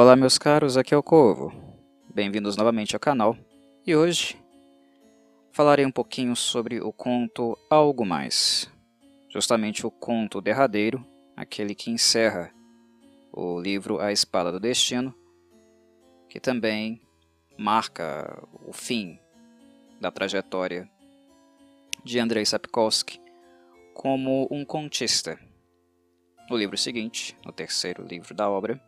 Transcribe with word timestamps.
Olá 0.00 0.14
meus 0.14 0.38
caros, 0.38 0.76
aqui 0.76 0.94
é 0.94 0.96
o 0.96 1.02
Corvo. 1.02 1.52
Bem-vindos 2.14 2.56
novamente 2.56 2.94
ao 2.94 3.00
canal. 3.00 3.36
E 3.84 3.96
hoje 3.96 4.40
falarei 5.50 5.84
um 5.84 5.90
pouquinho 5.90 6.36
sobre 6.36 6.80
o 6.80 6.92
conto 6.92 7.58
Algo 7.68 8.06
Mais. 8.06 8.70
Justamente 9.28 9.84
o 9.84 9.90
conto 9.90 10.40
derradeiro, 10.40 11.04
aquele 11.36 11.74
que 11.74 11.90
encerra 11.90 12.54
o 13.32 13.60
livro 13.60 13.98
A 13.98 14.12
Espada 14.12 14.52
do 14.52 14.60
Destino, 14.60 15.12
que 16.28 16.38
também 16.38 17.02
marca 17.58 18.40
o 18.64 18.72
fim 18.72 19.18
da 20.00 20.12
trajetória 20.12 20.88
de 22.04 22.20
Andrei 22.20 22.46
Sapkowski 22.46 23.20
como 23.94 24.46
um 24.48 24.64
contista. 24.64 25.36
No 26.48 26.56
livro 26.56 26.78
seguinte, 26.78 27.36
no 27.44 27.50
terceiro 27.50 28.06
livro 28.06 28.32
da 28.32 28.48
obra, 28.48 28.80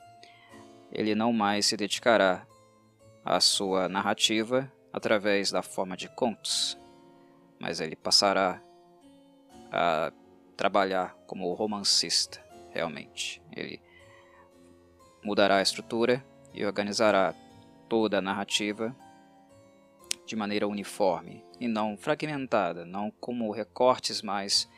ele 0.92 1.14
não 1.14 1.32
mais 1.32 1.66
se 1.66 1.76
dedicará 1.76 2.46
à 3.24 3.40
sua 3.40 3.88
narrativa 3.88 4.70
através 4.92 5.50
da 5.50 5.62
forma 5.62 5.96
de 5.96 6.08
contos, 6.08 6.78
mas 7.58 7.80
ele 7.80 7.94
passará 7.94 8.60
a 9.70 10.12
trabalhar 10.56 11.14
como 11.26 11.52
romancista, 11.54 12.44
realmente. 12.70 13.40
Ele 13.54 13.80
mudará 15.22 15.58
a 15.58 15.62
estrutura 15.62 16.24
e 16.52 16.64
organizará 16.64 17.34
toda 17.88 18.18
a 18.18 18.22
narrativa 18.22 18.94
de 20.26 20.36
maneira 20.36 20.66
uniforme 20.66 21.44
e 21.58 21.68
não 21.68 21.96
fragmentada, 21.96 22.84
não 22.84 23.10
como 23.10 23.50
recortes 23.50 24.22
mais 24.22 24.68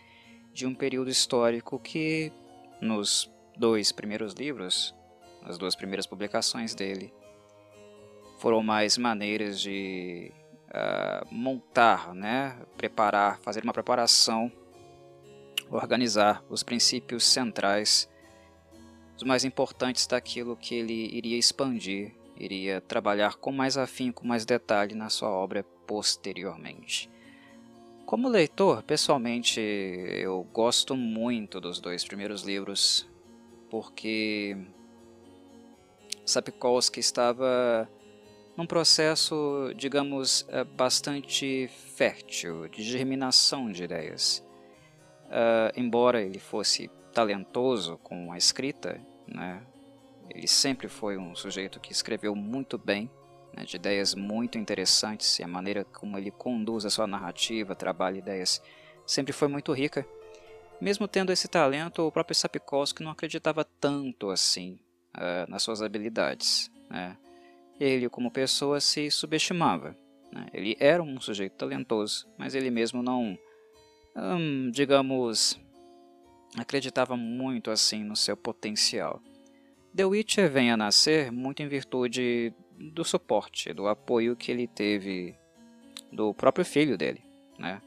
de 0.52 0.66
um 0.66 0.74
período 0.74 1.10
histórico 1.10 1.78
que 1.78 2.32
nos 2.80 3.30
dois 3.56 3.92
primeiros 3.92 4.34
livros 4.34 4.94
as 5.44 5.58
duas 5.58 5.74
primeiras 5.74 6.06
publicações 6.06 6.74
dele, 6.74 7.12
foram 8.38 8.62
mais 8.62 8.98
maneiras 8.98 9.60
de 9.60 10.32
uh, 10.68 11.34
montar, 11.34 12.14
né, 12.14 12.58
preparar, 12.76 13.38
fazer 13.40 13.62
uma 13.62 13.72
preparação, 13.72 14.50
organizar 15.70 16.44
os 16.48 16.62
princípios 16.62 17.24
centrais, 17.24 18.08
os 19.16 19.22
mais 19.22 19.44
importantes 19.44 20.06
daquilo 20.06 20.56
que 20.56 20.74
ele 20.74 21.16
iria 21.16 21.38
expandir, 21.38 22.14
iria 22.36 22.80
trabalhar 22.80 23.36
com 23.36 23.52
mais 23.52 23.76
afinco, 23.76 24.22
com 24.22 24.28
mais 24.28 24.44
detalhe 24.44 24.94
na 24.94 25.08
sua 25.08 25.28
obra 25.28 25.64
posteriormente. 25.86 27.10
Como 28.04 28.28
leitor, 28.28 28.82
pessoalmente, 28.82 29.60
eu 29.60 30.46
gosto 30.52 30.96
muito 30.96 31.60
dos 31.60 31.80
dois 31.80 32.04
primeiros 32.04 32.42
livros, 32.42 33.08
porque 33.70 34.56
Sapkowski 36.24 37.00
estava 37.00 37.88
num 38.56 38.66
processo, 38.66 39.72
digamos, 39.76 40.46
eh, 40.48 40.64
bastante 40.64 41.68
fértil 41.96 42.68
de 42.68 42.82
germinação 42.82 43.70
de 43.70 43.84
ideias. 43.84 44.44
Uh, 45.28 45.72
embora 45.74 46.20
ele 46.20 46.38
fosse 46.38 46.90
talentoso 47.10 47.96
com 48.02 48.30
a 48.30 48.36
escrita, 48.36 49.00
né, 49.26 49.62
ele 50.28 50.46
sempre 50.46 50.88
foi 50.88 51.16
um 51.16 51.34
sujeito 51.34 51.80
que 51.80 51.90
escreveu 51.90 52.34
muito 52.34 52.76
bem, 52.76 53.10
né, 53.56 53.64
de 53.64 53.76
ideias 53.76 54.14
muito 54.14 54.58
interessantes, 54.58 55.38
e 55.38 55.42
a 55.42 55.48
maneira 55.48 55.86
como 55.86 56.18
ele 56.18 56.30
conduz 56.30 56.84
a 56.84 56.90
sua 56.90 57.06
narrativa, 57.06 57.74
trabalha 57.74 58.18
ideias, 58.18 58.62
sempre 59.06 59.32
foi 59.32 59.48
muito 59.48 59.72
rica. 59.72 60.06
Mesmo 60.78 61.08
tendo 61.08 61.32
esse 61.32 61.48
talento, 61.48 62.06
o 62.06 62.12
próprio 62.12 62.34
Sapkowski 62.34 63.02
não 63.02 63.12
acreditava 63.12 63.64
tanto 63.64 64.28
assim 64.28 64.78
uh, 65.16 65.50
nas 65.50 65.62
suas 65.62 65.82
habilidades. 65.82 66.70
Né? 66.90 67.16
Ele, 67.78 68.08
como 68.08 68.30
pessoa, 68.30 68.80
se 68.80 69.10
subestimava. 69.10 69.96
Né? 70.32 70.46
Ele 70.52 70.76
era 70.78 71.02
um 71.02 71.20
sujeito 71.20 71.54
talentoso, 71.54 72.26
mas 72.38 72.54
ele 72.54 72.70
mesmo 72.70 73.02
não, 73.02 73.38
hum, 74.16 74.70
digamos, 74.70 75.60
acreditava 76.56 77.16
muito 77.16 77.70
assim 77.70 78.04
no 78.04 78.16
seu 78.16 78.36
potencial. 78.36 79.20
The 79.94 80.04
Witcher 80.04 80.50
vem 80.50 80.70
a 80.70 80.76
nascer 80.76 81.30
muito 81.30 81.62
em 81.62 81.68
virtude 81.68 82.54
do 82.78 83.04
suporte, 83.04 83.72
do 83.72 83.86
apoio 83.86 84.34
que 84.34 84.50
ele 84.50 84.66
teve 84.66 85.36
do 86.10 86.32
próprio 86.32 86.64
filho 86.64 86.96
dele, 86.96 87.22
né? 87.58 87.80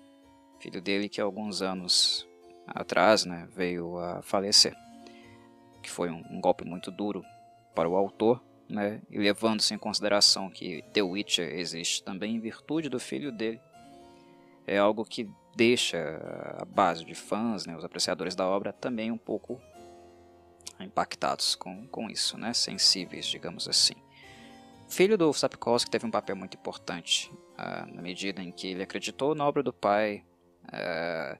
Filho 0.59 0.81
dele 0.81 1.09
que 1.09 1.19
alguns 1.19 1.61
anos 1.61 2.27
atrás, 2.67 3.25
né, 3.25 3.47
veio 3.55 3.97
a 3.99 4.21
falecer 4.21 4.75
que 5.85 5.91
foi 5.91 6.09
um, 6.09 6.23
um 6.31 6.41
golpe 6.41 6.65
muito 6.65 6.89
duro 6.89 7.23
para 7.75 7.87
o 7.87 7.95
autor, 7.95 8.43
né, 8.67 8.99
e 9.11 9.19
levando-se 9.19 9.71
em 9.71 9.77
consideração 9.77 10.49
que 10.49 10.81
The 10.91 11.03
Witcher 11.03 11.53
existe 11.59 12.03
também 12.03 12.35
em 12.35 12.39
virtude 12.39 12.89
do 12.89 12.99
filho 12.99 13.31
dele, 13.31 13.61
é 14.65 14.79
algo 14.79 15.05
que 15.05 15.29
deixa 15.55 16.19
a 16.57 16.65
base 16.65 17.05
de 17.05 17.13
fãs, 17.13 17.67
né, 17.67 17.77
os 17.77 17.85
apreciadores 17.85 18.33
da 18.33 18.47
obra, 18.47 18.73
também 18.73 19.11
um 19.11 19.17
pouco 19.17 19.61
impactados 20.79 21.53
com, 21.53 21.87
com 21.87 22.09
isso, 22.09 22.35
né, 22.35 22.51
sensíveis, 22.51 23.27
digamos 23.27 23.67
assim. 23.67 23.93
Filho 24.89 25.19
do 25.19 25.31
Sapkowski 25.31 25.91
teve 25.91 26.07
um 26.07 26.11
papel 26.11 26.35
muito 26.35 26.57
importante, 26.57 27.31
uh, 27.31 27.93
na 27.93 28.01
medida 28.01 28.41
em 28.41 28.51
que 28.51 28.69
ele 28.69 28.81
acreditou 28.81 29.35
na 29.35 29.47
obra 29.47 29.61
do 29.61 29.71
pai, 29.71 30.25
uh, 30.63 31.39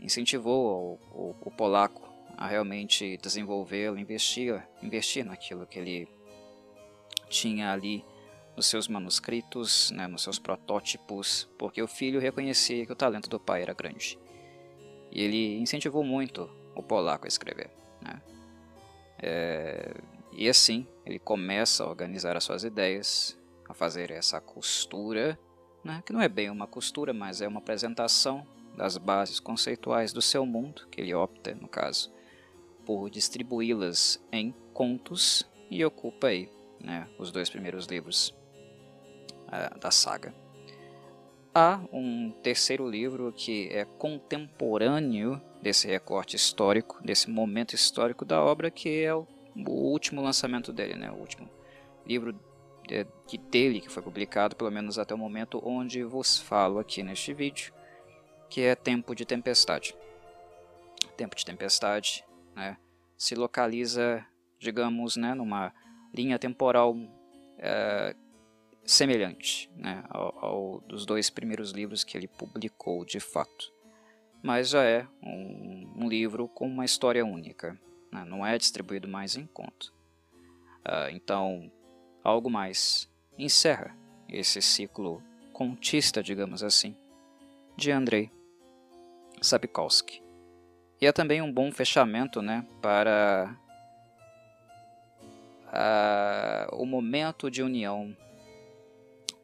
incentivou 0.00 0.98
o, 1.12 1.30
o, 1.30 1.36
o 1.42 1.50
polaco 1.52 2.07
a 2.38 2.46
realmente 2.46 3.16
desenvolvê-lo, 3.16 3.98
investir, 3.98 4.64
investir 4.80 5.24
naquilo 5.24 5.66
que 5.66 5.76
ele 5.76 6.08
tinha 7.28 7.72
ali 7.72 8.04
nos 8.56 8.66
seus 8.66 8.86
manuscritos, 8.86 9.90
né, 9.90 10.06
nos 10.06 10.22
seus 10.22 10.38
protótipos, 10.38 11.48
porque 11.58 11.82
o 11.82 11.88
filho 11.88 12.20
reconhecia 12.20 12.86
que 12.86 12.92
o 12.92 12.96
talento 12.96 13.28
do 13.28 13.40
pai 13.40 13.62
era 13.62 13.74
grande. 13.74 14.16
E 15.10 15.20
ele 15.20 15.58
incentivou 15.58 16.04
muito 16.04 16.48
o 16.76 16.82
polaco 16.82 17.24
a 17.24 17.28
escrever. 17.28 17.70
Né? 18.00 18.22
É, 19.20 19.94
e 20.30 20.48
assim, 20.48 20.86
ele 21.04 21.18
começa 21.18 21.82
a 21.82 21.88
organizar 21.88 22.36
as 22.36 22.44
suas 22.44 22.62
ideias, 22.62 23.36
a 23.68 23.74
fazer 23.74 24.12
essa 24.12 24.40
costura, 24.40 25.36
né, 25.82 26.04
que 26.06 26.12
não 26.12 26.20
é 26.20 26.28
bem 26.28 26.50
uma 26.50 26.68
costura, 26.68 27.12
mas 27.12 27.40
é 27.40 27.48
uma 27.48 27.58
apresentação 27.58 28.46
das 28.76 28.96
bases 28.96 29.40
conceituais 29.40 30.12
do 30.12 30.22
seu 30.22 30.46
mundo, 30.46 30.86
que 30.88 31.00
ele 31.00 31.12
opta, 31.12 31.52
no 31.56 31.66
caso, 31.66 32.16
por 32.88 33.10
distribuí-las 33.10 34.18
em 34.32 34.54
contos 34.72 35.46
e 35.70 35.84
ocupa 35.84 36.28
aí 36.28 36.50
né, 36.82 37.06
os 37.18 37.30
dois 37.30 37.50
primeiros 37.50 37.84
livros 37.84 38.34
uh, 39.48 39.78
da 39.78 39.90
saga. 39.90 40.34
Há 41.54 41.82
um 41.92 42.30
terceiro 42.42 42.88
livro 42.88 43.30
que 43.30 43.68
é 43.68 43.84
contemporâneo 43.84 45.38
desse 45.60 45.86
recorte 45.86 46.34
histórico, 46.34 46.98
desse 47.04 47.28
momento 47.28 47.74
histórico 47.74 48.24
da 48.24 48.42
obra, 48.42 48.70
que 48.70 49.02
é 49.02 49.14
o, 49.14 49.26
o 49.54 49.70
último 49.70 50.22
lançamento 50.22 50.72
dele, 50.72 50.94
né, 50.94 51.10
o 51.10 51.16
último 51.16 51.46
livro 52.06 52.32
de, 52.86 53.06
de 53.26 53.36
dele 53.36 53.82
que 53.82 53.90
foi 53.90 54.02
publicado, 54.02 54.56
pelo 54.56 54.70
menos 54.70 54.98
até 54.98 55.12
o 55.14 55.18
momento 55.18 55.60
onde 55.62 56.02
vos 56.04 56.38
falo 56.38 56.78
aqui 56.78 57.02
neste 57.02 57.34
vídeo, 57.34 57.70
que 58.48 58.62
é 58.62 58.74
Tempo 58.74 59.14
de 59.14 59.26
Tempestade. 59.26 59.94
Tempo 61.18 61.36
de 61.36 61.44
Tempestade 61.44 62.24
né, 62.58 62.76
se 63.16 63.34
localiza, 63.34 64.26
digamos, 64.58 65.16
né, 65.16 65.32
numa 65.32 65.72
linha 66.12 66.38
temporal 66.38 66.96
é, 67.58 68.14
semelhante 68.84 69.70
né, 69.76 70.02
ao, 70.10 70.44
ao, 70.44 70.80
dos 70.80 71.06
dois 71.06 71.30
primeiros 71.30 71.70
livros 71.70 72.02
que 72.02 72.16
ele 72.16 72.26
publicou 72.26 73.04
de 73.04 73.20
fato. 73.20 73.72
Mas 74.42 74.70
já 74.70 74.82
é 74.82 75.06
um, 75.22 76.04
um 76.04 76.08
livro 76.08 76.48
com 76.48 76.66
uma 76.66 76.84
história 76.84 77.24
única, 77.24 77.78
né, 78.12 78.24
não 78.24 78.44
é 78.44 78.58
distribuído 78.58 79.06
mais 79.06 79.36
em 79.36 79.46
conto. 79.46 79.94
Uh, 80.80 81.10
então, 81.12 81.70
algo 82.24 82.50
mais 82.50 83.08
encerra 83.38 83.96
esse 84.28 84.60
ciclo 84.60 85.22
contista, 85.52 86.22
digamos 86.22 86.62
assim, 86.62 86.96
de 87.76 87.90
Andrei 87.90 88.30
Sapkowski. 89.40 90.27
E 91.00 91.06
é 91.06 91.12
também 91.12 91.40
um 91.40 91.52
bom 91.52 91.70
fechamento 91.70 92.42
né, 92.42 92.66
para 92.82 93.56
uh, 95.68 96.76
o 96.76 96.84
momento 96.84 97.48
de 97.48 97.62
união 97.62 98.16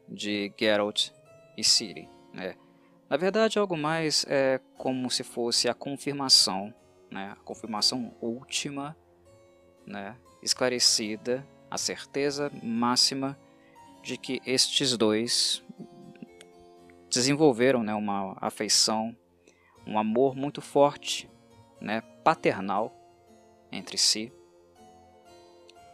de 0.07 0.51
Geralt 0.59 1.11
e 1.57 1.63
Ciri. 1.63 2.09
Né? 2.33 2.55
Na 3.09 3.15
verdade, 3.15 3.57
algo 3.57 3.77
mais 3.77 4.25
é 4.27 4.59
como 4.77 5.09
se 5.09 5.23
fosse 5.23 5.69
a 5.69 5.73
confirmação, 5.73 6.73
né? 7.09 7.31
a 7.31 7.43
confirmação 7.43 8.13
última, 8.19 8.95
né? 9.85 10.17
esclarecida, 10.43 11.47
a 11.71 11.77
certeza 11.77 12.51
máxima 12.61 13.39
de 14.03 14.17
que 14.17 14.41
estes 14.45 14.97
dois 14.97 15.63
desenvolveram 17.09 17.81
né, 17.81 17.93
uma 17.95 18.37
afeição, 18.41 19.15
um 19.87 19.97
amor 19.97 20.35
muito 20.35 20.61
forte 20.61 21.29
né, 21.85 22.01
paternal 22.23 22.91
entre 23.71 23.95
si. 23.97 24.33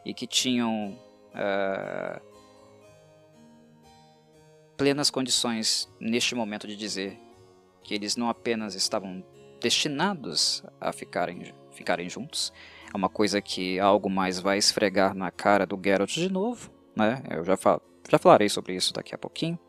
e 0.04 0.16
que 0.16 0.26
tinham 0.26 0.98
uh, 1.36 2.22
plenas 4.76 5.12
condições 5.12 5.88
neste 6.00 6.34
momento 6.34 6.66
de 6.66 6.76
dizer 6.76 7.20
que 7.84 7.94
eles 7.94 8.16
não 8.16 8.30
apenas 8.30 8.74
estavam 8.74 9.24
destinados 9.60 10.64
a 10.80 10.92
ficarem, 10.92 11.54
ficarem 11.72 12.10
juntos, 12.10 12.52
é 12.92 12.98
uma 12.98 13.10
coisa 13.10 13.40
que 13.42 13.80
algo 13.80 14.10
mais 14.10 14.40
vai 14.40 14.58
esfregar 14.58 15.14
na 15.14 15.30
cara 15.30 15.68
do 15.68 15.80
Geralt 15.84 16.14
de 16.14 16.32
novo, 16.32 16.72
né? 16.96 17.22
Eu 17.30 17.44
já, 17.46 17.56
fal 17.56 17.80
já 18.10 18.18
falarei 18.18 18.50
sobre 18.50 18.74
isso 18.74 18.92
daqui 18.92 19.14
a 19.14 19.20
pouquinho. 19.20 19.60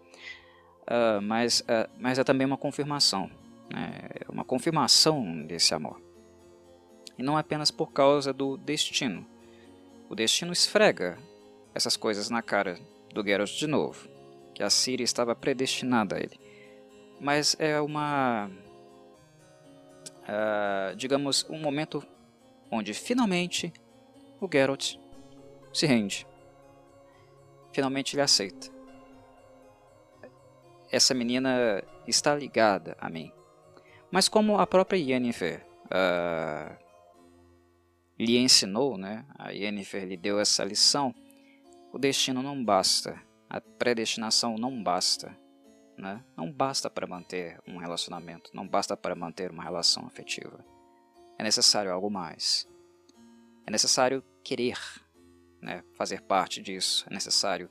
Uh, 0.84 1.20
mas, 1.20 1.60
uh, 1.60 1.90
mas 1.98 2.19
é 2.19 2.24
também 2.24 2.46
uma 2.46 2.56
confirmação, 2.56 3.30
né? 3.70 4.08
É 4.14 4.32
uma 4.32 4.44
confirmação 4.44 5.44
desse 5.46 5.74
amor. 5.74 6.00
E 7.19 7.23
não 7.23 7.37
apenas 7.37 7.70
por 7.70 7.93
causa 7.93 8.32
do 8.32 8.56
destino. 8.56 9.26
O 10.09 10.14
destino 10.14 10.53
esfrega 10.53 11.19
essas 11.75 11.97
coisas 11.97 12.29
na 12.31 12.43
cara 12.43 12.79
do 13.12 13.25
Geralt 13.25 13.56
de 13.56 13.67
novo, 13.67 14.09
que 14.55 14.62
a 14.62 14.70
Ciri 14.70 15.03
estava 15.03 15.35
predestinada 15.35 16.17
a 16.17 16.19
ele. 16.19 16.38
Mas 17.20 17.56
é 17.59 17.81
uma, 17.81 18.50
uh, 20.23 20.97
digamos, 20.97 21.47
um 21.49 21.59
momento 21.59 22.03
onde 22.70 22.94
finalmente 22.94 23.73
o 24.41 24.49
Geralt 24.50 24.97
se 25.73 25.87
rende. 25.87 26.26
Finalmente 27.73 28.15
ele 28.15 28.23
aceita. 28.23 28.70
Essa 30.91 31.15
menina 31.15 31.82
está 32.06 32.35
ligada 32.35 32.97
a 33.00 33.08
mim. 33.08 33.32
Mas 34.11 34.29
como 34.29 34.58
a 34.58 34.67
própria 34.67 34.99
Yennefer 34.99 35.65
uh, 35.87 36.76
lhe 38.19 38.38
ensinou, 38.38 38.97
né? 38.97 39.25
a 39.38 39.50
Yennefer 39.50 40.05
lhe 40.06 40.17
deu 40.17 40.38
essa 40.38 40.64
lição, 40.64 41.14
o 41.93 41.99
destino 41.99 42.43
não 42.43 42.64
basta, 42.64 43.20
a 43.49 43.61
predestinação 43.61 44.56
não 44.56 44.82
basta. 44.82 45.37
Né? 45.97 46.25
Não 46.37 46.50
basta 46.50 46.88
para 46.88 47.06
manter 47.06 47.61
um 47.67 47.76
relacionamento, 47.76 48.50
não 48.55 48.67
basta 48.67 48.97
para 48.97 49.14
manter 49.14 49.50
uma 49.50 49.62
relação 49.62 50.06
afetiva. 50.06 50.64
É 51.38 51.44
necessário 51.44 51.93
algo 51.93 52.11
mais. 52.11 52.67
É 53.67 53.70
necessário 53.70 54.25
querer 54.43 54.79
né, 55.61 55.85
fazer 55.94 56.23
parte 56.23 56.61
disso, 56.61 57.06
é 57.08 57.15
necessário 57.15 57.70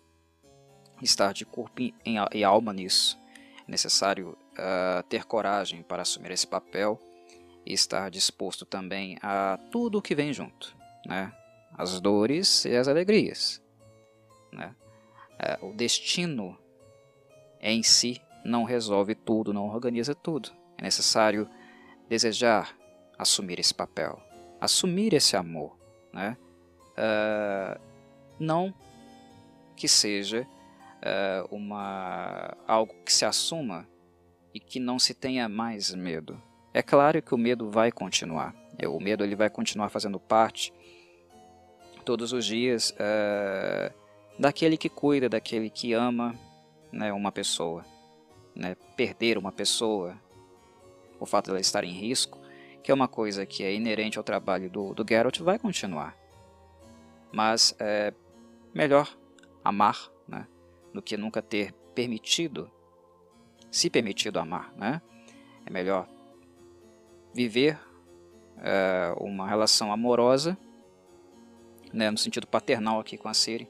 estar 1.01 1.33
de 1.33 1.45
corpo 1.45 1.81
e 2.05 2.43
alma 2.43 2.71
nisso, 2.71 3.19
é 3.67 3.71
necessário 3.71 4.37
uh, 4.53 5.03
ter 5.09 5.25
coragem 5.25 5.83
para 5.83 6.03
assumir 6.03 6.31
esse 6.31 6.47
papel 6.47 6.99
e 7.65 7.73
estar 7.73 8.09
disposto 8.09 8.65
também 8.65 9.17
a 9.21 9.59
tudo 9.71 9.99
o 9.99 10.01
que 10.01 10.15
vem 10.15 10.33
junto, 10.33 10.75
né? 11.05 11.31
as 11.73 11.99
dores 11.99 12.65
e 12.65 12.75
as 12.75 12.87
alegrias. 12.87 13.61
Né? 14.51 14.75
É, 15.39 15.57
o 15.61 15.73
destino 15.73 16.57
em 17.59 17.83
si 17.83 18.21
não 18.43 18.63
resolve 18.63 19.15
tudo, 19.15 19.53
não 19.53 19.67
organiza 19.67 20.13
tudo. 20.15 20.51
É 20.77 20.83
necessário 20.83 21.47
desejar 22.09 22.75
assumir 23.17 23.59
esse 23.59 23.73
papel, 23.73 24.19
assumir 24.59 25.13
esse 25.13 25.37
amor. 25.37 25.77
Né? 26.11 26.35
Uh, 26.91 27.79
não 28.39 28.73
que 29.75 29.87
seja 29.87 30.47
uh, 31.01 31.55
uma, 31.55 32.55
algo 32.67 32.93
que 33.05 33.13
se 33.13 33.25
assuma 33.25 33.87
e 34.53 34.59
que 34.59 34.79
não 34.79 34.99
se 34.99 35.13
tenha 35.13 35.47
mais 35.47 35.93
medo. 35.93 36.41
É 36.73 36.81
claro 36.81 37.21
que 37.21 37.35
o 37.35 37.37
medo 37.37 37.69
vai 37.69 37.91
continuar. 37.91 38.55
É, 38.77 38.87
o 38.87 38.99
medo 38.99 39.23
ele 39.23 39.35
vai 39.35 39.49
continuar 39.49 39.89
fazendo 39.89 40.19
parte 40.19 40.73
todos 42.05 42.33
os 42.33 42.45
dias 42.45 42.91
uh, 42.91 43.93
daquele 44.39 44.77
que 44.77 44.89
cuida, 44.89 45.29
daquele 45.29 45.69
que 45.69 45.93
ama 45.93 46.35
né, 46.91 47.11
uma 47.11 47.31
pessoa. 47.31 47.85
Né, 48.55 48.75
perder 48.97 49.37
uma 49.37 49.51
pessoa, 49.51 50.17
o 51.19 51.25
fato 51.25 51.47
dela 51.47 51.59
estar 51.59 51.83
em 51.83 51.91
risco, 51.91 52.37
que 52.83 52.91
é 52.91 52.93
uma 52.93 53.07
coisa 53.07 53.45
que 53.45 53.63
é 53.63 53.73
inerente 53.73 54.17
ao 54.17 54.23
trabalho 54.23 54.69
do, 54.69 54.93
do 54.93 55.05
Geralt, 55.07 55.39
vai 55.39 55.57
continuar. 55.57 56.17
Mas 57.31 57.75
é 57.79 58.13
melhor 58.73 59.09
amar 59.63 60.11
né, 60.27 60.47
do 60.93 61.01
que 61.01 61.15
nunca 61.15 61.41
ter 61.41 61.73
permitido, 61.95 62.69
se 63.69 63.89
permitido 63.89 64.37
amar. 64.37 64.73
Né? 64.75 65.01
É 65.65 65.69
melhor 65.69 66.07
viver 67.33 67.79
é, 68.57 69.13
uma 69.17 69.47
relação 69.47 69.91
amorosa, 69.91 70.57
né, 71.93 72.09
no 72.09 72.17
sentido 72.17 72.47
paternal 72.47 72.99
aqui 72.99 73.17
com 73.17 73.27
a 73.27 73.33
Siri, 73.33 73.69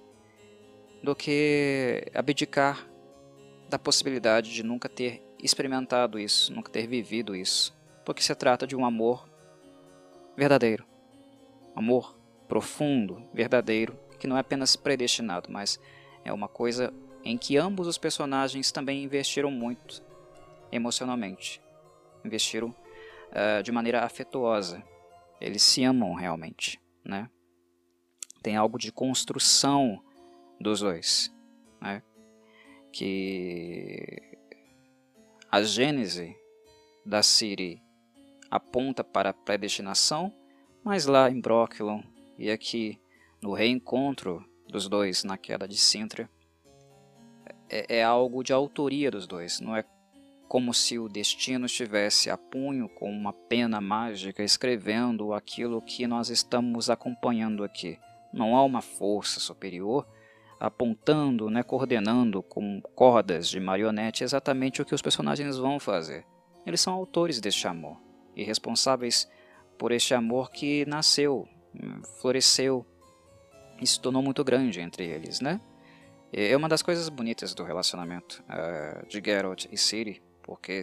do 1.03 1.15
que 1.15 2.05
abdicar 2.13 2.87
da 3.69 3.79
possibilidade 3.79 4.53
de 4.53 4.63
nunca 4.63 4.87
ter 4.87 5.23
experimentado 5.41 6.19
isso, 6.19 6.53
nunca 6.53 6.71
ter 6.71 6.85
vivido 6.87 7.35
isso, 7.35 7.75
porque 8.05 8.21
se 8.21 8.35
trata 8.35 8.67
de 8.67 8.75
um 8.75 8.85
amor 8.85 9.27
verdadeiro, 10.35 10.85
amor 11.75 12.15
profundo, 12.47 13.23
verdadeiro, 13.33 13.97
que 14.19 14.27
não 14.27 14.37
é 14.37 14.41
apenas 14.41 14.75
predestinado, 14.75 15.51
mas 15.51 15.79
é 16.23 16.31
uma 16.31 16.47
coisa 16.47 16.93
em 17.23 17.37
que 17.37 17.57
ambos 17.57 17.87
os 17.87 17.97
personagens 17.97 18.71
também 18.71 19.03
investiram 19.03 19.49
muito 19.49 20.03
emocionalmente, 20.71 21.61
investiram 22.23 22.75
uh, 23.31 23.63
de 23.63 23.71
maneira 23.71 24.03
afetuosa, 24.03 24.83
eles 25.39 25.63
se 25.63 25.83
amam 25.83 26.13
realmente, 26.13 26.79
né? 27.03 27.29
Tem 28.43 28.55
algo 28.55 28.77
de 28.77 28.91
construção 28.91 30.03
dos 30.59 30.79
dois, 30.79 31.33
né? 31.79 32.01
que 32.91 34.21
a 35.49 35.61
gênese 35.61 36.35
da 37.05 37.23
Siri 37.23 37.81
aponta 38.49 39.03
para 39.03 39.29
a 39.29 39.33
predestinação, 39.33 40.33
mas 40.83 41.05
lá 41.05 41.29
em 41.29 41.39
Brocklon 41.39 42.03
e 42.37 42.51
aqui 42.51 42.99
no 43.41 43.53
reencontro 43.53 44.45
dos 44.67 44.87
dois 44.87 45.23
na 45.23 45.37
queda 45.37 45.67
de 45.67 45.77
Sintra, 45.77 46.29
é, 47.69 47.97
é 47.99 48.03
algo 48.03 48.43
de 48.43 48.51
autoria 48.51 49.09
dos 49.09 49.25
dois, 49.25 49.59
não 49.59 49.75
é 49.75 49.83
como 50.51 50.74
se 50.74 51.00
o 51.00 51.08
destino 51.08 51.65
estivesse 51.65 52.29
a 52.29 52.36
punho 52.36 52.89
com 52.89 53.10
uma 53.10 53.31
pena 53.31 53.79
mágica 53.79 54.43
escrevendo 54.43 55.34
aquilo 55.34 55.81
que 55.81 56.05
nós 56.05 56.29
estamos 56.29 56.89
acompanhando 56.89 57.63
aqui. 57.63 57.98
Não 58.34 58.58
há 58.58 58.62
uma 58.62 58.81
força 58.81 59.39
superior 59.39 60.05
apontando, 60.60 61.50
né, 61.50 61.63
coordenando 61.63 62.43
com 62.43 62.81
cordas 62.93 63.48
de 63.48 63.62
marionete 63.62 64.25
exatamente 64.25 64.81
o 64.81 64.86
que 64.86 64.93
os 64.93 65.01
personagens 65.01 65.58
vão 65.58 65.79
fazer. 65.79 66.25
Eles 66.65 66.81
são 66.81 66.96
autores 66.96 67.39
deste 67.39 67.65
amor 67.65 67.96
e 68.36 68.43
responsáveis 68.43 69.31
por 69.77 69.93
este 69.93 70.13
amor 70.13 70.51
que 70.51 70.86
nasceu, 70.86 71.48
floresceu 72.20 72.86
e 73.81 73.88
se 73.88 74.01
tornou 74.01 74.22
muito 74.22 74.43
grande 74.43 74.81
entre 74.81 75.05
eles, 75.05 75.39
né? 75.39 75.62
É 76.34 76.58
uma 76.58 76.67
das 76.67 76.81
coisas 76.81 77.08
bonitas 77.08 77.53
do 77.53 77.63
relacionamento 77.63 78.43
uh, 78.50 79.08
de 79.08 79.22
Geralt 79.24 79.65
e 79.72 79.77
Ciri, 79.77 80.22
porque 80.43 80.81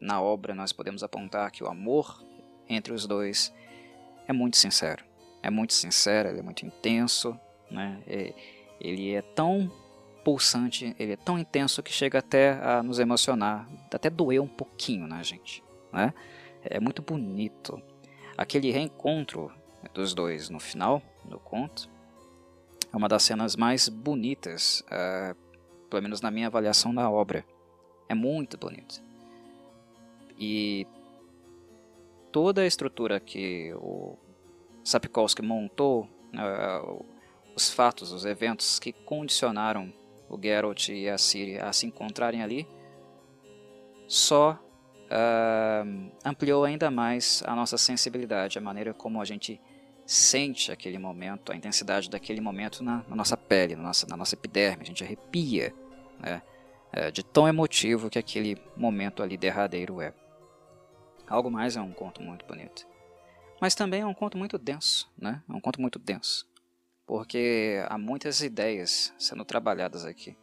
na 0.00 0.20
obra 0.20 0.54
nós 0.54 0.72
podemos 0.72 1.02
apontar 1.02 1.50
que 1.50 1.64
o 1.64 1.68
amor 1.68 2.22
entre 2.68 2.92
os 2.92 3.06
dois 3.06 3.52
é 4.26 4.32
muito 4.32 4.56
sincero. 4.56 5.04
É 5.42 5.50
muito 5.50 5.74
sincero, 5.74 6.28
é 6.28 6.42
muito 6.42 6.66
intenso, 6.66 7.38
né? 7.70 8.02
Ele 8.80 9.14
é 9.14 9.22
tão 9.22 9.70
pulsante, 10.24 10.94
ele 10.98 11.12
é 11.12 11.16
tão 11.16 11.38
intenso 11.38 11.82
que 11.82 11.92
chega 11.92 12.18
até 12.18 12.54
a 12.60 12.82
nos 12.82 12.98
emocionar, 12.98 13.68
até 13.92 14.10
doer 14.10 14.42
um 14.42 14.48
pouquinho 14.48 15.06
na 15.06 15.22
gente. 15.22 15.62
Né? 15.92 16.12
É 16.64 16.80
muito 16.80 17.00
bonito. 17.00 17.80
Aquele 18.36 18.72
reencontro 18.72 19.52
dos 19.94 20.14
dois 20.14 20.50
no 20.50 20.58
final 20.58 21.00
do 21.24 21.38
conto 21.38 21.88
é 22.92 22.96
uma 22.96 23.08
das 23.08 23.22
cenas 23.22 23.54
mais 23.54 23.88
bonitas, 23.88 24.82
uh, 24.86 25.36
pelo 25.88 26.02
menos 26.02 26.20
na 26.20 26.30
minha 26.30 26.48
avaliação 26.48 26.92
da 26.92 27.08
obra. 27.08 27.44
É 28.08 28.14
muito 28.14 28.56
bonito. 28.56 29.02
E 30.38 30.86
toda 32.30 32.62
a 32.62 32.66
estrutura 32.66 33.18
que 33.18 33.72
o 33.74 34.16
Sapkowski 34.84 35.42
montou, 35.42 36.08
uh, 36.34 37.04
os 37.54 37.70
fatos, 37.70 38.12
os 38.12 38.24
eventos 38.24 38.78
que 38.78 38.92
condicionaram 38.92 39.92
o 40.28 40.38
Geralt 40.40 40.88
e 40.88 41.08
a 41.08 41.16
Ciri 41.16 41.58
a 41.58 41.72
se 41.72 41.86
encontrarem 41.86 42.42
ali, 42.42 42.68
só 44.06 44.60
uh, 45.06 46.10
ampliou 46.24 46.64
ainda 46.64 46.90
mais 46.90 47.42
a 47.46 47.54
nossa 47.54 47.78
sensibilidade, 47.78 48.58
a 48.58 48.60
maneira 48.60 48.92
como 48.92 49.20
a 49.20 49.24
gente 49.24 49.60
sente 50.04 50.70
aquele 50.70 50.98
momento, 50.98 51.50
a 51.50 51.56
intensidade 51.56 52.08
daquele 52.08 52.40
momento 52.40 52.84
na, 52.84 53.02
na 53.08 53.16
nossa 53.16 53.36
pele, 53.36 53.74
na 53.74 53.82
nossa, 53.82 54.06
na 54.06 54.16
nossa 54.16 54.34
epiderme, 54.34 54.82
a 54.82 54.86
gente 54.86 55.02
arrepia, 55.02 55.74
né? 56.20 56.42
É, 56.98 57.10
de 57.10 57.22
tão 57.22 57.46
emotivo 57.46 58.08
que 58.08 58.18
aquele 58.18 58.56
momento 58.74 59.22
ali 59.22 59.36
derradeiro 59.36 60.00
é. 60.00 60.14
Algo 61.28 61.50
mais 61.50 61.76
é 61.76 61.80
um 61.82 61.92
conto 61.92 62.22
muito 62.22 62.46
bonito. 62.46 62.86
Mas 63.60 63.74
também 63.74 64.00
é 64.00 64.06
um 64.06 64.14
conto 64.14 64.38
muito 64.38 64.56
denso, 64.56 65.06
né? 65.18 65.42
É 65.46 65.52
um 65.52 65.60
conto 65.60 65.78
muito 65.78 65.98
denso. 65.98 66.48
porque 67.06 67.84
há 67.88 67.96
muitas 67.96 68.40
ideias 68.40 69.14
sendo 69.18 69.44
trabalhadas 69.44 70.04
aqui. 70.04 70.36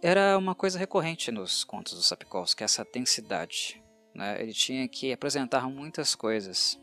Era 0.00 0.38
uma 0.38 0.54
coisa 0.54 0.78
recorrente 0.78 1.30
nos 1.32 1.64
contos 1.64 1.94
do 1.94 2.02
Sapkowski, 2.02 2.62
essa 2.62 2.86
densidade. 2.90 3.82
Né? 4.14 4.40
Ele 4.40 4.52
tinha 4.52 4.88
que 4.88 5.12
apresentar 5.12 5.68
muitas 5.68 6.14
coisas 6.14 6.80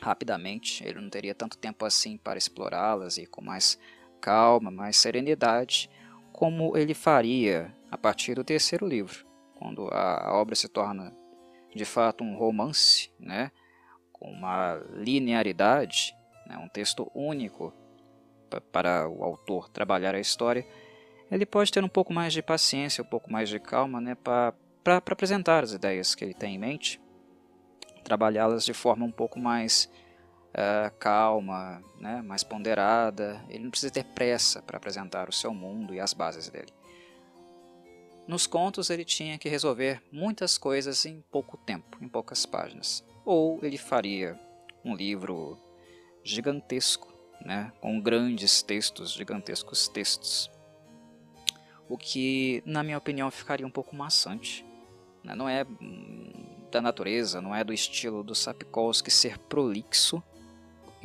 rapidamente, 0.00 0.84
ele 0.84 1.00
não 1.00 1.10
teria 1.10 1.34
tanto 1.34 1.56
tempo 1.58 1.84
assim 1.84 2.16
para 2.16 2.38
explorá-las 2.38 3.16
e 3.16 3.26
com 3.26 3.42
mais 3.42 3.78
calma, 4.20 4.70
mais 4.70 4.96
serenidade, 4.96 5.90
como 6.34 6.76
ele 6.76 6.92
faria 6.92 7.74
a 7.90 7.96
partir 7.96 8.34
do 8.34 8.44
terceiro 8.44 8.86
livro, 8.86 9.24
quando 9.58 9.88
a, 9.88 10.34
obra 10.34 10.54
se 10.54 10.68
torna 10.68 11.16
de 11.74 11.86
fato 11.86 12.22
um 12.22 12.36
romance, 12.36 13.10
né? 13.18 13.50
com 14.12 14.30
uma 14.30 14.74
linearidade, 14.92 16.14
né? 16.46 16.58
um 16.58 16.68
texto 16.68 17.10
único 17.14 17.72
para 18.70 19.08
o 19.08 19.24
autor 19.24 19.70
trabalhar 19.70 20.14
a 20.14 20.20
história 20.20 20.66
ele 21.30 21.46
pode 21.46 21.72
ter 21.72 21.82
um 21.82 21.88
pouco 21.88 22.12
mais 22.12 22.32
de 22.32 22.42
paciência, 22.42 23.02
um 23.02 23.06
pouco 23.06 23.32
mais 23.32 23.48
de 23.48 23.58
calma 23.58 24.00
né, 24.00 24.14
para 24.14 24.54
apresentar 24.84 25.64
as 25.64 25.72
ideias 25.72 26.14
que 26.14 26.24
ele 26.24 26.34
tem 26.34 26.54
em 26.54 26.58
mente, 26.58 27.00
trabalhá-las 28.04 28.64
de 28.64 28.74
forma 28.74 29.04
um 29.04 29.10
pouco 29.10 29.38
mais 29.38 29.90
uh, 30.54 30.94
calma, 30.98 31.82
né, 32.00 32.22
mais 32.22 32.42
ponderada. 32.42 33.44
Ele 33.48 33.64
não 33.64 33.70
precisa 33.70 33.92
ter 33.92 34.04
pressa 34.04 34.62
para 34.62 34.76
apresentar 34.76 35.28
o 35.28 35.32
seu 35.32 35.52
mundo 35.52 35.94
e 35.94 36.00
as 36.00 36.12
bases 36.12 36.48
dele. 36.48 36.72
Nos 38.26 38.46
contos 38.46 38.88
ele 38.88 39.04
tinha 39.04 39.36
que 39.36 39.48
resolver 39.48 40.02
muitas 40.10 40.56
coisas 40.56 41.04
em 41.04 41.22
pouco 41.30 41.56
tempo, 41.58 41.98
em 42.00 42.08
poucas 42.08 42.46
páginas. 42.46 43.04
Ou 43.24 43.58
ele 43.62 43.76
faria 43.76 44.38
um 44.84 44.94
livro 44.94 45.58
gigantesco, 46.22 47.12
né, 47.44 47.72
com 47.80 48.00
grandes 48.00 48.62
textos, 48.62 49.12
gigantescos 49.12 49.88
textos 49.88 50.50
o 51.88 51.98
que, 51.98 52.62
na 52.64 52.82
minha 52.82 52.98
opinião, 52.98 53.30
ficaria 53.30 53.66
um 53.66 53.70
pouco 53.70 53.94
maçante. 53.94 54.64
Né? 55.22 55.34
Não 55.34 55.48
é 55.48 55.64
hum, 55.64 56.32
da 56.70 56.80
natureza, 56.80 57.40
não 57.40 57.54
é 57.54 57.62
do 57.62 57.72
estilo 57.72 58.22
do 58.22 58.34
Sapkowski 58.34 59.10
ser 59.10 59.38
prolixo. 59.38 60.22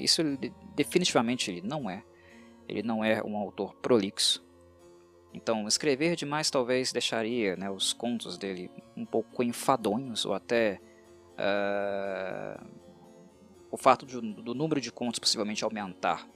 Isso 0.03 0.22
ele, 0.22 0.53
definitivamente 0.75 1.51
ele 1.51 1.62
não 1.62 1.89
é. 1.89 2.03
Ele 2.68 2.84
não 2.84 3.03
é 3.03 3.24
um 3.24 3.38
autor 3.38 3.75
prolixo. 3.75 4.44
Então, 5.34 5.68
escrever 5.68 6.15
demais 6.15 6.50
talvez 6.50 6.91
deixaria 6.91 7.56
né, 7.56 7.70
os 7.70 7.94
contos 7.94 8.38
dele 8.38 8.70
um 8.98 9.06
pouco 9.06 9.44
enfadonhos, 9.44 10.25
ou 10.25 10.34
até 10.34 10.79
uh, 11.38 12.65
o 13.70 13.77
fato 13.77 14.06
de, 14.06 14.20
do 14.20 14.56
número 14.56 14.82
de 14.82 14.91
contos 14.91 15.20
possivelmente 15.20 15.63
aumentar 15.63 16.27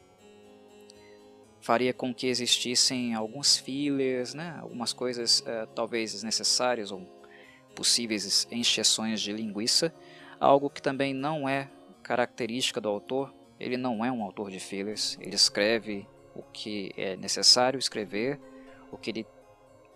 faria 1.64 1.94
com 1.94 2.14
que 2.14 2.28
existissem 2.28 3.14
alguns 3.14 3.56
fillers, 3.56 4.34
né, 4.34 4.58
algumas 4.60 4.92
coisas 4.92 5.40
uh, 5.40 5.66
talvez 5.74 6.12
desnecessárias 6.12 6.92
ou 6.92 7.08
possíveis 7.74 8.46
encheções 8.52 9.22
de 9.22 9.32
linguiça, 9.32 9.94
algo 10.42 10.70
que 10.70 10.82
também 10.82 11.14
não 11.14 11.48
é 11.48 11.72
característica 12.04 12.82
do 12.82 12.90
autor. 12.90 13.34
Ele 13.64 13.78
não 13.78 14.04
é 14.04 14.12
um 14.12 14.24
autor 14.24 14.52
de 14.52 14.60
fillers, 14.60 15.18
ele 15.22 15.36
escreve 15.36 16.08
o 16.36 16.42
que 16.42 16.92
é 16.98 17.16
necessário 17.16 17.78
escrever, 17.78 18.40
o 18.92 18.98
que 18.98 19.12
ele 19.12 19.28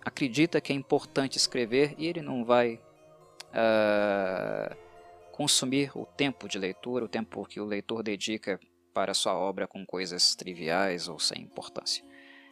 acredita 0.04 0.62
que 0.62 0.72
é 0.72 0.76
importante 0.76 1.38
escrever 1.38 1.94
e 1.98 2.08
ele 2.08 2.22
não 2.22 2.46
vai 2.46 2.80
uh, 3.52 4.76
consumir 5.32 5.92
o 5.96 6.06
tempo 6.06 6.48
de 6.48 6.58
leitura, 6.58 7.06
o 7.06 7.10
tempo 7.10 7.46
que 7.46 7.60
o 7.60 7.66
leitor 7.66 8.02
dedica 8.02 8.60
para 8.94 9.14
sua 9.14 9.36
obra 9.36 9.68
com 9.68 9.86
coisas 9.86 10.34
triviais 10.34 11.08
ou 11.08 11.20
sem 11.20 11.42
importância. 11.44 12.04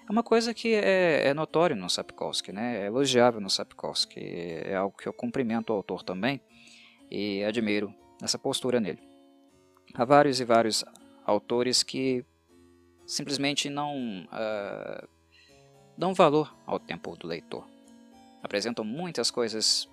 É 0.08 0.12
uma 0.12 0.22
coisa 0.22 0.54
que 0.54 0.76
é, 0.76 1.30
é 1.30 1.34
notório 1.34 1.76
no 1.76 1.90
Sapkowski, 1.90 2.52
né? 2.52 2.84
é 2.84 2.86
elogiável 2.86 3.42
no 3.42 3.50
Sapkowski, 3.50 4.20
é 4.20 4.76
algo 4.76 4.96
que 4.96 5.08
eu 5.08 5.14
cumprimento 5.14 5.72
o 5.72 5.74
autor 5.74 6.04
também 6.04 6.40
e 7.10 7.44
admiro 7.44 7.92
essa 8.22 8.38
postura 8.38 8.80
nele. 8.80 9.02
Há 9.96 10.06
vários 10.06 10.40
e 10.40 10.46
vários 10.46 10.86
autores 11.26 11.84
que 11.84 12.24
simplesmente 13.06 13.70
não 13.70 14.26
uh, 14.26 15.08
dão 15.98 16.14
valor 16.14 16.56
ao 16.66 16.80
tempo 16.80 17.16
do 17.18 17.28
leitor. 17.28 17.66
Apresentam 18.44 18.86
muitas 18.86 19.32
coisas 19.32 19.90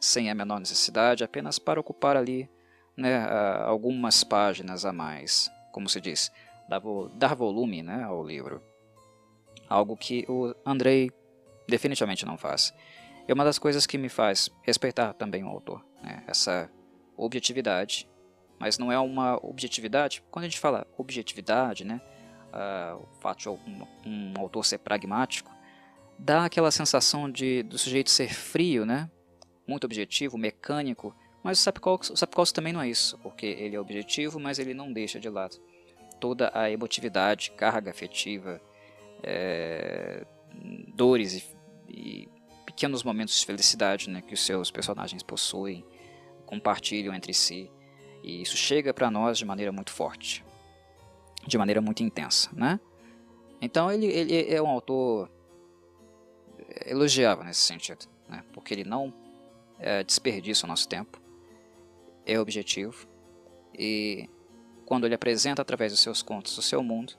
sem 0.00 0.30
a 0.30 0.34
menor 0.34 0.60
necessidade, 0.60 1.24
apenas 1.24 1.58
para 1.58 1.80
ocupar 1.80 2.16
ali 2.16 2.48
né, 2.96 3.26
uh, 3.26 3.64
algumas 3.64 4.22
páginas 4.22 4.84
a 4.84 4.92
mais 4.92 5.50
como 5.76 5.90
se 5.90 6.00
diz, 6.00 6.32
dar 7.18 7.34
volume 7.34 7.82
né, 7.82 8.02
ao 8.02 8.24
livro. 8.24 8.62
Algo 9.68 9.94
que 9.94 10.24
o 10.26 10.54
Andrei 10.64 11.10
definitivamente 11.68 12.24
não 12.24 12.38
faz. 12.38 12.72
É 13.28 13.34
uma 13.34 13.44
das 13.44 13.58
coisas 13.58 13.86
que 13.86 13.98
me 13.98 14.08
faz 14.08 14.48
respeitar 14.62 15.12
também 15.12 15.44
o 15.44 15.48
autor, 15.48 15.84
né, 16.02 16.24
essa 16.26 16.70
objetividade. 17.14 18.08
Mas 18.58 18.78
não 18.78 18.90
é 18.90 18.98
uma 18.98 19.36
objetividade, 19.44 20.22
quando 20.30 20.44
a 20.44 20.48
gente 20.48 20.58
fala 20.58 20.86
objetividade, 20.96 21.84
né, 21.84 22.00
uh, 22.52 23.02
o 23.02 23.20
fato 23.20 23.38
de 23.40 23.48
um, 23.48 23.86
um, 24.06 24.34
autor 24.38 24.64
ser 24.64 24.78
pragmático, 24.78 25.50
dá 26.18 26.46
aquela 26.46 26.70
sensação 26.70 27.30
de 27.30 27.62
do 27.62 27.76
sujeito 27.76 28.10
ser 28.10 28.32
frio, 28.32 28.86
né, 28.86 29.10
muito 29.66 29.84
objetivo, 29.84 30.38
mecânico, 30.38 31.14
mas 31.42 31.60
o 31.60 31.62
Sapkowski, 31.62 32.14
o 32.14 32.16
Sapkowski 32.16 32.54
também 32.54 32.72
não 32.72 32.80
é 32.80 32.88
isso, 32.88 33.18
porque 33.18 33.46
ele 33.46 33.76
é 33.76 33.80
objetivo, 33.80 34.40
mas 34.40 34.58
ele 34.58 34.72
não 34.72 34.92
deixa 34.92 35.20
de 35.20 35.28
lado 35.28 35.60
toda 36.18 36.50
a 36.54 36.70
emotividade, 36.70 37.50
carga 37.52 37.90
afetiva, 37.90 38.60
é, 39.22 40.24
dores 40.94 41.34
e, 41.34 41.44
e, 41.88 42.28
pequenos 42.64 43.02
momentos 43.02 43.38
de 43.38 43.46
felicidade 43.46 44.10
né, 44.10 44.22
que 44.22 44.34
os 44.34 44.44
seus 44.44 44.70
personagens 44.70 45.22
possuem, 45.22 45.84
compartilham 46.44 47.14
entre 47.14 47.32
si. 47.32 47.70
E 48.26 48.42
isso 48.42 48.56
chega 48.56 48.92
para 48.92 49.08
nós 49.08 49.38
de 49.38 49.44
maneira 49.44 49.70
muito 49.70 49.92
forte, 49.92 50.44
de 51.46 51.56
maneira 51.56 51.80
muito 51.80 52.02
intensa. 52.02 52.50
Né? 52.52 52.80
Então 53.62 53.90
ele, 53.90 54.06
ele 54.06 54.52
é 54.52 54.60
um 54.60 54.66
autor 54.66 55.30
elogiável 56.84 57.44
nesse 57.44 57.60
sentido, 57.60 58.04
né? 58.28 58.42
porque 58.52 58.74
ele 58.74 58.82
não 58.82 59.14
é, 59.78 60.02
desperdiça 60.02 60.66
o 60.66 60.68
nosso 60.68 60.88
tempo, 60.88 61.22
é 62.26 62.40
objetivo 62.40 63.06
e 63.78 64.28
quando 64.84 65.04
ele 65.06 65.14
apresenta 65.14 65.62
através 65.62 65.92
dos 65.92 66.00
seus 66.00 66.20
contos 66.20 66.58
o 66.58 66.62
seu 66.62 66.82
mundo, 66.82 67.14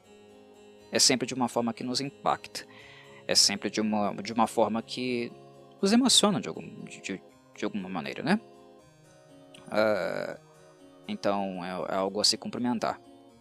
é 0.92 1.00
sempre 1.00 1.26
de 1.26 1.34
uma 1.34 1.48
forma 1.48 1.74
que 1.74 1.86
nos 1.86 2.02
impacta, 2.02 2.66
é 3.26 3.34
sempre 3.34 3.70
de 3.70 3.80
uma, 3.80 4.14
de 4.16 4.34
uma 4.34 4.46
forma 4.46 4.82
que 4.82 5.32
nos 5.82 5.94
emociona 5.94 6.42
de, 6.42 6.50
algum, 6.50 6.84
de, 6.84 7.22
de 7.56 7.66
alguma 7.66 7.88
maneira, 7.88 8.22
né? 8.22 8.42
Uh, 9.68 10.47
então 11.08 11.64
é, 11.64 11.94
é, 11.94 11.96
algo 11.96 12.20
a 12.20 12.24
se 12.24 12.38
cumprimentar. 12.38 13.00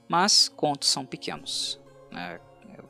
Mas 0.09 0.49
contos 0.49 0.89
são 0.89 1.05
pequenos, 1.05 1.81
né? 2.11 2.41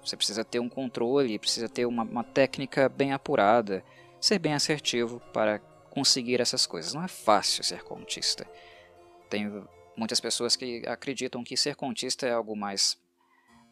Você 0.02 0.16
precisa 0.16 0.44
ter 0.44 0.60
um 0.60 0.68
controle, 0.68 1.38
precisa 1.38 1.68
ter 1.68 1.86
uma, 1.86 2.02
uma 2.02 2.24
técnica 2.24 2.88
bem 2.88 3.12
apurada, 3.12 3.84
ser 4.20 4.38
bem 4.38 4.54
assertivo 4.54 5.20
para 5.32 5.58
conseguir 5.90 6.40
essas 6.40 6.66
coisas. 6.66 6.92
Não 6.92 7.02
é 7.02 7.08
fácil 7.08 7.64
ser 7.64 7.82
contista. 7.82 8.46
Tem 9.30 9.64
muitas 9.96 10.20
pessoas 10.20 10.54
que 10.54 10.86
acreditam 10.86 11.42
que 11.42 11.56
ser 11.56 11.74
contista 11.74 12.26
é 12.26 12.32
algo 12.32 12.54
mais 12.54 12.98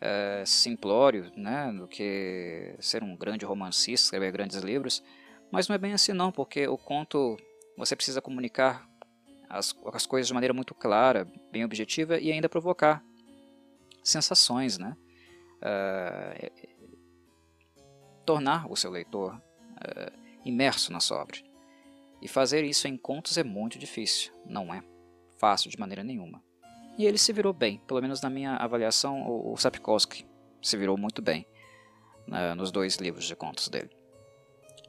é, 0.00 0.42
simplório 0.46 1.30
né, 1.36 1.72
do 1.72 1.86
que 1.86 2.74
ser 2.80 3.02
um 3.02 3.16
grande 3.16 3.44
romancista, 3.44 4.06
escrever 4.06 4.32
grandes 4.32 4.58
livros, 4.58 5.02
mas 5.50 5.68
não 5.68 5.74
é 5.74 5.78
bem 5.78 5.92
assim 5.92 6.12
não, 6.12 6.32
porque 6.32 6.66
o 6.66 6.76
conto 6.76 7.36
você 7.76 7.94
precisa 7.94 8.20
comunicar 8.20 8.88
as, 9.48 9.74
as 9.92 10.06
coisas 10.06 10.28
de 10.28 10.34
maneira 10.34 10.54
muito 10.54 10.74
clara, 10.74 11.26
bem 11.50 11.64
objetiva 11.64 12.18
e 12.18 12.30
ainda 12.32 12.48
provocar 12.48 13.04
sensações, 14.02 14.78
né? 14.78 14.96
Uh, 15.60 16.74
tornar 18.26 18.70
o 18.70 18.76
seu 18.76 18.90
leitor 18.90 19.34
uh, 19.34 20.12
imerso 20.44 20.92
na 20.92 20.98
obra. 21.12 21.38
E 22.20 22.28
fazer 22.28 22.64
isso 22.64 22.88
em 22.88 22.96
contos 22.96 23.36
é 23.38 23.44
muito 23.44 23.78
difícil, 23.78 24.32
não 24.46 24.72
é? 24.72 24.82
fácil 25.44 25.70
de 25.70 25.78
maneira 25.78 26.02
nenhuma. 26.02 26.42
E 26.96 27.04
ele 27.04 27.18
se 27.18 27.32
virou 27.32 27.52
bem, 27.52 27.78
pelo 27.86 28.00
menos 28.00 28.22
na 28.22 28.30
minha 28.30 28.56
avaliação, 28.56 29.28
o, 29.28 29.54
Sapkowski 29.58 30.26
se 30.62 30.76
virou 30.76 30.96
muito 30.96 31.20
bem 31.20 31.46
né, 32.26 32.54
nos 32.54 32.70
dois 32.70 32.96
livros 32.96 33.26
de 33.26 33.36
contos 33.36 33.68
dele. 33.68 33.90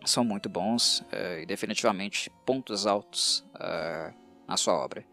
São 0.05 0.23
muito 0.23 0.47
bons 0.47 0.99
uh, 0.99 1.39
e 1.41 1.45
definitivamente 1.45 2.29
pontos 2.45 2.85
altos 2.87 3.39
uh, 3.55 4.13
na 4.47 4.57
sua 4.57 4.73
obra. 4.73 5.05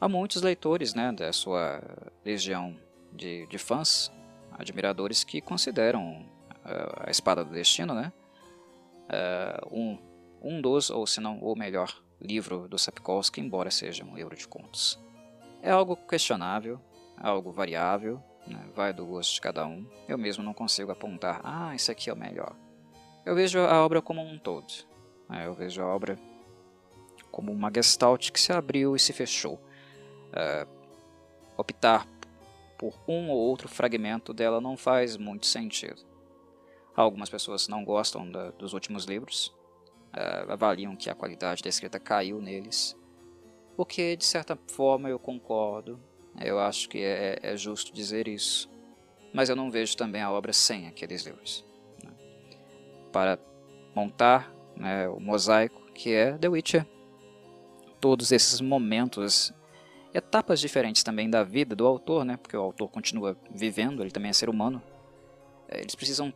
Há 0.00 0.08
muitos 0.08 0.42
leitores 0.42 0.94
né, 0.94 1.12
da 1.12 1.32
sua 1.32 1.80
legião 2.24 2.76
de, 3.12 3.46
de 3.46 3.58
fãs, 3.58 4.10
admiradores, 4.52 5.22
que 5.24 5.40
consideram 5.40 6.26
uh, 6.64 7.06
A 7.06 7.10
Espada 7.10 7.44
do 7.44 7.52
Destino 7.52 7.94
né, 7.94 8.12
um, 9.70 9.98
um 10.42 10.60
dos, 10.60 10.90
ou 10.90 11.06
se 11.06 11.20
não 11.20 11.38
o 11.38 11.56
melhor 11.56 12.02
livro 12.20 12.68
do 12.68 12.78
Sapkowski, 12.78 13.40
embora 13.40 13.70
seja 13.70 14.04
um 14.04 14.14
livro 14.14 14.36
de 14.36 14.46
contos. 14.46 14.98
É 15.60 15.70
algo 15.70 15.96
questionável, 15.96 16.80
é 17.22 17.26
algo 17.26 17.52
variável, 17.52 18.22
né? 18.46 18.64
vai 18.74 18.92
do 18.92 19.06
gosto 19.06 19.34
de 19.34 19.40
cada 19.40 19.66
um. 19.66 19.86
Eu 20.08 20.18
mesmo 20.18 20.42
não 20.42 20.54
consigo 20.54 20.90
apontar, 20.90 21.40
ah, 21.44 21.74
esse 21.74 21.90
aqui 21.90 22.10
é 22.10 22.12
o 22.12 22.16
melhor. 22.16 22.54
Eu 23.24 23.34
vejo 23.34 23.60
a 23.60 23.84
obra 23.84 24.02
como 24.02 24.20
um 24.20 24.38
todo. 24.38 24.72
Né? 25.28 25.46
Eu 25.46 25.54
vejo 25.54 25.80
a 25.82 25.86
obra 25.86 26.18
como 27.32 27.50
uma 27.50 27.72
gestalt 27.74 28.30
que 28.30 28.40
se 28.40 28.52
abriu 28.52 28.94
e 28.94 29.00
se 29.00 29.12
fechou. 29.12 29.54
Uh, 29.54 30.68
optar 31.56 32.06
por 32.78 32.94
um 33.08 33.30
ou 33.30 33.38
outro 33.38 33.68
fragmento 33.68 34.32
dela 34.32 34.60
não 34.60 34.76
faz 34.76 35.16
muito 35.16 35.46
sentido. 35.46 36.02
Algumas 36.94 37.30
pessoas 37.30 37.66
não 37.68 37.84
gostam 37.84 38.30
da, 38.30 38.50
dos 38.50 38.74
últimos 38.74 39.06
livros, 39.06 39.48
uh, 40.12 40.52
avaliam 40.52 40.94
que 40.94 41.08
a 41.08 41.14
qualidade 41.14 41.62
da 41.62 41.68
escrita 41.68 41.98
caiu 41.98 42.40
neles, 42.40 42.96
o 43.76 43.86
que 43.86 44.14
de 44.14 44.24
certa 44.24 44.58
forma 44.68 45.08
eu 45.08 45.18
concordo, 45.18 45.98
eu 46.40 46.58
acho 46.58 46.88
que 46.88 46.98
é, 46.98 47.38
é 47.42 47.56
justo 47.56 47.92
dizer 47.92 48.28
isso, 48.28 48.70
mas 49.32 49.48
eu 49.48 49.56
não 49.56 49.70
vejo 49.70 49.96
também 49.96 50.20
a 50.20 50.30
obra 50.30 50.52
sem 50.52 50.86
aqueles 50.86 51.24
livros. 51.24 51.64
Né? 52.04 52.10
Para 53.10 53.38
montar 53.94 54.52
né, 54.76 55.08
o 55.08 55.18
mosaico 55.18 55.80
que 55.92 56.12
é 56.12 56.36
The 56.36 56.48
Witcher, 56.48 56.86
todos 58.02 58.32
esses 58.32 58.60
momentos, 58.60 59.54
etapas 60.12 60.58
diferentes 60.58 61.04
também 61.04 61.30
da 61.30 61.44
vida 61.44 61.76
do 61.76 61.86
autor, 61.86 62.24
né? 62.24 62.36
Porque 62.36 62.56
o 62.56 62.60
autor 62.60 62.88
continua 62.88 63.38
vivendo, 63.48 64.02
ele 64.02 64.10
também 64.10 64.30
é 64.30 64.32
ser 64.32 64.50
humano. 64.50 64.82
É, 65.68 65.78
eles 65.80 65.94
precisam 65.94 66.34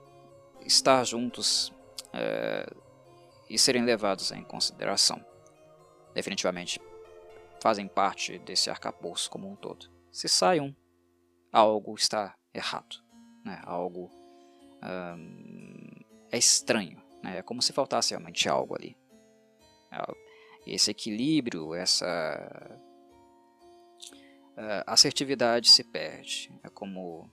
estar 0.64 1.02
juntos 1.02 1.72
é, 2.12 2.72
e 3.50 3.58
serem 3.58 3.84
levados 3.84 4.30
em 4.30 4.44
consideração. 4.44 5.20
Definitivamente 6.14 6.80
fazem 7.60 7.88
parte 7.88 8.38
desse 8.38 8.70
arcabouço 8.70 9.28
como 9.28 9.50
um 9.50 9.56
todo. 9.56 9.90
Se 10.12 10.28
sai 10.28 10.60
um, 10.60 10.72
algo 11.52 11.96
está 11.96 12.36
errado, 12.54 13.02
né? 13.44 13.60
Algo 13.64 14.08
hum, 15.18 15.90
é 16.30 16.38
estranho, 16.38 17.02
né? 17.24 17.38
É 17.38 17.42
como 17.42 17.60
se 17.60 17.72
faltasse 17.72 18.10
realmente 18.10 18.48
algo 18.48 18.76
ali. 18.76 18.96
É 19.90 20.25
esse 20.66 20.90
equilíbrio, 20.90 21.74
essa 21.74 22.78
uh, 24.56 24.82
assertividade 24.86 25.68
se 25.68 25.84
perde. 25.84 26.52
É 26.62 26.68
como 26.68 27.30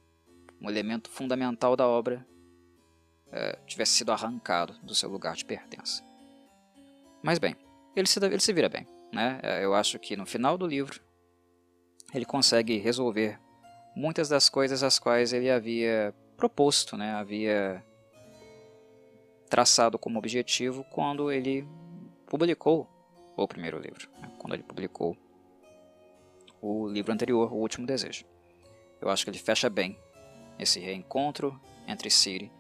um 0.61 0.69
elemento 0.69 1.09
fundamental 1.09 1.75
da 1.75 1.87
obra 1.87 2.25
uh, 3.27 3.65
tivesse 3.65 3.93
sido 3.93 4.11
arrancado 4.11 4.73
do 4.83 4.93
seu 4.93 5.09
lugar 5.09 5.35
de 5.35 5.45
pertença. 5.45 6.03
Mas 7.23 7.39
bem, 7.39 7.55
ele 7.95 8.07
se, 8.07 8.23
ele 8.23 8.39
se 8.39 8.53
vira 8.53 8.69
bem. 8.69 8.87
Né? 9.11 9.39
Eh, 9.43 9.63
eu 9.63 9.75
acho 9.75 9.99
que 9.99 10.17
no 10.17 10.25
final 10.25 10.57
do 10.57 10.65
livro 10.65 10.99
ele 12.13 12.25
consegue 12.25 12.77
resolver 12.77 13.39
muitas 13.95 14.27
das 14.27 14.49
coisas 14.49 14.81
as 14.81 14.97
quais 14.97 15.31
ele 15.31 15.51
havia 15.51 16.13
proposto, 16.35 16.97
né? 16.97 17.13
havia 17.13 17.83
traçado 19.49 19.99
como 19.99 20.17
objetivo 20.17 20.83
quando 20.85 21.31
ele 21.31 21.65
publicou 22.25 22.89
o 23.35 23.47
primeiro 23.47 23.79
livro, 23.79 24.09
né, 24.21 24.31
quando 24.37 24.53
ele 24.53 24.63
publicou 24.63 25.17
o 26.61 26.87
livro 26.87 27.11
anterior, 27.11 27.51
O 27.51 27.57
Último 27.57 27.85
Desejo. 27.85 28.25
Eu 29.01 29.09
acho 29.09 29.25
que 29.25 29.29
ele 29.29 29.37
fecha 29.37 29.69
bem 29.69 29.99
esse 30.57 30.79
reencontro 30.79 31.59
entre 31.87 32.09
Siri 32.09 32.51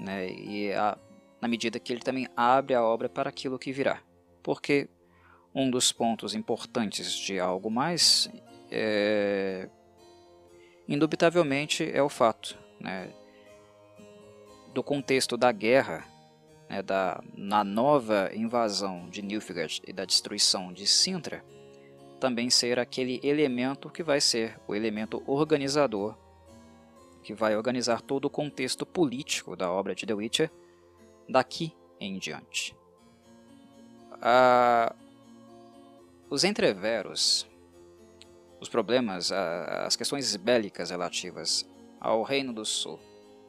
né, 0.00 0.28
e 0.28 0.72
a, 0.72 0.98
na 1.40 1.46
medida 1.46 1.78
que 1.78 1.92
ele 1.92 2.00
também 2.00 2.28
abre 2.36 2.74
a 2.74 2.82
obra 2.82 3.08
para 3.08 3.28
aquilo 3.28 3.58
que 3.58 3.72
virá. 3.72 4.02
Porque 4.42 4.88
um 5.54 5.70
dos 5.70 5.92
pontos 5.92 6.34
importantes 6.34 7.12
de 7.12 7.38
algo 7.38 7.70
mais, 7.70 8.28
é, 8.70 9.68
indubitavelmente, 10.88 11.88
é 11.90 12.02
o 12.02 12.08
fato 12.08 12.58
né, 12.80 13.12
do 14.74 14.82
contexto 14.82 15.36
da 15.36 15.52
guerra 15.52 16.04
né, 16.68 16.82
da, 16.82 17.22
na 17.34 17.64
nova 17.64 18.30
invasão 18.34 19.08
de 19.08 19.22
Nilfgaard 19.22 19.82
e 19.86 19.92
da 19.92 20.04
destruição 20.04 20.72
de 20.72 20.86
Sintra, 20.86 21.44
também 22.20 22.50
ser 22.50 22.78
aquele 22.78 23.20
elemento 23.22 23.90
que 23.90 24.02
vai 24.02 24.20
ser 24.20 24.58
o 24.66 24.74
elemento 24.74 25.22
organizador, 25.26 26.16
que 27.22 27.34
vai 27.34 27.56
organizar 27.56 28.00
todo 28.00 28.26
o 28.26 28.30
contexto 28.30 28.86
político 28.86 29.56
da 29.56 29.70
obra 29.70 29.94
de 29.94 30.06
The 30.06 30.14
Witcher 30.14 30.50
daqui 31.28 31.72
em 32.00 32.18
diante. 32.18 32.74
Ah, 34.22 34.94
os 36.30 36.44
entreveros, 36.44 37.46
os 38.60 38.68
problemas, 38.68 39.30
as 39.30 39.94
questões 39.94 40.34
bélicas 40.36 40.90
relativas 40.90 41.68
ao 42.00 42.22
Reino 42.22 42.52
do 42.52 42.64
Sul 42.64 42.98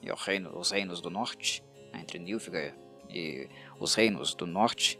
e 0.01 0.09
ao 0.09 0.17
reino, 0.17 0.49
aos 0.55 0.71
reinos 0.71 1.01
do 1.01 1.09
Norte, 1.09 1.63
né, 1.91 2.01
entre 2.01 2.19
Nilfgaard 2.19 2.86
e 3.09 3.49
os 3.79 3.93
reinos 3.95 4.33
do 4.33 4.45
norte, 4.45 4.99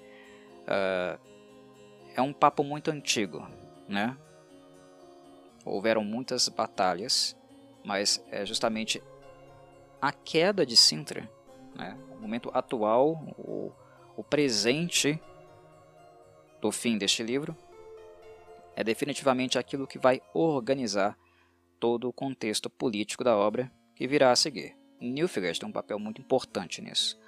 uh, 0.63 1.20
é 2.15 2.22
um 2.22 2.34
papo 2.34 2.63
muito 2.63 2.91
antigo, 2.91 3.48
né? 3.88 4.17
Houveram 5.65 6.04
muitas 6.04 6.48
batalhas, 6.50 7.36
mas 7.84 8.24
é 8.32 8.46
justamente 8.46 9.04
a 10.02 10.12
queda 10.12 10.65
de 10.65 10.78
Sintra, 10.78 11.30
né? 11.76 11.98
o 12.12 12.22
momento 12.22 12.50
atual, 12.54 13.13
o, 13.38 13.72
o 14.15 14.24
presente 14.24 15.20
do 16.62 16.72
fim 16.72 16.98
deste 16.98 17.22
livro, 17.22 17.56
é 18.76 18.84
definitivamente 18.84 19.58
aquilo 19.58 19.88
que 19.88 20.00
vai 20.00 20.22
organizar 20.34 21.17
todo 21.80 22.08
o 22.08 22.13
contexto 22.13 22.70
político 22.70 23.24
da 23.24 23.36
obra 23.36 23.72
que 23.96 24.08
virá 24.08 24.32
a 24.32 24.36
seguir. 24.36 24.76
Nilfgaard 25.00 25.60
tem 25.60 25.70
um 25.70 25.72
papel 25.72 26.00
muito 26.00 26.22
importante 26.22 26.82
nisso 26.82 27.20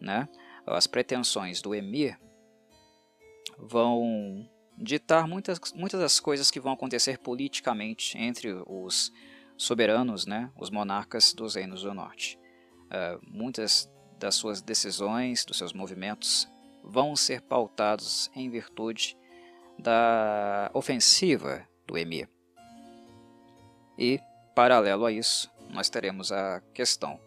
né, 0.00 0.28
as 0.66 0.86
pretensões 0.86 1.60
do 1.60 1.74
emir 1.74 2.18
vão 3.58 4.48
ditar 4.76 5.26
muitas, 5.26 5.58
muitas 5.74 6.00
das 6.00 6.20
coisas 6.20 6.50
que 6.50 6.60
vão 6.60 6.72
acontecer 6.72 7.18
politicamente 7.18 8.16
entre 8.16 8.52
os 8.66 9.12
soberanos, 9.56 10.26
né, 10.26 10.50
os 10.56 10.70
monarcas 10.70 11.32
dos 11.32 11.56
reinos 11.56 11.82
do 11.82 11.92
norte. 11.92 12.38
Uh, 12.86 13.20
muitas 13.22 13.90
das 14.18 14.34
suas 14.34 14.60
decisões, 14.60 15.44
dos 15.44 15.58
seus 15.58 15.72
movimentos, 15.72 16.48
vão 16.82 17.14
ser 17.14 17.42
pautados 17.42 18.30
em 18.34 18.48
virtude 18.48 19.16
da 19.78 20.70
ofensiva 20.74 21.66
do 21.86 21.96
emir. 21.96 22.28
E, 23.98 24.20
paralelo 24.54 25.06
a 25.06 25.12
isso, 25.12 25.50
nós 25.70 25.88
teremos 25.88 26.32
a 26.32 26.60
questão 26.72 27.20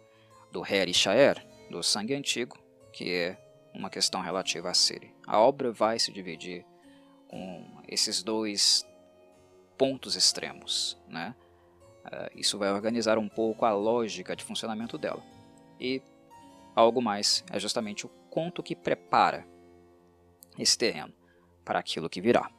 do 0.50 0.66
Heri 0.66 0.92
Shaer, 0.92 1.46
do 1.70 1.82
sangue 1.82 2.14
antigo, 2.14 2.61
que 2.92 3.10
é 3.12 3.38
uma 3.74 3.90
questão 3.90 4.20
relativa 4.20 4.70
a 4.70 4.74
Siri. 4.74 5.14
A 5.26 5.40
obra 5.40 5.72
vai 5.72 5.98
se 5.98 6.12
dividir 6.12 6.64
com 7.28 7.66
esses 7.88 8.22
dois 8.22 8.86
pontos 9.78 10.14
extremos, 10.14 10.98
né? 11.08 11.34
Uh, 12.04 12.38
isso 12.38 12.58
vai 12.58 12.70
organizar 12.70 13.16
um 13.16 13.28
pouco 13.28 13.64
a 13.64 13.72
lógica 13.72 14.36
de 14.36 14.44
funcionamento 14.44 14.98
dela. 14.98 15.22
E 15.80 16.02
algo 16.74 17.00
mais 17.00 17.44
é 17.50 17.58
justamente 17.58 18.04
o 18.06 18.10
conto 18.28 18.62
que 18.62 18.74
prepara 18.74 19.46
esse 20.58 20.76
terreno 20.76 21.12
para 21.64 21.78
aquilo 21.78 22.10
que 22.10 22.20
virá. 22.20 22.50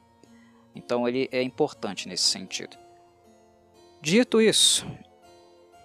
Então 0.74 1.06
ele 1.06 1.28
é 1.30 1.42
importante 1.42 2.08
nesse 2.08 2.24
sentido. 2.24 2.76
Dito 4.00 4.40
isso, 4.40 4.86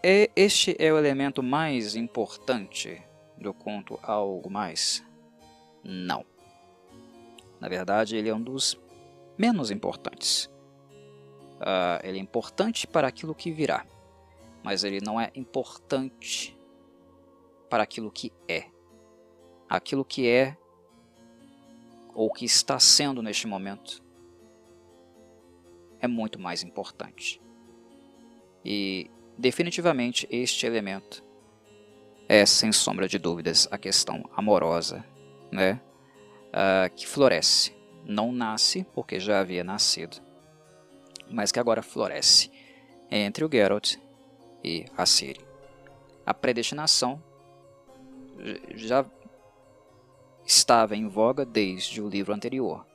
é, 0.03 0.29
este 0.35 0.75
é 0.79 0.91
o 0.91 0.97
elemento 0.97 1.43
mais 1.43 1.95
importante 1.95 3.01
do 3.39 3.53
conto 3.53 3.99
algo 4.03 4.49
mais? 4.49 5.03
Não. 5.83 6.25
Na 7.59 7.67
verdade, 7.67 8.15
ele 8.15 8.29
é 8.29 8.35
um 8.35 8.41
dos 8.41 8.79
menos 9.37 9.71
importantes. 9.71 10.45
Uh, 11.59 11.99
ele 12.03 12.17
é 12.17 12.21
importante 12.21 12.87
para 12.87 13.07
aquilo 13.07 13.35
que 13.35 13.51
virá, 13.51 13.85
mas 14.63 14.83
ele 14.83 15.01
não 15.01 15.19
é 15.19 15.31
importante 15.35 16.57
para 17.69 17.83
aquilo 17.83 18.11
que 18.11 18.31
é. 18.47 18.65
Aquilo 19.67 20.03
que 20.05 20.27
é 20.27 20.57
ou 22.13 22.31
que 22.31 22.45
está 22.45 22.79
sendo 22.79 23.21
neste 23.21 23.45
momento 23.45 24.01
é 25.99 26.07
muito 26.07 26.39
mais 26.39 26.63
importante. 26.63 27.41
E 28.63 29.09
definitivamente 29.37 30.27
este 30.29 30.65
elemento 30.65 31.23
é, 32.29 32.45
sem 32.45 32.71
sombra 32.71 33.07
de 33.07 33.17
dúvidas, 33.17 33.67
a 33.71 33.77
questão 33.77 34.23
amorosa, 34.37 35.03
né? 35.51 35.81
Uh, 36.49 36.93
que 36.95 37.05
floresce. 37.05 37.75
Não 38.05 38.31
nasce, 38.31 38.85
porque 38.93 39.19
já 39.19 39.39
havia 39.39 39.63
nascido, 39.63 40.17
mas 41.29 41.51
que 41.51 41.59
agora 41.59 41.81
floresce 41.81 42.49
entre 43.11 43.43
o 43.43 43.49
Geralt 43.51 43.97
e 44.63 44.85
a 44.97 45.05
Ciri. 45.05 45.45
A 46.25 46.33
predestinação 46.33 47.21
já 48.73 49.05
estava 50.45 50.95
em 50.95 51.07
voga 51.07 51.45
desde 51.45 52.01
o 52.01 52.07
livro 52.07 52.33
anterior, 52.33 52.85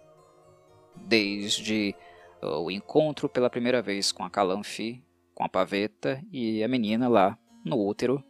desde 0.96 1.94
o 2.42 2.70
encontro 2.70 3.28
pela 3.28 3.50
primeira 3.50 3.82
vez 3.82 4.10
com 4.10 4.24
a 4.24 4.30
Calanfi 4.30 5.04
com 5.34 5.44
a 5.44 5.48
paveta 5.48 6.22
e 6.32 6.62
a 6.62 6.68
menina 6.68 7.08
lá 7.08 7.36
no 7.64 7.84
útero, 7.84 8.22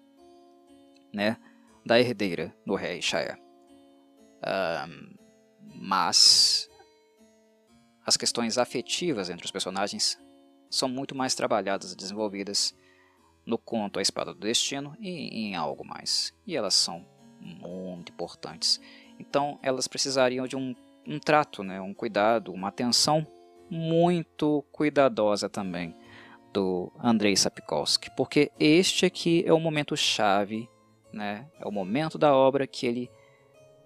né, 1.14 1.37
da 1.87 1.98
herdeira 1.98 2.55
do 2.66 2.74
rei 2.74 3.00
Shaya. 3.00 3.38
Um, 4.42 5.14
mas 5.77 6.68
as 8.05 8.16
questões 8.16 8.59
afetivas 8.59 9.31
entre 9.31 9.46
os 9.46 9.50
personagens 9.50 10.18
são 10.70 10.88
muito 10.88 11.14
mais 11.14 11.35
trabalhadas 11.35 11.92
e 11.92 11.96
desenvolvidas 11.96 12.74
no 13.46 13.57
conto 13.57 13.98
A 13.98 14.03
Espada 14.03 14.35
do 14.35 14.40
Destino 14.40 14.96
e 14.98 15.46
em 15.46 15.55
algo 15.55 15.85
mais. 15.87 16.35
E 16.46 16.57
elas 16.57 16.74
são 16.74 17.07
muito 17.40 18.12
importantes. 18.12 18.81
Então 19.18 19.59
elas 19.62 19.87
precisariam 19.87 20.46
de 20.46 20.57
um, 20.57 20.74
um 21.07 21.18
trato, 21.18 21.62
né, 21.62 21.81
um 21.81 21.94
cuidado, 21.94 22.53
uma 22.53 22.68
atenção 22.68 23.27
muito 23.70 24.64
cuidadosa 24.72 25.48
também 25.48 25.94
do 26.53 26.92
Andrei 27.03 27.37
Sapkowski, 27.37 28.11
porque 28.16 28.53
este 28.61 29.05
aqui 29.05 29.42
é 29.44 29.53
o 29.53 29.59
momento 29.59 29.96
chave, 29.96 30.68
né? 31.14 31.46
É 31.59 31.66
o 31.66 31.70
momento 31.70 32.18
da 32.18 32.35
obra 32.35 32.66
que 32.66 32.87
ele 32.87 33.11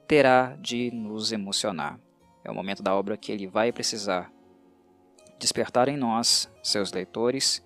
terá 0.07 0.57
de 0.59 0.91
nos 0.91 1.31
emocionar. 1.33 2.01
É 2.43 2.51
o 2.51 2.55
momento 2.55 2.83
da 2.83 2.95
obra 2.95 3.17
que 3.17 3.31
ele 3.31 3.47
vai 3.47 3.71
precisar 3.71 4.33
despertar 5.39 5.89
em 5.89 5.97
nós, 5.97 6.51
seus 6.63 6.91
leitores, 6.93 7.63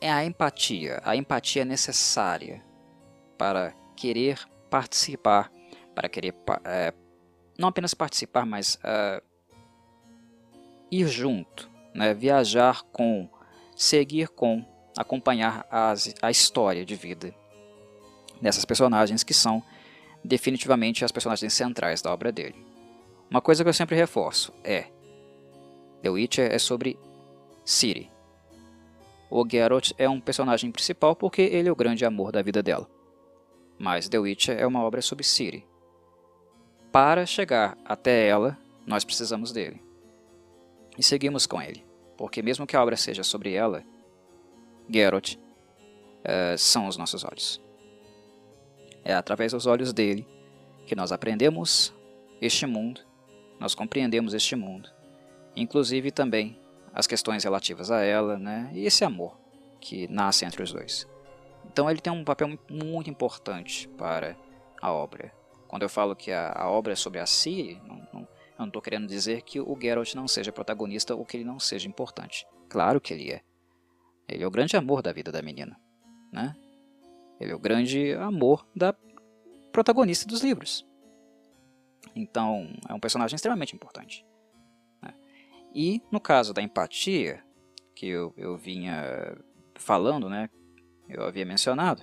é 0.00 0.10
a 0.10 0.24
empatia. 0.24 1.00
A 1.04 1.14
empatia 1.14 1.64
necessária 1.64 2.62
para 3.38 3.72
querer 3.96 4.38
participar, 4.68 5.50
para 5.94 6.08
querer 6.08 6.34
é, 6.64 6.92
não 7.58 7.68
apenas 7.68 7.94
participar, 7.94 8.44
mas 8.44 8.78
é, 8.82 9.22
ir 10.90 11.06
junto, 11.06 11.70
né? 11.94 12.12
viajar 12.12 12.82
com, 12.84 13.28
seguir 13.76 14.28
com, 14.28 14.64
acompanhar 14.96 15.66
as, 15.70 16.12
a 16.20 16.30
história 16.30 16.84
de 16.84 16.96
vida 16.96 17.34
dessas 18.40 18.64
personagens 18.64 19.22
que 19.22 19.34
são 19.34 19.62
definitivamente 20.24 21.04
as 21.04 21.12
personagens 21.12 21.52
centrais 21.52 22.02
da 22.02 22.12
obra 22.12 22.30
dele. 22.30 22.54
Uma 23.30 23.40
coisa 23.40 23.62
que 23.62 23.68
eu 23.68 23.74
sempre 23.74 23.96
reforço 23.96 24.52
é 24.64 24.86
The 26.02 26.10
Witcher 26.10 26.52
é 26.52 26.58
sobre 26.58 26.98
Ciri. 27.64 28.10
O 29.30 29.46
Geralt 29.48 29.92
é 29.96 30.08
um 30.08 30.20
personagem 30.20 30.72
principal 30.72 31.14
porque 31.14 31.42
ele 31.42 31.68
é 31.68 31.72
o 31.72 31.76
grande 31.76 32.04
amor 32.04 32.32
da 32.32 32.42
vida 32.42 32.62
dela. 32.62 32.88
Mas 33.78 34.08
The 34.08 34.18
Witcher 34.18 34.58
é 34.58 34.66
uma 34.66 34.82
obra 34.82 35.00
sobre 35.00 35.24
Ciri. 35.24 35.64
Para 36.90 37.24
chegar 37.24 37.78
até 37.84 38.26
ela, 38.26 38.58
nós 38.84 39.04
precisamos 39.04 39.52
dele. 39.52 39.80
E 40.98 41.02
seguimos 41.02 41.46
com 41.46 41.62
ele, 41.62 41.84
porque 42.16 42.42
mesmo 42.42 42.66
que 42.66 42.76
a 42.76 42.82
obra 42.82 42.96
seja 42.96 43.22
sobre 43.22 43.52
ela, 43.52 43.84
Geralt 44.88 45.34
uh, 45.34 46.58
são 46.58 46.88
os 46.88 46.96
nossos 46.96 47.22
olhos. 47.24 47.60
É 49.04 49.14
através 49.14 49.52
dos 49.52 49.66
olhos 49.66 49.92
dele 49.92 50.26
que 50.86 50.94
nós 50.94 51.12
aprendemos 51.12 51.94
este 52.40 52.66
mundo, 52.66 53.00
nós 53.58 53.74
compreendemos 53.74 54.34
este 54.34 54.56
mundo, 54.56 54.88
inclusive 55.54 56.10
também 56.10 56.58
as 56.92 57.06
questões 57.06 57.44
relativas 57.44 57.90
a 57.90 58.02
ela, 58.02 58.38
né, 58.38 58.70
e 58.72 58.84
esse 58.84 59.04
amor 59.04 59.38
que 59.80 60.08
nasce 60.08 60.44
entre 60.44 60.62
os 60.62 60.72
dois. 60.72 61.06
Então 61.64 61.88
ele 61.90 62.00
tem 62.00 62.12
um 62.12 62.24
papel 62.24 62.58
muito 62.68 63.10
importante 63.10 63.88
para 63.96 64.36
a 64.80 64.92
obra. 64.92 65.32
Quando 65.68 65.82
eu 65.82 65.88
falo 65.88 66.16
que 66.16 66.32
a, 66.32 66.52
a 66.52 66.68
obra 66.68 66.92
é 66.92 66.96
sobre 66.96 67.20
a 67.20 67.26
Ciri, 67.26 67.80
não, 67.86 67.96
não, 68.12 68.20
eu 68.22 68.28
não 68.58 68.66
estou 68.66 68.82
querendo 68.82 69.06
dizer 69.06 69.42
que 69.42 69.60
o 69.60 69.78
Geralt 69.80 70.14
não 70.14 70.26
seja 70.26 70.50
protagonista 70.50 71.14
ou 71.14 71.24
que 71.24 71.36
ele 71.36 71.44
não 71.44 71.60
seja 71.60 71.88
importante. 71.88 72.46
Claro 72.68 73.00
que 73.00 73.14
ele 73.14 73.30
é. 73.30 73.40
Ele 74.28 74.42
é 74.42 74.46
o 74.46 74.50
grande 74.50 74.76
amor 74.76 75.02
da 75.02 75.12
vida 75.12 75.30
da 75.30 75.42
menina. 75.42 75.78
Né? 76.32 76.54
Ele 77.40 77.52
é 77.52 77.54
o 77.54 77.58
grande 77.58 78.12
amor 78.14 78.66
da 78.76 78.94
protagonista 79.72 80.28
dos 80.28 80.42
livros. 80.42 80.86
Então, 82.14 82.68
é 82.88 82.92
um 82.92 83.00
personagem 83.00 83.34
extremamente 83.34 83.74
importante. 83.74 84.26
Né? 85.00 85.14
E 85.74 86.02
no 86.12 86.20
caso 86.20 86.52
da 86.52 86.60
empatia, 86.60 87.42
que 87.94 88.06
eu, 88.06 88.34
eu 88.36 88.56
vinha 88.56 89.36
falando, 89.76 90.28
né, 90.28 90.50
eu 91.08 91.24
havia 91.24 91.46
mencionado, 91.46 92.02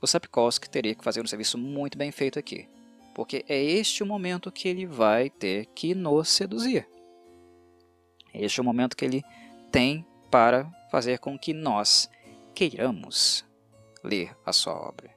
o 0.00 0.06
Sapkowski 0.06 0.68
teria 0.68 0.94
que 0.94 1.04
fazer 1.04 1.20
um 1.22 1.26
serviço 1.26 1.56
muito 1.58 1.96
bem 1.96 2.12
feito 2.12 2.38
aqui, 2.38 2.68
porque 3.14 3.44
é 3.48 3.62
este 3.62 4.02
o 4.02 4.06
momento 4.06 4.52
que 4.52 4.68
ele 4.68 4.86
vai 4.86 5.30
ter 5.30 5.66
que 5.66 5.94
nos 5.94 6.28
seduzir. 6.28 6.88
Este 8.32 8.60
é 8.60 8.62
o 8.62 8.64
momento 8.64 8.96
que 8.96 9.04
ele 9.04 9.22
tem 9.70 10.06
para 10.30 10.70
fazer 10.90 11.18
com 11.18 11.38
que 11.38 11.54
nós 11.54 12.10
queiramos 12.54 13.44
ler 14.04 14.36
a 14.44 14.52
sua 14.52 14.74
obra. 14.74 15.10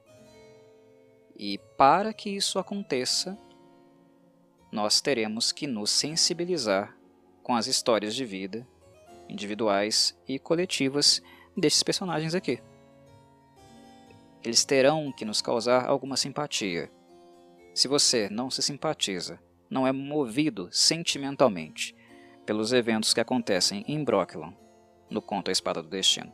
E 1.36 1.58
para 1.76 2.12
que 2.12 2.30
isso 2.30 2.58
aconteça, 2.58 3.38
nós 4.72 5.00
teremos 5.00 5.52
que 5.52 5.66
nos 5.66 5.90
sensibilizar 5.90 6.96
com 7.42 7.54
as 7.54 7.66
histórias 7.66 8.14
de 8.14 8.24
vida, 8.24 8.66
individuais 9.28 10.18
e 10.26 10.38
coletivas 10.38 11.22
desses 11.56 11.82
personagens 11.82 12.34
aqui. 12.34 12.60
Eles 14.42 14.64
terão 14.64 15.12
que 15.12 15.24
nos 15.24 15.42
causar 15.42 15.86
alguma 15.86 16.16
simpatia. 16.16 16.90
Se 17.74 17.86
você 17.86 18.28
não 18.30 18.50
se 18.50 18.62
simpatiza, 18.62 19.38
não 19.70 19.86
é 19.86 19.92
movido 19.92 20.68
sentimentalmente 20.72 21.94
pelos 22.46 22.72
eventos 22.72 23.12
que 23.12 23.20
acontecem 23.20 23.84
em 23.86 24.02
Brooklyn, 24.02 24.56
no 25.10 25.20
conto 25.20 25.50
A 25.50 25.52
Espada 25.52 25.82
do 25.82 25.88
Destino. 25.88 26.32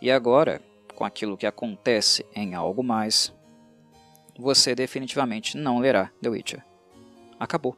E 0.00 0.10
agora, 0.10 0.60
com 1.02 1.06
aquilo 1.06 1.36
que 1.36 1.48
acontece 1.48 2.24
em 2.32 2.54
algo 2.54 2.80
mais, 2.80 3.34
você 4.38 4.72
definitivamente 4.72 5.56
não 5.56 5.80
lerá 5.80 6.12
The 6.22 6.28
Witcher. 6.28 6.64
Acabou. 7.40 7.76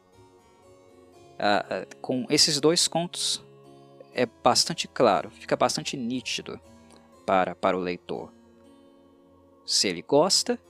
Ah, 1.38 1.64
ah, 1.70 1.86
com 2.02 2.26
esses 2.28 2.60
dois 2.60 2.86
contos, 2.86 3.42
é 4.12 4.26
bastante 4.26 4.86
claro, 4.86 5.30
fica 5.30 5.56
bastante 5.56 5.96
nítido 5.96 6.60
para, 7.24 7.54
para 7.54 7.74
o 7.74 7.80
leitor 7.80 8.30
se 9.64 9.88
ele 9.88 10.02
gosta 10.02 10.60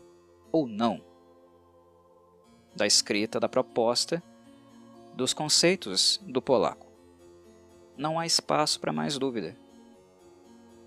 ou 0.52 0.68
não 0.68 1.02
da 2.72 2.86
escrita, 2.86 3.40
da 3.40 3.48
proposta, 3.48 4.22
dos 5.16 5.34
conceitos 5.34 6.20
do 6.22 6.40
polaco. 6.40 6.86
Não 7.96 8.16
há 8.16 8.24
espaço 8.24 8.78
para 8.78 8.92
mais 8.92 9.18
dúvida. 9.18 9.56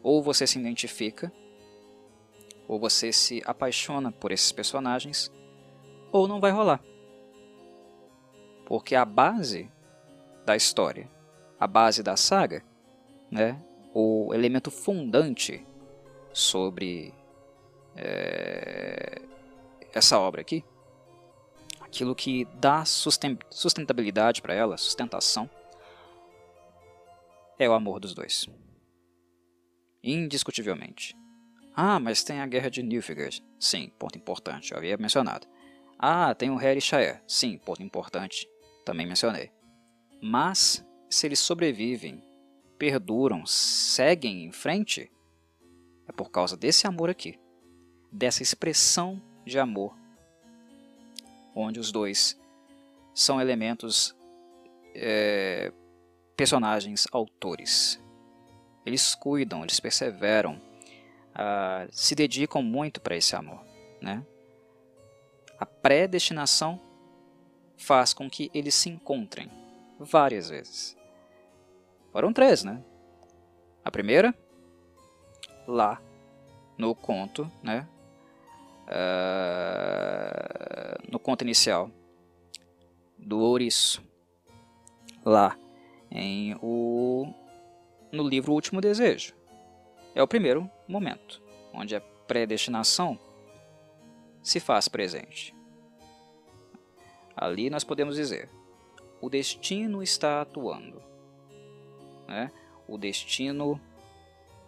Ou 0.01 0.23
você 0.23 0.47
se 0.47 0.57
identifica 0.57 1.29
ou 2.67 2.79
você 2.79 3.11
se 3.13 3.41
apaixona 3.45 4.11
por 4.11 4.31
esses 4.31 4.51
personagens, 4.51 5.31
ou 6.11 6.27
não 6.27 6.39
vai 6.39 6.51
rolar. 6.51 6.83
Porque 8.65 8.95
a 8.95 9.05
base 9.05 9.71
da 10.45 10.55
história, 10.55 11.09
a 11.59 11.65
base 11.65 12.03
da 12.03 12.17
saga, 12.17 12.63
né, 13.31 13.61
o 13.93 14.33
elemento 14.33 14.69
fundante 14.69 15.65
sobre 16.33 17.13
é, 17.95 19.21
essa 19.93 20.19
obra 20.19 20.41
aqui, 20.41 20.63
aquilo 21.79 22.13
que 22.13 22.45
dá 22.55 22.83
sustentabilidade 22.85 24.41
para 24.41 24.53
ela, 24.53 24.77
sustentação, 24.77 25.49
é 27.57 27.67
o 27.67 27.73
amor 27.73 27.99
dos 27.99 28.13
dois. 28.13 28.47
Indiscutivelmente. 30.03 31.15
Ah, 31.79 31.99
mas 31.99 32.23
tem 32.23 32.41
a 32.41 32.47
guerra 32.47 32.71
de 32.71 32.81
Nilfgaard. 32.81 33.45
Sim, 33.59 33.91
ponto 33.99 34.17
importante, 34.17 34.71
eu 34.71 34.79
havia 34.79 34.97
mencionado. 34.97 35.45
Ah, 35.99 36.33
tem 36.33 36.49
o 36.49 36.55
Harry 36.55 36.81
Shire. 36.81 37.21
Sim, 37.27 37.59
ponto 37.59 37.83
importante, 37.83 38.49
também 38.83 39.05
mencionei. 39.05 39.51
Mas, 40.19 40.83
se 41.07 41.27
eles 41.27 41.37
sobrevivem, 41.39 42.23
perduram, 42.79 43.45
seguem 43.45 44.43
em 44.45 44.51
frente, 44.51 45.11
é 46.07 46.11
por 46.11 46.31
causa 46.31 46.57
desse 46.57 46.87
amor 46.87 47.11
aqui. 47.11 47.39
Dessa 48.11 48.41
expressão 48.41 49.21
de 49.45 49.59
amor, 49.59 49.95
onde 51.53 51.79
os 51.79 51.91
dois 51.91 52.39
são 53.13 53.39
elementos, 53.39 54.15
é, 54.95 55.71
personagens, 56.35 57.05
autores. 57.11 58.03
Eles 58.83 59.13
cuidam, 59.13 59.61
eles 59.61 59.79
perseveram, 59.79 60.59
uh, 61.37 61.87
se 61.91 62.15
dedicam 62.15 62.61
muito 62.61 62.99
para 62.99 63.15
esse 63.15 63.35
amor. 63.35 63.61
Né? 64.01 64.25
A 65.59 65.65
predestinação 65.65 66.81
faz 67.77 68.13
com 68.13 68.29
que 68.29 68.49
eles 68.53 68.75
se 68.75 68.89
encontrem 68.89 69.49
várias 69.99 70.49
vezes. 70.49 70.97
Foram 72.11 72.33
três, 72.33 72.63
né? 72.63 72.83
A 73.85 73.91
primeira, 73.91 74.33
lá 75.67 76.01
no 76.77 76.95
conto, 76.95 77.49
né? 77.61 77.87
Uh, 78.87 78.97
no 81.11 81.19
conto 81.19 81.43
inicial 81.43 81.91
do 83.17 83.39
ouriço, 83.39 84.01
lá 85.25 85.57
em 86.09 86.55
o 86.61 87.33
no 88.11 88.23
livro 88.23 88.51
O 88.53 88.55
Último 88.55 88.79
Desejo. 88.79 89.36
É 90.17 90.23
o 90.23 90.27
primeiro 90.27 90.67
momento, 90.87 91.39
onde 91.71 91.95
a 91.95 92.01
predestinação 92.01 93.19
se 94.41 94.59
faz 94.59 94.87
presente. 94.87 95.53
Ali 97.35 97.69
nós 97.69 97.83
podemos 97.83 98.15
dizer: 98.15 98.49
o 99.21 99.29
destino 99.29 100.01
está 100.01 100.41
atuando. 100.41 101.03
Né? 102.27 102.51
O 102.87 102.97
destino 102.97 103.79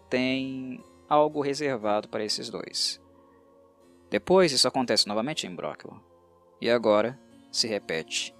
tem 0.07 0.83
algo 1.09 1.41
reservado 1.41 2.07
para 2.09 2.23
esses 2.23 2.47
dois. 2.51 3.01
Depois 4.07 4.51
isso 4.51 4.67
acontece 4.67 5.07
novamente 5.07 5.47
em 5.47 5.55
Brocklow. 5.55 5.99
E 6.61 6.69
agora 6.69 7.19
se 7.51 7.67
repete. 7.67 8.35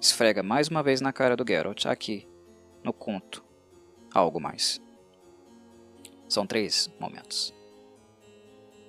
Esfrega 0.00 0.44
mais 0.44 0.68
uma 0.68 0.80
vez 0.80 1.00
na 1.00 1.12
cara 1.12 1.34
do 1.34 1.44
Geralt, 1.44 1.86
aqui, 1.86 2.28
no 2.84 2.92
conto. 2.92 3.44
Algo 4.14 4.38
mais. 4.38 4.83
São 6.34 6.48
três 6.48 6.90
momentos. 6.98 7.54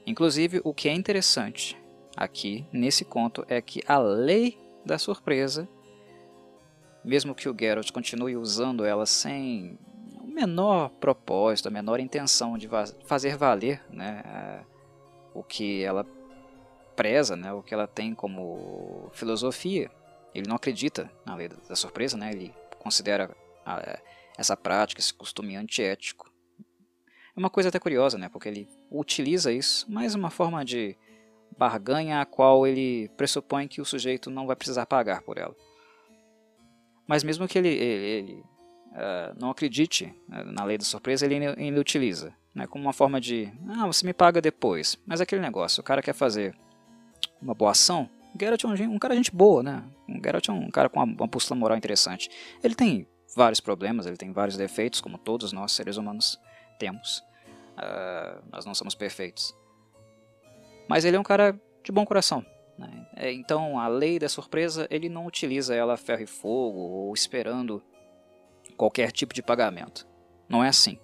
Inclusive, 0.03 0.62
o 0.63 0.73
que 0.73 0.89
é 0.89 0.93
interessante 0.93 1.79
aqui 2.17 2.65
nesse 2.73 3.05
conto 3.05 3.45
é 3.47 3.62
que 3.62 3.84
a 3.88 3.99
lei 3.99 4.58
da 4.84 4.97
surpresa, 4.97 5.69
mesmo 7.03 7.36
que 7.36 7.47
o 7.47 7.55
Geralt 7.55 7.91
continue 7.91 8.36
usando 8.36 8.84
ela 8.84 9.05
sem 9.05 9.77
o 10.19 10.25
menor 10.25 10.89
propósito, 10.89 11.67
a 11.67 11.71
menor 11.71 11.99
intenção 11.99 12.58
de 12.58 12.67
fazer 13.05 13.38
valer 13.38 13.79
né, 13.91 14.65
o 15.31 15.43
que 15.43 15.84
ela 15.84 16.03
preza, 16.95 17.36
né, 17.36 17.53
o 17.53 17.62
que 17.62 17.75
ela 17.75 17.86
tem 17.86 18.15
como 18.15 19.08
filosofia, 19.13 19.91
ele 20.34 20.47
não 20.47 20.55
acredita 20.55 21.12
na 21.23 21.36
lei 21.36 21.47
da 21.47 21.75
surpresa, 21.75 22.17
né, 22.17 22.31
ele 22.31 22.51
considera 22.79 23.29
a, 23.63 23.99
essa 24.36 24.58
prática, 24.58 24.99
esse 24.99 25.13
costume 25.13 25.55
antiético. 25.55 26.34
É 27.35 27.39
uma 27.39 27.49
coisa 27.49 27.69
até 27.69 27.79
curiosa, 27.79 28.17
né? 28.17 28.29
Porque 28.29 28.47
ele 28.47 28.69
utiliza 28.89 29.51
isso, 29.51 29.91
mais 29.91 30.15
uma 30.15 30.29
forma 30.29 30.63
de 30.63 30.95
barganha 31.57 32.21
a 32.21 32.25
qual 32.25 32.65
ele 32.65 33.09
pressupõe 33.17 33.67
que 33.67 33.81
o 33.81 33.85
sujeito 33.85 34.29
não 34.29 34.47
vai 34.47 34.55
precisar 34.55 34.85
pagar 34.85 35.21
por 35.21 35.37
ela. 35.37 35.55
Mas 37.07 37.23
mesmo 37.23 37.47
que 37.47 37.57
ele, 37.57 37.69
ele, 37.69 38.05
ele 38.05 38.43
uh, 38.91 39.35
não 39.39 39.49
acredite 39.49 40.13
uh, 40.29 40.51
na 40.51 40.63
lei 40.63 40.77
da 40.77 40.85
surpresa, 40.85 41.25
ele 41.25 41.45
ainda 41.45 41.79
utiliza, 41.79 42.33
né? 42.53 42.67
Como 42.67 42.83
uma 42.83 42.93
forma 42.93 43.19
de, 43.19 43.51
ah, 43.69 43.85
você 43.85 44.05
me 44.05 44.13
paga 44.13 44.41
depois. 44.41 44.97
Mas 45.05 45.21
aquele 45.21 45.41
negócio, 45.41 45.81
o 45.81 45.83
cara 45.83 46.01
quer 46.01 46.13
fazer 46.13 46.55
uma 47.41 47.53
boa 47.53 47.71
ação, 47.71 48.09
Geralt 48.39 48.63
é 48.63 48.67
um, 48.67 48.95
um 48.95 48.99
cara 48.99 49.15
gente 49.15 49.31
boa, 49.31 49.63
né? 49.63 49.83
O 50.09 50.21
Geralt 50.23 50.49
é 50.49 50.51
um 50.51 50.69
cara 50.69 50.89
com 50.89 50.99
uma, 50.99 51.05
uma 51.05 51.27
postura 51.27 51.59
moral 51.59 51.77
interessante. 51.77 52.29
Ele 52.63 52.75
tem 52.75 53.07
vários 53.35 53.59
problemas, 53.59 54.05
ele 54.05 54.17
tem 54.17 54.31
vários 54.31 54.57
defeitos, 54.57 54.99
como 54.99 55.17
todos 55.17 55.53
nós 55.53 55.71
seres 55.71 55.97
humanos 55.97 56.39
temos. 56.77 57.19
Uh, 57.77 58.41
nós 58.51 58.65
não 58.65 58.73
somos 58.73 58.95
perfeitos. 58.95 59.55
Mas 60.88 61.03
ele 61.03 61.17
é 61.17 61.19
um 61.19 61.23
cara 61.23 61.59
de 61.83 61.91
bom 61.91 62.05
coração. 62.05 62.45
Né? 62.77 63.07
É, 63.15 63.31
então, 63.31 63.79
a 63.79 63.88
lei 63.88 64.19
da 64.19 64.29
surpresa, 64.29 64.88
ele 64.89 65.09
não 65.09 65.25
utiliza 65.25 65.75
ela 65.75 65.93
a 65.93 65.97
ferro 65.97 66.23
e 66.23 66.27
fogo 66.27 66.79
ou 66.79 67.13
esperando 67.13 67.81
qualquer 68.77 69.11
tipo 69.11 69.33
de 69.33 69.41
pagamento. 69.41 70.07
Não 70.47 70.63
é 70.63 70.69
assim. 70.69 70.99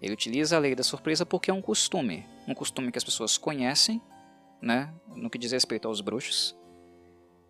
Ele 0.00 0.12
utiliza 0.12 0.56
a 0.56 0.58
lei 0.58 0.74
da 0.74 0.82
surpresa 0.82 1.24
porque 1.24 1.50
é 1.50 1.54
um 1.54 1.62
costume. 1.62 2.26
Um 2.46 2.54
costume 2.54 2.90
que 2.90 2.98
as 2.98 3.04
pessoas 3.04 3.38
conhecem, 3.38 4.02
né, 4.60 4.92
no 5.14 5.30
que 5.30 5.38
diz 5.38 5.52
respeito 5.52 5.88
aos 5.88 6.00
bruxos. 6.00 6.56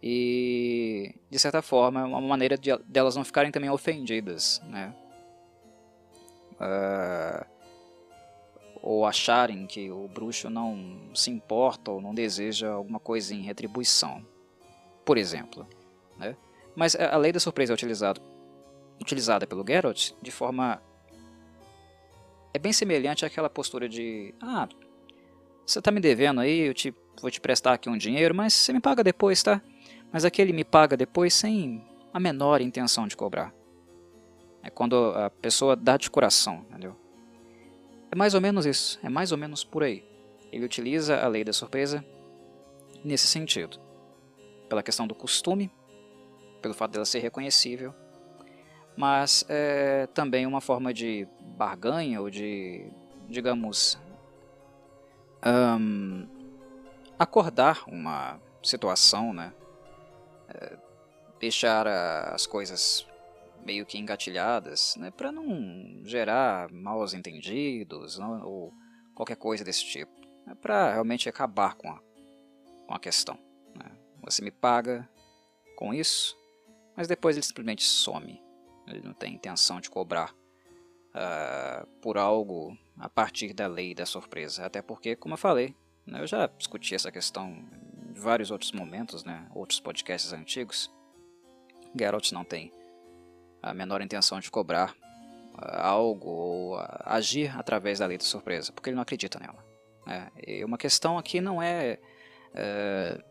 E, 0.02 1.14
de 1.31 1.38
certa 1.38 1.62
forma, 1.62 2.00
é 2.00 2.05
uma 2.05 2.20
maneira 2.20 2.59
de, 2.59 2.76
delas 2.85 3.14
não 3.16 3.24
ficarem 3.24 3.50
também 3.50 3.70
ofendidas. 3.70 4.61
Né? 4.64 4.94
Uh, 6.62 7.44
ou 8.83 9.07
acharem 9.07 9.66
que 9.66 9.90
o 9.90 10.09
bruxo 10.09 10.48
não 10.51 10.98
se 11.14 11.31
importa 11.31 11.90
ou 11.90 12.01
não 12.01 12.14
deseja 12.14 12.70
alguma 12.70 12.98
coisa 12.98 13.35
em 13.35 13.42
retribuição, 13.42 14.25
por 15.05 15.16
exemplo. 15.16 15.66
Né? 16.18 16.37
Mas 16.75 16.96
a 16.96 17.16
lei 17.16 17.33
da 17.33 17.40
surpresa 17.40 17.72
é 17.72 17.75
utilizado, 17.75 18.20
utilizada 19.01 19.46
pelo 19.46 19.64
Geralt 19.66 20.12
de 20.20 20.31
forma 20.31 20.83
é 22.53 22.59
bem 22.59 22.72
semelhante 22.72 23.25
àquela 23.25 23.48
postura 23.48 23.88
de 23.88 24.35
ah, 24.40 24.68
você 25.64 25.79
está 25.79 25.90
me 25.90 26.01
devendo 26.01 26.40
aí, 26.40 26.61
eu 26.61 26.75
te, 26.75 26.94
vou 27.20 27.31
te 27.31 27.40
prestar 27.40 27.75
aqui 27.75 27.88
um 27.88 27.96
dinheiro, 27.96 28.35
mas 28.35 28.53
você 28.53 28.72
me 28.72 28.81
paga 28.81 29.05
depois, 29.05 29.42
tá? 29.42 29.62
Mas 30.12 30.25
aquele 30.25 30.53
me 30.53 30.64
paga 30.64 30.96
depois 30.96 31.33
sem 31.33 31.83
a 32.12 32.20
menor 32.20 32.61
intenção 32.61 33.07
de 33.07 33.16
cobrar. 33.16 33.55
É 34.62 34.70
quando 34.70 35.12
a 35.16 35.29
pessoa 35.29 35.75
dá 35.75 35.96
de 35.96 36.11
coração, 36.11 36.64
entendeu? 36.70 36.96
É 38.11 38.14
mais 38.14 38.35
ou 38.35 38.40
menos 38.40 38.66
isso, 38.66 39.01
é 39.03 39.09
mais 39.09 39.33
ou 39.33 39.38
menos 39.38 39.64
por 39.64 39.83
aí. 39.83 40.05
Ele 40.53 40.64
utiliza 40.64 41.18
a 41.18 41.27
lei 41.29 41.42
da 41.42 41.53
surpresa 41.53 42.05
nesse 43.05 43.27
sentido. 43.27 43.81
Pela 44.68 44.83
questão 44.83 45.07
do 45.07 45.14
costume, 45.14 45.70
pelo 46.61 46.75
fato 46.75 46.92
dela 46.92 47.05
ser 47.05 47.18
reconhecível, 47.20 47.94
mas 48.96 49.44
é 49.48 50.07
também 50.09 50.46
uma 50.46 50.61
forma 50.61 50.92
de 50.92 51.27
barganha 51.40 52.20
ou 52.20 52.31
de, 52.31 52.87
digamos, 53.29 53.98
um, 55.44 56.27
acordar 57.18 57.83
uma 57.87 58.40
situação, 58.62 59.33
né? 59.33 59.53
É, 60.48 60.77
deixar 61.40 61.87
as 61.88 62.46
coisas 62.46 63.07
meio 63.64 63.87
que 63.87 63.98
engatilhadas, 63.98 64.96
né, 64.96 65.11
para 65.11 65.31
não 65.31 66.03
gerar 66.05 66.70
maus 66.72 67.14
entendidos 67.14 68.18
não, 68.18 68.44
ou 68.44 68.72
qualquer 69.14 69.37
coisa 69.37 69.64
desse 69.64 69.85
tipo. 69.85 70.12
É 70.48 70.55
para 70.55 70.92
realmente 70.92 71.29
acabar 71.29 71.75
com 71.75 71.88
a, 71.88 72.01
com 72.87 72.94
a 72.94 72.98
questão. 72.98 73.38
Né. 73.77 73.90
Você 74.22 74.42
me 74.42 74.51
paga 74.51 75.09
com 75.77 75.94
isso, 75.94 76.37
mas 76.96 77.07
depois 77.07 77.37
ele 77.37 77.44
simplesmente 77.44 77.85
some. 77.85 78.42
Ele 78.87 79.01
não 79.01 79.14
tem 79.14 79.35
intenção 79.35 79.81
de 79.81 79.88
cobrar 79.88 80.33
uh, 80.33 81.87
por 82.01 82.18
algo 82.18 82.77
a 82.98 83.09
partir 83.09 83.53
da 83.53 83.66
lei 83.68 83.94
da 83.94 84.05
surpresa. 84.05 84.66
Até 84.66 84.83
porque, 84.83 85.14
como 85.14 85.35
eu 85.35 85.38
falei, 85.38 85.75
né, 86.05 86.20
eu 86.20 86.27
já 86.27 86.46
discuti 86.46 86.94
essa 86.94 87.12
questão 87.12 87.48
em 87.51 88.12
vários 88.12 88.51
outros 88.51 88.72
momentos, 88.72 89.25
né, 89.25 89.48
outros 89.55 89.79
podcasts 89.79 90.33
antigos. 90.33 90.92
Geralt 91.96 92.33
não 92.33 92.44
tem 92.44 92.72
a 93.62 93.72
menor 93.72 94.03
intenção 94.03 94.40
de 94.40 94.51
cobrar 94.51 94.94
ah, 95.57 95.88
algo 95.88 96.29
ou 96.29 96.79
agir 97.05 97.57
através 97.57 98.01
da 98.01 98.07
lei 98.07 98.18
da 98.18 98.25
surpresa, 98.25 98.72
porque 98.72 98.90
ele 98.90 98.96
não 98.96 99.03
acredita 99.03 99.38
nela. 99.38 99.64
Né? 100.07 100.31
E 100.46 100.64
uma 100.64 100.77
questão 100.77 101.16
aqui 101.16 101.40
não 101.40 101.62
é, 101.62 101.98
é 102.55 103.22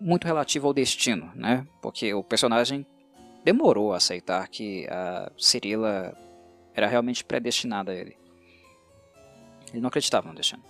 muito 0.00 0.24
relativa 0.24 0.66
ao 0.66 0.72
destino, 0.72 1.32
né? 1.34 1.66
porque 1.82 2.14
o 2.14 2.22
personagem 2.22 2.86
demorou 3.44 3.92
a 3.92 3.96
aceitar 3.96 4.46
que 4.48 4.86
a 4.88 5.30
Cirila 5.36 6.16
era 6.74 6.86
realmente 6.86 7.24
predestinada 7.24 7.92
a 7.92 7.94
ele. 7.94 8.16
Ele 9.70 9.80
não 9.80 9.88
acreditava 9.88 10.28
no 10.28 10.34
destino. 10.34 10.62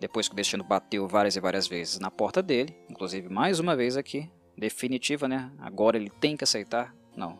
Depois 0.00 0.26
que 0.26 0.32
o 0.32 0.36
destino 0.36 0.64
bateu 0.64 1.06
várias 1.06 1.36
e 1.36 1.40
várias 1.40 1.66
vezes 1.66 1.98
na 1.98 2.10
porta 2.10 2.42
dele, 2.42 2.74
inclusive 2.88 3.28
mais 3.28 3.60
uma 3.60 3.76
vez 3.76 3.96
aqui, 3.96 4.30
definitiva, 4.56 5.28
né? 5.28 5.50
Agora 5.58 5.96
ele 5.96 6.10
tem 6.10 6.36
que 6.36 6.44
aceitar. 6.44 6.94
Não, 7.14 7.38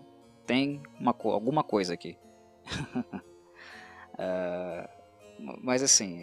tem 0.51 0.83
uma, 0.99 1.15
alguma 1.27 1.63
coisa 1.63 1.95
aqui. 1.95 2.19
uh, 4.19 4.89
mas 5.63 5.81
assim, 5.81 6.21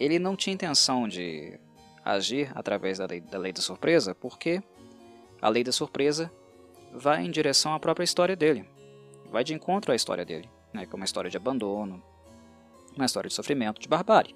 ele 0.00 0.18
não 0.18 0.34
tinha 0.34 0.52
intenção 0.52 1.06
de 1.06 1.60
agir 2.04 2.50
através 2.56 2.98
da 2.98 3.06
lei, 3.06 3.20
da 3.20 3.38
lei 3.38 3.52
da 3.52 3.62
surpresa, 3.62 4.12
porque 4.12 4.60
a 5.40 5.48
lei 5.48 5.62
da 5.62 5.70
surpresa 5.70 6.32
vai 6.92 7.24
em 7.24 7.30
direção 7.30 7.72
à 7.72 7.78
própria 7.78 8.02
história 8.02 8.34
dele, 8.34 8.68
vai 9.30 9.44
de 9.44 9.54
encontro 9.54 9.92
à 9.92 9.94
história 9.94 10.24
dele, 10.24 10.50
né, 10.72 10.84
que 10.84 10.92
é 10.92 10.96
uma 10.96 11.04
história 11.04 11.30
de 11.30 11.36
abandono, 11.36 12.02
uma 12.96 13.04
história 13.04 13.28
de 13.28 13.34
sofrimento, 13.34 13.80
de 13.80 13.86
barbárie. 13.86 14.34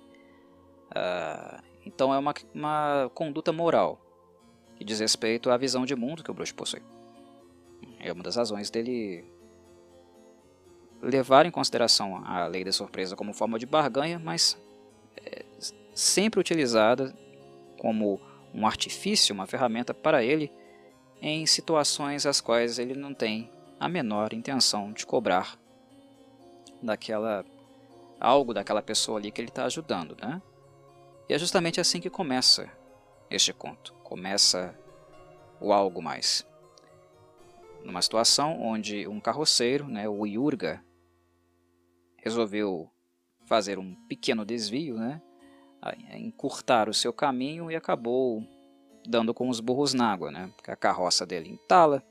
Uh, 0.92 1.60
então 1.84 2.14
é 2.14 2.18
uma, 2.18 2.32
uma 2.54 3.10
conduta 3.12 3.52
moral 3.52 4.00
que 4.76 4.84
diz 4.84 5.00
respeito 5.00 5.50
à 5.50 5.56
visão 5.56 5.84
de 5.84 5.96
mundo 5.96 6.22
que 6.22 6.30
o 6.30 6.34
bruxo 6.34 6.54
possui. 6.54 6.82
É 8.00 8.12
uma 8.12 8.22
das 8.22 8.36
razões 8.36 8.70
dele 8.70 9.24
levar 11.00 11.46
em 11.46 11.50
consideração 11.50 12.24
a 12.24 12.46
lei 12.46 12.64
da 12.64 12.72
surpresa 12.72 13.16
como 13.16 13.32
forma 13.32 13.58
de 13.58 13.66
barganha, 13.66 14.18
mas 14.18 14.58
é 15.16 15.44
sempre 15.94 16.40
utilizada 16.40 17.14
como 17.78 18.20
um 18.54 18.66
artifício, 18.66 19.34
uma 19.34 19.46
ferramenta 19.46 19.94
para 19.94 20.22
ele 20.22 20.50
em 21.20 21.46
situações 21.46 22.26
as 22.26 22.40
quais 22.40 22.78
ele 22.78 22.94
não 22.94 23.12
tem 23.12 23.50
a 23.78 23.88
menor 23.88 24.32
intenção 24.32 24.92
de 24.92 25.06
cobrar 25.06 25.58
daquela 26.82 27.44
algo 28.20 28.52
daquela 28.52 28.82
pessoa 28.82 29.18
ali 29.18 29.30
que 29.30 29.40
ele 29.40 29.48
está 29.48 29.64
ajudando, 29.64 30.16
né? 30.20 30.42
E 31.28 31.34
é 31.34 31.38
justamente 31.38 31.80
assim 31.80 32.00
que 32.00 32.10
começa 32.10 32.70
este 33.30 33.52
conto. 33.52 33.92
Começa 34.02 34.76
o 35.60 35.72
algo 35.72 36.02
mais 36.02 36.46
numa 37.84 38.02
situação 38.02 38.60
onde 38.60 39.06
um 39.08 39.20
carroceiro, 39.20 39.88
né, 39.88 40.08
o 40.08 40.26
Yurga, 40.26 40.84
resolveu 42.16 42.90
fazer 43.46 43.78
um 43.78 43.94
pequeno 44.06 44.44
desvio, 44.44 44.96
né? 44.96 45.22
encurtar 46.14 46.88
o 46.88 46.94
seu 46.94 47.12
caminho 47.12 47.70
e 47.70 47.76
acabou 47.76 48.42
dando 49.06 49.32
com 49.32 49.48
os 49.48 49.60
burros 49.60 49.94
na 49.94 50.12
água, 50.12 50.30
né? 50.30 50.52
Porque 50.56 50.70
a 50.70 50.76
carroça 50.76 51.24
dele 51.24 51.48
entala 51.48 52.04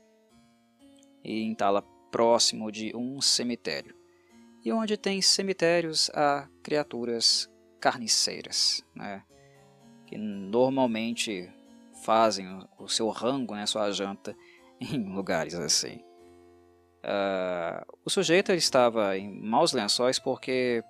e 1.22 1.42
entala 1.42 1.82
próximo 2.10 2.72
de 2.72 2.96
um 2.96 3.20
cemitério. 3.20 3.94
E 4.64 4.72
onde 4.72 4.96
tem 4.96 5.22
cemitérios 5.22 6.10
há 6.10 6.48
criaturas 6.62 7.48
carniceiras, 7.80 8.82
né? 8.94 9.22
Que 10.06 10.16
normalmente 10.16 11.48
fazem 12.02 12.46
o 12.78 12.88
seu 12.88 13.08
rango, 13.10 13.54
né, 13.54 13.66
sua 13.66 13.90
janta 13.90 14.34
em 14.92 15.14
lugares 15.14 15.54
assim. 15.54 16.02
Uh, 16.98 17.84
o 18.04 18.10
sujeito 18.10 18.52
estava 18.52 19.16
em 19.16 19.32
maus 19.32 19.72
lençóis 19.72 20.18
porque 20.18 20.82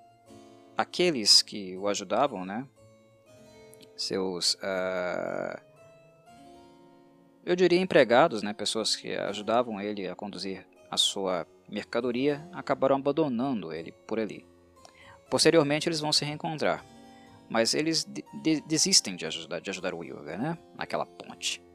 aqueles 0.77 1.43
que 1.43 1.77
o 1.77 1.87
ajudavam, 1.87 2.45
né, 2.45 2.67
seus, 3.97 4.55
uh, 4.55 5.61
eu 7.45 7.55
diria 7.55 7.81
empregados, 7.81 8.43
né, 8.43 8.53
pessoas 8.53 8.97
que 8.97 9.13
ajudavam 9.13 9.81
ele 9.81 10.09
a 10.09 10.15
conduzir 10.15 10.67
a 10.91 10.97
sua 10.97 11.47
mercadoria, 11.69 12.49
acabaram 12.53 12.97
abandonando 12.97 13.73
ele 13.73 13.93
por 13.93 14.19
ali. 14.19 14.47
Posteriormente 15.31 15.89
eles 15.89 16.01
vão 16.01 16.13
se 16.13 16.25
reencontrar, 16.25 16.83
mas 17.51 17.75
eles 17.75 18.05
de 18.05 18.25
de 18.43 18.61
desistem 18.63 19.15
de 19.15 19.27
ajudar, 19.27 19.61
de 19.61 19.69
ajudar 19.69 19.93
o 19.93 19.99
Wilga, 19.99 20.39
né, 20.39 20.59
naquela 20.75 21.05
ponte. 21.05 21.68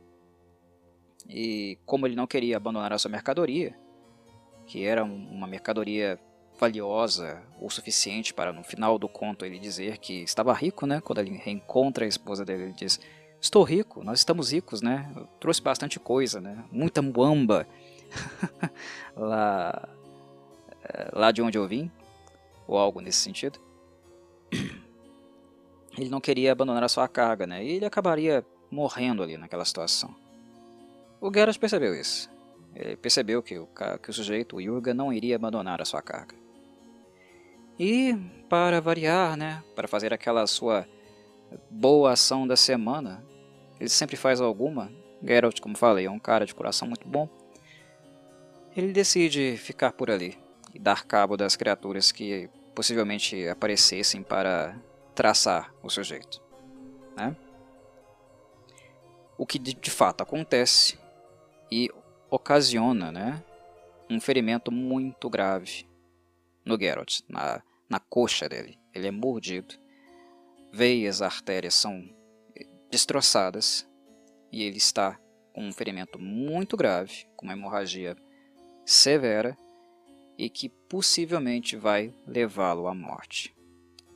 E 1.28 1.78
como 1.86 2.06
ele 2.06 2.16
não 2.16 2.28
queria 2.28 2.58
abandonar 2.58 2.92
a 2.94 2.98
sua 2.98 3.10
mercadoria, 3.10 3.76
que 4.66 4.86
era 4.86 5.04
uma 5.04 5.48
mercadoria 5.48 6.20
valiosa 6.60 7.42
o 7.60 7.70
suficiente 7.70 8.34
para 8.34 8.54
no 8.54 8.64
final 8.64 9.00
do 9.00 9.10
conto 9.10 9.46
ele 9.46 9.58
dizer 9.58 9.98
que 9.98 10.24
estava 10.24 10.54
rico, 10.54 10.86
né? 10.86 11.02
Quando 11.02 11.20
ele 11.20 11.38
reencontra 11.38 12.06
a 12.06 12.08
esposa 12.08 12.46
dele, 12.46 12.64
ele 12.64 12.74
diz: 12.74 13.00
"Estou 13.42 13.64
rico, 13.64 14.04
nós 14.04 14.20
estamos 14.20 14.52
ricos, 14.52 14.82
né? 14.82 15.12
Eu 15.16 15.26
trouxe 15.40 15.62
bastante 15.62 16.00
coisa, 16.00 16.40
né? 16.40 16.64
Muita 16.72 17.02
muamba 17.02 17.68
lá 19.16 19.90
eh, 20.84 21.10
lá 21.14 21.32
de 21.32 21.42
onde 21.42 21.58
eu 21.58 21.68
vim, 21.68 21.92
ou 22.68 22.78
algo 22.78 23.00
nesse 23.00 23.20
sentido. 23.20 23.60
Ele 25.98 26.10
não 26.10 26.20
queria 26.20 26.52
abandonar 26.52 26.84
a 26.84 26.90
sua 26.90 27.08
carga, 27.08 27.46
né? 27.46 27.64
E 27.64 27.70
ele 27.70 27.86
acabaria 27.86 28.46
morrendo 28.70 29.22
ali 29.22 29.38
naquela 29.38 29.64
situação. 29.64 30.14
O 31.24 31.32
Geralt 31.34 31.58
percebeu 31.58 31.96
isso. 31.96 32.30
Ele 32.76 32.98
percebeu 32.98 33.42
que 33.42 33.58
o, 33.58 33.66
que 34.02 34.10
o 34.10 34.14
sujeito, 34.14 34.58
o 34.58 34.62
Yurga, 34.62 34.94
não 34.94 35.14
iria 35.14 35.38
abandonar 35.38 35.82
a 35.82 35.86
sua 35.86 36.02
carga. 36.02 36.36
E, 37.80 38.14
para 38.50 38.82
variar, 38.82 39.38
né, 39.38 39.64
para 39.74 39.88
fazer 39.88 40.14
aquela 40.14 40.46
sua 40.46 40.86
boa 41.70 42.12
ação 42.12 42.46
da 42.46 42.58
semana, 42.58 43.24
ele 43.80 43.88
sempre 43.88 44.18
faz 44.18 44.42
alguma. 44.42 44.92
Geralt, 45.26 45.62
como 45.62 45.78
falei, 45.78 46.08
é 46.08 46.12
um 46.12 46.20
cara 46.20 46.46
de 46.46 46.54
coração 46.54 46.90
muito 46.90 47.08
bom. 47.08 47.30
Ele 48.76 48.92
decide 48.92 49.56
ficar 49.56 49.94
por 49.94 50.12
ali 50.12 50.38
e 50.74 50.80
dar 50.80 51.06
cabo 51.06 51.38
das 51.38 51.56
criaturas 51.56 52.12
que 52.12 52.50
possivelmente 52.76 53.48
aparecessem 53.48 54.22
para 54.22 54.76
traçar 55.16 55.74
o 55.82 55.90
sujeito. 55.90 56.42
Né? 57.16 57.34
O 59.38 59.46
que 59.46 59.58
de, 59.58 59.74
de 59.74 59.90
fato 59.90 60.22
acontece 60.22 61.02
e 61.74 61.90
ocasiona 62.30 63.12
né, 63.12 63.44
um 64.08 64.22
ferimento 64.22 64.72
muito 64.72 65.28
grave 65.28 65.88
no 66.64 66.80
Geralt, 66.80 67.22
na, 67.28 67.64
na 67.90 68.00
coxa 68.00 68.48
dele. 68.48 68.78
Ele 68.94 69.08
é 69.08 69.12
mordido, 69.12 69.74
veias, 70.72 71.20
artérias 71.20 71.74
são 71.74 72.08
destroçadas 72.92 73.90
e 74.52 74.62
ele 74.62 74.78
está 74.78 75.20
com 75.52 75.66
um 75.66 75.74
ferimento 75.74 76.20
muito 76.20 76.78
grave, 76.78 77.26
com 77.36 77.48
uma 77.48 77.54
hemorragia 77.54 78.16
severa 78.86 79.58
e 80.38 80.52
que 80.52 80.70
possivelmente 80.70 81.76
vai 81.76 82.14
levá-lo 82.28 82.88
à 82.88 82.94
morte. 82.94 83.52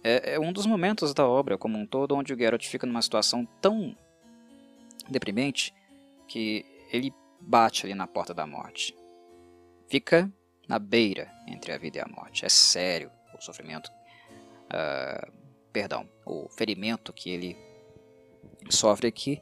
É, 0.04 0.36
é, 0.36 0.40
um 0.40 0.54
dos 0.54 0.68
momentos 0.68 1.12
da 1.12 1.28
obra 1.28 1.58
como 1.58 1.76
um 1.76 1.88
todo 1.88 2.16
onde 2.16 2.32
o 2.32 2.38
Geralt 2.38 2.68
fica 2.68 2.86
numa 2.86 3.02
situação 3.02 3.48
tão 3.60 3.98
deprimente 5.10 5.74
que 6.28 6.64
ele 6.92 7.12
bate 7.40 7.86
ali 7.86 7.94
na 7.94 8.08
porta 8.08 8.34
da 8.34 8.46
morte. 8.46 8.96
Fica 9.88 10.32
na 10.68 10.80
beira 10.80 11.32
entre 11.48 11.72
a 11.72 11.78
vida 11.78 12.00
e 12.00 12.02
a 12.02 12.08
morte. 12.08 12.46
É 12.46 12.50
sério 12.50 13.12
o 13.38 13.42
sofrimento, 13.42 13.92
uh, 14.68 15.32
perdão, 15.72 16.10
o 16.26 16.50
ferimento 16.50 17.14
que 17.14 17.30
ele 17.30 17.58
sofre 18.70 19.08
aqui 19.08 19.42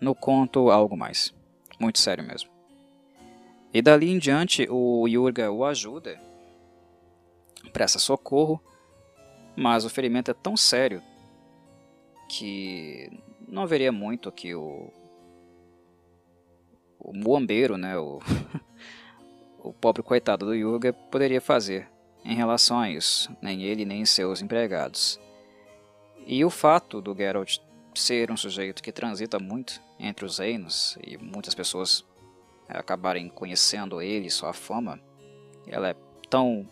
no 0.00 0.14
conto 0.14 0.70
algo 0.70 0.96
mais. 0.96 1.34
Muito 1.78 1.98
sério 1.98 2.24
mesmo. 2.24 2.50
E 3.72 3.82
dali 3.82 4.10
em 4.10 4.18
diante 4.18 4.66
o 4.70 5.06
Yurga 5.06 5.50
o 5.50 5.64
ajuda, 5.64 6.18
presta 7.72 7.98
socorro, 7.98 8.62
mas 9.54 9.84
o 9.84 9.90
ferimento 9.90 10.30
é 10.30 10.34
tão 10.34 10.56
sério 10.56 11.02
que 12.28 13.10
não 13.46 13.62
haveria 13.62 13.92
muito 13.92 14.32
que 14.32 14.54
o, 14.54 14.90
o 16.98 17.12
muambeiro, 17.12 17.76
né, 17.76 17.96
o, 17.98 18.20
o 19.62 19.72
pobre 19.72 20.02
coitado 20.02 20.46
do 20.46 20.54
Yuga 20.54 20.92
poderia 20.92 21.40
fazer 21.40 21.88
em 22.24 22.34
relação 22.34 22.78
a 22.78 22.90
isso, 22.90 23.34
nem 23.40 23.62
ele 23.62 23.84
nem 23.84 24.04
seus 24.04 24.42
empregados. 24.42 25.20
E 26.26 26.44
o 26.44 26.50
fato 26.50 27.00
do 27.00 27.14
Geralt 27.14 27.58
ser 27.94 28.30
um 28.30 28.36
sujeito 28.36 28.82
que 28.82 28.92
transita 28.92 29.38
muito 29.38 29.80
entre 29.98 30.24
os 30.24 30.38
reinos 30.38 30.98
e 31.02 31.16
muitas 31.16 31.54
pessoas 31.54 32.04
acabarem 32.68 33.28
conhecendo 33.28 34.02
ele, 34.02 34.28
sua 34.28 34.52
fama, 34.52 35.00
ela 35.66 35.90
é 35.90 35.96
tão 36.28 36.68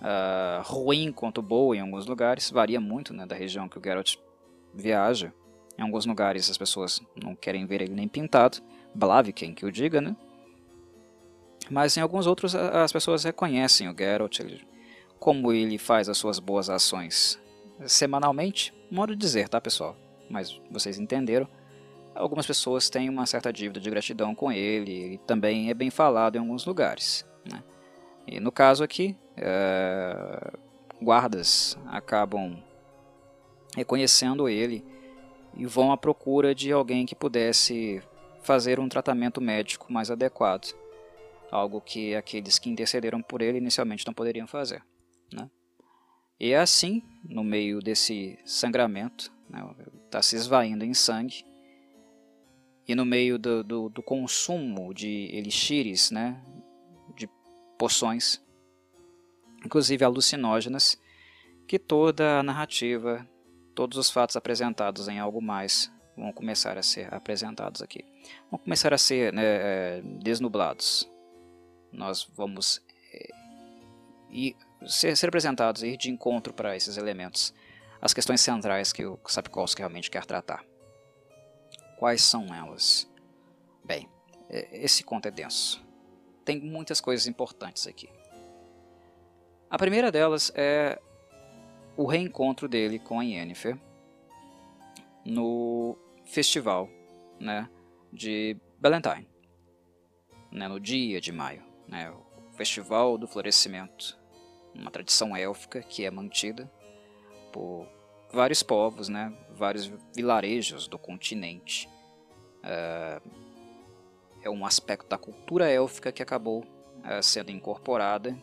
uh, 0.00 0.62
ruim 0.62 1.10
quanto 1.12 1.40
boa 1.40 1.76
em 1.76 1.80
alguns 1.80 2.06
lugares, 2.06 2.50
varia 2.50 2.80
muito 2.80 3.14
né, 3.14 3.26
da 3.26 3.34
região 3.34 3.68
que 3.68 3.78
o 3.78 3.82
Geralt 3.82 4.16
viaja. 4.74 5.32
Em 5.78 5.82
alguns 5.82 6.04
lugares 6.04 6.50
as 6.50 6.58
pessoas 6.58 7.00
não 7.16 7.34
querem 7.34 7.64
ver 7.64 7.80
ele 7.80 7.94
nem 7.94 8.06
pintado, 8.06 8.58
Blaviken 8.94 9.54
que 9.54 9.66
o 9.66 9.72
diga, 9.72 10.00
né? 10.00 10.16
Mas 11.70 11.96
em 11.96 12.00
alguns 12.00 12.26
outros 12.26 12.54
as 12.54 12.92
pessoas 12.92 13.24
reconhecem 13.24 13.88
o 13.88 13.96
Geralt, 13.96 14.40
como 15.18 15.52
ele 15.52 15.78
faz 15.78 16.08
as 16.08 16.18
suas 16.18 16.38
boas 16.38 16.68
ações 16.68 17.40
semanalmente, 17.86 18.74
modo 18.90 19.14
de 19.14 19.20
dizer, 19.20 19.48
tá 19.48 19.60
pessoal? 19.60 19.96
Mas 20.28 20.60
vocês 20.70 20.98
entenderam. 20.98 21.48
Algumas 22.14 22.46
pessoas 22.46 22.90
têm 22.90 23.08
uma 23.08 23.26
certa 23.26 23.52
dívida 23.52 23.80
de 23.80 23.90
gratidão 23.90 24.34
com 24.34 24.52
ele 24.52 25.14
e 25.14 25.18
também 25.18 25.70
é 25.70 25.74
bem 25.74 25.90
falado 25.90 26.36
em 26.36 26.38
alguns 26.38 26.66
lugares. 26.66 27.26
Né? 27.50 27.62
E 28.26 28.38
no 28.38 28.52
caso 28.52 28.84
aqui, 28.84 29.16
é, 29.36 30.52
guardas 31.00 31.78
acabam 31.86 32.62
reconhecendo 33.74 34.48
ele 34.48 34.84
e 35.56 35.64
vão 35.64 35.90
à 35.90 35.96
procura 35.96 36.54
de 36.54 36.70
alguém 36.70 37.06
que 37.06 37.14
pudesse 37.14 38.02
fazer 38.42 38.80
um 38.80 38.88
tratamento 38.88 39.40
médico 39.40 39.92
mais 39.92 40.10
adequado 40.10 40.74
algo 41.52 41.82
que 41.82 42.14
aqueles 42.14 42.58
que 42.58 42.70
intercederam 42.70 43.20
por 43.20 43.42
ele 43.42 43.58
inicialmente 43.58 44.06
não 44.06 44.14
poderiam 44.14 44.46
fazer. 44.46 44.82
Né? 45.30 45.50
E 46.40 46.52
é 46.52 46.58
assim, 46.58 47.02
no 47.22 47.44
meio 47.44 47.80
desse 47.80 48.38
sangramento, 48.46 49.30
está 49.46 49.66
né, 49.66 49.74
tá 50.10 50.22
se 50.22 50.34
esvaindo 50.34 50.82
em 50.82 50.94
sangue, 50.94 51.44
e 52.88 52.94
no 52.94 53.04
meio 53.04 53.38
do, 53.38 53.62
do, 53.62 53.88
do 53.90 54.02
consumo 54.02 54.92
de 54.94 55.28
elixires, 55.32 56.10
né, 56.10 56.42
de 57.14 57.28
poções, 57.78 58.42
inclusive 59.64 60.04
alucinógenas, 60.04 60.98
que 61.68 61.78
toda 61.78 62.40
a 62.40 62.42
narrativa, 62.42 63.28
todos 63.74 63.98
os 63.98 64.10
fatos 64.10 64.36
apresentados 64.36 65.06
em 65.06 65.20
algo 65.20 65.40
mais 65.40 65.92
vão 66.16 66.32
começar 66.32 66.76
a 66.76 66.82
ser 66.82 67.12
apresentados 67.14 67.82
aqui. 67.82 68.11
Vão 68.50 68.58
começar 68.58 68.92
a 68.92 68.98
ser 68.98 69.32
né, 69.32 69.42
é, 69.44 70.02
desnublados, 70.02 71.10
nós 71.90 72.28
vamos 72.34 72.82
é, 73.12 73.28
ir, 74.30 74.56
ser, 74.86 75.16
ser 75.16 75.28
apresentados, 75.28 75.82
ir 75.82 75.96
de 75.96 76.10
encontro 76.10 76.52
para 76.52 76.76
esses 76.76 76.96
elementos, 76.96 77.54
as 78.00 78.12
questões 78.12 78.40
centrais 78.40 78.92
que 78.92 79.04
o 79.04 79.18
Sapkowski 79.26 79.80
realmente 79.80 80.10
quer 80.10 80.24
tratar. 80.24 80.64
Quais 81.98 82.22
são 82.22 82.52
elas? 82.52 83.08
Bem, 83.84 84.08
esse 84.50 85.04
conto 85.04 85.28
é 85.28 85.30
denso. 85.30 85.84
Tem 86.44 86.60
muitas 86.60 87.00
coisas 87.00 87.26
importantes 87.26 87.86
aqui. 87.86 88.08
A 89.70 89.78
primeira 89.78 90.10
delas 90.10 90.52
é 90.54 91.00
o 91.96 92.04
reencontro 92.04 92.68
dele 92.68 92.98
com 92.98 93.20
a 93.20 93.24
Yennefer 93.24 93.78
no 95.24 95.96
festival 96.24 96.88
né, 97.38 97.68
de 98.12 98.56
Valentine, 98.80 99.28
né, 100.50 100.68
no 100.68 100.78
dia 100.78 101.20
de 101.20 101.32
maio 101.32 101.72
né, 101.92 102.10
o 102.10 102.52
Festival 102.56 103.18
do 103.18 103.28
Florescimento, 103.28 104.18
uma 104.74 104.90
tradição 104.90 105.36
élfica 105.36 105.82
que 105.82 106.04
é 106.04 106.10
mantida 106.10 106.70
por 107.52 107.86
vários 108.32 108.62
povos, 108.62 109.10
né, 109.10 109.32
vários 109.54 109.92
vilarejos 110.16 110.88
do 110.88 110.98
continente. 110.98 111.88
É, 112.62 113.20
é 114.42 114.50
um 114.50 114.64
aspecto 114.64 115.06
da 115.06 115.18
cultura 115.18 115.68
élfica 115.68 116.10
que 116.10 116.22
acabou 116.22 116.64
é, 117.04 117.20
sendo 117.20 117.50
incorporada 117.50 118.36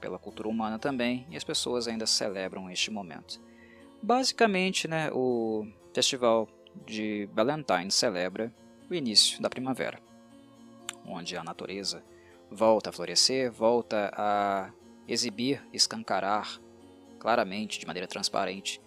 pela 0.00 0.18
cultura 0.18 0.48
humana 0.48 0.78
também, 0.78 1.26
e 1.30 1.36
as 1.36 1.44
pessoas 1.44 1.86
ainda 1.86 2.06
celebram 2.06 2.70
este 2.70 2.90
momento. 2.90 3.40
Basicamente, 4.02 4.88
né, 4.88 5.10
o 5.12 5.66
festival 5.94 6.48
de 6.86 7.28
Valentine 7.34 7.90
celebra 7.90 8.52
o 8.90 8.94
início 8.94 9.40
da 9.40 9.48
primavera, 9.48 10.00
onde 11.06 11.36
a 11.36 11.44
natureza 11.44 12.04
volta 12.50 12.90
a 12.90 12.92
florescer, 12.92 13.50
volta 13.50 14.10
a 14.14 14.72
exibir, 15.06 15.64
escancarar 15.72 16.60
claramente, 17.18 17.78
de 17.78 17.86
maneira 17.86 18.08
transparente, 18.08 18.80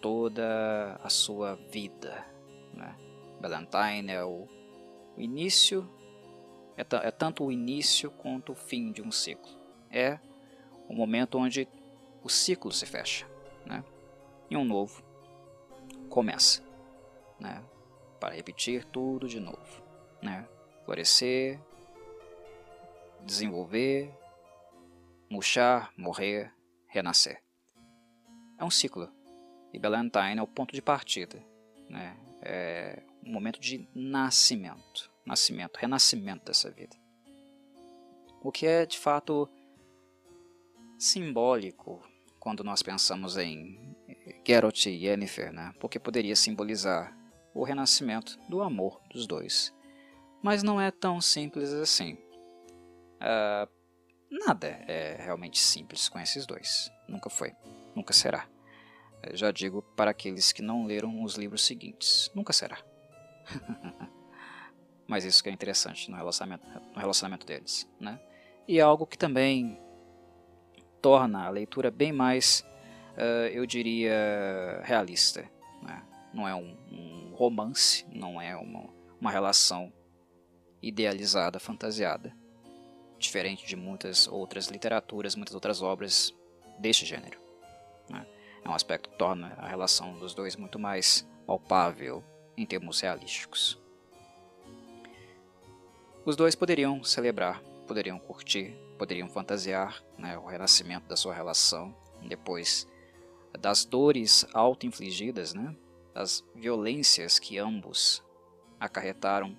toda 0.00 1.00
a 1.02 1.08
sua 1.08 1.54
vida. 1.70 2.26
Né? 2.74 2.94
Valentine 3.40 4.12
é 4.12 4.24
o, 4.24 4.46
início, 5.16 5.88
é, 6.76 6.82
é 7.06 7.10
tanto 7.10 7.44
o 7.44 7.52
início 7.52 8.10
quanto 8.10 8.52
o 8.52 8.56
fim 8.56 8.92
de 8.92 9.00
um 9.00 9.12
ciclo. 9.12 9.50
É 9.90 10.18
o 10.88 10.94
momento 10.94 11.38
onde 11.38 11.68
o 12.22 12.28
ciclo 12.28 12.72
se 12.72 12.86
fecha 12.86 13.26
né? 13.64 13.84
e 14.50 14.56
um 14.56 14.64
novo 14.64 15.02
começa 16.08 16.62
né? 17.42 17.62
Para 18.22 18.36
repetir 18.36 18.84
tudo 18.84 19.26
de 19.26 19.40
novo. 19.40 19.82
Né? 20.22 20.46
Florescer, 20.84 21.60
desenvolver, 23.26 24.16
murchar, 25.28 25.92
morrer, 25.96 26.54
renascer. 26.86 27.42
É 28.56 28.64
um 28.64 28.70
ciclo 28.70 29.10
e 29.72 29.78
Valentine 29.80 30.38
é 30.38 30.42
o 30.42 30.46
ponto 30.46 30.72
de 30.72 30.80
partida. 30.80 31.44
Né? 31.90 32.16
É 32.42 33.02
um 33.26 33.32
momento 33.32 33.58
de 33.58 33.88
nascimento, 33.92 35.10
nascimento, 35.26 35.78
renascimento 35.78 36.44
dessa 36.44 36.70
vida. 36.70 36.96
O 38.40 38.52
que 38.52 38.68
é 38.68 38.86
de 38.86 39.00
fato 39.00 39.48
simbólico 40.96 42.00
quando 42.38 42.62
nós 42.62 42.84
pensamos 42.84 43.36
em 43.36 43.96
Geralt 44.46 44.86
e 44.86 45.06
Yennefer, 45.06 45.52
né? 45.52 45.74
porque 45.80 45.98
poderia 45.98 46.36
simbolizar 46.36 47.20
o 47.54 47.64
renascimento 47.64 48.38
do 48.48 48.62
amor 48.62 49.00
dos 49.10 49.26
dois. 49.26 49.72
Mas 50.42 50.62
não 50.62 50.80
é 50.80 50.90
tão 50.90 51.20
simples 51.20 51.72
assim. 51.72 52.14
Uh, 53.20 53.68
nada 54.44 54.66
é 54.88 55.16
realmente 55.20 55.58
simples 55.58 56.08
com 56.08 56.18
esses 56.18 56.46
dois. 56.46 56.90
Nunca 57.08 57.30
foi, 57.30 57.52
nunca 57.94 58.12
será. 58.12 58.48
Eu 59.22 59.36
já 59.36 59.52
digo 59.52 59.82
para 59.96 60.10
aqueles 60.10 60.50
que 60.52 60.62
não 60.62 60.84
leram 60.84 61.22
os 61.22 61.36
livros 61.36 61.64
seguintes: 61.64 62.30
nunca 62.34 62.52
será. 62.52 62.78
Mas 65.06 65.24
isso 65.24 65.42
que 65.42 65.48
é 65.48 65.52
interessante 65.52 66.10
no 66.10 66.16
relacionamento, 66.16 66.66
no 66.66 66.98
relacionamento 66.98 67.46
deles. 67.46 67.88
Né? 68.00 68.18
E 68.66 68.78
é 68.78 68.82
algo 68.82 69.06
que 69.06 69.18
também 69.18 69.78
torna 71.00 71.46
a 71.46 71.50
leitura 71.50 71.90
bem 71.90 72.12
mais, 72.12 72.64
uh, 73.16 73.46
eu 73.52 73.66
diria, 73.66 74.80
realista. 74.82 75.42
Né? 75.82 76.02
Não 76.32 76.48
é 76.48 76.54
um, 76.54 76.76
um, 76.90 77.31
romance, 77.42 78.06
não 78.12 78.40
é 78.40 78.54
uma, 78.54 78.88
uma 79.20 79.30
relação 79.30 79.92
idealizada, 80.80 81.58
fantasiada, 81.58 82.32
diferente 83.18 83.66
de 83.66 83.74
muitas 83.74 84.28
outras 84.28 84.68
literaturas, 84.68 85.34
muitas 85.34 85.54
outras 85.54 85.82
obras 85.82 86.32
deste 86.78 87.04
gênero. 87.04 87.40
Né? 88.08 88.24
É 88.64 88.68
um 88.68 88.74
aspecto 88.74 89.10
que 89.10 89.18
torna 89.18 89.54
a 89.58 89.66
relação 89.66 90.16
dos 90.20 90.34
dois 90.34 90.54
muito 90.54 90.78
mais 90.78 91.28
palpável 91.44 92.22
em 92.56 92.64
termos 92.64 93.00
realísticos. 93.00 93.76
Os 96.24 96.36
dois 96.36 96.54
poderiam 96.54 97.02
celebrar, 97.02 97.60
poderiam 97.88 98.20
curtir, 98.20 98.72
poderiam 98.96 99.28
fantasiar 99.28 100.00
né, 100.16 100.38
o 100.38 100.46
renascimento 100.46 101.08
da 101.08 101.16
sua 101.16 101.34
relação 101.34 101.92
depois 102.22 102.86
das 103.58 103.84
dores 103.84 104.46
auto-infligidas, 104.54 105.52
né, 105.54 105.74
das 106.14 106.44
violências 106.54 107.38
que 107.38 107.58
ambos 107.58 108.22
acarretaram 108.78 109.56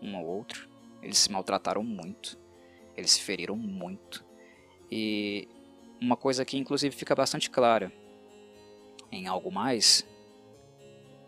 um 0.00 0.16
ao 0.16 0.24
outro. 0.24 0.68
Eles 1.02 1.18
se 1.18 1.30
maltrataram 1.30 1.82
muito, 1.82 2.38
eles 2.96 3.12
se 3.12 3.20
feriram 3.20 3.56
muito. 3.56 4.24
E 4.90 5.48
uma 6.00 6.16
coisa 6.16 6.44
que 6.44 6.56
inclusive 6.56 6.94
fica 6.94 7.14
bastante 7.14 7.50
clara 7.50 7.92
em 9.10 9.26
algo 9.26 9.50
mais 9.50 10.06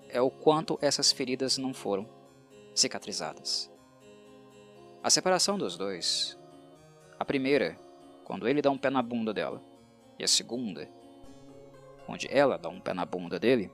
é 0.08 0.20
o 0.20 0.30
quanto 0.30 0.78
essas 0.80 1.12
feridas 1.12 1.58
não 1.58 1.74
foram 1.74 2.08
cicatrizadas. 2.74 3.70
A 5.02 5.10
separação 5.10 5.58
dos 5.58 5.76
dois 5.76 6.38
a 7.18 7.24
primeira, 7.24 7.78
quando 8.24 8.48
ele 8.48 8.60
dá 8.60 8.70
um 8.70 8.78
pé 8.78 8.90
na 8.90 9.00
bunda 9.00 9.32
dela, 9.32 9.62
e 10.18 10.24
a 10.24 10.28
segunda, 10.28 10.88
onde 12.08 12.28
ela 12.30 12.58
dá 12.58 12.68
um 12.68 12.80
pé 12.80 12.92
na 12.92 13.06
bunda 13.06 13.38
dele. 13.38 13.70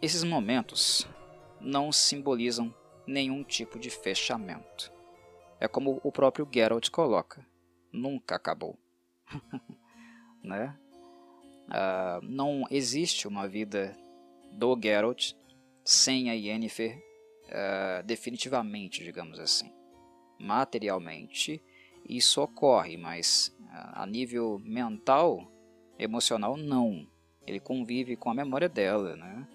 Esses 0.00 0.24
momentos 0.24 1.06
não 1.60 1.92
simbolizam 1.92 2.74
nenhum 3.06 3.44
tipo 3.44 3.78
de 3.78 3.90
fechamento. 3.90 4.92
É 5.58 5.68
como 5.68 6.00
o 6.02 6.10
próprio 6.10 6.48
Geralt 6.52 6.88
coloca: 6.90 7.46
nunca 7.92 8.36
acabou. 8.36 8.78
né? 10.42 10.76
Uh, 11.68 12.24
não 12.24 12.64
existe 12.70 13.28
uma 13.28 13.46
vida 13.46 13.96
do 14.52 14.78
Geralt 14.82 15.32
sem 15.84 16.30
a 16.30 16.32
Yennefer 16.32 16.98
uh, 17.46 18.02
definitivamente, 18.04 19.04
digamos 19.04 19.38
assim 19.38 19.70
materialmente 20.40 21.62
isso 22.08 22.40
ocorre, 22.40 22.96
mas 22.96 23.54
a 23.70 24.06
nível 24.06 24.58
mental, 24.64 25.46
emocional, 25.98 26.56
não. 26.56 27.06
Ele 27.46 27.60
convive 27.60 28.16
com 28.16 28.30
a 28.30 28.34
memória 28.34 28.68
dela, 28.68 29.14
né? 29.16 29.46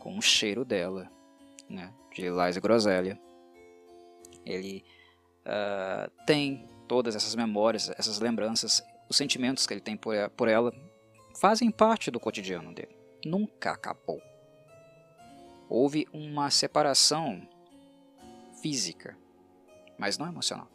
Com 0.00 0.18
o 0.18 0.22
cheiro 0.22 0.64
dela, 0.64 1.08
né? 1.68 1.94
de 2.12 2.24
Eliza 2.24 2.60
Groselha. 2.60 3.20
Ele 4.44 4.84
uh, 5.46 6.10
tem 6.26 6.66
todas 6.88 7.14
essas 7.14 7.34
memórias, 7.34 7.90
essas 7.90 8.18
lembranças, 8.18 8.82
os 9.08 9.16
sentimentos 9.16 9.66
que 9.66 9.74
ele 9.74 9.80
tem 9.80 9.96
por, 9.96 10.14
por 10.30 10.48
ela 10.48 10.72
fazem 11.38 11.70
parte 11.70 12.10
do 12.10 12.18
cotidiano 12.18 12.74
dele. 12.74 12.96
Nunca 13.24 13.72
acabou. 13.72 14.20
Houve 15.68 16.08
uma 16.12 16.50
separação 16.50 17.46
física, 18.60 19.16
mas 19.96 20.18
não 20.18 20.26
emocional. 20.26 20.68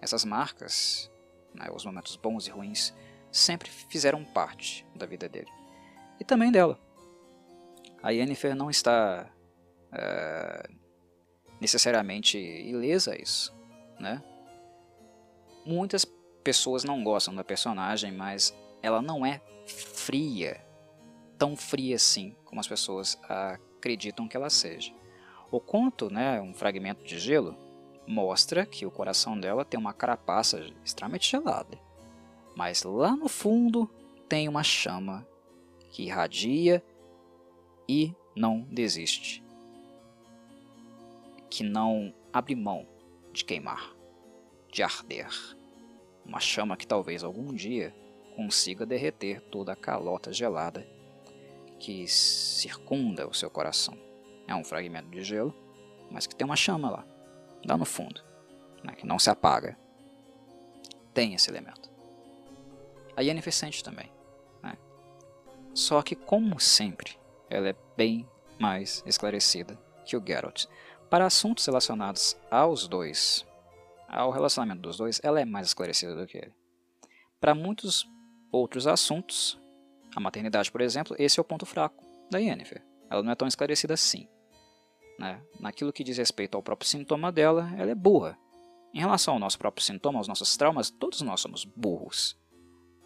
Essas 0.00 0.24
marcas, 0.24 1.10
né, 1.52 1.68
os 1.74 1.84
momentos 1.84 2.14
bons 2.14 2.46
e 2.46 2.50
ruins, 2.50 2.94
sempre 3.32 3.68
fizeram 3.68 4.24
parte 4.24 4.86
da 4.94 5.04
vida 5.04 5.28
dele. 5.28 5.50
E 6.20 6.24
também 6.24 6.52
dela. 6.52 6.78
A 8.02 8.10
Yennefer 8.10 8.54
não 8.54 8.70
está 8.70 9.30
é, 9.92 10.68
necessariamente 11.60 12.38
ilesa 12.38 13.12
a 13.12 13.16
isso. 13.16 13.54
Né? 13.98 14.22
Muitas 15.64 16.04
pessoas 16.44 16.84
não 16.84 17.02
gostam 17.02 17.34
da 17.34 17.44
personagem, 17.44 18.12
mas 18.12 18.56
ela 18.82 19.02
não 19.02 19.26
é 19.26 19.40
fria, 19.66 20.64
tão 21.36 21.56
fria 21.56 21.96
assim 21.96 22.34
como 22.44 22.60
as 22.60 22.68
pessoas 22.68 23.18
acreditam 23.28 24.28
que 24.28 24.36
ela 24.36 24.48
seja. 24.48 24.92
O 25.50 25.60
conto, 25.60 26.10
né, 26.10 26.40
um 26.40 26.54
fragmento 26.54 27.04
de 27.04 27.18
gelo, 27.18 27.56
mostra 28.06 28.64
que 28.64 28.86
o 28.86 28.90
coração 28.90 29.38
dela 29.38 29.64
tem 29.64 29.78
uma 29.78 29.92
carapaça 29.92 30.64
extremamente 30.84 31.30
gelada. 31.30 31.78
Mas 32.56 32.82
lá 32.82 33.14
no 33.14 33.28
fundo 33.28 33.88
tem 34.28 34.48
uma 34.48 34.62
chama 34.62 35.26
que 35.90 36.04
irradia 36.04 36.82
e 37.88 38.14
não 38.36 38.60
desiste. 38.60 39.42
Que 41.50 41.64
não 41.64 42.12
abre 42.32 42.54
mão 42.54 42.86
de 43.32 43.44
queimar, 43.44 43.94
de 44.70 44.82
arder. 44.82 45.28
Uma 46.24 46.40
chama 46.40 46.76
que 46.76 46.86
talvez 46.86 47.24
algum 47.24 47.54
dia 47.54 47.94
consiga 48.36 48.84
derreter 48.84 49.40
toda 49.40 49.72
a 49.72 49.76
calota 49.76 50.32
gelada 50.32 50.86
que 51.80 52.06
circunda 52.06 53.26
o 53.26 53.34
seu 53.34 53.50
coração. 53.50 53.96
É 54.46 54.54
um 54.54 54.64
fragmento 54.64 55.08
de 55.08 55.22
gelo, 55.22 55.54
mas 56.10 56.26
que 56.26 56.34
tem 56.34 56.44
uma 56.44 56.56
chama 56.56 56.90
lá 56.90 57.18
lá 57.66 57.76
no 57.76 57.84
fundo, 57.84 58.22
né, 58.82 58.94
que 58.94 59.06
não 59.06 59.18
se 59.18 59.30
apaga. 59.30 59.78
Tem 61.12 61.34
esse 61.34 61.50
elemento. 61.50 61.90
A 63.16 63.22
Yennefer 63.22 63.52
sente 63.52 63.82
também. 63.82 64.12
Né? 64.62 64.76
Só 65.74 66.02
que, 66.02 66.14
como 66.14 66.60
sempre, 66.60 67.18
ela 67.50 67.68
é 67.68 67.76
bem 67.96 68.28
mais 68.58 69.02
esclarecida 69.06 69.78
que 70.04 70.16
o 70.16 70.24
Geralt. 70.24 70.66
Para 71.10 71.26
assuntos 71.26 71.64
relacionados 71.64 72.36
aos 72.50 72.86
dois, 72.86 73.46
ao 74.08 74.30
relacionamento 74.30 74.82
dos 74.82 74.96
dois, 74.96 75.20
ela 75.22 75.40
é 75.40 75.44
mais 75.44 75.68
esclarecida 75.68 76.14
do 76.14 76.26
que 76.26 76.38
ele. 76.38 76.52
Para 77.40 77.54
muitos 77.54 78.06
outros 78.50 78.86
assuntos, 78.86 79.58
a 80.14 80.20
maternidade, 80.20 80.70
por 80.72 80.80
exemplo, 80.80 81.14
esse 81.18 81.38
é 81.38 81.42
o 81.42 81.44
ponto 81.44 81.66
fraco 81.66 82.04
da 82.30 82.38
Yennefer. 82.38 82.84
Ela 83.10 83.22
não 83.22 83.32
é 83.32 83.34
tão 83.34 83.48
esclarecida 83.48 83.94
assim. 83.94 84.28
Né? 85.18 85.40
Naquilo 85.58 85.92
que 85.92 86.04
diz 86.04 86.18
respeito 86.18 86.56
ao 86.56 86.62
próprio 86.62 86.88
sintoma 86.88 87.30
dela, 87.32 87.70
ela 87.76 87.90
é 87.90 87.94
burra. 87.94 88.38
Em 88.94 89.00
relação 89.00 89.34
ao 89.34 89.40
nosso 89.40 89.58
próprio 89.58 89.84
sintoma, 89.84 90.18
aos 90.18 90.28
nossos 90.28 90.56
traumas, 90.56 90.90
todos 90.90 91.20
nós 91.20 91.40
somos 91.40 91.64
burros. 91.64 92.38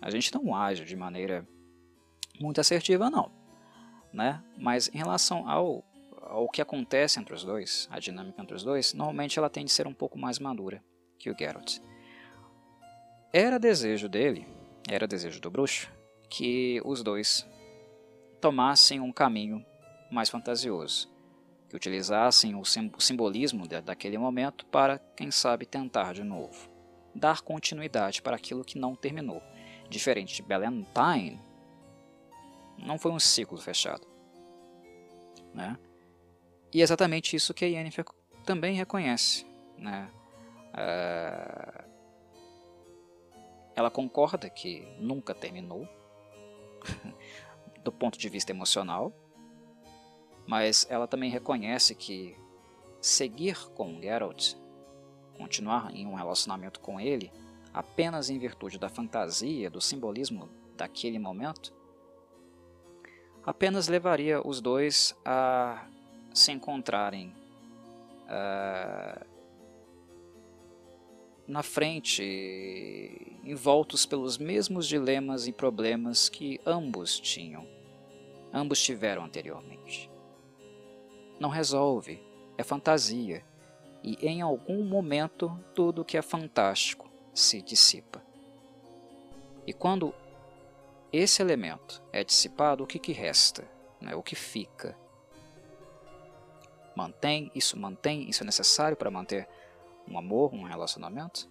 A 0.00 0.10
gente 0.10 0.32
não 0.34 0.54
age 0.54 0.84
de 0.84 0.96
maneira 0.96 1.46
muito 2.40 2.60
assertiva, 2.60 3.10
não. 3.10 3.30
Né? 4.12 4.42
Mas 4.58 4.88
em 4.92 4.98
relação 4.98 5.48
ao, 5.48 5.84
ao 6.20 6.48
que 6.48 6.60
acontece 6.60 7.18
entre 7.18 7.34
os 7.34 7.44
dois, 7.44 7.88
a 7.90 7.98
dinâmica 7.98 8.42
entre 8.42 8.54
os 8.54 8.62
dois, 8.62 8.92
normalmente 8.92 9.38
ela 9.38 9.48
tende 9.48 9.72
a 9.72 9.74
ser 9.74 9.86
um 9.86 9.94
pouco 9.94 10.18
mais 10.18 10.38
madura 10.38 10.82
que 11.18 11.30
o 11.30 11.36
Geralt. 11.38 11.78
Era 13.32 13.58
desejo 13.58 14.08
dele, 14.08 14.46
era 14.88 15.06
desejo 15.06 15.40
do 15.40 15.50
bruxo, 15.50 15.90
que 16.28 16.82
os 16.84 17.02
dois 17.02 17.48
tomassem 18.40 19.00
um 19.00 19.12
caminho 19.12 19.64
mais 20.10 20.28
fantasioso, 20.28 21.10
que 21.68 21.76
utilizassem 21.76 22.54
o 22.54 22.64
simbolismo 23.00 23.66
daquele 23.66 24.18
momento 24.18 24.66
para, 24.66 24.98
quem 25.16 25.30
sabe, 25.30 25.64
tentar 25.64 26.12
de 26.12 26.22
novo, 26.22 26.68
dar 27.14 27.40
continuidade 27.40 28.20
para 28.20 28.36
aquilo 28.36 28.64
que 28.64 28.78
não 28.78 28.94
terminou. 28.94 29.42
Diferente 29.88 30.34
de 30.34 30.42
Ballantine, 30.42 31.40
não 32.82 32.98
foi 32.98 33.12
um 33.12 33.18
ciclo 33.18 33.58
fechado. 33.58 34.06
Né? 35.54 35.78
E 36.72 36.80
é 36.80 36.82
exatamente 36.82 37.36
isso 37.36 37.54
que 37.54 37.64
a 37.64 37.68
Yennefer 37.68 38.04
também 38.44 38.74
reconhece. 38.74 39.46
Né? 39.76 40.10
Uh, 40.72 41.84
ela 43.74 43.90
concorda 43.90 44.48
que 44.50 44.86
nunca 44.98 45.34
terminou, 45.34 45.88
do 47.82 47.92
ponto 47.92 48.18
de 48.18 48.28
vista 48.28 48.52
emocional, 48.52 49.12
mas 50.46 50.86
ela 50.90 51.06
também 51.06 51.30
reconhece 51.30 51.94
que 51.94 52.36
seguir 53.00 53.56
com 53.70 54.00
Geralt, 54.00 54.54
continuar 55.36 55.94
em 55.94 56.06
um 56.06 56.14
relacionamento 56.14 56.80
com 56.80 57.00
ele, 57.00 57.32
apenas 57.72 58.28
em 58.30 58.38
virtude 58.38 58.78
da 58.78 58.88
fantasia, 58.88 59.70
do 59.70 59.80
simbolismo 59.80 60.48
daquele 60.76 61.18
momento, 61.18 61.72
apenas 63.44 63.88
levaria 63.88 64.46
os 64.46 64.60
dois 64.60 65.14
a 65.24 65.86
se 66.32 66.52
encontrarem 66.52 67.34
uh, 68.26 69.26
na 71.46 71.62
frente, 71.62 72.22
envoltos 73.44 74.06
pelos 74.06 74.38
mesmos 74.38 74.86
dilemas 74.86 75.46
e 75.46 75.52
problemas 75.52 76.28
que 76.28 76.60
ambos 76.64 77.18
tinham, 77.18 77.66
ambos 78.52 78.82
tiveram 78.82 79.24
anteriormente. 79.24 80.10
Não 81.38 81.50
resolve, 81.50 82.22
é 82.56 82.62
fantasia, 82.62 83.44
e 84.02 84.16
em 84.26 84.40
algum 84.40 84.84
momento 84.84 85.58
tudo 85.74 86.04
que 86.04 86.16
é 86.16 86.22
fantástico 86.22 87.10
se 87.34 87.60
dissipa. 87.60 88.22
E 89.66 89.72
quando 89.72 90.14
esse 91.12 91.42
elemento 91.42 92.02
é 92.12 92.24
dissipado, 92.24 92.82
o 92.82 92.86
que, 92.86 92.98
que 92.98 93.12
resta? 93.12 93.68
Né? 94.00 94.14
O 94.14 94.22
que 94.22 94.34
fica? 94.34 94.96
Mantém, 96.96 97.50
isso 97.54 97.78
mantém, 97.78 98.28
isso 98.28 98.42
é 98.42 98.46
necessário 98.46 98.96
para 98.96 99.10
manter 99.10 99.48
um 100.08 100.18
amor, 100.18 100.54
um 100.54 100.62
relacionamento? 100.62 101.48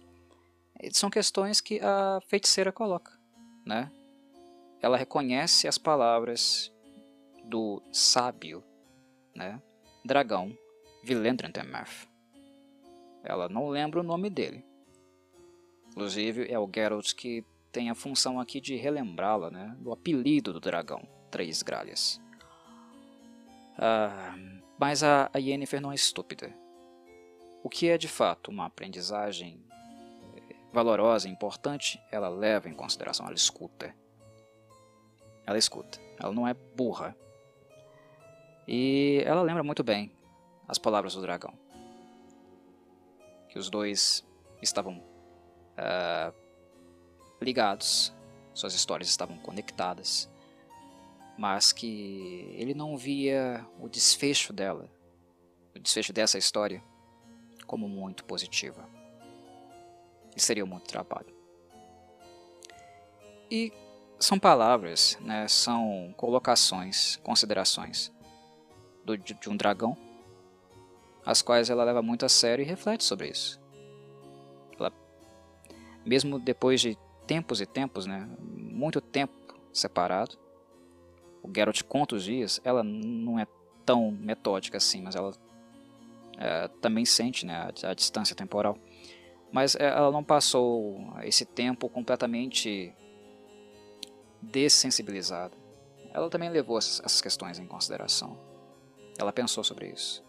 São 0.92 1.08
questões 1.08 1.60
que 1.60 1.80
a 1.80 2.20
feiticeira 2.26 2.72
coloca. 2.72 3.12
Né? 3.64 3.90
Ela 4.80 4.96
reconhece 4.96 5.68
as 5.68 5.78
palavras 5.78 6.72
do 7.44 7.80
sábio, 7.92 8.64
né? 9.34 9.62
dragão 10.04 10.56
Vilendrentemeth. 11.04 12.08
Ela 13.22 13.48
não 13.48 13.68
lembra 13.68 14.00
o 14.00 14.04
nome 14.04 14.28
dele. 14.28 14.64
Inclusive 15.88 16.50
é 16.50 16.58
o 16.58 16.68
Geralt 16.72 17.14
que 17.14 17.44
tem 17.72 17.88
a 17.88 17.94
função 17.94 18.38
aqui 18.38 18.60
de 18.60 18.76
relembrá-la 18.76 19.50
né, 19.50 19.74
do 19.80 19.90
apelido 19.90 20.52
do 20.52 20.60
dragão, 20.60 21.02
Três 21.30 21.62
Gralhas. 21.62 22.20
Ah, 23.78 24.34
mas 24.78 25.02
a, 25.02 25.30
Yennefer 25.34 25.80
não 25.80 25.90
é 25.90 25.94
estúpida. 25.94 26.54
O 27.64 27.70
que 27.70 27.88
é 27.88 27.96
de 27.96 28.08
fato 28.08 28.50
uma 28.50 28.66
aprendizagem 28.66 29.64
eh, 30.36 30.56
valorosa, 30.72 31.28
importante, 31.28 32.00
ela 32.10 32.28
leva 32.28 32.68
em 32.68 32.74
consideração, 32.74 33.24
ela 33.24 33.34
escuta. 33.34 33.94
Ela 35.46 35.56
escuta, 35.56 35.98
ela 36.20 36.32
não 36.32 36.46
é 36.46 36.52
burra. 36.52 37.16
E 38.68 39.22
ela 39.24 39.42
lembra 39.42 39.62
muito 39.62 39.82
bem 39.82 40.12
as 40.68 40.78
palavras 40.78 41.14
do 41.14 41.22
dragão. 41.22 41.54
Que 43.48 43.58
os 43.58 43.70
dois 43.70 44.26
estavam 44.60 44.98
uh, 44.98 46.41
ligados, 47.42 48.12
suas 48.54 48.74
histórias 48.74 49.08
estavam 49.08 49.36
conectadas, 49.38 50.30
mas 51.36 51.72
que 51.72 52.54
ele 52.56 52.74
não 52.74 52.96
via 52.96 53.66
o 53.80 53.88
desfecho 53.88 54.52
dela, 54.52 54.90
o 55.74 55.78
desfecho 55.78 56.12
dessa 56.12 56.38
história, 56.38 56.82
como 57.66 57.88
muito 57.88 58.24
positiva. 58.24 58.88
E 60.36 60.40
seria 60.40 60.64
muito 60.64 60.84
trabalho. 60.84 61.34
E 63.50 63.72
são 64.18 64.38
palavras, 64.38 65.18
né, 65.20 65.46
são 65.48 66.14
colocações, 66.16 67.16
considerações 67.16 68.12
do, 69.04 69.16
de 69.18 69.48
um 69.48 69.56
dragão, 69.56 69.96
as 71.24 71.42
quais 71.42 71.70
ela 71.70 71.84
leva 71.84 72.02
muito 72.02 72.24
a 72.24 72.28
sério 72.28 72.62
e 72.62 72.66
reflete 72.66 73.04
sobre 73.04 73.28
isso. 73.28 73.60
Ela, 74.78 74.92
mesmo 76.04 76.38
depois 76.38 76.80
de 76.80 76.96
tempos 77.26 77.60
e 77.60 77.66
tempos, 77.66 78.06
né? 78.06 78.28
Muito 78.40 79.00
tempo 79.00 79.32
separado. 79.72 80.38
O 81.42 81.50
Geralt 81.54 81.82
conta 81.82 82.14
os 82.14 82.24
dias, 82.24 82.60
ela 82.64 82.82
não 82.82 83.38
é 83.38 83.46
tão 83.84 84.12
metódica 84.12 84.76
assim, 84.76 85.02
mas 85.02 85.16
ela 85.16 85.32
é, 86.38 86.68
também 86.80 87.04
sente 87.04 87.44
né, 87.44 87.54
a, 87.54 87.90
a, 87.90 87.94
distância 87.94 88.34
temporal. 88.36 88.78
Mas 89.50 89.74
é, 89.74 89.86
ela 89.86 90.10
não 90.10 90.22
passou 90.22 91.12
esse 91.22 91.44
tempo 91.44 91.88
completamente 91.88 92.94
dessensibilizada. 94.40 95.56
Ela 96.12 96.28
também 96.30 96.50
levou 96.50 96.78
essas, 96.78 97.00
essas 97.00 97.20
questões 97.20 97.58
em 97.58 97.66
consideração. 97.66 98.38
Ela 99.18 99.32
pensou 99.32 99.62
sobre 99.62 99.88
isso. 99.88 100.24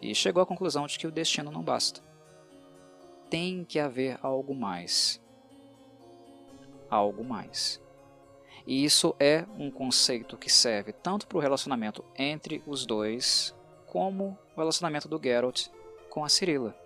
E 0.00 0.14
chegou 0.14 0.42
à 0.42 0.46
conclusão 0.46 0.86
de 0.86 0.98
que 0.98 1.06
o 1.06 1.12
destino 1.12 1.50
não 1.50 1.62
basta. 1.62 2.02
Tem 3.28 3.64
que 3.64 3.78
haver 3.78 4.18
algo 4.22 4.54
mais 4.54 5.19
algo 6.90 7.24
mais. 7.24 7.80
E 8.66 8.84
isso 8.84 9.14
é 9.18 9.46
um 9.58 9.70
conceito 9.70 10.36
que 10.36 10.50
serve 10.50 10.92
tanto 10.92 11.26
para 11.26 11.38
o 11.38 11.40
relacionamento 11.40 12.04
entre 12.16 12.62
os 12.66 12.84
dois, 12.84 13.54
como 13.86 14.38
o 14.54 14.58
relacionamento 14.58 15.08
do 15.08 15.20
Geralt 15.22 15.68
com 16.08 16.24
a 16.24 16.28
Cirilla. 16.28 16.76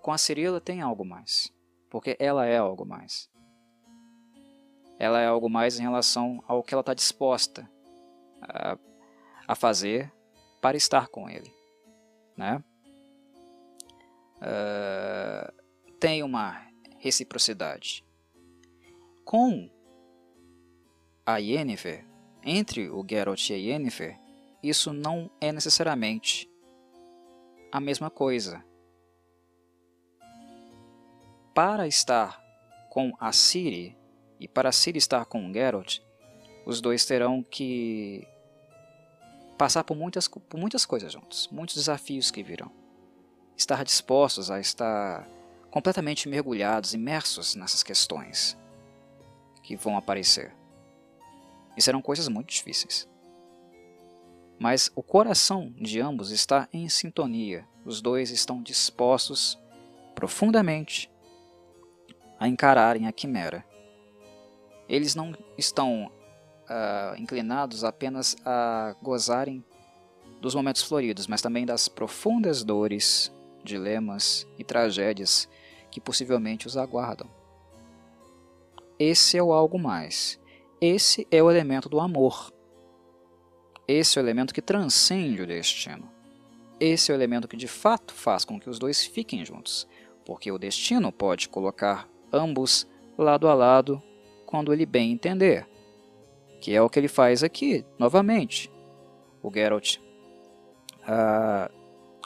Com 0.00 0.12
a 0.12 0.18
Cirilla 0.18 0.60
tem 0.60 0.80
algo 0.80 1.04
mais, 1.04 1.52
porque 1.90 2.16
ela 2.18 2.46
é 2.46 2.56
algo 2.56 2.86
mais. 2.86 3.30
Ela 4.98 5.20
é 5.20 5.26
algo 5.26 5.48
mais 5.48 5.78
em 5.78 5.82
relação 5.82 6.42
ao 6.46 6.62
que 6.62 6.74
ela 6.74 6.80
está 6.80 6.94
disposta 6.94 7.70
a, 8.42 8.78
a, 9.46 9.54
fazer 9.54 10.12
para 10.60 10.76
estar 10.76 11.08
com 11.08 11.28
ele. 11.28 11.54
Né? 12.36 12.62
Uh, 14.36 15.52
tem 15.98 16.22
uma 16.22 16.66
reciprocidade 16.98 18.04
com 19.30 19.70
a 21.24 21.36
Yennefer, 21.36 22.04
entre 22.42 22.90
o 22.90 23.06
Geralt 23.08 23.48
e 23.48 23.54
a 23.54 23.56
Yennefer, 23.56 24.18
isso 24.60 24.92
não 24.92 25.30
é 25.40 25.52
necessariamente 25.52 26.50
a 27.70 27.78
mesma 27.78 28.10
coisa. 28.10 28.64
Para 31.54 31.86
estar 31.86 32.42
com 32.90 33.12
a 33.20 33.30
Ciri 33.30 33.96
e 34.40 34.48
para 34.48 34.72
Ciri 34.72 34.98
estar 34.98 35.24
com 35.26 35.48
o 35.48 35.52
Geralt, 35.52 36.00
os 36.66 36.80
dois 36.80 37.06
terão 37.06 37.40
que 37.40 38.26
passar 39.56 39.84
por 39.84 39.96
muitas, 39.96 40.26
por 40.26 40.58
muitas 40.58 40.84
coisas 40.84 41.12
juntos, 41.12 41.48
muitos 41.52 41.76
desafios 41.76 42.32
que 42.32 42.42
virão. 42.42 42.72
Estar 43.56 43.84
dispostos 43.84 44.50
a 44.50 44.58
estar 44.58 45.24
completamente 45.70 46.28
mergulhados, 46.28 46.94
imersos 46.94 47.54
nessas 47.54 47.84
questões 47.84 48.58
que 49.62 49.76
vão 49.76 49.96
aparecer. 49.96 50.54
E 51.76 51.82
serão 51.82 52.02
coisas 52.02 52.28
muito 52.28 52.48
difíceis. 52.48 53.08
Mas 54.58 54.92
o 54.94 55.02
coração 55.02 55.72
de 55.80 56.00
ambos 56.00 56.30
está 56.30 56.68
em 56.72 56.88
sintonia. 56.88 57.66
Os 57.84 58.02
dois 58.02 58.30
estão 58.30 58.62
dispostos 58.62 59.58
profundamente 60.14 61.10
a 62.38 62.46
encararem 62.46 63.06
a 63.06 63.12
quimera. 63.12 63.64
Eles 64.88 65.14
não 65.14 65.34
estão 65.56 66.06
uh, 66.06 67.16
inclinados 67.18 67.84
apenas 67.84 68.36
a 68.44 68.94
gozarem 69.02 69.64
dos 70.40 70.54
momentos 70.54 70.82
floridos, 70.82 71.26
mas 71.26 71.42
também 71.42 71.64
das 71.64 71.88
profundas 71.88 72.62
dores, 72.64 73.32
dilemas 73.64 74.46
e 74.58 74.64
tragédias 74.64 75.48
que 75.90 76.00
possivelmente 76.00 76.66
os 76.66 76.76
aguardam. 76.76 77.28
Esse 79.00 79.38
é 79.38 79.42
o 79.42 79.50
algo 79.50 79.78
mais. 79.78 80.38
Esse 80.78 81.26
é 81.30 81.42
o 81.42 81.50
elemento 81.50 81.88
do 81.88 81.98
amor. 81.98 82.52
Esse 83.88 84.18
é 84.18 84.20
o 84.20 84.24
elemento 84.26 84.52
que 84.52 84.60
transcende 84.60 85.40
o 85.40 85.46
destino. 85.46 86.06
Esse 86.78 87.10
é 87.10 87.14
o 87.14 87.16
elemento 87.16 87.48
que 87.48 87.56
de 87.56 87.66
fato 87.66 88.12
faz 88.12 88.44
com 88.44 88.60
que 88.60 88.68
os 88.68 88.78
dois 88.78 89.02
fiquem 89.02 89.42
juntos, 89.42 89.88
porque 90.22 90.52
o 90.52 90.58
destino 90.58 91.10
pode 91.10 91.48
colocar 91.48 92.06
ambos 92.30 92.86
lado 93.16 93.48
a 93.48 93.54
lado 93.54 94.02
quando 94.44 94.70
ele 94.70 94.84
bem 94.84 95.12
entender, 95.12 95.66
que 96.60 96.74
é 96.74 96.82
o 96.82 96.90
que 96.90 96.98
ele 96.98 97.08
faz 97.08 97.42
aqui, 97.42 97.86
novamente. 97.98 98.70
O 99.42 99.50
Geralt 99.50 99.96
uh, 99.96 101.79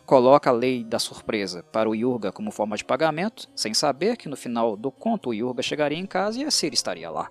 coloca 0.05 0.51
a 0.51 0.53
lei 0.53 0.85
da 0.85 0.99
surpresa 0.99 1.63
para 1.63 1.89
o 1.89 1.95
Yurga 1.95 2.31
como 2.31 2.51
forma 2.51 2.77
de 2.77 2.85
pagamento, 2.85 3.49
sem 3.55 3.73
saber 3.73 4.17
que 4.17 4.29
no 4.29 4.37
final 4.37 4.77
do 4.77 4.91
conto 4.91 5.31
o 5.31 5.35
Yurga 5.35 5.63
chegaria 5.63 5.99
em 5.99 6.07
casa 6.07 6.41
e 6.41 6.45
a 6.45 6.51
Ciri 6.51 6.75
estaria 6.75 7.11
lá. 7.11 7.31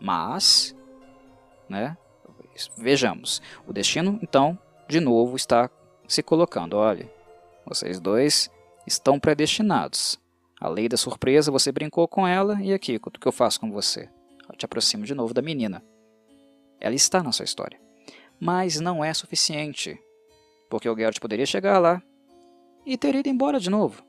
Mas, 0.00 0.74
né, 1.68 1.96
vejamos, 2.76 3.40
o 3.66 3.72
destino 3.72 4.18
então 4.22 4.58
de 4.88 5.00
novo 5.00 5.36
está 5.36 5.70
se 6.08 6.22
colocando: 6.22 6.76
olha, 6.76 7.10
vocês 7.66 8.00
dois 8.00 8.50
estão 8.86 9.18
predestinados. 9.18 10.18
A 10.58 10.68
lei 10.68 10.88
da 10.88 10.96
surpresa, 10.96 11.50
você 11.50 11.70
brincou 11.70 12.08
com 12.08 12.26
ela, 12.26 12.58
e 12.62 12.72
aqui, 12.72 12.96
o 12.96 13.10
que 13.10 13.28
eu 13.28 13.32
faço 13.32 13.60
com 13.60 13.70
você? 13.70 14.08
Eu 14.48 14.56
te 14.56 14.64
aproximo 14.64 15.04
de 15.04 15.14
novo 15.14 15.34
da 15.34 15.42
menina. 15.42 15.84
Ela 16.80 16.94
está 16.94 17.22
na 17.22 17.30
sua 17.30 17.44
história. 17.44 17.78
Mas 18.40 18.80
não 18.80 19.04
é 19.04 19.12
suficiente, 19.12 20.00
porque 20.68 20.88
o 20.88 20.96
Geralt 20.96 21.18
poderia 21.20 21.46
chegar 21.46 21.78
lá 21.78 22.02
e 22.84 22.96
ter 22.96 23.14
ido 23.14 23.28
embora 23.28 23.58
de 23.58 23.70
novo. 23.70 24.02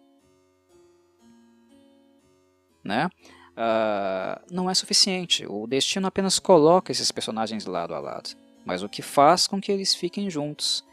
Né? 2.83 3.09
Uh, 3.57 4.53
não 4.53 4.69
é 4.69 4.73
suficiente. 4.73 5.45
O 5.47 5.65
destino 5.67 6.07
apenas 6.07 6.39
coloca 6.39 6.91
esses 6.91 7.11
personagens 7.11 7.65
lado 7.65 7.93
a 7.93 7.99
lado, 7.99 8.29
mas 8.65 8.83
o 8.83 8.89
que 8.89 9.01
faz 9.01 9.47
com 9.47 9.59
que 9.59 9.71
eles 9.71 9.95
fiquem 9.95 10.29
juntos 10.29 10.85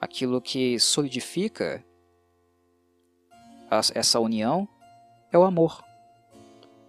aquilo 0.00 0.40
que 0.40 0.78
solidifica 0.80 1.84
essa 3.94 4.20
união 4.20 4.68
é 5.32 5.38
o 5.38 5.44
amor. 5.44 5.82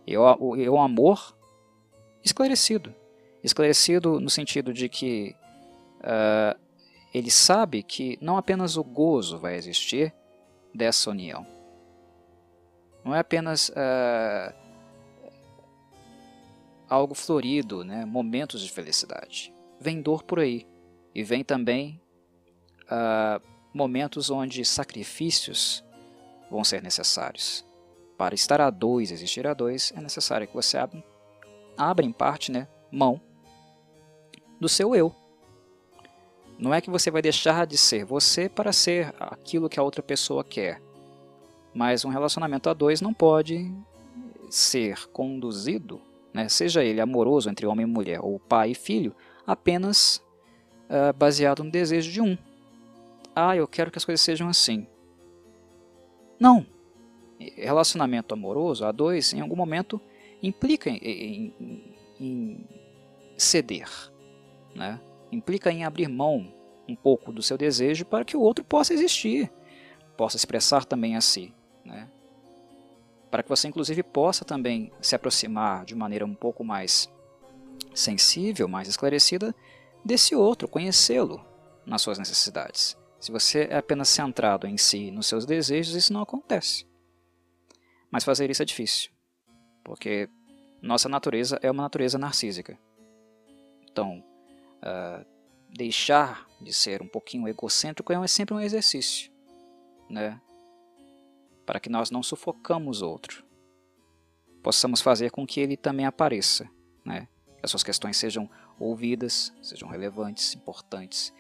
E 0.06 0.18
o, 0.18 0.80
amor 0.80 1.36
esclarecido. 2.24 2.94
Esclarecido 3.44 4.20
no 4.20 4.30
sentido 4.30 4.74
de 4.74 4.90
que 4.90 5.36
uh, 6.00 6.60
ele 7.14 7.30
sabe 7.30 7.84
que 7.84 8.18
não 8.20 8.38
apenas 8.38 8.76
o 8.76 8.84
gozo 8.84 9.38
vai 9.38 9.56
existir 9.56 10.14
dessa 10.74 11.12
união. 11.12 11.46
Não 13.06 13.14
é 13.14 13.20
apenas 13.20 13.70
uh, 13.70 14.54
algo 16.90 17.14
florido, 17.14 17.84
né? 17.84 18.06
momentos 18.06 18.62
de 18.62 18.72
felicidade. 18.72 19.54
Vem 19.80 20.02
dor 20.02 20.24
por 20.24 20.40
aí. 20.40 20.66
E 21.14 21.24
vem 21.24 21.44
também 21.44 22.02
uh, 22.86 23.42
momentos 23.74 24.32
onde 24.32 24.66
sacrifícios 24.66 25.84
vão 26.50 26.64
ser 26.64 26.82
necessários. 26.82 27.64
Para 28.18 28.34
estar 28.34 28.62
a 28.62 28.70
dois, 28.70 29.12
existir 29.12 29.46
a 29.46 29.54
dois, 29.54 29.94
é 29.96 30.02
necessário 30.02 30.48
que 30.48 30.54
você 30.54 30.78
abra, 30.78 31.04
abra 31.78 32.06
em 32.06 32.12
parte 32.12 32.52
né, 32.52 32.68
mão 32.92 33.22
do 34.60 34.70
seu 34.70 34.96
eu. 34.96 35.14
Não 36.58 36.74
é 36.74 36.82
que 36.82 36.90
você 36.90 37.12
vai 37.12 37.22
deixar 37.22 37.66
de 37.66 37.78
ser 37.78 38.06
você 38.06 38.48
para 38.48 38.72
ser 38.72 39.14
aquilo 39.20 39.70
que 39.70 39.80
a 39.80 39.84
outra 39.84 40.02
pessoa 40.02 40.44
quer. 40.44 40.82
Mas 41.74 42.06
um 42.06 42.10
relacionamento 42.10 42.70
a 42.70 42.74
dois 42.74 43.02
não 43.02 43.14
pode 43.14 43.72
ser 44.50 45.08
conduzido, 45.08 46.00
né, 46.32 46.48
seja 46.48 46.84
ele 46.84 47.02
amoroso 47.02 47.50
entre 47.50 47.66
homem 47.66 47.86
e 47.86 47.90
mulher 47.90 48.20
ou 48.22 48.40
pai 48.40 48.72
e 48.72 48.76
filho, 48.76 49.16
apenas 49.48 50.24
uh, 50.88 51.12
baseado 51.18 51.64
no 51.64 51.72
desejo 51.72 52.12
de 52.12 52.22
um 52.22 52.38
ah, 53.36 53.56
eu 53.56 53.68
quero 53.68 53.90
que 53.90 53.98
as 53.98 54.06
coisas 54.06 54.22
sejam 54.22 54.48
assim. 54.48 54.88
Não. 56.40 56.66
Relacionamento 57.40 58.34
amoroso, 58.34 58.86
a 58.86 58.92
dois, 58.92 59.34
em 59.34 59.42
algum 59.42 59.56
momento, 59.56 60.00
implica 60.42 60.90
em, 60.90 60.98
em, 60.98 61.96
em 62.20 62.68
ceder. 63.38 63.90
Né? 64.76 65.00
Implica 65.34 65.72
em 65.72 65.84
abrir 65.84 66.08
mão 66.08 66.54
um 66.88 66.96
pouco 66.96 67.32
do 67.32 67.42
seu 67.42 67.58
desejo 67.58 68.06
para 68.06 68.24
que 68.24 68.38
o 68.38 68.42
outro 68.42 68.64
possa 68.64 68.94
existir, 68.94 69.52
possa 70.16 70.38
expressar 70.38 70.86
também 70.86 71.16
a 71.16 71.22
si. 71.22 71.52
Né? 71.84 72.08
Para 73.32 73.42
que 73.42 73.50
você, 73.50 73.68
inclusive, 73.68 74.04
possa 74.04 74.46
também 74.46 74.92
se 75.02 75.16
aproximar 75.16 75.86
de 75.86 75.96
maneira 75.96 76.24
um 76.24 76.36
pouco 76.36 76.64
mais 76.64 77.12
sensível, 77.96 78.68
mais 78.68 78.88
esclarecida 78.88 79.56
desse 80.06 80.36
outro, 80.36 80.68
conhecê-lo 80.68 81.44
nas 81.84 82.04
suas 82.04 82.20
necessidades. 82.20 82.96
Se 83.20 83.32
você 83.32 83.68
é 83.72 83.78
apenas 83.78 84.10
centrado 84.10 84.68
em 84.68 84.78
si, 84.78 85.10
nos 85.10 85.26
seus 85.26 85.48
desejos, 85.48 85.96
isso 85.96 86.14
não 86.14 86.22
acontece. 86.22 86.86
Mas 88.12 88.24
fazer 88.24 88.52
isso 88.52 88.62
é 88.62 88.66
difícil, 88.66 89.10
porque 89.84 90.30
nossa 90.80 91.10
natureza 91.10 91.58
é 91.64 91.72
uma 91.72 91.84
natureza 91.84 92.20
narcísica. 92.20 92.78
Então, 93.90 94.24
uh, 94.84 95.26
deixar 95.70 96.48
de 96.62 96.74
ser 96.74 97.02
um 97.02 97.08
pouquinho 97.08 97.48
egocêntrico 97.48 98.14
é 98.14 98.28
sempre 98.28 98.54
um 98.54 98.60
exercício, 98.60 99.32
né? 100.10 100.40
Para 101.66 101.80
que 101.80 101.90
nós 101.90 102.12
não 102.12 102.22
sufocamos 102.22 103.02
outro, 103.02 103.46
possamos 104.62 105.02
fazer 105.02 105.32
com 105.32 105.48
que 105.48 105.60
ele 105.60 105.76
também 105.76 106.06
apareça, 106.06 106.70
né? 107.04 107.28
Que 107.58 107.62
as 107.64 107.72
suas 107.72 107.84
questões 107.84 108.18
sejam 108.18 108.50
ouvidas, 108.80 109.54
sejam 109.62 109.90
relevantes, 109.90 110.54
importantes 110.54 111.34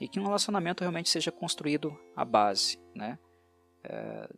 e 0.00 0.06
que 0.06 0.20
um 0.20 0.24
relacionamento 0.24 0.82
realmente 0.82 1.08
seja 1.08 1.32
construído 1.32 1.98
à 2.14 2.24
base 2.24 2.78
né, 2.94 3.18
é, 3.82 4.28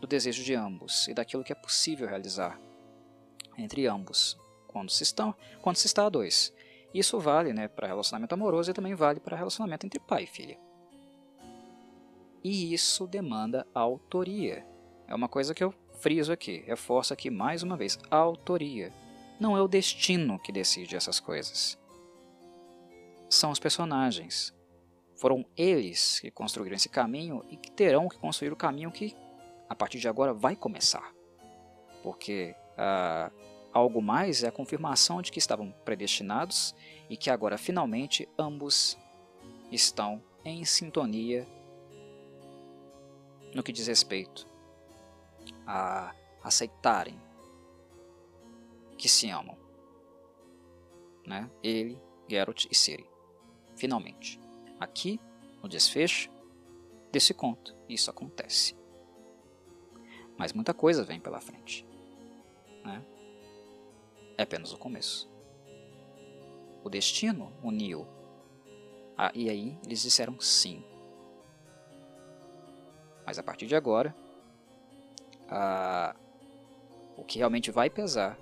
do 0.00 0.06
desejo 0.06 0.42
de 0.42 0.54
ambos 0.54 1.08
e 1.08 1.14
daquilo 1.14 1.44
que 1.44 1.52
é 1.52 1.56
possível 1.56 2.08
realizar 2.08 2.58
entre 3.56 3.86
ambos 3.86 4.38
quando 4.66 4.90
se, 4.90 5.02
estão, 5.02 5.34
quando 5.60 5.76
se 5.76 5.86
está 5.86 6.06
a 6.06 6.08
dois. 6.08 6.52
Isso 6.92 7.18
vale 7.20 7.52
né, 7.52 7.68
para 7.68 7.86
relacionamento 7.86 8.34
amoroso 8.34 8.70
e 8.70 8.74
também 8.74 8.94
vale 8.94 9.20
para 9.20 9.36
relacionamento 9.36 9.86
entre 9.86 10.00
pai 10.00 10.24
e 10.24 10.26
filha. 10.26 10.58
E 12.42 12.72
isso 12.72 13.06
demanda 13.06 13.66
autoria. 13.74 14.66
É 15.06 15.14
uma 15.14 15.28
coisa 15.28 15.54
que 15.54 15.62
eu 15.62 15.74
friso 16.00 16.32
aqui, 16.32 16.62
reforço 16.66 17.12
aqui 17.12 17.30
mais 17.30 17.62
uma 17.62 17.76
vez: 17.76 17.98
autoria. 18.10 18.92
Não 19.38 19.56
é 19.56 19.62
o 19.62 19.68
destino 19.68 20.38
que 20.38 20.50
decide 20.50 20.96
essas 20.96 21.20
coisas. 21.20 21.78
São 23.28 23.50
os 23.50 23.58
personagens, 23.58 24.54
foram 25.16 25.44
eles 25.56 26.20
que 26.20 26.30
construíram 26.30 26.76
esse 26.76 26.88
caminho 26.88 27.44
e 27.50 27.56
que 27.56 27.70
terão 27.70 28.08
que 28.08 28.18
construir 28.18 28.52
o 28.52 28.56
caminho 28.56 28.90
que, 28.90 29.14
a 29.68 29.74
partir 29.74 29.98
de 29.98 30.08
agora, 30.08 30.32
vai 30.32 30.56
começar. 30.56 31.12
Porque 32.02 32.54
ah, 32.76 33.30
algo 33.78 34.02
mais 34.02 34.42
é 34.42 34.48
a 34.48 34.52
confirmação 34.52 35.22
de 35.22 35.32
que 35.32 35.38
estavam 35.38 35.72
predestinados 35.84 36.74
e 37.08 37.16
que 37.16 37.30
agora, 37.30 37.56
finalmente, 37.56 38.28
ambos 38.38 38.98
estão 39.70 40.22
em 40.44 40.64
sintonia 40.64 41.46
no 43.54 43.62
que 43.62 43.72
diz 43.72 43.86
respeito 43.86 44.46
a 45.66 46.14
aceitarem 46.42 47.18
que 48.96 49.08
se 49.08 49.30
amam. 49.30 49.56
Né? 51.26 51.50
Ele, 51.62 51.98
Geralt 52.28 52.66
e 52.70 52.74
Ciri. 52.74 53.06
Finalmente 53.76 54.40
aqui 54.78 55.20
no 55.62 55.68
desfecho 55.68 56.30
desse 57.10 57.34
conto. 57.34 57.74
Isso 57.88 58.10
acontece. 58.10 58.76
Mas 60.36 60.52
muita 60.52 60.72
coisa 60.72 61.04
vem 61.04 61.20
pela 61.20 61.40
frente. 61.40 61.86
Né? 62.84 63.04
É 64.38 64.44
apenas 64.44 64.72
o 64.72 64.78
começo. 64.78 65.28
O 66.84 66.88
destino 66.88 67.52
uniu. 67.62 68.06
Ah, 69.16 69.32
e 69.34 69.50
aí 69.50 69.76
eles 69.84 70.00
disseram 70.00 70.40
sim. 70.40 70.84
Mas 73.26 73.36
a 73.38 73.42
partir 73.42 73.66
de 73.66 73.74
agora, 73.74 74.14
ah, 75.50 76.14
o 77.16 77.24
que 77.24 77.38
realmente 77.38 77.72
vai 77.72 77.90
pesar, 77.90 78.38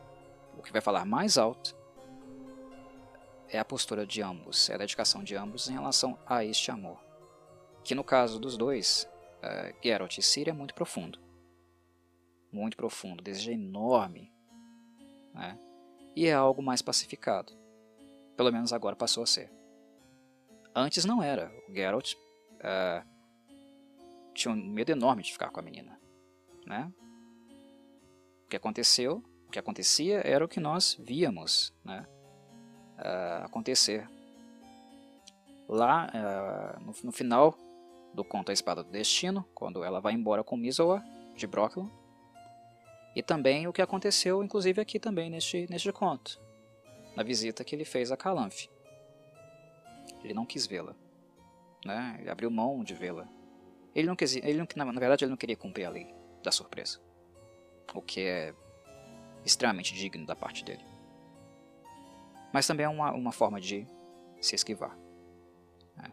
o 0.57 0.63
que 0.63 0.71
vai 0.71 0.83
falar 0.83 1.07
mais 1.07 1.39
alto, 1.39 1.75
é 3.49 3.59
a 3.59 3.65
postura 3.65 4.07
de 4.07 4.21
ambos, 4.21 4.69
é 4.69 4.75
a 4.75 4.79
dedicação 4.79 5.25
de 5.25 5.35
ambos 5.35 5.69
em 5.69 5.73
relação 5.73 6.19
a 6.27 6.45
este 6.45 6.71
amor. 6.71 6.99
Que 7.83 7.95
no 7.95 8.05
caso 8.05 8.39
dos 8.39 8.57
dois, 8.57 9.09
uh, 9.39 9.75
Geralt 9.83 10.19
e 10.19 10.23
Ciri 10.23 10.51
é 10.51 10.53
muito 10.53 10.75
profundo. 10.75 11.19
Muito 12.53 12.77
profundo, 12.77 13.23
desejo 13.23 13.53
enorme. 13.53 14.33
Né? 15.33 15.59
E 16.17 16.27
é 16.27 16.33
algo 16.33 16.63
mais 16.63 16.81
pacificado. 16.81 17.53
Pelo 18.37 18.51
menos 18.51 18.73
agora 18.73 18.97
passou 18.97 19.23
a 19.23 19.27
ser. 19.27 19.53
Antes 20.75 21.05
não 21.05 21.23
era. 21.23 21.53
O 21.69 21.75
Geralt 21.75 22.15
uh, 22.15 23.07
tinha 24.35 24.53
um 24.53 24.57
medo 24.57 24.91
enorme 24.91 25.23
de 25.23 25.31
ficar 25.31 25.51
com 25.51 25.61
a 25.61 25.63
menina. 25.63 26.01
Né? 26.67 26.91
O 28.45 28.49
que 28.49 28.57
aconteceu, 28.57 29.23
o 29.47 29.51
que 29.51 29.59
acontecia 29.59 30.21
era 30.27 30.43
o 30.45 30.49
que 30.49 30.59
nós 30.59 30.97
víamos 30.99 31.75
né? 31.85 32.07
uh, 32.99 33.45
acontecer. 33.45 34.09
Lá, 35.69 36.11
uh, 36.15 36.81
no, 36.81 36.95
no, 37.05 37.13
final 37.13 37.59
do 38.15 38.25
conto 38.25 38.51
A 38.51 38.53
Espada 38.53 38.83
do 38.83 38.91
Destino, 38.91 39.47
quando 39.55 39.85
ela 39.85 40.01
vai 40.01 40.15
embora 40.15 40.43
com 40.43 40.57
Misoa 40.57 41.03
de 41.35 41.47
Brooklyn, 41.47 41.91
e 43.17 43.23
também 43.23 43.67
o 43.67 43.73
que 43.73 43.81
aconteceu, 43.81 44.45
inclusive 44.45 44.79
aqui 44.79 45.01
também 45.01 45.31
neste, 45.31 45.67
neste 45.71 45.91
conto, 45.91 46.39
na 47.17 47.23
visita 47.23 47.65
que 47.65 47.75
ele 47.75 47.87
fez 47.87 48.13
a 48.13 48.17
Calanfe. 48.17 48.69
Ele 50.23 50.35
não 50.35 50.45
quis 50.45 50.67
vê-la, 50.67 50.95
né? 51.83 52.19
ele 52.21 52.29
abriu 52.29 52.51
mão 52.51 52.85
de 52.85 52.93
vê-la. 52.93 53.27
Ele 53.95 54.07
não 54.07 54.15
quis, 54.15 54.37
ele 54.37 54.59
não, 54.59 54.67
na 54.77 55.01
verdade, 55.01 55.25
ele 55.25 55.31
não 55.31 55.37
queria 55.39 55.57
cumprir 55.57 55.87
a 55.87 55.91
lei 55.91 56.15
da 56.43 56.53
surpresa, 56.53 57.01
o 57.95 58.03
que 58.03 58.21
é 58.21 58.55
extremamente 59.43 59.95
digno 59.95 60.27
da 60.27 60.37
parte 60.37 60.63
dele. 60.63 60.85
Mas 62.53 62.67
também 62.67 62.85
é 62.85 62.89
uma, 62.89 63.13
uma 63.13 63.33
forma 63.33 63.59
de 63.59 63.89
se 64.43 64.55
esquivar. 64.55 64.95
Né? 65.97 66.13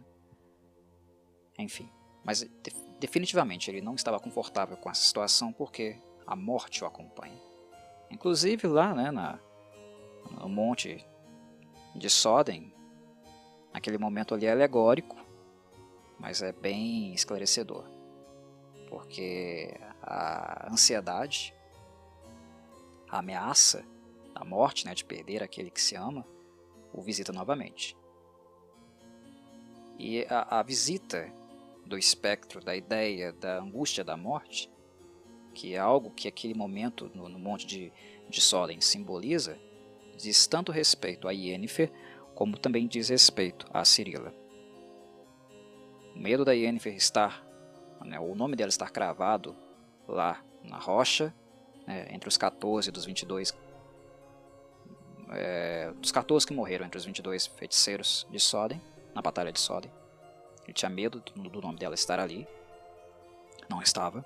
Enfim, 1.60 1.89
mas 2.24 2.43
de, 2.43 2.72
definitivamente 2.97 3.70
ele 3.70 3.82
não 3.82 3.93
estava 3.93 4.22
confortável 4.22 4.78
com 4.78 4.89
essa 4.89 5.01
situação 5.01 5.51
porque 5.51 5.99
a 6.26 6.36
morte 6.36 6.84
o 6.84 6.88
acompanha. 6.88 7.41
Inclusive 8.09 8.67
lá 8.67 8.93
né, 8.93 9.11
na, 9.11 9.39
no 10.32 10.47
monte 10.47 11.05
de 11.95 12.09
Soden, 12.09 12.74
aquele 13.74 13.97
momento 13.97 14.34
ali 14.34 14.45
é 14.45 14.51
alegórico, 14.51 15.15
mas 16.19 16.41
é 16.41 16.51
bem 16.51 17.13
esclarecedor. 17.13 17.86
Porque 18.89 19.74
a 20.01 20.71
ansiedade, 20.71 21.53
a 23.09 23.19
ameaça 23.19 23.84
da 24.34 24.43
morte, 24.43 24.86
né, 24.86 24.93
de 24.93 25.03
perder 25.03 25.43
aquele 25.43 25.69
que 25.69 25.82
se 25.82 25.95
ama, 25.95 26.26
o 26.93 27.01
visita 27.01 27.34
novamente. 27.34 27.97
E 29.97 30.26
a, 30.30 30.59
a 30.59 30.63
visita 30.63 31.32
do 31.86 31.97
espectro, 31.97 32.63
da 32.63 32.76
ideia, 32.76 33.34
da 33.34 33.59
angústia 33.59 34.03
da 34.03 34.15
morte, 34.15 34.72
que 35.54 35.76
é 35.76 35.78
algo 35.78 36.12
que 36.12 36.28
aquele 36.28 36.54
momento 36.54 37.10
no, 37.14 37.30
no 37.30 37.39
monte 37.39 37.66
de, 37.66 37.91
de 38.30 38.41
Solen 38.41 38.82
simboliza, 38.82 39.58
diz 40.18 40.47
tanto 40.47 40.72
respeito 40.72 41.28
a 41.28 41.32
Yennefer, 41.32 41.91
como 42.36 42.58
também 42.58 42.88
diz 42.88 43.10
respeito 43.10 43.66
a 43.74 43.86
Cirila. 43.86 44.34
O 46.16 46.20
medo 46.20 46.43
da 46.43 46.54
Yennefer 46.54 46.95
estar, 46.95 47.45
né, 48.04 48.20
o 48.20 48.36
nome 48.36 48.56
dela 48.56 48.70
estar 48.70 48.89
cravado 48.89 49.56
lá 50.08 50.43
na 50.64 50.78
rocha, 50.78 51.34
né, 51.86 52.08
entre 52.12 52.28
os 52.28 52.38
14 52.38 52.91
dos 52.91 53.06
22 53.06 53.54
é, 55.32 55.91
dos 55.99 56.12
14 56.12 56.45
que 56.45 56.54
morreram 56.54 56.86
entre 56.86 56.97
os 56.97 57.06
22 57.06 57.47
feiticeiros 57.47 58.28
de 58.30 58.39
Soden, 58.39 58.82
na 59.16 59.22
Batalha 59.22 59.51
de 59.51 59.60
Soden. 59.60 59.91
Ele 60.64 60.74
tinha 60.74 60.89
medo 60.89 61.20
do, 61.20 61.49
do 61.49 61.62
nome 61.62 61.78
dela 61.78 61.95
estar 61.95 62.20
ali. 62.20 62.47
Não 63.70 63.82
estava 63.82 64.26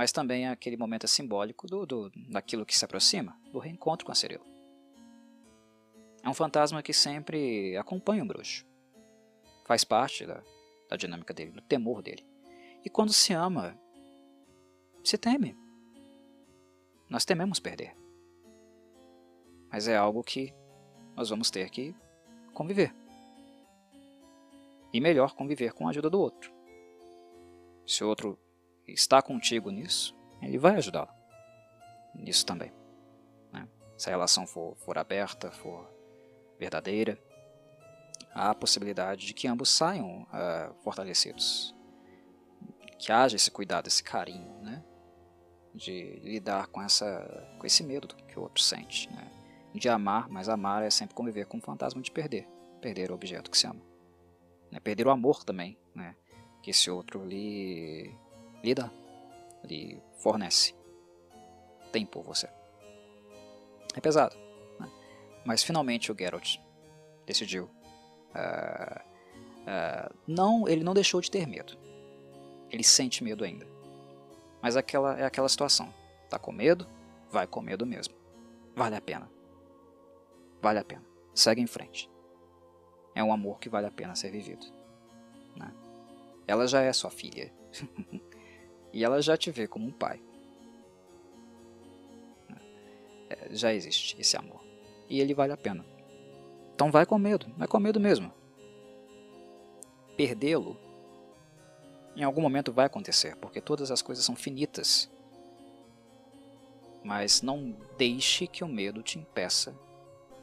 mas 0.00 0.12
também 0.12 0.46
é 0.46 0.48
aquele 0.48 0.78
momento 0.78 1.06
simbólico 1.06 1.66
do, 1.66 1.84
do, 1.84 2.10
daquilo 2.30 2.64
que 2.64 2.74
se 2.74 2.82
aproxima, 2.82 3.38
do 3.52 3.58
reencontro 3.58 4.06
com 4.06 4.10
a 4.10 4.14
Cirila. 4.14 4.46
É 6.22 6.26
um 6.26 6.32
fantasma 6.32 6.82
que 6.82 6.94
sempre 6.94 7.76
acompanha 7.76 8.24
o 8.24 8.26
bruxo. 8.26 8.64
Faz 9.66 9.84
parte 9.84 10.24
da, 10.24 10.42
da 10.88 10.96
dinâmica 10.96 11.34
dele, 11.34 11.50
do 11.50 11.60
temor 11.60 12.00
dele. 12.00 12.24
E 12.82 12.88
quando 12.88 13.12
se 13.12 13.34
ama, 13.34 13.78
se 15.04 15.18
teme. 15.18 15.54
Nós 17.06 17.26
tememos 17.26 17.60
perder. 17.60 17.94
Mas 19.70 19.86
é 19.86 19.98
algo 19.98 20.24
que 20.24 20.50
nós 21.14 21.28
vamos 21.28 21.50
ter 21.50 21.68
que 21.68 21.94
conviver. 22.54 22.94
E 24.94 24.98
melhor 24.98 25.34
conviver 25.34 25.74
com 25.74 25.86
a 25.86 25.90
ajuda 25.90 26.08
do 26.08 26.18
outro. 26.18 26.50
Se 27.86 28.02
o 28.02 28.08
outro 28.08 28.38
está 28.92 29.22
contigo 29.22 29.70
nisso, 29.70 30.14
ele 30.42 30.58
vai 30.58 30.76
ajudá-lo 30.76 31.20
nisso 32.14 32.44
também. 32.44 32.72
Né? 33.52 33.68
Se 33.96 34.08
a 34.08 34.12
relação 34.12 34.46
for, 34.46 34.76
for 34.76 34.98
aberta, 34.98 35.50
for 35.50 35.88
verdadeira, 36.58 37.18
há 38.34 38.50
a 38.50 38.54
possibilidade 38.54 39.26
de 39.26 39.34
que 39.34 39.48
ambos 39.48 39.70
saiam 39.70 40.22
uh, 40.22 40.74
fortalecidos. 40.82 41.74
Que 42.98 43.12
haja 43.12 43.36
esse 43.36 43.50
cuidado, 43.50 43.86
esse 43.86 44.02
carinho, 44.02 44.60
né? 44.62 44.84
de 45.74 46.18
lidar 46.22 46.66
com, 46.66 46.82
essa, 46.82 47.56
com 47.58 47.66
esse 47.66 47.82
medo 47.82 48.08
que 48.08 48.38
o 48.38 48.42
outro 48.42 48.62
sente. 48.62 49.10
Né? 49.10 49.30
De 49.72 49.88
amar, 49.88 50.28
mas 50.28 50.48
amar 50.48 50.82
é 50.82 50.90
sempre 50.90 51.14
conviver 51.14 51.46
com 51.46 51.58
o 51.58 51.62
fantasma 51.62 52.02
de 52.02 52.10
perder. 52.10 52.46
Perder 52.80 53.10
o 53.10 53.14
objeto 53.14 53.50
que 53.50 53.56
se 53.56 53.66
ama. 53.66 53.80
Né? 54.70 54.80
Perder 54.80 55.06
o 55.06 55.10
amor 55.10 55.44
também, 55.44 55.78
né? 55.94 56.14
que 56.62 56.70
esse 56.70 56.90
outro 56.90 57.24
lhe 57.24 58.14
lhe 58.62 58.74
dá, 58.74 58.90
lhe 59.64 60.00
fornece. 60.18 60.74
Tem 61.92 62.06
por 62.06 62.22
você. 62.22 62.48
É 63.94 64.00
pesado, 64.00 64.36
né? 64.78 64.90
mas 65.44 65.62
finalmente 65.62 66.12
o 66.12 66.16
Geralt 66.16 66.56
decidiu. 67.26 67.64
Uh, 68.34 69.00
uh, 69.62 70.14
não, 70.26 70.68
ele 70.68 70.84
não 70.84 70.94
deixou 70.94 71.20
de 71.20 71.30
ter 71.30 71.46
medo. 71.46 71.76
Ele 72.70 72.84
sente 72.84 73.24
medo 73.24 73.44
ainda. 73.44 73.66
Mas 74.62 74.76
aquela 74.76 75.18
é 75.18 75.24
aquela 75.24 75.48
situação. 75.48 75.92
Tá 76.28 76.38
com 76.38 76.52
medo? 76.52 76.86
Vai 77.30 77.46
com 77.46 77.60
medo 77.60 77.84
mesmo. 77.84 78.14
Vale 78.76 78.94
a 78.94 79.00
pena. 79.00 79.28
Vale 80.62 80.78
a 80.78 80.84
pena. 80.84 81.04
Segue 81.34 81.60
em 81.60 81.66
frente. 81.66 82.08
É 83.14 83.24
um 83.24 83.32
amor 83.32 83.58
que 83.58 83.68
vale 83.68 83.86
a 83.86 83.90
pena 83.90 84.14
ser 84.14 84.30
vivido. 84.30 84.66
Né? 85.56 85.72
Ela 86.46 86.66
já 86.66 86.82
é 86.82 86.92
sua 86.92 87.10
filha. 87.10 87.52
E 88.92 89.04
ela 89.04 89.20
já 89.22 89.36
te 89.36 89.50
vê 89.50 89.66
como 89.66 89.86
um 89.86 89.92
pai. 89.92 90.20
É, 93.28 93.54
já 93.54 93.72
existe 93.72 94.20
esse 94.20 94.36
amor. 94.36 94.64
E 95.08 95.20
ele 95.20 95.34
vale 95.34 95.52
a 95.52 95.56
pena. 95.56 95.84
Então 96.74 96.90
vai 96.90 97.06
com 97.06 97.18
medo, 97.18 97.46
vai 97.56 97.68
com 97.68 97.78
medo 97.78 98.00
mesmo. 98.00 98.32
Perdê-lo 100.16 100.76
em 102.16 102.22
algum 102.22 102.40
momento 102.40 102.72
vai 102.72 102.86
acontecer, 102.86 103.36
porque 103.36 103.60
todas 103.60 103.90
as 103.90 104.02
coisas 104.02 104.24
são 104.24 104.34
finitas. 104.34 105.10
Mas 107.04 107.40
não 107.40 107.76
deixe 107.96 108.46
que 108.46 108.64
o 108.64 108.68
medo 108.68 109.02
te 109.02 109.18
impeça 109.18 109.74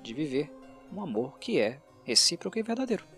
de 0.02 0.14
viver 0.14 0.52
um 0.92 1.02
amor 1.02 1.38
que 1.40 1.60
é 1.60 1.80
recíproco 2.04 2.58
e 2.58 2.64
verdadeiro 2.64 3.17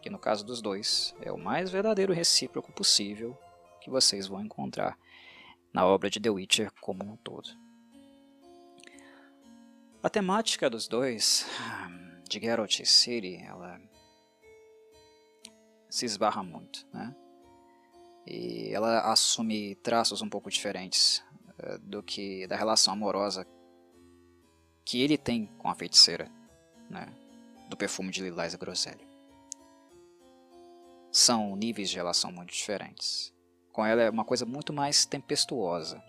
que 0.00 0.10
no 0.10 0.18
caso 0.18 0.44
dos 0.44 0.62
dois 0.62 1.14
é 1.20 1.30
o 1.30 1.38
mais 1.38 1.70
verdadeiro 1.70 2.12
recíproco 2.12 2.72
possível 2.72 3.38
que 3.80 3.90
vocês 3.90 4.26
vão 4.26 4.42
encontrar 4.42 4.98
na 5.72 5.86
obra 5.86 6.10
de 6.10 6.20
The 6.20 6.30
Witcher 6.30 6.72
como 6.80 7.04
um 7.04 7.16
todo. 7.16 7.48
A 10.02 10.08
temática 10.08 10.70
dos 10.70 10.88
dois, 10.88 11.46
de 12.28 12.40
Geralt 12.40 12.80
e 12.80 12.86
Ciri, 12.86 13.36
ela 13.36 13.80
se 15.88 16.06
esbarra 16.06 16.42
muito, 16.42 16.86
né? 16.92 17.14
E 18.26 18.70
ela 18.72 19.12
assume 19.12 19.74
traços 19.76 20.22
um 20.22 20.28
pouco 20.28 20.50
diferentes 20.50 21.22
uh, 21.58 21.78
do 21.80 22.02
que 22.02 22.46
da 22.46 22.56
relação 22.56 22.94
amorosa 22.94 23.46
que 24.84 25.02
ele 25.02 25.18
tem 25.18 25.46
com 25.58 25.68
a 25.68 25.74
feiticeira, 25.74 26.30
né? 26.88 27.06
Do 27.68 27.76
perfume 27.76 28.10
de 28.10 28.22
Lilás 28.22 28.54
e 28.54 28.58
Groselha 28.58 29.09
são 31.10 31.56
níveis 31.56 31.90
de 31.90 31.96
relação 31.96 32.30
muito 32.30 32.52
diferentes. 32.52 33.32
Com 33.72 33.84
ela 33.84 34.02
é 34.02 34.10
uma 34.10 34.24
coisa 34.24 34.44
muito 34.44 34.72
mais 34.72 35.04
tempestuosa, 35.04 36.02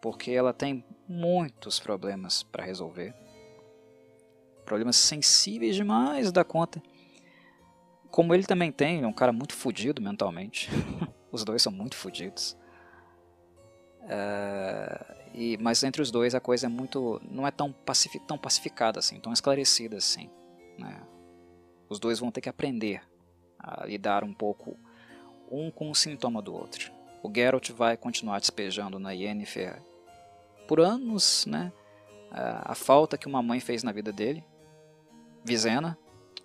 porque 0.00 0.30
ela 0.30 0.52
tem 0.52 0.84
muitos 1.08 1.80
problemas 1.80 2.42
para 2.42 2.64
resolver. 2.64 3.14
Problemas 4.64 4.96
sensíveis 4.96 5.74
demais 5.76 6.30
da 6.30 6.44
conta. 6.44 6.82
Como 8.10 8.34
ele 8.34 8.44
também 8.44 8.72
tem, 8.72 9.02
é 9.02 9.06
um 9.06 9.12
cara 9.12 9.32
muito 9.32 9.54
fodido 9.54 10.00
mentalmente. 10.02 10.68
os 11.32 11.44
dois 11.44 11.62
são 11.62 11.72
muito 11.72 11.96
fodidos. 11.96 12.56
Uh, 14.02 15.18
e, 15.34 15.58
mas 15.58 15.82
entre 15.82 16.00
os 16.00 16.10
dois 16.10 16.34
a 16.34 16.40
coisa 16.40 16.66
é 16.66 16.68
muito. 16.68 17.20
não 17.30 17.46
é 17.46 17.50
tão, 17.50 17.72
pacifi, 17.72 18.18
tão 18.20 18.38
pacificada 18.38 18.98
assim, 18.98 19.20
tão 19.20 19.32
esclarecida 19.32 19.96
assim. 19.96 20.30
Né? 20.78 21.00
Os 21.88 21.98
dois 21.98 22.18
vão 22.18 22.30
ter 22.30 22.40
que 22.40 22.48
aprender 22.48 23.02
a 23.58 23.86
lidar 23.86 24.24
um 24.24 24.32
pouco 24.32 24.76
um 25.50 25.70
com 25.70 25.90
um 25.90 25.94
sintoma 25.94 26.42
do 26.42 26.54
outro. 26.54 26.92
O 27.22 27.32
Geralt 27.34 27.70
vai 27.70 27.96
continuar 27.96 28.38
despejando 28.40 28.98
na 28.98 29.12
Yennefer 29.12 29.82
por 30.66 30.80
anos, 30.80 31.46
né? 31.46 31.72
A, 32.30 32.74
falta 32.74 33.16
que 33.16 33.26
uma 33.26 33.42
mãe 33.42 33.58
fez 33.58 33.82
na 33.82 33.90
vida 33.90 34.12
dele. 34.12 34.44
Vizena, 35.42 35.98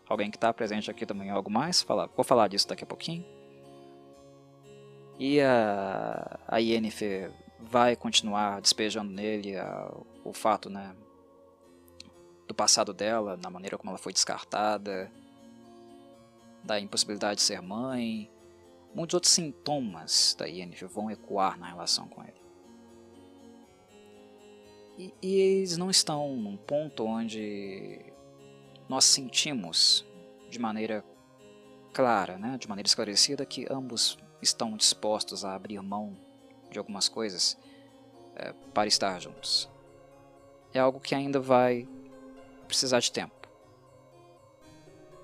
alguém 0.07 0.31
que 0.31 0.37
está 0.37 0.53
presente 0.53 0.89
aqui 0.89 1.05
também 1.05 1.29
algo 1.29 1.51
mais, 1.51 1.81
falar, 1.81 2.07
vou 2.15 2.23
falar 2.23 2.47
disso 2.47 2.67
daqui 2.67 2.83
a 2.83 2.87
pouquinho. 2.87 3.25
E 5.19 5.41
a, 5.41 6.39
a 6.47 6.57
Yennefer 6.57 7.31
vai 7.59 7.95
continuar 7.95 8.61
despejando 8.61 9.11
nele 9.11 9.57
a, 9.57 9.91
o 10.23 10.33
fato, 10.33 10.69
né, 10.69 10.95
do 12.47 12.53
passado 12.53 12.93
dela, 12.93 13.37
na 13.41 13.49
maneira 13.49 13.77
como 13.77 13.91
ela 13.91 13.99
foi 13.99 14.13
descartada, 14.13 15.11
da 16.63 16.79
impossibilidade 16.79 17.37
de 17.37 17.41
ser 17.41 17.61
mãe. 17.61 18.29
Muitos 18.93 19.15
outros 19.15 19.33
sintomas 19.33 20.35
da 20.37 20.45
Yennefer 20.45 20.87
vão 20.87 21.09
ecoar 21.11 21.59
na 21.59 21.67
relação 21.67 22.07
com 22.07 22.21
ele. 22.23 22.43
E, 24.97 25.13
e 25.21 25.35
eles 25.35 25.77
não 25.77 25.89
estão 25.89 26.35
num 26.35 26.55
ponto 26.55 27.05
onde 27.05 27.99
nós 28.87 29.05
sentimos 29.05 30.05
de 30.49 30.59
maneira 30.59 31.03
clara, 31.91 32.37
né, 32.37 32.57
de 32.59 32.67
maneira 32.67 32.87
esclarecida, 32.87 33.45
que 33.45 33.65
ambos 33.71 34.17
estão 34.41 34.77
dispostos 34.77 35.43
a 35.43 35.55
abrir 35.55 35.81
mão 35.81 36.15
de 36.69 36.77
algumas 36.77 37.09
coisas 37.09 37.57
é, 38.35 38.53
para 38.73 38.87
estar 38.87 39.19
juntos. 39.19 39.69
É 40.73 40.79
algo 40.79 40.99
que 40.99 41.15
ainda 41.15 41.39
vai 41.39 41.87
precisar 42.67 42.99
de 42.99 43.11
tempo. 43.11 43.47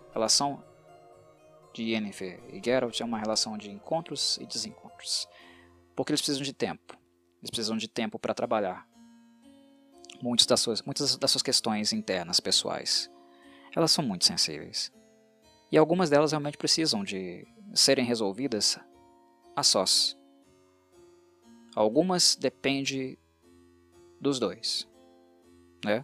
A 0.09 0.13
relação 0.13 0.63
de 1.73 1.83
Yennefer 1.83 2.39
e 2.51 2.61
Geralt 2.63 2.99
é 2.99 3.05
uma 3.05 3.19
relação 3.19 3.57
de 3.57 3.69
encontros 3.69 4.37
e 4.37 4.45
desencontros. 4.45 5.27
Porque 5.95 6.11
eles 6.11 6.21
precisam 6.21 6.43
de 6.43 6.53
tempo. 6.53 6.97
Eles 7.39 7.49
precisam 7.49 7.77
de 7.77 7.87
tempo 7.87 8.17
para 8.19 8.33
trabalhar. 8.33 8.87
Muitas 10.21 10.45
das, 10.45 10.59
suas, 10.59 10.81
muitas 10.81 11.15
das 11.17 11.31
suas 11.31 11.41
questões 11.41 11.93
internas, 11.93 12.39
pessoais. 12.39 13.09
Elas 13.75 13.91
são 13.91 14.03
muito 14.03 14.25
sensíveis. 14.25 14.91
E 15.71 15.77
algumas 15.77 16.09
delas 16.09 16.31
realmente 16.31 16.57
precisam 16.57 17.03
de 17.03 17.47
serem 17.73 18.05
resolvidas 18.05 18.79
a 19.55 19.63
sós. 19.63 20.17
Algumas 21.75 22.35
dependem 22.35 23.17
dos 24.19 24.39
dois. 24.39 24.87
Né? 25.85 26.03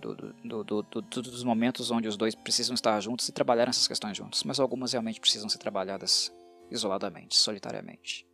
Do, 0.00 0.14
do, 0.14 0.82
do, 0.82 1.02
dos 1.02 1.44
momentos 1.44 1.90
onde 1.90 2.08
os 2.08 2.16
dois 2.16 2.34
precisam 2.34 2.74
estar 2.74 2.98
juntos 3.00 3.28
e 3.28 3.32
trabalhar 3.32 3.68
essas 3.68 3.88
questões 3.88 4.16
juntos, 4.16 4.42
mas 4.44 4.60
algumas 4.60 4.92
realmente 4.92 5.20
precisam 5.20 5.48
ser 5.48 5.58
trabalhadas 5.58 6.32
isoladamente, 6.70 7.36
solitariamente. 7.36 8.26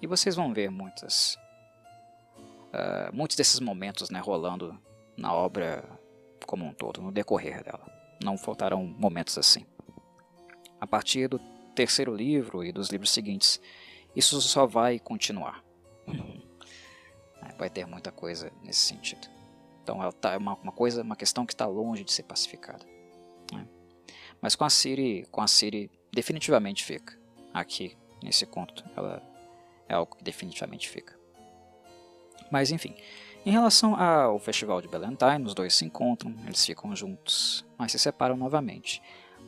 E 0.00 0.06
vocês 0.06 0.36
vão 0.36 0.52
ver 0.52 0.70
muitas, 0.70 1.36
uh, 2.72 3.14
muitos 3.14 3.36
desses 3.36 3.60
momentos 3.60 4.10
né, 4.10 4.20
rolando 4.20 4.78
na 5.16 5.32
obra 5.32 5.84
como 6.46 6.64
um 6.64 6.72
todo, 6.72 7.00
no 7.00 7.12
decorrer 7.12 7.62
dela. 7.64 7.86
Não 8.22 8.36
faltarão 8.36 8.84
momentos 8.84 9.38
assim. 9.38 9.64
A 10.80 10.86
partir 10.86 11.28
do 11.28 11.38
terceiro 11.74 12.14
livro 12.14 12.62
e 12.62 12.72
dos 12.72 12.88
livros 12.90 13.10
seguintes, 13.10 13.60
isso 14.14 14.40
só 14.40 14.66
vai 14.66 14.98
continuar. 14.98 15.64
vai 17.58 17.70
ter 17.70 17.86
muita 17.86 18.10
coisa 18.12 18.52
nesse 18.62 18.80
sentido. 18.80 19.33
Então 19.84 20.00
tá, 20.12 20.32
é 20.32 20.38
uma, 20.38 20.54
uma 20.54 20.72
coisa, 20.72 21.02
uma 21.02 21.14
questão 21.14 21.44
que 21.44 21.52
está 21.52 21.66
longe 21.66 22.02
de 22.02 22.10
ser 22.10 22.22
pacificada. 22.22 22.84
Né? 23.52 23.66
Mas 24.40 24.56
com 24.56 24.64
a 24.64 24.70
Siri, 24.70 25.26
com 25.30 25.42
a 25.42 25.46
Siri 25.46 25.90
definitivamente 26.10 26.82
fica 26.82 27.16
aqui 27.52 27.96
nesse 28.22 28.46
conto. 28.46 28.82
Ela 28.96 29.22
é 29.86 29.94
algo 29.94 30.16
que 30.16 30.24
definitivamente 30.24 30.88
fica. 30.88 31.14
Mas 32.50 32.72
enfim, 32.72 32.96
em 33.44 33.50
relação 33.50 33.94
ao 33.94 34.38
festival 34.38 34.80
de 34.80 34.88
Ballantine, 34.88 35.44
os 35.44 35.54
dois 35.54 35.74
se 35.74 35.84
encontram, 35.84 36.34
eles 36.46 36.64
ficam 36.64 36.96
juntos, 36.96 37.64
mas 37.76 37.92
se 37.92 37.98
separam 37.98 38.36
novamente. 38.36 39.02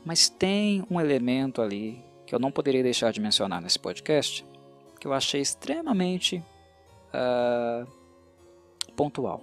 Mas 0.05 0.29
tem 0.29 0.85
um 0.91 1.01
elemento 1.01 1.63
ali 1.63 2.05
que 2.27 2.35
eu 2.35 2.39
não 2.39 2.53
poderia 2.53 2.83
deixar 2.83 3.11
de 3.11 3.21
mencionar 3.21 3.63
nesse 3.63 3.79
podcast, 3.79 4.47
que 5.01 5.07
eu 5.07 5.15
achei 5.15 5.41
extremamente 5.41 6.45
uh, 7.09 7.87
pontual 8.95 9.43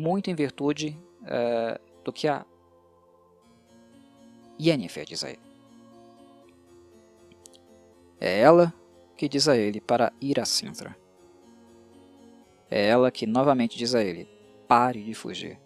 muito 0.00 0.30
em 0.30 0.34
virtude 0.34 0.96
uh, 1.22 1.80
do 2.02 2.12
que 2.12 2.26
a 2.26 2.44
Yennefer 4.58 5.04
diz 5.04 5.22
a 5.22 5.30
ele. 5.30 5.40
É 8.20 8.40
ela 8.40 8.72
que 9.16 9.28
diz 9.28 9.48
a 9.48 9.56
ele 9.56 9.80
para 9.80 10.12
ir 10.20 10.40
a 10.40 10.44
Sintra. 10.44 10.96
É 12.70 12.86
ela 12.86 13.10
que 13.10 13.26
novamente 13.26 13.76
diz 13.76 13.94
a 13.94 14.02
ele: 14.02 14.28
pare 14.68 15.02
de 15.02 15.14
fugir. 15.14 15.58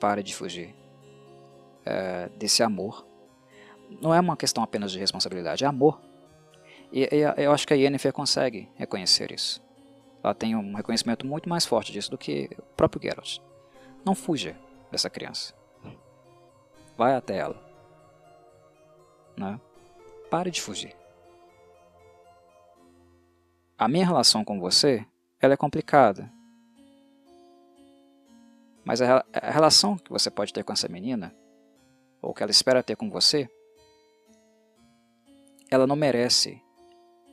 Pare 0.00 0.22
de 0.22 0.34
fugir 0.34 0.74
é, 1.86 2.28
desse 2.36 2.62
amor. 2.62 3.06
Não 4.02 4.12
é 4.12 4.20
uma 4.20 4.36
questão 4.36 4.62
apenas 4.62 4.90
de 4.90 4.98
responsabilidade, 4.98 5.64
é 5.64 5.66
amor. 5.66 6.00
E, 6.92 7.02
e 7.02 7.42
eu 7.42 7.52
acho 7.52 7.66
que 7.66 7.72
a 7.72 7.76
Yennefer 7.76 8.12
consegue 8.12 8.68
reconhecer 8.74 9.32
isso 9.32 9.63
ela 10.24 10.34
tem 10.34 10.56
um 10.56 10.74
reconhecimento 10.74 11.26
muito 11.26 11.50
mais 11.50 11.66
forte 11.66 11.92
disso 11.92 12.10
do 12.10 12.16
que 12.16 12.48
o 12.58 12.62
próprio 12.74 13.02
Geralt. 13.02 13.40
Não 14.06 14.14
fuja 14.14 14.56
dessa 14.90 15.10
criança. 15.10 15.54
Vai 16.96 17.14
até 17.14 17.36
ela. 17.36 17.62
Né? 19.36 19.60
Pare 20.30 20.50
de 20.50 20.62
fugir. 20.62 20.96
A 23.76 23.86
minha 23.86 24.06
relação 24.06 24.42
com 24.42 24.58
você, 24.58 25.06
ela 25.38 25.52
é 25.52 25.58
complicada. 25.58 26.32
Mas 28.82 29.02
a, 29.02 29.22
a 29.30 29.50
relação 29.50 29.98
que 29.98 30.10
você 30.10 30.30
pode 30.30 30.54
ter 30.54 30.64
com 30.64 30.72
essa 30.72 30.88
menina, 30.88 31.34
ou 32.22 32.32
que 32.32 32.42
ela 32.42 32.50
espera 32.50 32.82
ter 32.82 32.96
com 32.96 33.10
você, 33.10 33.46
ela 35.70 35.86
não 35.86 35.96
merece 35.96 36.62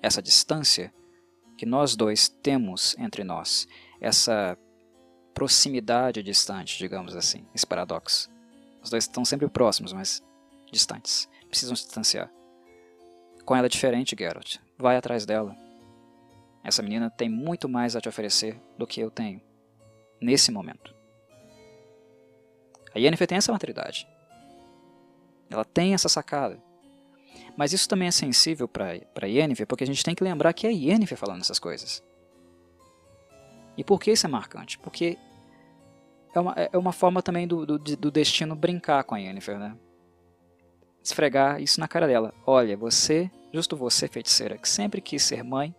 essa 0.02 0.22
distância 0.22 0.94
que 1.62 1.66
nós 1.68 1.96
dois 1.96 2.28
temos 2.28 2.96
entre 2.98 3.24
nós, 3.24 3.68
essa 4.00 4.58
proximidade 5.32 6.24
distante, 6.24 6.80
digamos 6.80 7.16
assim, 7.16 7.46
esse 7.54 7.68
paradoxo. 7.68 8.32
Os 8.82 8.90
dois 8.90 9.04
estão 9.04 9.24
sempre 9.24 9.48
próximos, 9.48 9.94
mas 9.94 10.24
distantes. 10.72 11.30
Precisam 11.48 11.76
se 11.76 11.84
distanciar. 11.86 12.32
Com 13.46 13.56
ela 13.56 13.68
é 13.68 13.70
diferente, 13.70 14.16
Geralt. 14.18 14.58
Vai 14.76 14.98
atrás 14.98 15.24
dela. 15.24 15.56
Essa 16.64 16.82
menina 16.82 17.12
tem 17.12 17.30
muito 17.30 17.70
mais 17.70 17.96
a 17.96 18.02
te 18.02 18.10
oferecer 18.10 18.60
do 18.76 18.88
que 18.88 19.00
eu 19.00 19.12
tenho. 19.12 19.40
Nesse 20.20 20.52
momento. 20.52 20.96
A 22.96 22.98
Yennefer 22.98 23.28
tem 23.28 23.38
essa 23.38 23.52
maturidade. 23.52 24.08
Ela 25.48 25.64
tem 25.64 25.94
essa 25.94 26.10
sacada. 26.10 26.60
Mas 27.58 27.74
isso 27.74 27.88
também 27.88 28.08
é 28.08 28.12
sensível 28.12 28.68
para 28.68 29.28
Yennefer, 29.28 29.68
porque 29.68 29.84
a 29.84 29.88
gente 29.88 30.04
tem 30.04 30.16
que 30.16 30.24
lembrar 30.24 30.54
que 30.54 30.66
é 30.66 30.72
Yennefer 30.72 31.18
falando 31.18 31.42
essas 31.42 31.60
coisas. 31.60 32.04
E 33.78 33.84
por 33.84 34.00
que 34.00 34.12
isso 34.12 34.26
é 34.26 34.30
marcante? 34.30 34.78
Porque 34.80 35.18
é 36.34 36.40
uma, 36.40 36.54
é 36.54 36.78
uma 36.78 36.92
forma 36.92 37.22
também 37.22 37.48
do, 37.48 37.66
do, 37.66 37.78
do 37.78 38.12
destino 38.12 38.56
brincar 38.56 39.04
com 39.04 39.16
a 39.16 39.20
Yennefer, 39.20 39.60
né? 39.60 39.76
Esfregar 41.04 41.62
isso 41.62 41.80
na 41.80 41.88
cara 41.88 42.08
dela. 42.08 42.34
Olha, 42.46 42.78
você, 42.78 43.30
justo 43.54 43.76
você, 43.76 44.08
feiticeira, 44.08 44.58
que 44.58 44.70
sempre 44.70 45.02
quis 45.02 45.24
ser 45.24 45.44
mãe, 45.44 45.76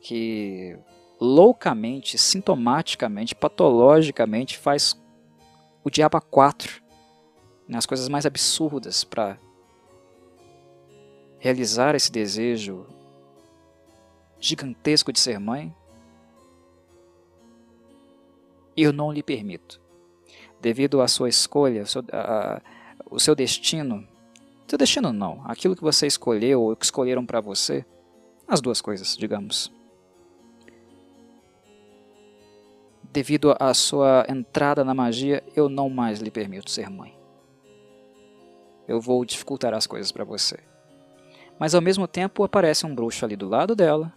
que 0.00 0.76
loucamente, 1.20 2.16
sintomaticamente, 2.16 3.34
patologicamente 3.34 4.56
faz 4.56 5.00
o 5.84 5.90
diabo 5.90 6.16
a 6.16 6.20
quatro 6.20 6.82
né, 7.68 7.78
coisas 7.86 8.08
mais 8.08 8.24
absurdas 8.24 9.04
para 9.04 9.36
realizar 11.38 11.94
esse 11.94 12.10
desejo 12.10 12.86
gigantesco 14.38 15.12
de 15.12 15.20
ser 15.20 15.38
mãe? 15.38 15.74
Eu 18.76 18.92
não 18.92 19.12
lhe 19.12 19.22
permito. 19.22 19.80
Devido 20.60 21.00
à 21.00 21.08
sua 21.08 21.28
escolha, 21.28 21.84
o 23.10 23.18
seu 23.18 23.34
destino, 23.34 24.06
seu 24.66 24.78
destino 24.78 25.12
não, 25.12 25.42
aquilo 25.44 25.74
que 25.74 25.82
você 25.82 26.06
escolheu 26.06 26.62
ou 26.62 26.76
que 26.76 26.84
escolheram 26.84 27.24
para 27.24 27.40
você, 27.40 27.84
as 28.46 28.60
duas 28.60 28.80
coisas, 28.80 29.16
digamos. 29.16 29.72
Devido 33.10 33.56
à 33.58 33.72
sua 33.72 34.26
entrada 34.28 34.84
na 34.84 34.94
magia, 34.94 35.42
eu 35.56 35.68
não 35.68 35.88
mais 35.88 36.20
lhe 36.20 36.30
permito 36.30 36.70
ser 36.70 36.90
mãe. 36.90 37.16
Eu 38.86 39.00
vou 39.00 39.24
dificultar 39.24 39.74
as 39.74 39.86
coisas 39.86 40.12
para 40.12 40.24
você. 40.24 40.58
Mas 41.58 41.74
ao 41.74 41.80
mesmo 41.80 42.06
tempo 42.06 42.44
aparece 42.44 42.86
um 42.86 42.94
bruxo 42.94 43.24
ali 43.24 43.36
do 43.36 43.48
lado 43.48 43.74
dela, 43.74 44.12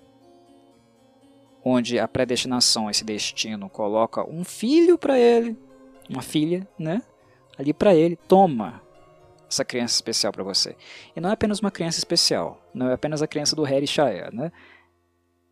onde 1.63 1.99
a 1.99 2.07
predestinação, 2.07 2.89
esse 2.89 3.03
destino, 3.03 3.69
coloca 3.69 4.27
um 4.29 4.43
filho 4.43 4.97
para 4.97 5.17
ele, 5.17 5.57
uma 6.09 6.21
filha, 6.21 6.67
né? 6.77 7.01
Ali 7.57 7.73
para 7.73 7.93
ele, 7.93 8.15
toma, 8.15 8.81
essa 9.49 9.65
criança 9.65 9.95
especial 9.95 10.31
para 10.31 10.43
você. 10.43 10.75
E 11.15 11.19
não 11.19 11.29
é 11.29 11.33
apenas 11.33 11.59
uma 11.59 11.71
criança 11.71 11.97
especial, 11.97 12.61
não 12.73 12.89
é 12.89 12.93
apenas 12.93 13.21
a 13.21 13.27
criança 13.27 13.55
do 13.55 13.63
Harry 13.63 13.87
Shaer, 13.87 14.33
né? 14.33 14.51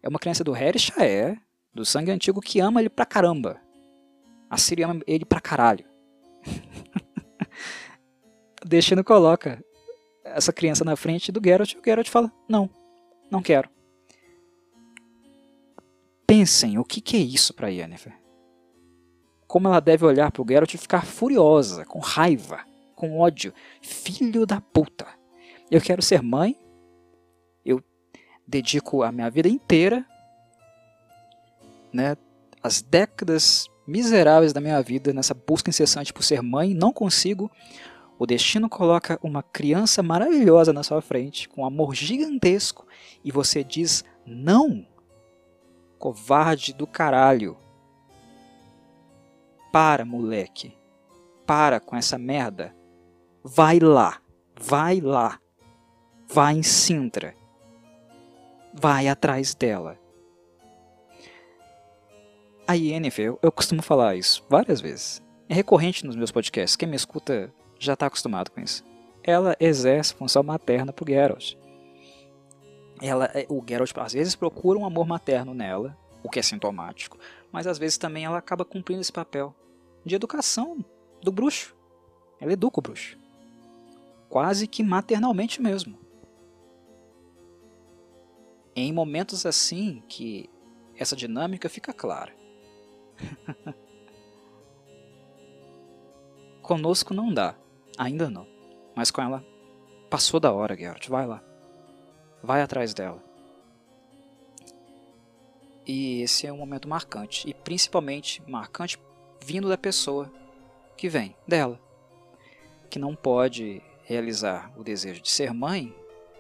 É 0.02 0.08
uma 0.08 0.20
criança 0.20 0.44
do 0.44 0.52
Harry 0.52 0.80
Shaer, 0.80 1.40
do 1.74 1.86
sangue 1.86 2.12
antigo, 2.12 2.42
que 2.42 2.60
ama 2.60 2.80
ele 2.80 2.90
pra 2.90 3.06
caramba. 3.06 3.60
A 4.50 4.58
Siri 4.58 4.84
ama 4.84 5.02
ele 5.06 5.26
pra 5.26 5.40
caralho. 5.40 5.86
Destino 8.66 9.04
coloca 9.04 9.64
essa 10.36 10.54
criança 10.54 10.84
na 10.84 10.96
frente 10.96 11.32
do 11.32 11.42
Geralt 11.44 11.74
e 11.74 11.78
o 11.78 11.82
Geralt 11.84 12.10
fala: 12.10 12.32
Não, 12.48 12.70
não 13.30 13.42
quero. 13.42 13.70
Pensem, 16.26 16.78
o 16.78 16.84
que, 16.84 17.02
que 17.02 17.18
é 17.18 17.20
isso 17.20 17.54
para 17.54 17.70
Yennefer? 17.70 18.14
Como 19.48 19.68
ela 19.68 19.80
deve 19.80 20.06
olhar 20.06 20.32
para 20.32 20.42
o 20.42 20.46
Geralt 20.48 20.74
e 20.74 20.78
ficar 20.78 21.06
furiosa, 21.06 21.86
com 21.86 22.00
raiva, 22.00 22.60
com 22.96 23.20
ódio. 23.20 23.54
Filho 23.82 24.46
da 24.46 24.62
puta. 24.62 25.08
Eu 25.72 25.82
quero 25.82 26.02
ser 26.02 26.22
mãe. 26.22 26.56
Eu 27.66 27.84
dedico 28.48 29.04
a 29.04 29.12
minha 29.12 29.30
vida 29.30 29.48
inteira, 29.48 30.06
né, 31.92 32.16
as 32.62 32.82
décadas 32.82 33.68
miseráveis 33.88 34.54
da 34.54 34.62
minha 34.62 34.82
vida 34.82 35.12
nessa 35.14 35.34
busca 35.34 35.70
incessante 35.70 36.14
por 36.14 36.24
ser 36.24 36.42
mãe, 36.42 36.74
não 36.74 36.94
consigo. 36.94 37.50
O 38.20 38.26
destino 38.26 38.68
coloca 38.68 39.18
uma 39.24 39.42
criança 39.42 40.04
maravilhosa 40.04 40.74
na 40.74 40.84
sua 40.84 41.02
frente, 41.02 41.48
com 41.48 41.66
amor 41.66 41.96
gigantesco, 41.96 42.86
e 43.24 43.32
você 43.32 43.64
diz 43.64 44.04
não. 44.26 44.86
Covarde 45.98 46.74
do 46.74 46.86
caralho. 46.86 47.56
Para, 49.72 50.04
moleque. 50.04 50.76
Para 51.48 51.80
com 51.80 51.96
essa 51.96 52.18
merda. 52.18 52.76
Vai 53.42 53.80
lá. 53.80 54.22
Vai 54.60 55.00
lá. 55.00 55.40
Vai 56.28 56.56
em 56.56 56.64
Sintra. 56.64 57.34
Vai 58.74 59.08
atrás 59.08 59.56
dela. 59.56 59.98
A 62.68 62.74
Yennefer, 62.74 63.38
eu 63.42 63.52
costumo 63.52 63.82
falar 63.82 64.18
isso 64.18 64.46
várias 64.50 64.82
vezes. 64.82 65.24
É 65.48 65.54
recorrente 65.54 66.06
nos 66.06 66.18
meus 66.18 66.32
podcasts. 66.32 66.76
Quem 66.76 66.88
me 66.88 66.98
escuta 66.98 67.52
já 67.80 67.94
está 67.94 68.06
acostumado 68.06 68.52
com 68.52 68.60
isso. 68.60 68.84
Ela 69.24 69.56
exerce 69.60 70.14
função 70.14 70.44
materna 70.44 70.94
para 70.94 71.04
o 71.04 71.08
Geralt. 71.08 71.56
Ela, 73.02 73.26
é, 73.34 73.46
o 73.50 73.64
Geralt 73.68 73.92
às 73.98 74.14
vezes 74.14 74.36
procura 74.36 74.78
um 74.78 74.86
amor 74.86 75.08
materno 75.08 75.54
nela, 75.54 75.98
o 76.22 76.30
que 76.30 76.40
é 76.40 76.42
sintomático, 76.42 77.18
mas 77.52 77.66
às 77.66 77.78
vezes 77.78 77.98
também 77.98 78.26
ela 78.26 78.38
acaba 78.38 78.66
cumprindo 78.66 79.02
esse 79.02 79.12
papel 79.12 79.56
de 80.06 80.16
educação 80.16 80.84
do 81.22 81.32
bruxo. 81.32 81.76
Ela 82.40 82.54
educa 82.54 82.80
o 82.80 82.84
bruxo. 82.84 83.18
Quase 84.28 84.68
que 84.68 84.84
maternalmente 84.84 85.62
mesmo. 85.62 85.98
Em 88.76 88.94
momentos 88.94 89.46
assim 89.46 90.04
que 90.08 90.50
essa 90.96 91.16
dinâmica 91.16 91.70
fica 91.70 91.94
clara. 91.94 92.34
Conosco 96.62 97.14
não 97.14 97.34
dá, 97.34 97.56
ainda 98.00 98.30
não. 98.30 98.48
Mas 98.96 99.12
com 99.12 99.22
ela, 99.22 99.46
passou 100.10 100.40
da 100.40 100.52
hora, 100.52 100.76
Geralt. 100.76 101.08
Vai 101.08 101.28
lá. 101.28 101.44
Vai 102.42 102.62
atrás 102.62 102.94
dela. 102.94 103.24
E 105.86 106.22
esse 106.22 106.48
é 106.48 106.54
um 106.54 106.58
momento 106.58 106.88
marcante. 106.88 107.48
E 107.50 107.54
principalmente 107.54 108.42
marcante 108.50 108.98
vindo 109.44 109.70
da 109.70 109.78
pessoa 109.78 110.32
que 110.98 111.10
vem, 111.10 111.36
dela. 111.48 111.80
Que 112.90 112.98
não 112.98 113.16
pode 113.16 113.82
realizar 114.04 114.74
o 114.76 114.84
desejo 114.84 115.22
de 115.22 115.30
ser 115.30 115.54
mãe 115.54 115.96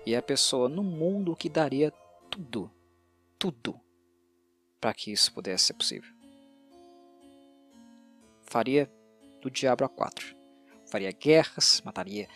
e 0.05 0.15
é 0.15 0.17
a 0.17 0.23
pessoa 0.23 0.67
no 0.67 0.81
mundo 0.81 1.35
que 1.35 1.49
daria 1.49 1.91
tudo, 2.31 2.71
tudo, 3.37 3.79
para 4.81 4.93
que 4.93 5.11
isso 5.11 5.31
pudesse 5.31 5.65
ser 5.65 5.73
possível 5.73 6.19
faria 8.49 8.91
do 9.41 9.49
diabo 9.49 9.85
a 9.85 9.89
quatro. 9.89 10.38
Faria 10.89 11.11
guerras, 11.11 11.81
mataria 11.85 12.27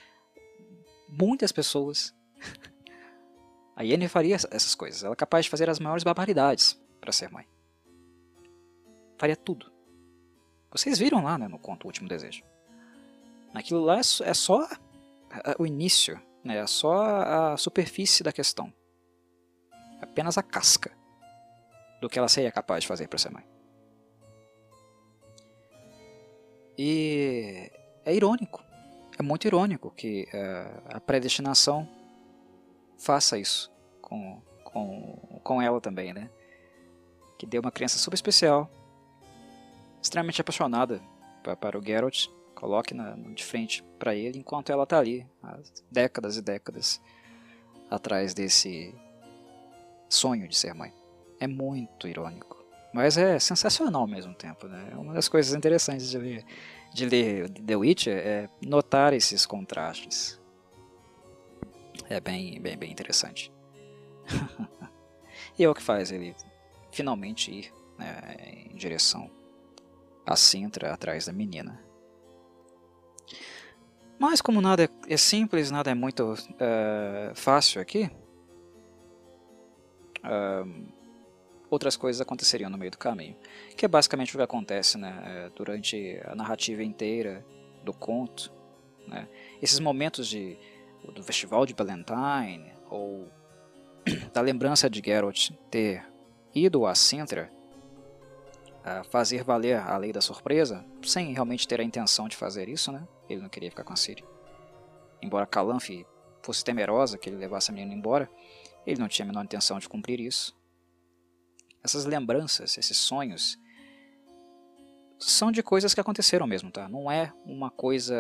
muitas 1.08 1.52
pessoas. 1.52 2.14
A 3.76 3.82
Yennefer 3.82 4.10
faria 4.10 4.36
essas 4.36 4.76
coisas. 4.76 5.04
Ela 5.04 5.14
é 5.14 5.16
capaz 5.16 5.46
de 5.46 5.50
fazer 5.50 5.68
as 5.70 5.80
maiores 5.80 6.04
barbaridades 6.04 6.80
para 7.02 7.12
ser 7.12 7.32
mãe. 7.32 7.48
Faria 9.18 9.36
tudo. 9.36 9.72
Vocês 10.72 11.00
viram 11.00 11.24
lá 11.24 11.38
né, 11.38 11.48
no 11.48 11.58
conto 11.58 11.86
O 11.86 11.88
Último 11.88 12.08
Desejo. 12.08 12.44
Aquilo 13.54 13.82
lá 13.82 14.00
é 14.00 14.34
só 14.34 14.68
o 15.60 15.66
início, 15.66 16.20
né, 16.44 16.58
é 16.58 16.68
só 16.68 17.04
a 17.04 17.58
superfície 17.58 18.24
da 18.24 18.32
questão. 18.32 18.74
É 20.00 20.04
apenas 20.04 20.38
a 20.38 20.44
casca 20.44 20.92
do 22.02 22.10
que 22.10 22.20
ela 22.20 22.28
seria 22.28 22.52
capaz 22.52 22.82
de 22.82 22.88
fazer 22.88 23.08
para 23.08 23.20
ser 23.20 23.32
mãe. 23.32 23.46
E 26.78 27.72
é 28.06 28.14
irônico, 28.14 28.64
é 29.18 29.24
muito 29.24 29.46
irônico 29.46 29.92
que 29.92 30.28
uh, 30.34 30.96
a 30.96 31.00
predestinação 31.00 31.88
faça 32.98 33.38
isso 33.38 33.72
com, 34.02 34.42
com, 34.64 35.40
com 35.44 35.62
ela 35.62 35.80
também, 35.80 36.14
né? 36.14 36.30
Que 37.38 37.46
deu 37.46 37.62
uma 37.62 37.72
criança 37.72 37.98
super 37.98 38.16
especial, 38.16 38.70
extremamente 40.02 40.42
apaixonada 40.42 41.02
para, 41.60 41.78
o 41.78 41.84
Geralt, 41.84 42.28
coloque 42.56 42.94
na, 42.94 43.12
de 43.12 43.44
frente 43.44 43.84
para 44.00 44.16
ele, 44.16 44.40
enquanto 44.40 44.72
ela 44.72 44.84
está 44.84 44.98
ali, 45.00 45.28
há 45.42 45.60
décadas 45.92 46.38
e 46.38 46.42
décadas 46.42 47.02
atrás 47.90 48.34
desse 48.34 48.96
sonho 50.10 50.48
de 50.48 50.56
ser 50.56 50.74
mãe. 50.74 50.94
É 51.40 51.48
muito 51.48 52.08
irônico. 52.08 52.64
Mas 52.94 53.18
é 53.18 53.40
sensacional 53.40 54.02
ao 54.02 54.08
mesmo 54.08 54.34
tempo, 54.36 54.68
né? 54.68 54.90
É 54.92 54.96
uma 54.96 55.14
das 55.14 55.28
coisas 55.28 55.54
interessantes 55.54 56.10
de 56.10 56.18
ler, 56.18 56.46
de 56.94 57.06
ler 57.06 57.50
The 57.50 57.76
Witcher 57.76 58.18
é 58.18 58.50
notar 58.62 59.14
esses 59.14 59.46
contrastes. 59.46 60.40
É 62.10 62.20
bem, 62.20 62.62
bem, 62.62 62.78
bem 62.78 62.92
interessante. 62.92 63.52
e 65.58 65.64
é 65.64 65.70
o 65.70 65.74
que 65.74 65.82
faz 65.82 66.12
ele 66.12 66.36
finalmente 66.92 67.52
ir 67.52 67.74
né, 67.98 68.36
em 68.72 68.76
direção 68.76 69.30
a 70.26 70.36
Sintra 70.36 70.94
atrás 70.94 71.26
da 71.26 71.34
menina. 71.34 71.84
Mas 74.20 74.40
como 74.42 74.62
nada 74.62 74.90
é 75.08 75.18
simples, 75.18 75.72
nada 75.72 75.92
é 75.92 75.96
muito 75.96 76.34
uh, 76.34 77.36
fácil 77.36 77.82
aqui, 77.82 78.10
uh, 80.20 81.03
outras 81.74 81.98
coisas 81.98 82.22
aconteceriam 82.22 82.70
no 82.70 82.78
meio 82.78 82.92
do 82.92 82.98
caminho. 82.98 83.36
Que 83.76 83.86
é 83.86 83.88
basicamente 83.88 84.34
o 84.34 84.38
que 84.38 84.44
acontece 84.44 84.98
né, 84.98 85.24
é, 85.26 85.50
durante 85.56 86.20
a 86.26 86.36
narrativa 86.36 86.84
inteira 86.84 87.46
do 87.84 87.94
conto. 87.94 88.52
Né? 89.08 89.28
Esses 89.62 89.80
momentos 89.80 90.28
de, 90.28 90.58
do 91.14 91.24
festival 91.24 91.66
de 91.66 91.74
Valentine, 91.74 92.72
ou 92.90 93.28
da 94.34 94.42
lembrança 94.42 94.90
de 94.90 95.02
Geralt 95.04 95.52
ter 95.70 96.06
ido 96.54 96.86
a 96.86 96.96
Sintra 96.96 97.52
a 98.84 99.04
fazer 99.06 99.44
valer 99.44 99.78
a 99.78 99.98
lei 99.98 100.12
da 100.12 100.20
surpresa, 100.20 100.86
sem 101.02 101.34
realmente 101.34 101.68
ter 101.68 101.80
a 101.80 101.84
intenção 101.84 102.28
de 102.28 102.36
fazer 102.36 102.68
isso, 102.68 102.92
né? 102.92 103.08
Ele 103.30 103.42
não 103.42 103.50
queria 103.50 103.70
ficar 103.70 103.84
com 103.84 103.94
a 103.94 103.96
Ciri. 103.96 104.24
Embora 105.22 105.48
Calanf 105.48 105.90
fosse 106.42 106.64
temerosa 106.66 107.18
que 107.18 107.30
ele 107.30 107.38
levasse 107.38 107.72
a 107.72 107.74
menina 107.74 107.94
embora, 107.94 108.30
ele 108.86 109.00
não 109.00 109.08
tinha 109.08 109.26
a 109.26 109.28
menor 109.28 109.46
intenção 109.46 109.80
de 109.80 109.88
cumprir 109.88 110.20
isso. 110.20 110.54
Essas 111.84 112.06
lembranças, 112.06 112.78
esses 112.78 112.98
sonhos, 112.98 113.58
são 115.20 115.52
de 115.52 115.62
coisas 115.62 115.94
que 115.94 116.00
aconteceram 116.00 116.48
mesmo, 116.48 116.72
tá? 116.72 116.88
Não 116.88 117.12
é 117.12 117.32
uma 117.46 117.70
coisa, 117.70 118.16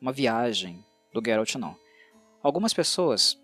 uma 0.00 0.12
viagem 0.12 0.84
do 1.12 1.22
Geralt, 1.24 1.54
não. 1.56 1.76
Algumas 2.42 2.72
pessoas, 2.72 3.40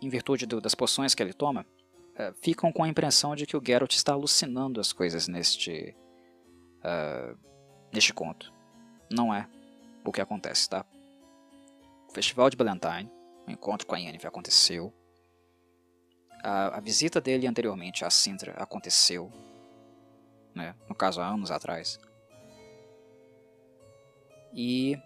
em 0.00 0.08
virtude 0.08 0.46
do, 0.46 0.60
das 0.60 0.74
poções 0.74 1.14
que 1.14 1.22
ele 1.22 1.32
toma, 1.32 1.62
uh, 1.62 2.34
ficam 2.42 2.72
com 2.72 2.82
a 2.82 2.88
impressão 2.88 3.34
de 3.34 3.46
que 3.46 3.56
o 3.56 3.62
Geralt 3.64 3.92
está 3.92 4.12
alucinando 4.12 4.80
as 4.80 4.92
coisas 4.92 5.28
neste, 5.28 5.96
uh, 6.78 7.36
neste 7.92 8.12
conto. 8.12 8.52
Não 9.10 9.34
é 9.34 9.48
o 10.04 10.12
que 10.12 10.20
acontece, 10.20 10.68
tá? 10.68 10.84
O 12.08 12.12
Festival 12.12 12.50
de 12.50 12.56
Valentine, 12.56 13.10
o 13.46 13.50
encontro 13.50 13.86
com 13.86 13.94
a 13.94 13.98
Yennefer 13.98 14.28
aconteceu 14.28 14.92
a, 16.42 16.76
a 16.76 16.80
visita 16.80 17.20
dele 17.20 17.46
anteriormente 17.46 18.04
a 18.04 18.10
Sintra 18.10 18.52
aconteceu, 18.52 19.30
né? 20.54 20.74
no 20.88 20.94
caso 20.94 21.20
há 21.20 21.26
anos 21.26 21.50
atrás. 21.50 21.98
E 24.52 24.98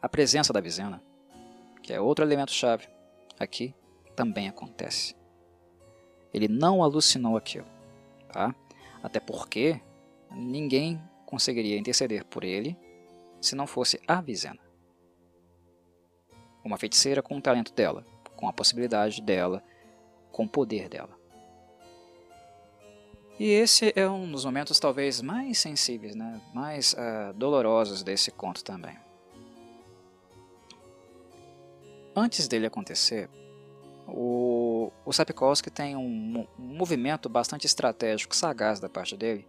a 0.00 0.08
presença 0.08 0.52
da 0.52 0.60
Vizena, 0.60 1.02
que 1.82 1.92
é 1.92 2.00
outro 2.00 2.24
elemento 2.24 2.52
chave 2.52 2.88
aqui, 3.38 3.74
também 4.14 4.48
acontece. 4.48 5.16
Ele 6.32 6.46
não 6.46 6.82
alucinou 6.82 7.36
aquilo, 7.36 7.66
tá? 8.32 8.54
Até 9.02 9.18
porque 9.18 9.80
ninguém 10.30 11.00
conseguiria 11.26 11.78
interceder 11.78 12.24
por 12.24 12.44
ele 12.44 12.76
se 13.40 13.56
não 13.56 13.66
fosse 13.66 14.00
a 14.06 14.20
Vizena. 14.20 14.60
uma 16.62 16.76
feiticeira 16.76 17.22
com 17.22 17.38
o 17.38 17.40
talento 17.40 17.72
dela, 17.72 18.04
com 18.40 18.48
a 18.48 18.52
possibilidade 18.52 19.20
dela, 19.20 19.62
com 20.32 20.44
o 20.44 20.48
poder 20.48 20.88
dela. 20.88 21.20
E 23.38 23.44
esse 23.44 23.92
é 23.94 24.08
um 24.08 24.30
dos 24.30 24.44
momentos 24.44 24.78
talvez 24.80 25.20
mais 25.20 25.58
sensíveis, 25.58 26.14
né? 26.14 26.40
mais 26.52 26.94
uh, 26.94 27.32
dolorosos 27.34 28.02
desse 28.02 28.30
conto 28.30 28.64
também. 28.64 28.96
Antes 32.14 32.48
dele 32.48 32.66
acontecer, 32.66 33.30
o, 34.06 34.92
o 35.06 35.12
Sapkowski 35.12 35.70
tem 35.70 35.96
um, 35.96 36.46
um, 36.58 36.62
movimento 36.62 37.28
bastante 37.28 37.66
estratégico, 37.66 38.34
sagaz 38.34 38.80
da 38.80 38.88
parte 38.88 39.16
dele, 39.16 39.46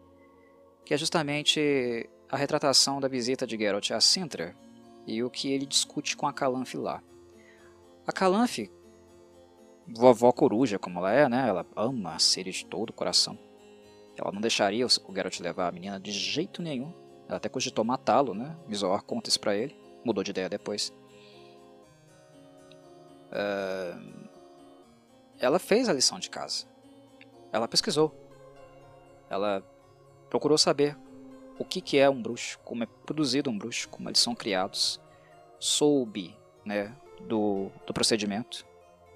que 0.86 0.94
é 0.94 0.98
justamente 0.98 2.10
a 2.30 2.38
retratação 2.38 3.02
da 3.02 3.08
visita 3.08 3.46
de 3.46 3.58
Geralt 3.58 3.92
a 3.92 4.00
Sintra 4.00 4.56
e 5.06 5.22
o 5.24 5.30
que 5.30 5.52
ele 5.52 5.66
discute 5.66 6.16
com 6.16 6.28
a 6.28 6.34
Calanfe 6.34 6.78
lá. 6.78 7.04
A 8.08 8.12
Calanfe, 8.12 8.72
vovó 9.96 10.32
coruja 10.32 10.80
como 10.80 11.00
ela 11.00 11.12
é, 11.12 11.30
né? 11.30 11.48
ela 11.48 11.66
ama 11.76 12.16
a 12.16 12.20
Ciri 12.20 12.52
de 12.52 12.66
todo 12.66 12.90
o 12.90 12.94
coração 12.94 13.38
ela 14.22 14.32
não 14.32 14.42
deixaria 14.42 14.86
o 14.86 14.90
Geralt 15.16 15.40
levar 15.40 15.68
a 15.68 15.72
menina 15.72 16.00
de 16.00 16.12
jeito 16.12 16.62
nenhum. 16.62 16.94
Ela 17.28 17.38
até 17.38 17.50
cogitou 17.50 17.84
matá-lo, 17.84 18.34
né? 18.34 18.56
Mizor 18.68 19.04
conta 19.04 19.30
isso 19.30 19.40
pra 19.40 19.56
ele. 19.56 19.76
Mudou 20.06 20.24
de 20.24 20.32
ideia 20.32 20.50
depois. 20.50 20.94
Uh... 23.32 24.30
Ela 25.40 25.58
fez 25.58 25.90
a 25.90 25.94
lição 25.94 26.20
de 26.20 26.30
casa. 26.30 26.68
Ela 27.52 27.68
pesquisou. 27.68 28.14
Ela 29.30 29.64
procurou 30.30 30.58
saber 30.58 30.96
o 31.58 31.66
que, 31.66 31.82
que 31.82 31.98
é 31.98 32.10
um 32.10 32.22
bruxo, 32.22 32.60
como 32.60 32.84
é 32.84 32.88
produzido 33.06 33.50
um 33.50 33.58
bruxo, 33.58 33.90
como 33.90 34.08
eles 34.08 34.20
são 34.20 34.36
criados. 34.36 35.02
Soube 35.60 36.38
né, 36.64 36.96
do, 37.28 37.72
do 37.88 37.94
procedimento. 37.94 38.66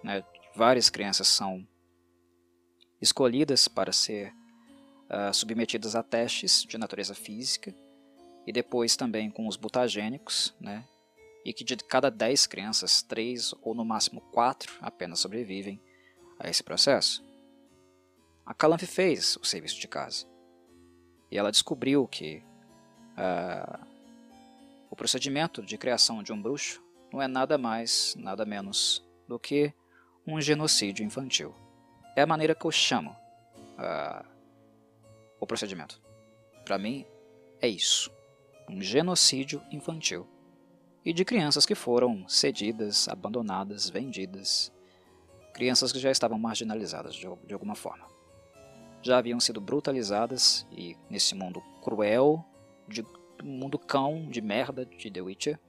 Né, 0.03 0.23
várias 0.55 0.89
crianças 0.89 1.27
são 1.27 1.67
escolhidas 3.01 3.67
para 3.67 3.91
ser 3.91 4.33
uh, 5.09 5.33
submetidas 5.33 5.95
a 5.95 6.01
testes 6.01 6.63
de 6.63 6.77
natureza 6.77 7.13
física 7.13 7.75
e 8.47 8.51
depois 8.51 8.95
também 8.95 9.29
com 9.29 9.47
os 9.47 9.57
mutagênicos, 9.57 10.55
né? 10.59 10.87
e 11.45 11.53
que 11.53 11.63
de 11.63 11.75
cada 11.77 12.09
10 12.09 12.47
crianças, 12.47 13.03
3 13.03 13.53
ou 13.61 13.75
no 13.75 13.85
máximo 13.85 14.19
4 14.31 14.73
apenas 14.81 15.19
sobrevivem 15.19 15.79
a 16.39 16.49
esse 16.49 16.63
processo. 16.63 17.23
A 18.43 18.53
Calanfe 18.53 18.87
fez 18.87 19.37
o 19.37 19.45
serviço 19.45 19.79
de 19.79 19.87
casa 19.87 20.25
e 21.29 21.37
ela 21.37 21.51
descobriu 21.51 22.07
que 22.07 22.43
uh, 23.17 23.85
o 24.89 24.95
procedimento 24.95 25.61
de 25.61 25.77
criação 25.77 26.23
de 26.23 26.31
um 26.31 26.41
bruxo 26.41 26.81
não 27.11 27.21
é 27.21 27.27
nada 27.27 27.57
mais, 27.57 28.15
nada 28.17 28.45
menos 28.45 29.05
do 29.27 29.39
que 29.39 29.73
um 30.25 30.39
genocídio 30.41 31.05
infantil. 31.05 31.53
É 32.15 32.21
a 32.21 32.27
maneira 32.27 32.55
que 32.55 32.65
eu 32.65 32.71
chamo 32.71 33.11
uh, 33.77 34.25
o 35.39 35.45
procedimento. 35.45 36.01
Para 36.63 36.77
mim, 36.77 37.05
é 37.61 37.67
isso: 37.67 38.11
um 38.69 38.81
genocídio 38.81 39.61
infantil. 39.71 40.27
E 41.03 41.13
de 41.13 41.23
crianças 41.23 41.65
que 41.65 41.75
foram 41.75 42.27
cedidas, 42.27 43.07
abandonadas, 43.07 43.89
vendidas. 43.89 44.71
Crianças 45.53 45.91
que 45.91 45.99
já 45.99 46.09
estavam 46.09 46.39
marginalizadas 46.39 47.13
de, 47.13 47.27
de 47.45 47.53
alguma 47.53 47.75
forma. 47.75 48.07
Já 49.03 49.19
haviam 49.19 49.39
sido 49.39 49.61
brutalizadas 49.61 50.65
e, 50.71 50.97
nesse 51.07 51.35
mundo 51.35 51.61
cruel, 51.83 52.43
de 52.87 53.05
mundo 53.43 53.77
cão, 53.77 54.27
de 54.29 54.41
merda 54.41 54.83
de 54.83 55.11
The 55.11 55.21
Witcher, 55.21 55.59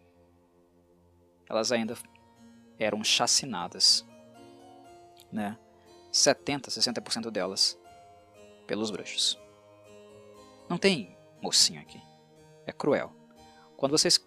elas 1.49 1.71
ainda 1.71 1.95
eram 2.79 3.05
chacinadas. 3.05 4.05
Né? 5.37 5.59
70, 6.11 6.70
60% 6.70 7.30
delas 7.30 7.78
pelos 8.66 8.91
bruxos. 8.91 9.39
Não 10.66 10.78
tem 10.78 11.14
mocinho 11.43 11.78
aqui. 11.78 12.01
É 12.66 12.72
cruel. 12.72 13.12
Quando 13.76 13.93
vocês 13.93 14.18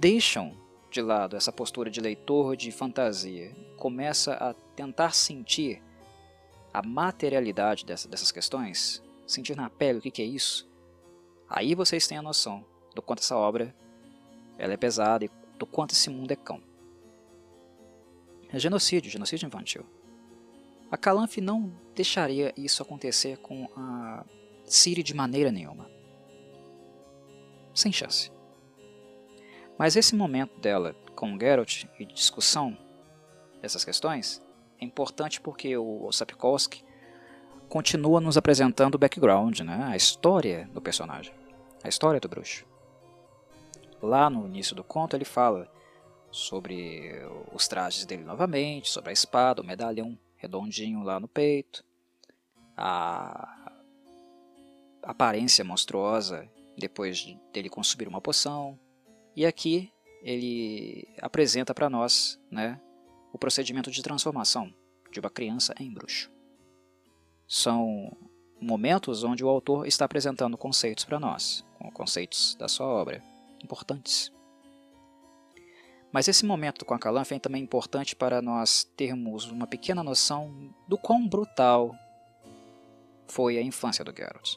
deixam 0.00 0.56
de 0.90 1.00
lado 1.00 1.36
essa 1.36 1.52
postura 1.52 1.88
de 1.88 2.00
leitor 2.00 2.56
de 2.56 2.72
fantasia, 2.72 3.54
começa 3.76 4.34
a 4.34 4.54
tentar 4.74 5.14
sentir 5.14 5.80
a 6.74 6.82
materialidade 6.82 7.86
dessa, 7.86 8.08
dessas 8.08 8.32
questões, 8.32 9.00
sentir 9.24 9.56
na 9.56 9.70
pele 9.70 10.00
o 10.00 10.02
que, 10.02 10.10
que 10.10 10.22
é 10.22 10.24
isso, 10.24 10.68
aí 11.48 11.76
vocês 11.76 12.08
têm 12.08 12.18
a 12.18 12.22
noção 12.22 12.64
do 12.92 13.00
quanto 13.00 13.20
essa 13.20 13.36
obra 13.36 13.72
ela 14.58 14.72
é 14.72 14.76
pesada 14.76 15.24
e 15.24 15.30
do 15.56 15.64
quanto 15.64 15.92
esse 15.92 16.10
mundo 16.10 16.32
é 16.32 16.36
cão. 16.36 16.60
É 18.52 18.58
genocídio, 18.58 19.10
genocídio 19.10 19.46
infantil. 19.46 19.84
A 20.90 20.96
Calanfe 20.98 21.40
não 21.40 21.72
deixaria 21.94 22.52
isso 22.56 22.82
acontecer 22.82 23.38
com 23.38 23.66
a 23.74 24.24
Siri 24.64 25.02
de 25.02 25.14
maneira 25.14 25.50
nenhuma. 25.50 25.90
Sem 27.74 27.90
chance. 27.90 28.30
Mas 29.78 29.96
esse 29.96 30.14
momento 30.14 30.60
dela 30.60 30.94
com 31.16 31.38
Geralt 31.38 31.84
e 31.98 32.04
discussão 32.04 32.76
dessas 33.62 33.84
questões 33.84 34.42
é 34.78 34.84
importante 34.84 35.40
porque 35.40 35.76
o 35.76 36.12
Sapkowski 36.12 36.84
continua 37.68 38.20
nos 38.20 38.36
apresentando 38.36 38.96
o 38.96 38.98
background, 38.98 39.60
né? 39.60 39.84
a 39.84 39.96
história 39.96 40.68
do 40.74 40.82
personagem, 40.82 41.32
a 41.82 41.88
história 41.88 42.20
do 42.20 42.28
bruxo. 42.28 42.66
Lá 44.02 44.28
no 44.28 44.46
início 44.46 44.76
do 44.76 44.84
conto 44.84 45.16
ele 45.16 45.24
fala 45.24 45.70
sobre 46.32 47.12
os 47.52 47.68
trajes 47.68 48.04
dele 48.06 48.24
novamente, 48.24 48.88
sobre 48.88 49.10
a 49.10 49.12
espada, 49.12 49.60
o 49.60 49.64
medalhão 49.64 50.18
redondinho 50.36 51.02
lá 51.02 51.20
no 51.20 51.28
peito, 51.28 51.84
a 52.76 53.72
aparência 55.02 55.64
monstruosa 55.64 56.50
depois 56.76 57.24
dele 57.52 57.68
consumir 57.68 58.08
uma 58.08 58.20
poção. 58.20 58.78
E 59.36 59.44
aqui 59.44 59.92
ele 60.22 61.06
apresenta 61.20 61.74
para 61.74 61.90
nós 61.90 62.40
né, 62.50 62.80
o 63.32 63.38
procedimento 63.38 63.90
de 63.90 64.02
transformação 64.02 64.72
de 65.10 65.20
uma 65.20 65.30
criança 65.30 65.74
em 65.78 65.92
bruxo. 65.92 66.30
São 67.46 68.10
momentos 68.60 69.24
onde 69.24 69.44
o 69.44 69.48
autor 69.48 69.86
está 69.86 70.04
apresentando 70.04 70.56
conceitos 70.56 71.04
para 71.04 71.20
nós, 71.20 71.64
conceitos 71.92 72.54
da 72.54 72.68
sua 72.68 72.86
obra, 72.86 73.22
importantes. 73.62 74.32
Mas 76.12 76.28
esse 76.28 76.44
momento 76.44 76.84
com 76.84 76.94
a 76.94 76.98
Calanfe 76.98 77.34
é 77.34 77.38
também 77.38 77.62
importante 77.62 78.14
para 78.14 78.42
nós 78.42 78.84
termos 78.84 79.46
uma 79.50 79.66
pequena 79.66 80.02
noção 80.02 80.72
do 80.86 80.98
quão 80.98 81.26
brutal 81.26 81.94
foi 83.26 83.56
a 83.56 83.62
infância 83.62 84.04
do 84.04 84.14
Geralt 84.14 84.56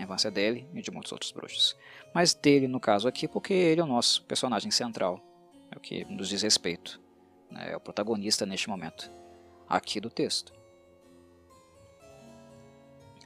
a 0.00 0.04
infância 0.04 0.30
dele 0.30 0.66
e 0.74 0.80
de 0.80 0.90
muitos 0.90 1.12
outros 1.12 1.30
bruxos. 1.30 1.76
Mas 2.14 2.34
dele, 2.34 2.66
no 2.66 2.80
caso 2.80 3.06
aqui, 3.06 3.28
porque 3.28 3.52
ele 3.52 3.80
é 3.80 3.84
o 3.84 3.86
nosso 3.86 4.24
personagem 4.24 4.70
central, 4.70 5.20
é 5.70 5.76
o 5.76 5.80
que 5.80 6.04
nos 6.06 6.28
diz 6.28 6.42
respeito, 6.42 7.00
né? 7.50 7.72
é 7.72 7.76
o 7.76 7.80
protagonista 7.80 8.46
neste 8.46 8.68
momento, 8.68 9.10
aqui 9.68 10.00
do 10.00 10.10
texto. 10.10 10.52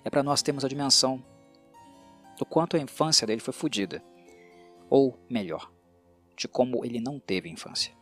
É 0.05 0.11
para 0.11 0.23
nós 0.23 0.43
termos 0.43 0.65
a 0.65 0.69
dimensão 0.69 1.25
do 2.39 2.45
quanto 2.45 2.77
a 2.77 2.81
infância 2.81 3.27
dele 3.27 3.41
foi 3.41 3.55
fodida, 3.55 4.03
ou 4.91 5.19
melhor, 5.31 5.71
de 6.37 6.49
como 6.49 6.85
ele 6.85 7.01
não 7.01 7.19
teve 7.19 7.49
infância. 7.49 7.93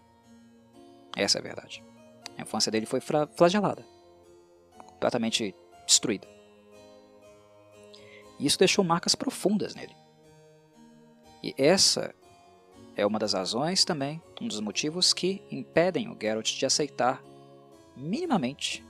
Essa 1.17 1.39
é 1.39 1.41
a 1.41 1.43
verdade. 1.43 1.85
A 2.37 2.43
infância 2.43 2.73
dele 2.73 2.87
foi 2.87 3.01
flagelada, 3.01 3.87
completamente 4.87 5.55
destruída. 5.87 6.27
E 8.39 8.47
isso 8.47 8.59
deixou 8.59 8.85
marcas 8.85 9.15
profundas 9.15 9.75
nele. 9.75 9.95
E 11.43 11.55
essa 11.59 12.15
é 12.97 13.05
uma 13.05 13.19
das 13.19 13.33
razões 13.33 13.85
também, 13.85 14.23
um 14.41 14.49
dos 14.49 14.61
motivos 14.61 15.13
que 15.13 15.43
impedem 15.51 16.09
o 16.09 16.17
Geralt 16.21 16.57
de 16.57 16.67
aceitar 16.67 17.23
minimamente 17.97 18.85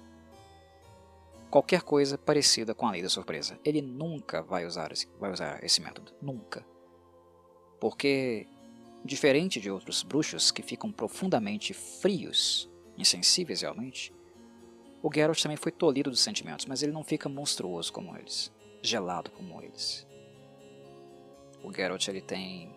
qualquer 1.51 1.83
coisa 1.83 2.17
parecida 2.17 2.75
com 2.75 2.87
a 2.87 2.93
lei 2.93 3.03
da 3.03 3.09
surpresa. 3.09 3.59
Ele 3.65 3.83
nunca 3.83 4.43
vai 4.43 4.65
usar 4.65 4.91
esse, 4.91 5.07
vai 5.21 5.31
usar 5.31 5.63
esse 5.63 5.81
método. 5.81 6.13
Nunca. 6.21 6.65
Porque, 7.79 8.47
diferente 9.05 9.61
de 9.61 9.71
outros 9.71 10.03
bruxos 10.03 10.51
que 10.51 10.63
ficam 10.63 10.91
profundamente 10.93 11.75
frios, 11.75 12.71
insensíveis 12.97 13.63
realmente, 13.63 14.15
o 15.03 15.13
Geralt 15.13 15.43
também 15.43 15.57
foi 15.57 15.73
tolhido 15.73 16.11
dos 16.11 16.21
sentimentos, 16.21 16.67
mas 16.67 16.83
ele 16.83 16.93
não 16.93 17.03
fica 17.03 17.29
monstruoso 17.29 17.93
como 17.93 18.17
eles 18.17 18.53
gelado 18.83 19.31
como 19.31 19.63
eles. 19.63 20.07
O 21.63 21.73
Geralt 21.73 22.07
ele 22.09 22.21
tem 22.21 22.75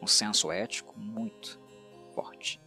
um 0.00 0.06
senso 0.06 0.52
ético 0.52 0.98
muito 0.98 1.58
forte, 2.14 2.60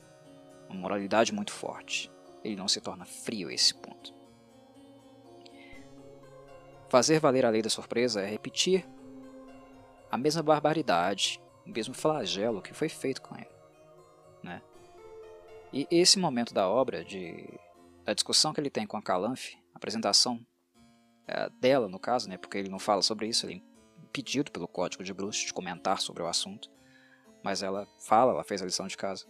uma 0.68 0.80
moralidade 0.80 1.32
muito 1.32 1.52
forte. 1.52 2.12
Ele 2.44 2.56
não 2.56 2.68
se 2.68 2.82
torna 2.82 3.06
frio 3.06 3.48
a 3.48 3.54
esse 3.54 3.74
ponto. 3.76 4.14
Fazer 6.90 7.20
valer 7.20 7.46
a 7.46 7.50
lei 7.50 7.62
da 7.62 7.70
surpresa 7.70 8.22
é 8.22 8.26
repetir 8.26 8.86
a 10.12 10.18
mesma 10.18 10.44
barbaridade, 10.44 11.42
o 11.66 11.70
mesmo 11.70 11.94
flagelo 11.94 12.62
que 12.62 12.74
foi 12.74 12.90
feito 12.90 13.22
com 13.22 13.36
ele. 13.36 13.50
Né? 14.42 14.62
E 15.72 15.88
esse 15.90 16.20
momento 16.20 16.54
da 16.54 16.68
obra, 16.68 17.04
de, 17.04 17.48
da 18.04 18.14
discussão 18.14 18.54
que 18.54 18.60
ele 18.60 18.70
tem 18.70 18.86
com 18.86 18.98
a 18.98 19.02
Calanfe, 19.02 19.58
a 19.74 19.78
apresentação 19.78 20.46
é, 21.28 21.50
dela, 21.60 21.88
no 21.88 22.00
caso, 22.00 22.30
né, 22.30 22.38
porque 22.38 22.58
ele 22.58 22.70
não 22.70 22.80
fala 22.80 23.02
sobre 23.02 23.28
isso, 23.28 23.46
ele 23.46 23.56
é 23.56 24.04
impedido 24.04 24.52
pelo 24.52 24.68
Código 24.68 25.04
de 25.04 25.14
Bruce 25.14 25.46
de 25.46 25.54
comentar 25.54 26.00
sobre 26.00 26.22
o 26.22 26.28
assunto, 26.28 26.70
mas 27.44 27.64
ela 27.64 27.88
fala, 28.00 28.32
ela 28.32 28.44
fez 28.44 28.62
a 28.62 28.66
lição 28.66 28.88
de 28.88 28.98
casa. 28.98 29.26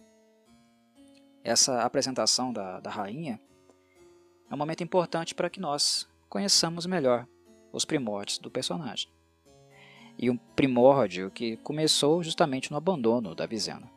Essa 1.42 1.82
apresentação 1.82 2.52
da, 2.52 2.80
da 2.80 2.90
rainha 2.90 3.40
é 4.50 4.54
um 4.54 4.58
momento 4.58 4.82
importante 4.82 5.34
para 5.34 5.50
que 5.50 5.60
nós 5.60 6.08
conheçamos 6.28 6.86
melhor 6.86 7.26
os 7.72 7.84
primórdios 7.84 8.38
do 8.38 8.50
personagem. 8.50 9.12
E 10.18 10.30
um 10.30 10.36
primórdio 10.36 11.30
que 11.30 11.56
começou 11.58 12.22
justamente 12.22 12.70
no 12.70 12.76
abandono 12.76 13.34
da 13.34 13.46
Vizena. 13.46 13.90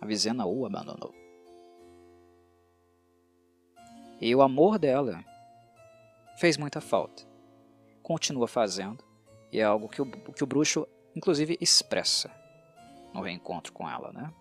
A 0.00 0.06
Vizena 0.06 0.46
o 0.46 0.64
abandonou. 0.64 1.14
E 4.20 4.34
o 4.34 4.42
amor 4.42 4.78
dela 4.78 5.24
fez 6.38 6.56
muita 6.56 6.80
falta. 6.80 7.26
Continua 8.02 8.48
fazendo, 8.48 9.04
e 9.52 9.60
é 9.60 9.64
algo 9.64 9.88
que 9.88 10.00
o, 10.00 10.06
que 10.06 10.42
o 10.42 10.46
bruxo, 10.46 10.86
inclusive, 11.14 11.58
expressa 11.60 12.30
no 13.12 13.20
reencontro 13.20 13.72
com 13.72 13.88
ela, 13.88 14.12
né? 14.12 14.32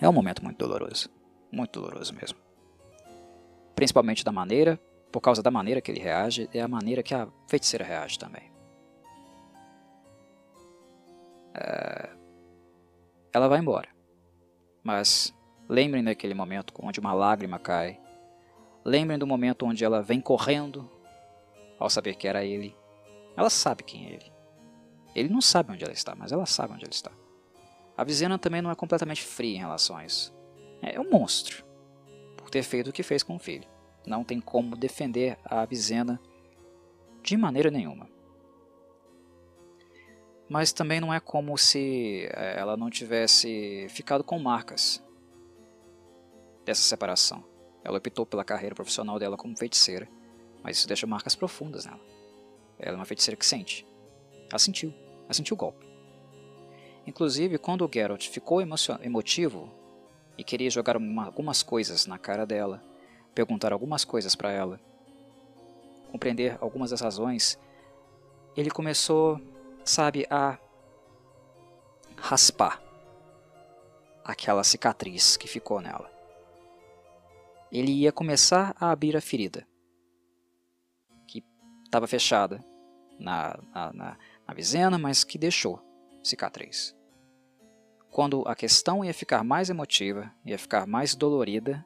É 0.00 0.08
um 0.08 0.12
momento 0.12 0.44
muito 0.44 0.58
doloroso. 0.58 1.10
Muito 1.50 1.80
doloroso 1.80 2.14
mesmo. 2.14 2.38
Principalmente 3.74 4.24
da 4.24 4.32
maneira, 4.32 4.80
por 5.10 5.20
causa 5.20 5.42
da 5.42 5.50
maneira 5.50 5.80
que 5.80 5.90
ele 5.90 6.00
reage, 6.00 6.48
é 6.52 6.60
a 6.60 6.68
maneira 6.68 7.02
que 7.02 7.14
a 7.14 7.28
feiticeira 7.48 7.84
reage 7.84 8.18
também. 8.18 8.55
É... 11.56 12.10
Ela 13.32 13.48
vai 13.48 13.58
embora. 13.58 13.88
Mas 14.82 15.34
lembrem 15.68 16.04
daquele 16.04 16.34
momento 16.34 16.72
onde 16.80 17.00
uma 17.00 17.12
lágrima 17.12 17.58
cai. 17.58 17.98
Lembrem 18.84 19.18
do 19.18 19.26
momento 19.26 19.66
onde 19.66 19.84
ela 19.84 20.02
vem 20.02 20.20
correndo 20.20 20.90
ao 21.78 21.90
saber 21.90 22.14
que 22.14 22.28
era 22.28 22.44
ele. 22.44 22.76
Ela 23.36 23.50
sabe 23.50 23.82
quem 23.82 24.06
é 24.06 24.12
ele. 24.14 24.32
Ele 25.14 25.28
não 25.28 25.40
sabe 25.40 25.72
onde 25.72 25.82
ela 25.82 25.92
está, 25.92 26.14
mas 26.14 26.30
ela 26.30 26.46
sabe 26.46 26.74
onde 26.74 26.84
ele 26.84 26.92
está. 26.92 27.10
A 27.96 28.04
Vizena 28.04 28.38
também 28.38 28.60
não 28.60 28.70
é 28.70 28.74
completamente 28.74 29.22
fria 29.22 29.56
em 29.56 29.60
relação 29.60 29.96
a 29.96 30.04
isso. 30.04 30.34
É 30.82 31.00
um 31.00 31.10
monstro, 31.10 31.64
por 32.36 32.50
ter 32.50 32.62
feito 32.62 32.90
o 32.90 32.92
que 32.92 33.02
fez 33.02 33.22
com 33.22 33.36
o 33.36 33.38
filho. 33.38 33.66
Não 34.06 34.22
tem 34.22 34.40
como 34.40 34.76
defender 34.76 35.38
a 35.44 35.64
Vizena 35.64 36.20
de 37.22 37.36
maneira 37.36 37.70
nenhuma. 37.70 38.08
Mas 40.48 40.72
também 40.72 41.00
não 41.00 41.12
é 41.12 41.18
como 41.18 41.56
se 41.58 42.28
é, 42.32 42.58
ela 42.58 42.76
não 42.76 42.88
tivesse 42.88 43.86
ficado 43.90 44.22
com 44.22 44.38
marcas 44.38 45.02
dessa 46.64 46.82
separação. 46.82 47.44
Ela 47.82 47.98
optou 47.98 48.26
pela 48.26 48.44
carreira 48.44 48.74
profissional 48.74 49.18
dela 49.18 49.36
como 49.36 49.56
feiticeira, 49.56 50.08
mas 50.62 50.78
isso 50.78 50.88
deixa 50.88 51.06
marcas 51.06 51.34
profundas 51.34 51.86
nela. 51.86 52.00
Ela 52.78 52.96
é 52.96 52.96
uma 52.96 53.04
feiticeira 53.04 53.36
que 53.36 53.46
sente. 53.46 53.86
Ela 54.50 54.58
sentiu. 54.58 54.92
Ela 55.24 55.34
sentiu 55.34 55.54
o 55.54 55.56
golpe. 55.56 55.86
Inclusive, 57.06 57.58
quando 57.58 57.84
o 57.84 57.90
Geralt 57.92 58.28
ficou 58.28 58.60
emotivo 58.60 59.70
e 60.36 60.42
queria 60.42 60.68
jogar 60.68 60.96
uma, 60.96 61.26
algumas 61.26 61.62
coisas 61.62 62.06
na 62.06 62.18
cara 62.18 62.44
dela, 62.44 62.82
perguntar 63.34 63.72
algumas 63.72 64.04
coisas 64.04 64.34
para 64.34 64.50
ela, 64.50 64.80
compreender 66.10 66.58
algumas 66.60 66.90
das 66.90 67.00
razões, 67.00 67.58
ele 68.56 68.70
começou, 68.70 69.40
sabe, 69.90 70.26
a 70.30 70.58
raspar 72.16 72.82
aquela 74.24 74.64
cicatriz 74.64 75.36
que 75.36 75.46
ficou 75.46 75.80
nela. 75.80 76.10
Ele 77.70 77.92
ia 77.92 78.10
começar 78.10 78.74
a 78.78 78.90
abrir 78.90 79.16
a 79.16 79.20
ferida, 79.20 79.66
que 81.28 81.44
estava 81.84 82.06
fechada 82.06 82.64
na, 83.18 83.56
na, 83.72 83.92
na, 83.92 84.18
na 84.90 84.98
mas 84.98 85.22
que 85.22 85.38
deixou 85.38 85.80
cicatriz. 86.24 86.96
Quando 88.10 88.42
a 88.46 88.56
questão 88.56 89.04
ia 89.04 89.14
ficar 89.14 89.44
mais 89.44 89.70
emotiva, 89.70 90.32
ia 90.44 90.58
ficar 90.58 90.86
mais 90.86 91.14
dolorida, 91.14 91.84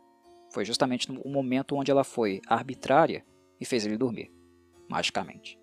foi 0.51 0.65
justamente 0.65 1.11
no 1.13 1.31
momento 1.31 1.77
onde 1.77 1.91
ela 1.91 2.05
foi 2.05 2.41
arbitrária 2.47 3.25
e 3.61 3.65
fez 3.65 3.85
ele 3.85 3.99
dormir, 3.99 4.33
magicamente. 4.89 5.60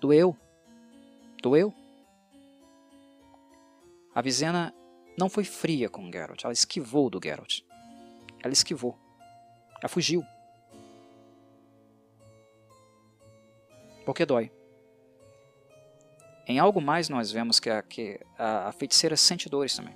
Doeu. 0.00 0.36
Doeu. 1.42 1.72
A 4.14 4.22
Vizena 4.22 4.74
não 5.16 5.28
foi 5.28 5.44
fria 5.44 5.88
com 5.88 6.10
Geralt, 6.10 6.42
ela 6.44 6.52
esquivou 6.52 7.08
do 7.08 7.20
Geralt. 7.22 7.60
Ela 8.42 8.52
esquivou. 8.52 8.98
Ela 9.80 9.88
fugiu. 9.88 10.24
Porque 14.04 14.26
dói. 14.26 14.50
Em 16.46 16.58
algo 16.58 16.80
mais 16.80 17.08
nós 17.08 17.30
vemos 17.30 17.60
que 17.60 17.70
a, 17.70 17.82
que 17.82 18.18
a 18.36 18.72
feiticeira 18.72 19.16
sente 19.16 19.48
dores 19.48 19.76
também. 19.76 19.94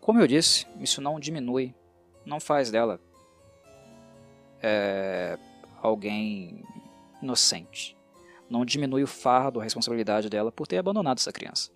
Como 0.00 0.20
eu 0.20 0.26
disse, 0.26 0.66
isso 0.80 1.00
não 1.00 1.18
diminui, 1.18 1.74
não 2.26 2.38
faz 2.38 2.70
dela 2.70 3.00
é, 4.66 5.38
alguém 5.82 6.62
inocente. 7.24 7.96
Não 8.48 8.64
diminui 8.64 9.02
o 9.02 9.06
fardo, 9.06 9.60
a 9.60 9.64
responsabilidade 9.64 10.28
dela 10.28 10.52
por 10.52 10.66
ter 10.66 10.78
abandonado 10.78 11.18
essa 11.18 11.32
criança. 11.32 11.70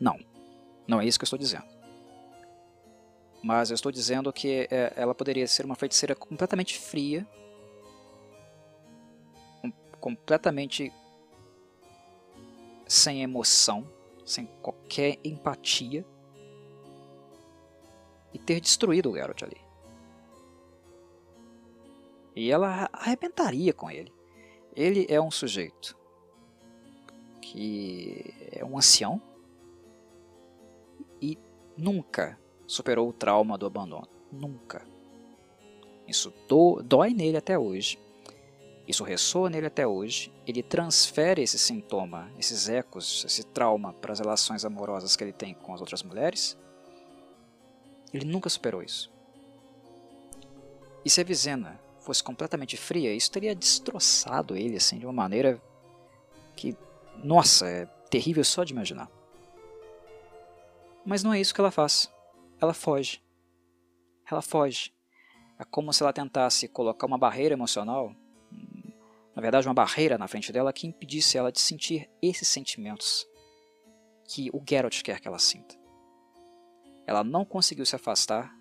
Não, 0.00 0.18
não 0.86 1.00
é 1.00 1.06
isso 1.06 1.18
que 1.18 1.22
eu 1.22 1.26
estou 1.26 1.38
dizendo. 1.38 1.64
Mas 3.42 3.70
eu 3.70 3.74
estou 3.74 3.92
dizendo 3.92 4.32
que 4.32 4.68
é, 4.70 4.92
ela 4.96 5.14
poderia 5.14 5.46
ser 5.46 5.64
uma 5.64 5.74
feiticeira 5.74 6.14
completamente 6.14 6.78
fria, 6.78 7.26
completamente 10.00 10.92
sem 12.88 13.22
emoção, 13.22 13.88
sem 14.26 14.46
qualquer 14.60 15.18
empatia, 15.24 16.04
e 18.34 18.38
ter 18.38 18.60
destruído 18.60 19.10
o 19.10 19.14
Geralt 19.14 19.42
ali. 19.44 19.61
E 22.34 22.50
ela 22.50 22.88
arrebentaria 22.92 23.72
com 23.72 23.90
ele. 23.90 24.12
Ele 24.74 25.06
é 25.08 25.20
um 25.20 25.30
sujeito 25.30 25.96
que 27.40 28.34
é 28.50 28.64
um 28.64 28.78
ancião 28.78 29.20
e 31.20 31.38
nunca 31.76 32.38
superou 32.66 33.08
o 33.08 33.12
trauma 33.12 33.58
do 33.58 33.66
abandono. 33.66 34.08
Nunca. 34.30 34.86
Isso 36.08 36.32
do, 36.48 36.82
dói 36.82 37.12
nele 37.12 37.36
até 37.36 37.58
hoje. 37.58 37.98
Isso 38.88 39.04
ressoa 39.04 39.50
nele 39.50 39.66
até 39.66 39.86
hoje. 39.86 40.32
Ele 40.46 40.62
transfere 40.62 41.42
esse 41.42 41.58
sintoma, 41.58 42.32
esses 42.38 42.68
ecos, 42.68 43.24
esse 43.24 43.44
trauma 43.44 43.92
para 43.92 44.12
as 44.12 44.20
relações 44.20 44.64
amorosas 44.64 45.14
que 45.14 45.22
ele 45.22 45.32
tem 45.32 45.54
com 45.54 45.74
as 45.74 45.80
outras 45.80 46.02
mulheres. 46.02 46.56
Ele 48.12 48.24
nunca 48.24 48.48
superou 48.48 48.82
isso. 48.82 49.12
Se 51.06 51.20
a 51.20 51.24
Vizena 51.24 51.80
fosse 52.02 52.22
completamente 52.22 52.76
fria, 52.76 53.14
isso 53.14 53.30
teria 53.30 53.54
destroçado 53.54 54.56
ele 54.56 54.76
assim 54.76 54.98
de 54.98 55.06
uma 55.06 55.12
maneira 55.12 55.60
que, 56.56 56.76
nossa, 57.22 57.68
é 57.68 57.86
terrível 58.10 58.44
só 58.44 58.64
de 58.64 58.72
imaginar. 58.72 59.10
Mas 61.04 61.22
não 61.22 61.32
é 61.32 61.40
isso 61.40 61.54
que 61.54 61.60
ela 61.60 61.70
faz. 61.70 62.12
Ela 62.60 62.74
foge. 62.74 63.22
Ela 64.30 64.42
foge. 64.42 64.94
É 65.58 65.64
como 65.64 65.92
se 65.92 66.02
ela 66.02 66.12
tentasse 66.12 66.68
colocar 66.68 67.06
uma 67.06 67.18
barreira 67.18 67.54
emocional 67.54 68.14
na 69.34 69.40
verdade, 69.40 69.66
uma 69.66 69.74
barreira 69.74 70.18
na 70.18 70.28
frente 70.28 70.52
dela 70.52 70.72
que 70.72 70.86
impedisse 70.86 71.38
ela 71.38 71.50
de 71.50 71.60
sentir 71.60 72.10
esses 72.20 72.46
sentimentos 72.48 73.26
que 74.28 74.50
o 74.52 74.62
Geralt 74.68 75.02
quer 75.02 75.20
que 75.20 75.28
ela 75.28 75.38
sinta. 75.38 75.74
Ela 77.06 77.24
não 77.24 77.44
conseguiu 77.44 77.84
se 77.86 77.96
afastar 77.96 78.54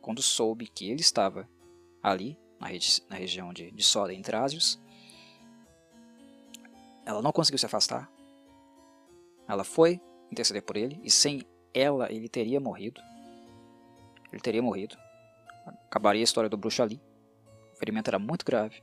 quando 0.00 0.22
soube 0.22 0.66
que 0.66 0.90
ele 0.90 1.00
estava 1.00 1.48
ali, 2.02 2.38
na, 2.60 2.68
na 3.08 3.16
região 3.16 3.52
de, 3.52 3.70
de 3.70 3.82
Soda 3.82 4.12
em 4.12 4.22
Trásios. 4.22 4.78
Ela 7.04 7.22
não 7.22 7.32
conseguiu 7.32 7.58
se 7.58 7.66
afastar. 7.66 8.10
Ela 9.48 9.64
foi 9.64 10.00
interceder 10.30 10.62
por 10.62 10.76
ele, 10.76 11.00
e 11.02 11.10
sem 11.10 11.42
ela 11.72 12.12
ele 12.12 12.28
teria 12.28 12.60
morrido. 12.60 13.00
Ele 14.30 14.40
teria 14.40 14.62
morrido. 14.62 14.96
Acabaria 15.86 16.22
a 16.22 16.24
história 16.24 16.50
do 16.50 16.56
bruxo 16.56 16.82
ali. 16.82 17.00
O 17.74 17.78
ferimento 17.78 18.08
era 18.08 18.18
muito 18.18 18.44
grave 18.44 18.82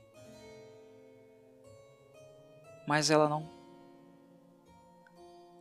mas 2.86 3.10
ela 3.10 3.28
não. 3.28 3.50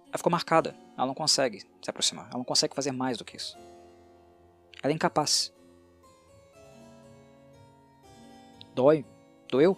Ela 0.07 0.17
ficou 0.17 0.31
marcada. 0.31 0.75
Ela 0.95 1.07
não 1.07 1.15
consegue 1.15 1.61
se 1.81 1.89
aproximar. 1.89 2.27
Ela 2.27 2.37
não 2.37 2.45
consegue 2.45 2.75
fazer 2.75 2.91
mais 2.91 3.17
do 3.17 3.25
que 3.25 3.35
isso. 3.35 3.57
Ela 4.81 4.93
é 4.93 4.95
incapaz. 4.95 5.51
Dói. 8.75 9.05
Doeu. 9.47 9.77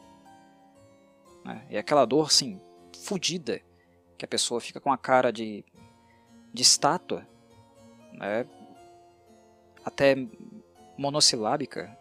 É, 1.46 1.76
e 1.76 1.78
aquela 1.78 2.04
dor, 2.04 2.26
assim, 2.26 2.60
fodida, 3.04 3.62
que 4.18 4.26
a 4.26 4.28
pessoa 4.28 4.60
fica 4.60 4.82
com 4.82 4.92
a 4.92 4.98
cara 4.98 5.32
de, 5.32 5.64
de 6.52 6.64
estátua, 6.64 7.26
né, 8.12 8.46
até 9.86 10.16
monossilábica, 10.98 11.96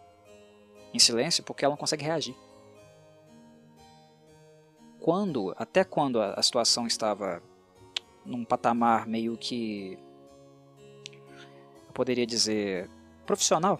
em 0.93 0.97
silêncio, 0.97 1.43
porque 1.43 1.63
ela 1.63 1.73
não 1.73 1.77
consegue 1.77 2.03
reagir. 2.03 2.35
Quando, 4.99 5.53
até 5.55 5.83
quando 5.83 6.19
a, 6.19 6.33
a 6.33 6.41
situação 6.41 6.87
estava 6.87 7.41
num 8.25 8.43
patamar 8.43 9.07
meio 9.07 9.37
que, 9.37 9.97
eu 11.13 11.93
poderia 11.93 12.25
dizer, 12.25 12.89
profissional, 13.25 13.79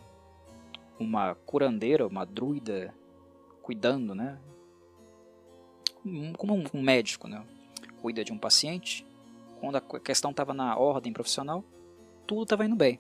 uma 1.00 1.36
curandeira, 1.36 2.08
uma 2.08 2.26
druida 2.26 2.94
cuidando, 3.68 4.16
né? 4.16 4.40
Como 6.38 6.64
um 6.74 6.82
médico, 6.82 7.28
né? 7.28 7.46
Cuida 8.02 8.24
de 8.24 8.32
um 8.32 8.38
paciente. 8.38 9.06
Quando 9.60 9.76
a 9.76 9.82
questão 10.00 10.32
estava 10.32 10.54
na 10.54 10.78
ordem 10.78 11.12
profissional, 11.12 11.66
tudo 12.26 12.44
estava 12.44 12.64
indo 12.64 12.78
bem. 12.78 12.98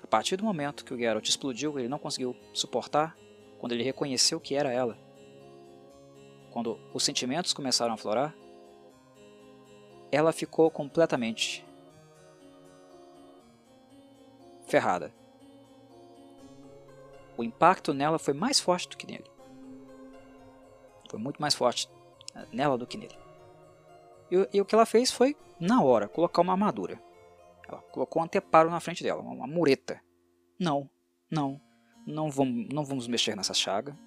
A 0.00 0.06
partir 0.06 0.36
do 0.36 0.44
momento 0.44 0.84
que 0.84 0.94
o 0.94 0.96
Geralt 0.96 1.28
explodiu, 1.28 1.76
ele 1.76 1.88
não 1.88 1.98
conseguiu 1.98 2.36
suportar, 2.54 3.16
quando 3.58 3.72
ele 3.72 3.82
reconheceu 3.82 4.38
que 4.38 4.54
era 4.54 4.72
ela. 4.72 4.96
Quando 6.52 6.78
os 6.94 7.02
sentimentos 7.02 7.52
começaram 7.52 7.94
a 7.94 7.96
florar, 7.96 8.32
ela 10.12 10.32
ficou 10.32 10.70
completamente 10.70 11.66
ferrada. 14.68 15.12
O 17.40 17.42
impacto 17.42 17.94
nela 17.94 18.18
foi 18.18 18.34
mais 18.34 18.60
forte 18.60 18.86
do 18.86 18.98
que 18.98 19.06
nele. 19.06 19.24
Foi 21.08 21.18
muito 21.18 21.40
mais 21.40 21.54
forte 21.54 21.88
nela 22.52 22.76
do 22.76 22.86
que 22.86 22.98
nele. 22.98 23.16
E, 24.30 24.58
e 24.58 24.60
o 24.60 24.64
que 24.66 24.74
ela 24.74 24.84
fez 24.84 25.10
foi, 25.10 25.34
na 25.58 25.82
hora, 25.82 26.06
colocar 26.06 26.42
uma 26.42 26.52
armadura. 26.52 27.02
Ela 27.66 27.80
colocou 27.80 28.20
um 28.20 28.26
anteparo 28.26 28.68
na 28.68 28.78
frente 28.78 29.02
dela, 29.02 29.22
uma, 29.22 29.32
uma 29.32 29.46
mureta. 29.46 30.02
Não, 30.58 30.86
não, 31.30 31.58
não 32.06 32.30
vamos, 32.30 32.68
não 32.68 32.84
vamos 32.84 33.08
mexer 33.08 33.34
nessa 33.34 33.54
chaga. 33.54 33.98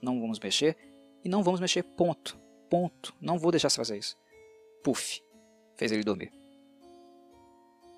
Não 0.00 0.20
vamos 0.20 0.38
mexer. 0.38 0.76
E 1.24 1.28
não 1.28 1.42
vamos 1.42 1.58
mexer, 1.58 1.82
ponto. 1.82 2.38
Ponto. 2.70 3.12
Não 3.20 3.40
vou 3.40 3.50
deixar 3.50 3.70
você 3.70 3.76
fazer 3.76 3.98
isso. 3.98 4.16
Puf. 4.84 5.20
Fez 5.76 5.90
ele 5.90 6.04
dormir. 6.04 6.30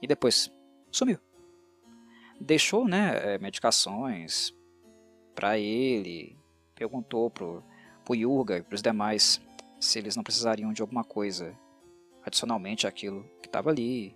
E 0.01 0.07
depois 0.07 0.51
sumiu. 0.91 1.19
Deixou 2.41 2.89
né, 2.89 3.35
eh, 3.35 3.39
medicações 3.39 4.59
para 5.41 5.59
ele. 5.59 6.37
Perguntou 6.75 7.31
pro, 7.31 7.65
pro 8.05 8.15
Yurga 8.15 8.59
e 8.59 8.63
pros 8.63 8.83
demais 8.83 9.41
se 9.81 9.99
eles 9.99 10.15
não 10.15 10.23
precisariam 10.23 10.71
de 10.71 10.83
alguma 10.83 11.03
coisa 11.03 11.59
adicionalmente 12.23 12.87
àquilo 12.87 13.25
que 13.41 13.49
estava 13.49 13.71
ali. 13.71 14.15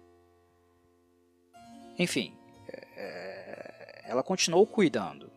Enfim, 1.99 2.37
é, 2.69 4.03
ela 4.05 4.23
continuou 4.23 4.67
cuidando, 4.67 5.33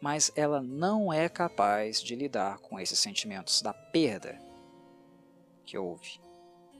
mas 0.00 0.32
ela 0.34 0.60
não 0.60 1.12
é 1.12 1.28
capaz 1.28 2.02
de 2.02 2.16
lidar 2.16 2.58
com 2.58 2.80
esses 2.80 2.98
sentimentos 2.98 3.62
da 3.62 3.72
perda 3.72 4.40
que 5.64 5.78
houve, 5.78 6.20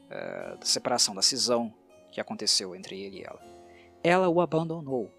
é, 0.09 0.57
da 0.57 0.67
separação, 0.67 1.15
da 1.15 1.23
cisão 1.23 1.73
que 2.11 2.21
aconteceu 2.21 2.75
entre 2.75 3.01
ele 3.01 3.19
e 3.19 3.23
ela. 3.23 3.41
Ela 4.03 4.29
o 4.29 4.41
abandonou, 4.41 5.13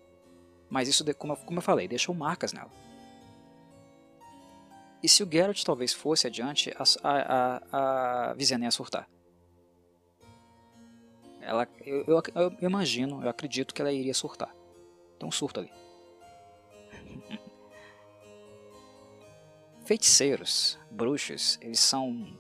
mas 0.72 0.88
isso, 0.88 1.06
como 1.14 1.38
eu 1.52 1.61
falei, 1.61 1.88
deixou 1.88 2.15
marcas 2.15 2.52
nela. 2.52 2.72
E 5.03 5.10
se 5.10 5.22
o 5.22 5.31
Geralt 5.31 5.64
talvez 5.64 5.93
fosse 5.93 6.26
adiante, 6.26 6.73
a, 6.77 6.84
a, 7.03 7.61
a, 7.72 8.30
a 8.31 8.34
Visenya 8.34 8.65
ia 8.65 8.72
surtar 8.72 9.07
ela, 11.41 11.68
eu, 11.85 12.06
eu, 12.07 12.22
eu, 12.35 12.57
imagino, 12.61 13.23
eu 13.23 13.30
acredito 13.30 13.73
que 13.73 13.81
ela 13.81 13.91
iria 13.91 14.14
surtar. 14.14 14.56
Tem 15.19 15.27
um 15.27 15.31
surto 15.31 15.60
ali. 15.60 15.72
Feiticeiros, 19.84 20.80
bruxos, 20.89 21.57
eles 21.61 21.80
são 21.80 22.39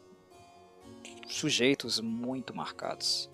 sujeitos 1.27 1.99
muito 1.99 2.55
marcados. 2.55 3.29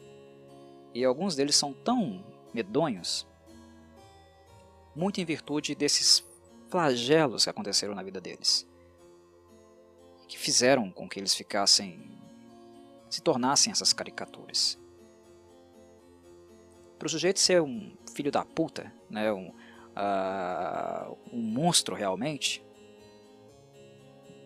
E 0.94 1.04
alguns 1.04 1.36
deles 1.36 1.56
são 1.56 1.74
tão 1.74 2.26
medonhos, 2.54 3.28
muito 4.98 5.22
em 5.22 5.26
virtude 5.26 5.76
desses 5.76 6.26
flagelos 6.70 7.44
que 7.44 7.50
aconteceram 7.50 7.94
na 7.94 8.02
vida 8.02 8.20
deles, 8.20 8.68
que 10.28 10.38
fizeram 10.38 10.92
com 10.92 11.08
que 11.08 11.20
eles 11.20 11.36
ficassem, 11.36 12.20
se 13.08 13.22
tornassem 13.22 13.72
essas 13.72 13.94
caricaturas. 13.94 14.78
Para 16.98 17.06
o 17.06 17.10
sujeito 17.10 17.40
ser 17.40 17.62
um 17.62 17.96
filho 18.16 18.32
da 18.32 18.44
puta, 18.44 18.92
né, 19.08 19.32
um, 19.32 19.50
uh, 19.50 21.18
um 21.32 21.42
monstro 21.42 21.96
realmente, 21.96 22.66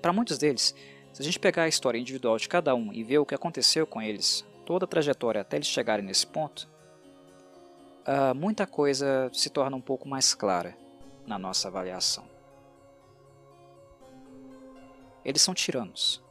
para 0.01 0.11
muitos 0.11 0.37
deles, 0.37 0.75
se 1.13 1.21
a 1.21 1.25
gente 1.25 1.39
pegar 1.39 1.63
a 1.63 1.67
história 1.69 1.97
individual 1.97 2.37
de 2.37 2.49
cada 2.49 2.75
um 2.75 2.91
e 2.91 3.03
ver 3.03 3.19
o 3.19 3.25
que 3.25 3.35
aconteceu 3.35 3.87
com 3.87 4.01
eles, 4.01 4.45
toda 4.65 4.83
a 4.83 4.87
trajetória 4.87 5.39
até 5.39 5.55
eles 5.55 5.67
chegarem 5.67 6.05
nesse 6.05 6.27
ponto, 6.27 6.69
uh, 8.07 8.35
muita 8.35 8.67
coisa 8.67 9.29
se 9.33 9.49
torna 9.49 9.75
um 9.75 9.81
pouco 9.81 10.07
mais 10.07 10.33
clara 10.33 10.77
na 11.25 11.37
nossa 11.37 11.67
avaliação. 11.67 12.25
Eles 15.23 15.41
são 15.41 15.53
tiranos, 15.53 16.23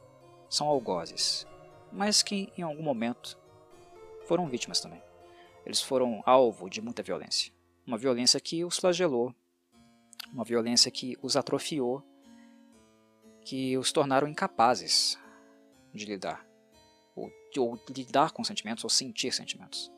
são 0.49 0.67
algozes, 0.67 1.47
mas 1.91 2.21
que 2.21 2.51
em 2.57 2.61
algum 2.61 2.83
momento 2.83 3.37
foram 4.25 4.47
vítimas 4.47 4.81
também 4.81 5.01
eles 5.65 5.81
foram 5.81 6.21
alvo 6.25 6.69
de 6.69 6.81
muita 6.81 7.03
violência. 7.03 7.51
Uma 7.85 7.97
violência 7.97 8.39
que 8.39 8.63
os 8.63 8.77
flagelou, 8.77 9.33
uma 10.31 10.43
violência 10.43 10.91
que 10.91 11.17
os 11.21 11.35
atrofiou, 11.35 12.03
que 13.43 13.77
os 13.77 13.91
tornaram 13.91 14.27
incapazes 14.27 15.19
de 15.93 16.05
lidar, 16.05 16.45
ou, 17.15 17.31
ou 17.57 17.79
lidar 17.89 18.31
com 18.31 18.43
sentimentos, 18.43 18.83
ou 18.83 18.89
sentir 18.89 19.33
sentimentos. 19.33 19.91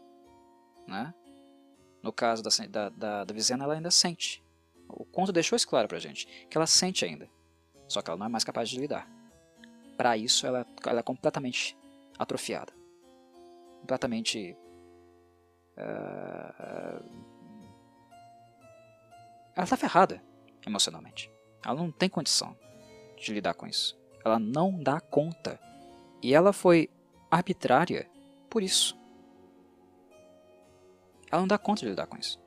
Né? 0.88 1.14
No 2.04 2.12
caso 2.12 2.44
da, 2.44 2.50
da, 2.68 2.90
da, 2.90 3.24
da 3.24 3.34
Vizena, 3.34 3.64
ela 3.64 3.74
ainda 3.74 3.90
sente. 3.90 4.44
O 4.88 5.06
conto 5.06 5.32
deixou 5.32 5.56
isso 5.56 5.68
claro 5.68 5.88
pra 5.88 5.98
gente, 5.98 6.28
que 6.50 6.58
ela 6.58 6.68
sente 6.68 7.06
ainda, 7.06 7.28
só 7.88 8.02
que 8.02 8.10
ela 8.10 8.20
não 8.20 8.26
é 8.26 8.30
mais 8.30 8.44
capaz 8.44 8.70
de 8.70 8.78
lidar. 8.78 9.10
Para 9.98 10.18
isso, 10.18 10.46
ela, 10.46 10.68
ela 10.86 11.00
é 11.00 11.04
completamente 11.04 11.78
atrofiada, 12.20 12.74
completamente 13.80 14.56
Uh, 15.78 17.04
ela 19.56 19.64
está 19.64 19.78
ferrada 19.78 20.24
emocionalmente. 20.66 21.32
Ela 21.66 21.76
não 21.76 21.92
tem 21.92 22.10
condição 22.10 22.56
de 23.18 23.34
lidar 23.34 23.54
com 23.54 23.68
isso. 23.68 23.98
Ela 24.24 24.40
não 24.40 24.72
dá 24.82 25.00
conta. 25.00 25.60
E 26.22 26.34
ela 26.34 26.54
foi 26.54 26.90
arbitrária 27.30 28.10
por 28.50 28.62
isso. 28.64 28.98
Ela 31.34 31.42
não 31.42 31.48
dá 31.48 31.58
conta 31.58 31.80
de 31.80 31.88
lidar 31.88 32.06
com 32.06 32.16
isso. 32.16 32.40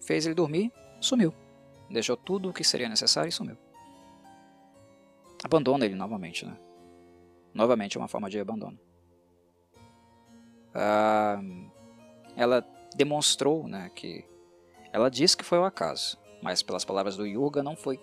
Fez 0.00 0.26
ele 0.26 0.34
dormir, 0.34 0.72
sumiu. 1.00 1.32
Deixou 1.88 2.16
tudo 2.16 2.50
o 2.50 2.52
que 2.52 2.64
seria 2.64 2.88
necessário 2.88 3.28
e 3.28 3.32
sumiu. 3.32 3.56
Abandona 5.44 5.84
ele 5.84 5.94
novamente, 5.94 6.44
né? 6.44 6.58
Novamente 7.54 7.96
é 7.96 8.00
uma 8.00 8.08
forma 8.08 8.28
de 8.28 8.40
abandono. 8.40 8.76
Uh, 10.74 11.70
ela 12.34 12.66
demonstrou 12.96 13.68
né, 13.68 13.92
que 13.94 14.24
ela 14.92 15.08
disse 15.08 15.36
que 15.36 15.44
foi 15.44 15.58
ao 15.58 15.64
acaso, 15.64 16.18
mas 16.42 16.64
pelas 16.64 16.84
palavras 16.84 17.16
do 17.16 17.24
Yuga 17.24 17.62
não 17.62 17.76
foi 17.76 18.00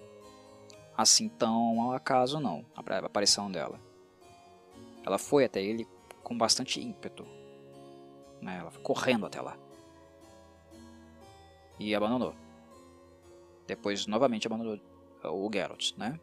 assim 0.95 1.27
tão 1.27 1.81
ao 1.81 1.91
acaso 1.91 2.39
não, 2.39 2.65
a 2.73 3.05
aparição 3.05 3.51
dela. 3.51 3.77
Ela 5.05 5.17
foi 5.17 5.43
até 5.43 5.61
ele 5.61 5.85
com 6.23 6.37
bastante 6.37 6.79
ímpeto, 6.79 7.27
né, 8.43 8.57
ela 8.59 8.71
foi 8.71 8.81
correndo 8.83 9.25
até 9.25 9.41
lá 9.41 9.57
e 11.79 11.93
abandonou. 11.95 12.33
Depois 13.67 14.05
novamente 14.05 14.47
abandonou 14.47 14.79
o 15.23 15.49
Geralt, 15.51 15.93
né? 15.97 16.19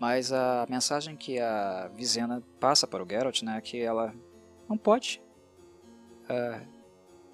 Mas 0.00 0.32
a 0.32 0.66
mensagem 0.68 1.16
que 1.16 1.38
a 1.38 1.88
Vizena 1.94 2.42
passa 2.58 2.86
para 2.86 3.02
o 3.02 3.08
Geralt 3.08 3.42
né, 3.42 3.58
é 3.58 3.60
que 3.60 3.80
ela 3.80 4.12
não 4.68 4.76
pode 4.76 5.22
uh, 6.24 6.66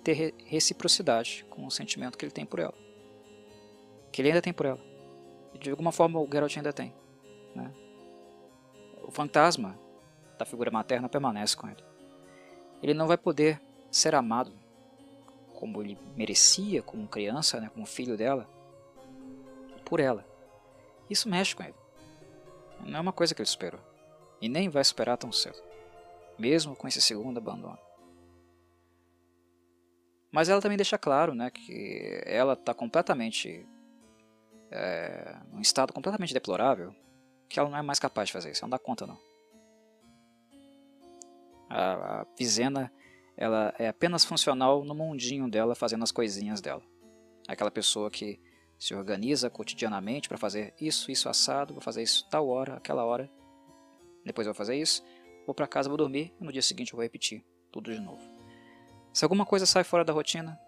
ter 0.05 0.35
reciprocidade 0.45 1.47
com 1.49 1.66
o 1.66 1.70
sentimento 1.70 2.19
que 2.19 2.24
ele 2.24 2.32
tem 2.32 2.45
por 2.45 2.59
ela. 2.59 2.74
Que 4.12 4.20
ele 4.20 4.28
ainda 4.28 4.43
tem 4.43 4.53
por 4.53 4.66
ela. 4.66 4.81
De 5.59 5.70
alguma 5.70 5.93
forma 5.93 6.20
o 6.20 6.28
Geralt 6.31 6.57
ainda 6.57 6.73
tem. 6.73 6.95
Né? 7.55 7.73
O 9.03 9.11
fantasma 9.11 9.78
da 10.39 10.47
figura 10.47 10.70
materna 10.70 11.09
permanece 11.09 11.56
com 11.56 11.69
ele. 11.69 11.82
Ele 12.82 12.94
não 12.94 13.06
vai 13.06 13.19
poder 13.19 13.60
ser 13.90 14.15
amado 14.15 14.52
como 15.55 15.82
ele 15.82 15.98
merecia, 16.16 16.82
como 16.82 17.09
criança, 17.09 17.60
né, 17.60 17.69
como 17.74 17.85
filho 17.85 18.16
dela, 18.16 18.48
por 19.85 19.98
ela. 19.98 20.24
Isso 21.10 21.28
mexe 21.28 21.56
com 21.56 21.65
ele. 21.65 21.74
Não 22.85 22.98
é 22.98 23.01
uma 23.01 23.12
coisa 23.12 23.35
que 23.35 23.43
ele 23.43 23.48
superou. 23.48 23.81
E 24.40 24.48
nem 24.48 24.69
vai 24.69 24.85
superar 24.85 25.16
tão 25.19 25.32
cedo. 25.32 25.59
mesmo 26.39 26.77
com 26.77 26.86
esse 26.86 27.02
segundo 27.02 27.39
abandono. 27.39 27.78
Mas 30.31 30.48
ela 30.48 30.60
também 30.60 30.77
deixa 30.77 30.97
claro 30.97 31.35
né, 31.35 31.51
que 31.51 32.23
ela 32.24 32.52
está 32.52 32.73
completamente. 32.73 33.66
É, 34.70 35.36
num 35.51 35.62
estado 35.62 35.93
completamente 35.94 36.35
deplorável, 36.35 36.94
que 37.48 37.59
ela 37.59 37.70
não 37.70 37.78
é 37.78 37.82
mais 37.82 37.98
capaz 37.98 38.28
de 38.28 38.35
fazer 38.35 38.51
isso, 38.51 38.62
ela 38.62 38.69
não 38.69 38.77
dá 38.77 38.78
conta 38.78 39.06
não. 39.06 39.19
A, 41.69 42.23
a 42.23 42.27
ela 43.36 43.73
é 43.78 43.86
apenas 43.86 44.24
funcional 44.24 44.85
no 44.85 44.95
mundinho 44.95 45.49
dela, 45.49 45.74
fazendo 45.74 46.03
as 46.03 46.11
coisinhas 46.11 46.61
dela. 46.61 46.82
Aquela 47.47 47.70
pessoa 47.70 48.11
que 48.11 48.40
se 48.78 48.95
organiza 48.95 49.49
cotidianamente 49.49 50.28
para 50.28 50.36
fazer 50.36 50.74
isso, 50.81 51.11
isso 51.11 51.28
assado, 51.28 51.74
vou 51.74 51.81
fazer 51.81 52.03
isso 52.03 52.27
tal 52.28 52.49
hora, 52.49 52.74
aquela 52.74 53.05
hora, 53.05 53.31
depois 54.24 54.47
vou 54.47 54.55
fazer 54.55 54.77
isso, 54.77 55.05
vou 55.47 55.55
para 55.55 55.66
casa, 55.66 55.89
vou 55.89 55.97
dormir, 55.97 56.35
e 56.40 56.45
no 56.45 56.53
dia 56.53 56.62
seguinte 56.62 56.93
eu 56.93 56.97
vou 56.97 57.03
repetir 57.03 57.45
tudo 57.70 57.93
de 57.93 58.01
novo. 58.01 58.23
Se 59.12 59.24
alguma 59.24 59.47
coisa 59.47 59.66
sai 59.66 59.85
fora 59.85 60.05
da 60.05 60.12
rotina, 60.12 60.59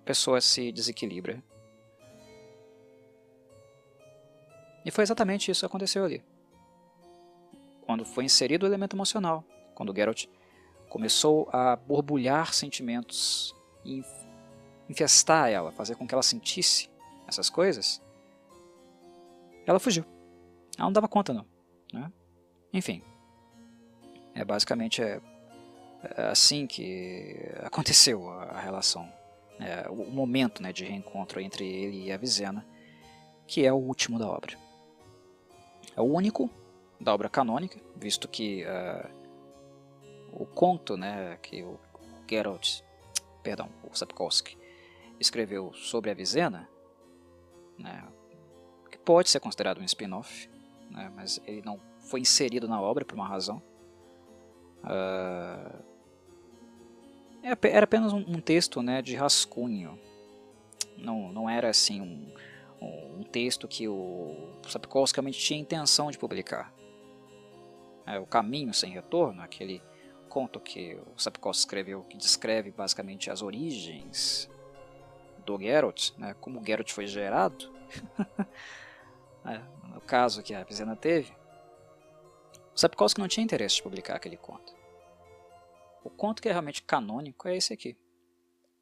a 0.00 0.04
pessoa 0.04 0.40
se 0.40 0.72
desequilibra. 0.72 1.42
E 4.84 4.90
foi 4.90 5.02
exatamente 5.02 5.50
isso 5.50 5.60
que 5.60 5.66
aconteceu 5.66 6.04
ali. 6.04 6.24
Quando 7.82 8.04
foi 8.04 8.24
inserido 8.24 8.64
o 8.64 8.66
elemento 8.66 8.96
emocional, 8.96 9.44
quando 9.80 9.96
Geralt 9.96 10.26
começou 10.90 11.48
a 11.50 11.74
borbulhar 11.74 12.52
sentimentos 12.52 13.56
e 13.82 14.04
infestar 14.90 15.50
ela, 15.50 15.72
fazer 15.72 15.94
com 15.94 16.06
que 16.06 16.14
ela 16.14 16.22
sentisse 16.22 16.90
essas 17.26 17.48
coisas, 17.48 18.02
ela 19.66 19.80
fugiu. 19.80 20.04
Ela 20.76 20.84
não 20.84 20.92
dava 20.92 21.08
conta 21.08 21.32
não. 21.32 21.46
Né? 21.94 22.12
Enfim, 22.74 23.02
é 24.34 24.44
basicamente 24.44 25.02
é, 25.02 25.18
é 26.02 26.24
assim 26.24 26.66
que 26.66 27.38
aconteceu 27.62 28.28
a, 28.28 28.60
relação, 28.60 29.10
é, 29.58 29.88
o 29.88 30.10
momento 30.10 30.62
né, 30.62 30.74
de 30.74 30.84
reencontro 30.84 31.40
entre 31.40 31.66
ele 31.66 32.04
e 32.04 32.12
a 32.12 32.18
Vizena, 32.18 32.66
que 33.46 33.64
é 33.64 33.72
o 33.72 33.76
último 33.76 34.18
da 34.18 34.28
obra. 34.28 34.58
É 35.96 36.02
o 36.02 36.04
único 36.04 36.50
da 37.00 37.14
obra 37.14 37.30
canônica, 37.30 37.80
visto 37.96 38.28
que 38.28 38.62
uh, 38.64 39.19
o 40.32 40.46
conto 40.46 40.96
né, 40.96 41.38
que 41.42 41.62
o 41.62 41.78
Geralt, 42.28 42.80
perdão, 43.42 43.68
o 43.90 43.96
Sapkowski 43.96 44.56
escreveu 45.18 45.72
sobre 45.74 46.10
a 46.10 46.14
Vizena, 46.14 46.68
né, 47.78 48.06
que 48.90 48.98
pode 48.98 49.30
ser 49.30 49.40
considerado 49.40 49.80
um 49.80 49.84
spin-off, 49.84 50.48
né, 50.90 51.12
mas 51.14 51.40
ele 51.46 51.62
não 51.62 51.80
foi 51.98 52.20
inserido 52.20 52.68
na 52.68 52.80
obra 52.80 53.04
por 53.04 53.14
uma 53.14 53.26
razão. 53.26 53.62
Uh, 54.82 55.90
era 57.42 57.84
apenas 57.84 58.12
um, 58.12 58.40
texto 58.40 58.82
né, 58.82 59.00
de 59.00 59.14
rascunho. 59.14 59.98
Não, 60.96 61.32
não 61.32 61.48
era 61.48 61.70
assim 61.70 62.00
um, 62.00 62.34
um 63.18 63.22
texto 63.22 63.66
que 63.66 63.88
o 63.88 64.52
Sapkowski 64.68 65.16
realmente 65.16 65.38
tinha 65.38 65.58
intenção 65.58 66.10
de 66.10 66.18
publicar. 66.18 66.72
É, 68.06 68.18
o 68.18 68.26
Caminho 68.26 68.74
Sem 68.74 68.92
Retorno, 68.92 69.42
aquele 69.42 69.82
conto 70.30 70.60
que 70.60 70.94
o 71.14 71.18
Sapkowski 71.20 71.62
escreveu, 71.62 72.04
que 72.04 72.16
descreve 72.16 72.70
basicamente 72.70 73.30
as 73.30 73.42
origens 73.42 74.48
do 75.44 75.58
Geralt, 75.58 76.12
né, 76.16 76.34
como 76.40 76.60
o 76.60 76.64
Geralt 76.64 76.92
foi 76.92 77.06
gerado, 77.08 77.68
é, 79.44 79.58
no 79.92 80.00
caso 80.00 80.42
que 80.42 80.54
a 80.54 80.62
Vizena 80.62 80.94
teve, 80.94 81.32
o 82.74 82.78
Sapkowski 82.78 83.20
não 83.20 83.26
tinha 83.26 83.44
interesse 83.44 83.76
de 83.76 83.82
publicar 83.82 84.14
aquele 84.14 84.36
conto. 84.36 84.72
O 86.04 86.08
conto 86.08 86.40
que 86.40 86.48
é 86.48 86.52
realmente 86.52 86.82
canônico 86.82 87.48
é 87.48 87.56
esse 87.56 87.72
aqui. 87.72 87.96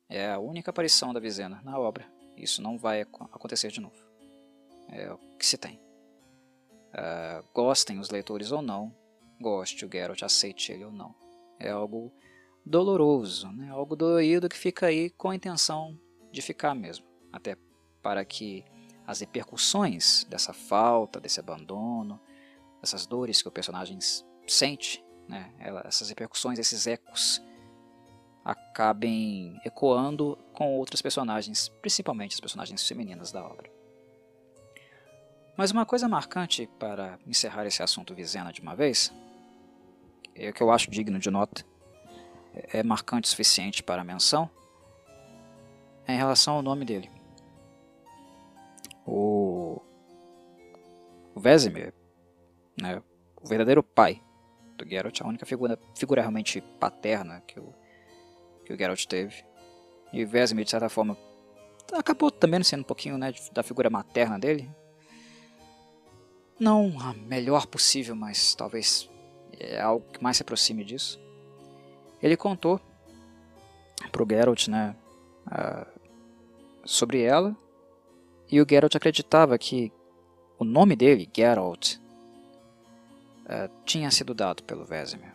É 0.08 0.30
a 0.30 0.38
única 0.38 0.70
aparição 0.70 1.12
da 1.12 1.18
Vizena 1.18 1.60
na 1.64 1.78
obra. 1.78 2.06
Isso 2.36 2.62
não 2.62 2.78
vai 2.78 3.00
acontecer 3.00 3.70
de 3.70 3.80
novo. 3.80 3.96
É 4.88 5.10
o 5.10 5.18
que 5.36 5.44
se 5.44 5.58
tem. 5.58 5.80
Uh, 6.90 7.42
gostem 7.52 7.98
os 7.98 8.10
leitores 8.10 8.52
ou 8.52 8.62
não, 8.62 8.94
goste 9.40 9.84
o 9.84 9.90
Geralt, 9.90 10.22
aceite 10.22 10.72
ele 10.72 10.84
ou 10.84 10.92
não. 10.92 11.14
É 11.58 11.70
algo 11.70 12.12
doloroso, 12.64 13.50
né? 13.52 13.70
algo 13.70 13.96
dolorido 13.96 14.48
que 14.48 14.56
fica 14.56 14.86
aí 14.86 15.10
com 15.10 15.30
a 15.30 15.34
intenção 15.34 15.98
de 16.30 16.42
ficar 16.42 16.74
mesmo. 16.74 17.06
Até 17.32 17.56
para 18.02 18.24
que 18.24 18.64
as 19.06 19.20
repercussões 19.20 20.24
dessa 20.24 20.52
falta, 20.52 21.18
desse 21.18 21.40
abandono, 21.40 22.20
dessas 22.80 23.06
dores 23.06 23.40
que 23.40 23.48
o 23.48 23.52
personagem 23.52 23.98
sente, 24.46 25.04
né? 25.26 25.52
essas 25.84 26.08
repercussões, 26.08 26.58
esses 26.58 26.86
ecos, 26.86 27.42
acabem 28.44 29.60
ecoando 29.64 30.38
com 30.52 30.76
outros 30.76 31.02
personagens, 31.02 31.68
principalmente 31.80 32.34
as 32.34 32.40
personagens 32.40 32.86
femininas 32.86 33.32
da 33.32 33.44
obra. 33.44 33.70
Mas 35.56 35.70
uma 35.70 35.84
coisa 35.84 36.08
marcante 36.08 36.68
para 36.78 37.18
encerrar 37.26 37.66
esse 37.66 37.82
assunto 37.82 38.14
Vizena 38.14 38.52
de 38.52 38.60
uma 38.60 38.76
vez 38.76 39.12
é, 40.38 40.52
que 40.52 40.62
eu 40.62 40.70
acho 40.70 40.90
digno 40.90 41.18
de 41.18 41.30
nota, 41.30 41.64
é 42.54 42.82
marcante 42.82 43.26
o 43.26 43.30
suficiente 43.30 43.82
para 43.82 44.04
menção, 44.04 44.48
é 46.06 46.14
em 46.14 46.16
relação 46.16 46.54
ao 46.54 46.62
nome 46.62 46.84
dele. 46.84 47.10
O, 49.04 49.82
o 51.34 51.40
Vesemir, 51.40 51.92
né, 52.80 53.02
o 53.36 53.46
verdadeiro 53.46 53.82
pai 53.82 54.22
do 54.76 54.88
Geralt, 54.88 55.20
a 55.20 55.26
única 55.26 55.44
figura, 55.44 55.78
figura 55.96 56.20
realmente 56.20 56.60
paterna 56.78 57.42
que 57.46 57.58
o, 57.58 57.74
que 58.64 58.72
o 58.72 58.78
Geralt 58.78 59.04
teve. 59.06 59.44
E 60.12 60.24
o 60.24 60.28
Vesemir, 60.28 60.64
de 60.64 60.70
certa 60.70 60.88
forma, 60.88 61.16
acabou 61.92 62.30
também 62.30 62.62
sendo 62.62 62.80
um 62.80 62.84
pouquinho 62.84 63.18
né, 63.18 63.32
da 63.52 63.62
figura 63.62 63.90
materna 63.90 64.38
dele. 64.38 64.70
Não 66.58 66.98
a 67.00 67.12
melhor 67.12 67.66
possível, 67.66 68.16
mas 68.16 68.54
talvez 68.54 69.08
é 69.58 69.80
algo 69.80 70.04
que 70.12 70.22
mais 70.22 70.36
se 70.36 70.42
aproxime 70.42 70.84
disso. 70.84 71.20
Ele 72.22 72.36
contou 72.36 72.80
para 74.12 74.22
o 74.22 74.26
Geralt 74.28 74.68
né, 74.68 74.94
sobre 76.84 77.22
ela, 77.22 77.56
e 78.50 78.60
o 78.60 78.66
Geralt 78.68 78.94
acreditava 78.94 79.58
que 79.58 79.92
o 80.58 80.64
nome 80.64 80.96
dele, 80.96 81.28
Geralt, 81.34 81.96
uh, 81.96 83.70
tinha 83.84 84.10
sido 84.10 84.34
dado 84.34 84.62
pelo 84.62 84.84
Vesemir. 84.84 85.34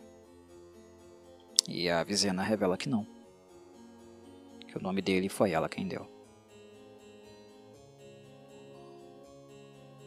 E 1.66 1.88
a 1.88 2.02
Vizena 2.04 2.42
revela 2.42 2.76
que 2.76 2.88
não. 2.88 3.06
Que 4.68 4.76
o 4.76 4.82
nome 4.82 5.00
dele 5.00 5.28
foi 5.28 5.52
ela 5.52 5.68
quem 5.68 5.86
deu. 5.86 6.06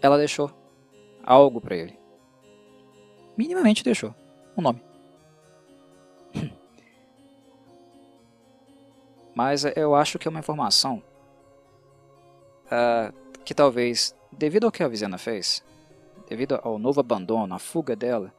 Ela 0.02 0.18
deixou 0.18 0.52
algo 1.23 1.60
para 1.60 1.76
ele 1.76 2.07
minimamente 3.38 3.84
deixou 3.84 4.14
um 4.58 4.62
nome. 4.62 4.82
Mas 9.36 9.64
eu 9.76 9.94
acho 9.94 10.18
que 10.18 10.28
é 10.28 10.32
uma 10.32 10.40
informação 10.40 11.04
uh, 12.66 13.14
que 13.46 13.54
talvez, 13.54 14.16
devido 14.32 14.66
ao 14.66 14.72
que 14.72 14.84
a 14.84 14.88
Vizena 14.88 15.18
fez, 15.18 15.64
devido 16.28 16.60
ao 16.64 16.80
novo 16.80 17.00
abandono, 17.00 17.54
à 17.54 17.60
fuga 17.60 17.96
dela, 17.96 18.34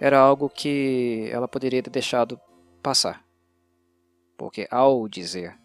era 0.00 0.18
algo 0.18 0.48
que 0.48 1.28
ela 1.32 1.48
poderia 1.48 1.82
ter 1.82 1.90
deixado 1.90 2.40
passar. 2.82 3.24
Porque 4.36 4.68
ao 4.70 5.08
dizer 5.08 5.58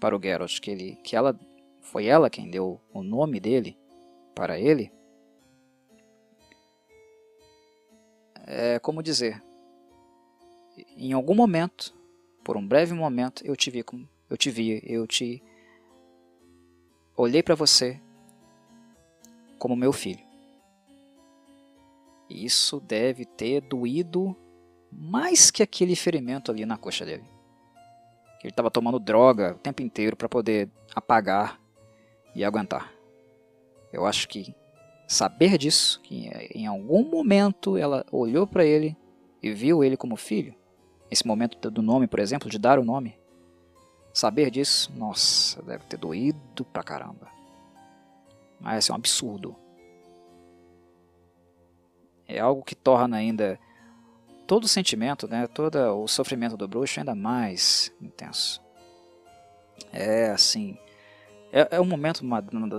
para 0.00 0.16
o 0.16 0.22
Geralt 0.22 0.60
que, 0.60 0.70
ele, 0.70 0.96
que 1.02 1.16
ela 1.16 1.38
foi 1.80 2.06
ela 2.06 2.30
quem 2.30 2.50
deu 2.50 2.80
o 2.92 3.02
nome 3.02 3.38
dele 3.38 3.78
para 4.34 4.58
ele, 4.58 4.92
é 8.46 8.78
como 8.78 9.02
dizer, 9.02 9.42
em 10.96 11.12
algum 11.12 11.34
momento, 11.34 11.94
por 12.44 12.56
um 12.56 12.66
breve 12.66 12.94
momento, 12.94 13.44
eu 13.44 13.56
te 13.56 13.70
vi, 13.70 13.84
eu 14.30 14.36
te 14.36 14.50
vi, 14.50 14.82
eu 14.84 15.06
te 15.06 15.42
olhei 17.16 17.42
para 17.42 17.54
você 17.54 18.00
como 19.58 19.74
meu 19.74 19.92
filho. 19.92 20.24
E 22.28 22.44
isso 22.44 22.80
deve 22.80 23.24
ter 23.24 23.60
doído 23.60 24.36
mais 24.92 25.50
que 25.50 25.62
aquele 25.62 25.96
ferimento 25.96 26.50
ali 26.50 26.64
na 26.64 26.76
coxa 26.76 27.04
dele. 27.04 27.24
Ele 28.42 28.52
estava 28.52 28.70
tomando 28.70 29.00
droga 29.00 29.54
o 29.56 29.58
tempo 29.58 29.82
inteiro 29.82 30.16
para 30.16 30.28
poder 30.28 30.70
apagar 30.94 31.60
e 32.32 32.44
aguentar. 32.44 32.92
Eu 33.92 34.06
acho 34.06 34.28
que 34.28 34.54
saber 35.06 35.58
disso, 35.58 36.00
que 36.02 36.28
em 36.54 36.66
algum 36.66 37.04
momento 37.08 37.76
ela 37.76 38.04
olhou 38.10 38.46
para 38.46 38.64
ele 38.64 38.96
e 39.42 39.52
viu 39.52 39.84
ele 39.84 39.96
como 39.96 40.16
filho, 40.16 40.54
esse 41.10 41.26
momento 41.26 41.70
do 41.70 41.82
nome, 41.82 42.06
por 42.06 42.18
exemplo, 42.18 42.50
de 42.50 42.58
dar 42.58 42.78
o 42.78 42.84
nome, 42.84 43.18
saber 44.12 44.50
disso, 44.50 44.92
nossa, 44.96 45.62
deve 45.62 45.84
ter 45.84 45.96
doído 45.96 46.64
pra 46.72 46.82
caramba. 46.82 47.28
Mas 48.60 48.78
assim, 48.78 48.92
é 48.92 48.94
um 48.94 48.96
absurdo. 48.96 49.54
É 52.26 52.40
algo 52.40 52.62
que 52.62 52.74
torna 52.74 53.18
ainda 53.18 53.58
todo 54.46 54.64
o 54.64 54.68
sentimento, 54.68 55.28
né, 55.28 55.46
todo 55.46 55.76
o 55.76 56.08
sofrimento 56.08 56.56
do 56.56 56.66
bruxo 56.66 56.98
ainda 56.98 57.14
mais 57.14 57.92
intenso. 58.00 58.60
É 59.92 60.30
assim, 60.30 60.78
é, 61.56 61.76
é 61.76 61.80
um 61.80 61.86
momento 61.86 62.22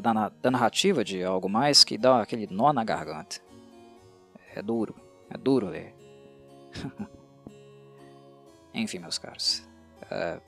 da, 0.01 0.29
da 0.29 0.51
narrativa 0.51 1.03
de 1.03 1.23
algo 1.23 1.49
mais 1.49 1.83
que 1.83 1.97
dá 1.97 2.21
aquele 2.21 2.47
nó 2.51 2.71
na 2.71 2.83
garganta. 2.83 3.41
É 4.53 4.61
duro, 4.61 4.93
é 5.31 5.37
duro 5.37 5.67
ler. 5.67 5.95
Enfim, 8.75 8.99
meus 8.99 9.17
caros, 9.17 9.67
é, 10.11 10.39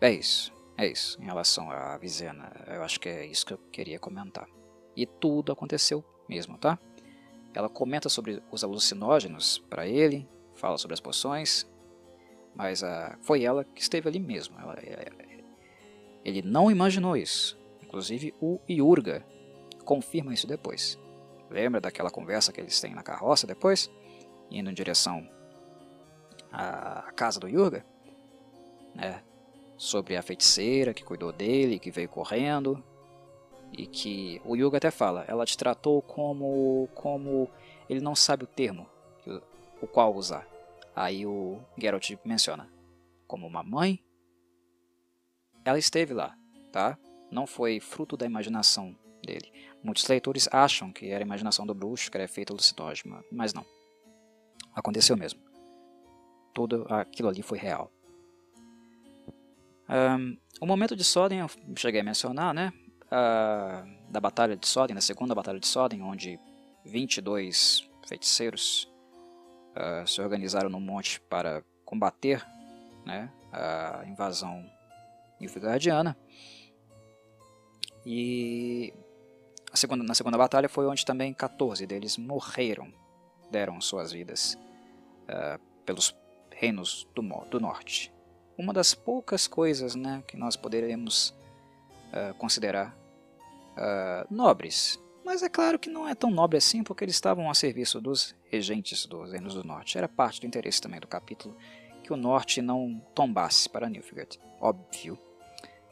é 0.00 0.12
isso, 0.12 0.52
é 0.78 0.86
isso 0.86 1.20
em 1.20 1.24
relação 1.24 1.72
à 1.72 1.98
Vizena. 1.98 2.52
Eu 2.68 2.84
acho 2.84 3.00
que 3.00 3.08
é 3.08 3.26
isso 3.26 3.44
que 3.44 3.54
eu 3.54 3.58
queria 3.72 3.98
comentar. 3.98 4.46
E 4.94 5.04
tudo 5.04 5.50
aconteceu 5.50 6.04
mesmo, 6.28 6.56
tá? 6.58 6.78
Ela 7.52 7.68
comenta 7.68 8.08
sobre 8.08 8.40
os 8.52 8.62
alucinógenos 8.62 9.58
para 9.68 9.88
ele, 9.88 10.28
fala 10.54 10.78
sobre 10.78 10.94
as 10.94 11.00
poções, 11.00 11.66
mas 12.54 12.82
uh, 12.82 13.16
foi 13.22 13.42
ela 13.42 13.64
que 13.64 13.82
esteve 13.82 14.08
ali 14.08 14.20
mesmo. 14.20 14.56
Ela, 14.60 14.74
é, 14.74 15.08
é, 15.08 15.42
ele 16.24 16.42
não 16.42 16.70
imaginou 16.70 17.16
isso. 17.16 17.60
Inclusive 17.92 18.34
o 18.40 18.58
Yurga 18.66 19.22
confirma 19.84 20.32
isso 20.32 20.46
depois. 20.46 20.98
Lembra 21.50 21.78
daquela 21.78 22.10
conversa 22.10 22.50
que 22.50 22.58
eles 22.58 22.80
têm 22.80 22.94
na 22.94 23.02
carroça 23.02 23.46
depois? 23.46 23.90
Indo 24.50 24.70
em 24.70 24.74
direção 24.74 25.28
à 26.50 27.12
casa 27.14 27.38
do 27.38 27.46
Yurga? 27.46 27.84
Né? 28.94 29.22
Sobre 29.76 30.16
a 30.16 30.22
feiticeira 30.22 30.94
que 30.94 31.04
cuidou 31.04 31.32
dele, 31.32 31.78
que 31.78 31.90
veio 31.90 32.08
correndo, 32.08 32.82
e 33.76 33.86
que 33.86 34.40
o 34.42 34.56
Yuga 34.56 34.78
até 34.78 34.90
fala, 34.90 35.26
ela 35.28 35.44
te 35.44 35.58
tratou 35.58 36.00
como 36.00 36.88
como 36.94 37.50
ele 37.90 38.00
não 38.00 38.14
sabe 38.14 38.44
o 38.44 38.46
termo 38.46 38.88
o 39.82 39.86
qual 39.86 40.14
usar. 40.14 40.48
Aí 40.96 41.26
o 41.26 41.60
Geralt 41.76 42.10
menciona 42.24 42.72
como 43.26 43.46
uma 43.46 43.62
mãe. 43.62 44.02
Ela 45.62 45.78
esteve 45.78 46.14
lá, 46.14 46.34
tá? 46.72 46.98
Não 47.32 47.46
foi 47.46 47.80
fruto 47.80 48.16
da 48.16 48.26
imaginação 48.26 48.96
dele. 49.24 49.52
Muitos 49.82 50.06
leitores 50.06 50.48
acham 50.52 50.92
que 50.92 51.08
era 51.08 51.24
imaginação 51.24 51.66
do 51.66 51.74
bruxo, 51.74 52.10
que 52.10 52.16
era 52.16 52.24
efeito 52.24 52.52
alucinógeno, 52.52 53.24
mas 53.32 53.52
não. 53.52 53.64
Aconteceu 54.74 55.16
mesmo. 55.16 55.40
Tudo 56.54 56.86
aquilo 56.88 57.28
ali 57.28 57.42
foi 57.42 57.58
real. 57.58 57.90
Um, 59.88 60.36
o 60.60 60.66
momento 60.66 60.94
de 60.94 61.02
Soden 61.02 61.40
eu 61.40 61.50
cheguei 61.76 62.00
a 62.00 62.04
mencionar, 62.04 62.54
né? 62.54 62.72
uh, 63.12 64.10
da 64.10 64.20
Batalha 64.20 64.56
de 64.56 64.66
Soden, 64.66 64.94
da 64.94 65.00
segunda 65.02 65.34
Batalha 65.34 65.60
de 65.60 65.66
Soden, 65.66 66.02
onde 66.02 66.40
22 66.84 67.88
feiticeiros 68.08 68.90
uh, 69.76 70.06
se 70.06 70.20
organizaram 70.20 70.70
no 70.70 70.80
monte 70.80 71.20
para 71.20 71.62
combater 71.84 72.44
né, 73.04 73.30
a 73.52 74.02
invasão 74.06 74.64
nilfgaardiana. 75.38 76.16
E 78.04 78.92
segunda, 79.74 80.04
na 80.04 80.14
segunda 80.14 80.38
batalha 80.38 80.68
foi 80.68 80.86
onde 80.86 81.04
também 81.04 81.32
14 81.32 81.86
deles 81.86 82.16
morreram, 82.16 82.92
deram 83.50 83.80
suas 83.80 84.12
vidas 84.12 84.58
uh, 85.24 85.60
pelos 85.84 86.14
reinos 86.50 87.08
do, 87.14 87.22
do 87.50 87.60
norte. 87.60 88.12
Uma 88.56 88.72
das 88.72 88.94
poucas 88.94 89.46
coisas 89.46 89.94
né, 89.94 90.22
que 90.26 90.36
nós 90.36 90.56
poderíamos 90.56 91.30
uh, 92.12 92.34
considerar 92.34 92.96
uh, 93.76 94.26
nobres. 94.34 95.00
Mas 95.24 95.42
é 95.42 95.48
claro 95.48 95.78
que 95.78 95.88
não 95.88 96.08
é 96.08 96.14
tão 96.14 96.30
nobre 96.30 96.58
assim, 96.58 96.82
porque 96.82 97.04
eles 97.04 97.14
estavam 97.14 97.48
a 97.48 97.54
serviço 97.54 98.00
dos 98.00 98.34
regentes 98.50 99.06
dos 99.06 99.32
Reinos 99.32 99.54
do 99.54 99.64
Norte. 99.64 99.96
Era 99.96 100.08
parte 100.08 100.40
do 100.40 100.46
interesse 100.46 100.80
também 100.80 101.00
do 101.00 101.06
capítulo 101.06 101.56
que 102.02 102.12
o 102.12 102.16
Norte 102.16 102.60
não 102.60 103.00
tombasse 103.14 103.68
para 103.68 103.88
Nilfgaard. 103.88 104.38
Óbvio. 104.60 105.16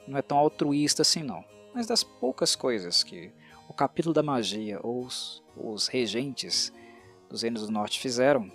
Não 0.07 0.19
é 0.19 0.23
tão 0.23 0.37
altruísta 0.37 1.03
assim 1.03 1.23
não. 1.23 1.45
Mas 1.75 1.87
das 1.87 2.03
poucas 2.03 2.57
coisas 2.57 3.03
que 3.03 3.33
o 3.69 3.73
capítulo 3.73 4.13
da 4.13 4.23
magia 4.23 4.81
ou 4.83 5.05
os, 5.05 5.43
os 5.57 5.87
regentes 5.87 6.73
dos 7.29 7.43
Reinos 7.43 7.67
do 7.67 7.73
Norte 7.73 8.01
fizeram, 8.01 8.51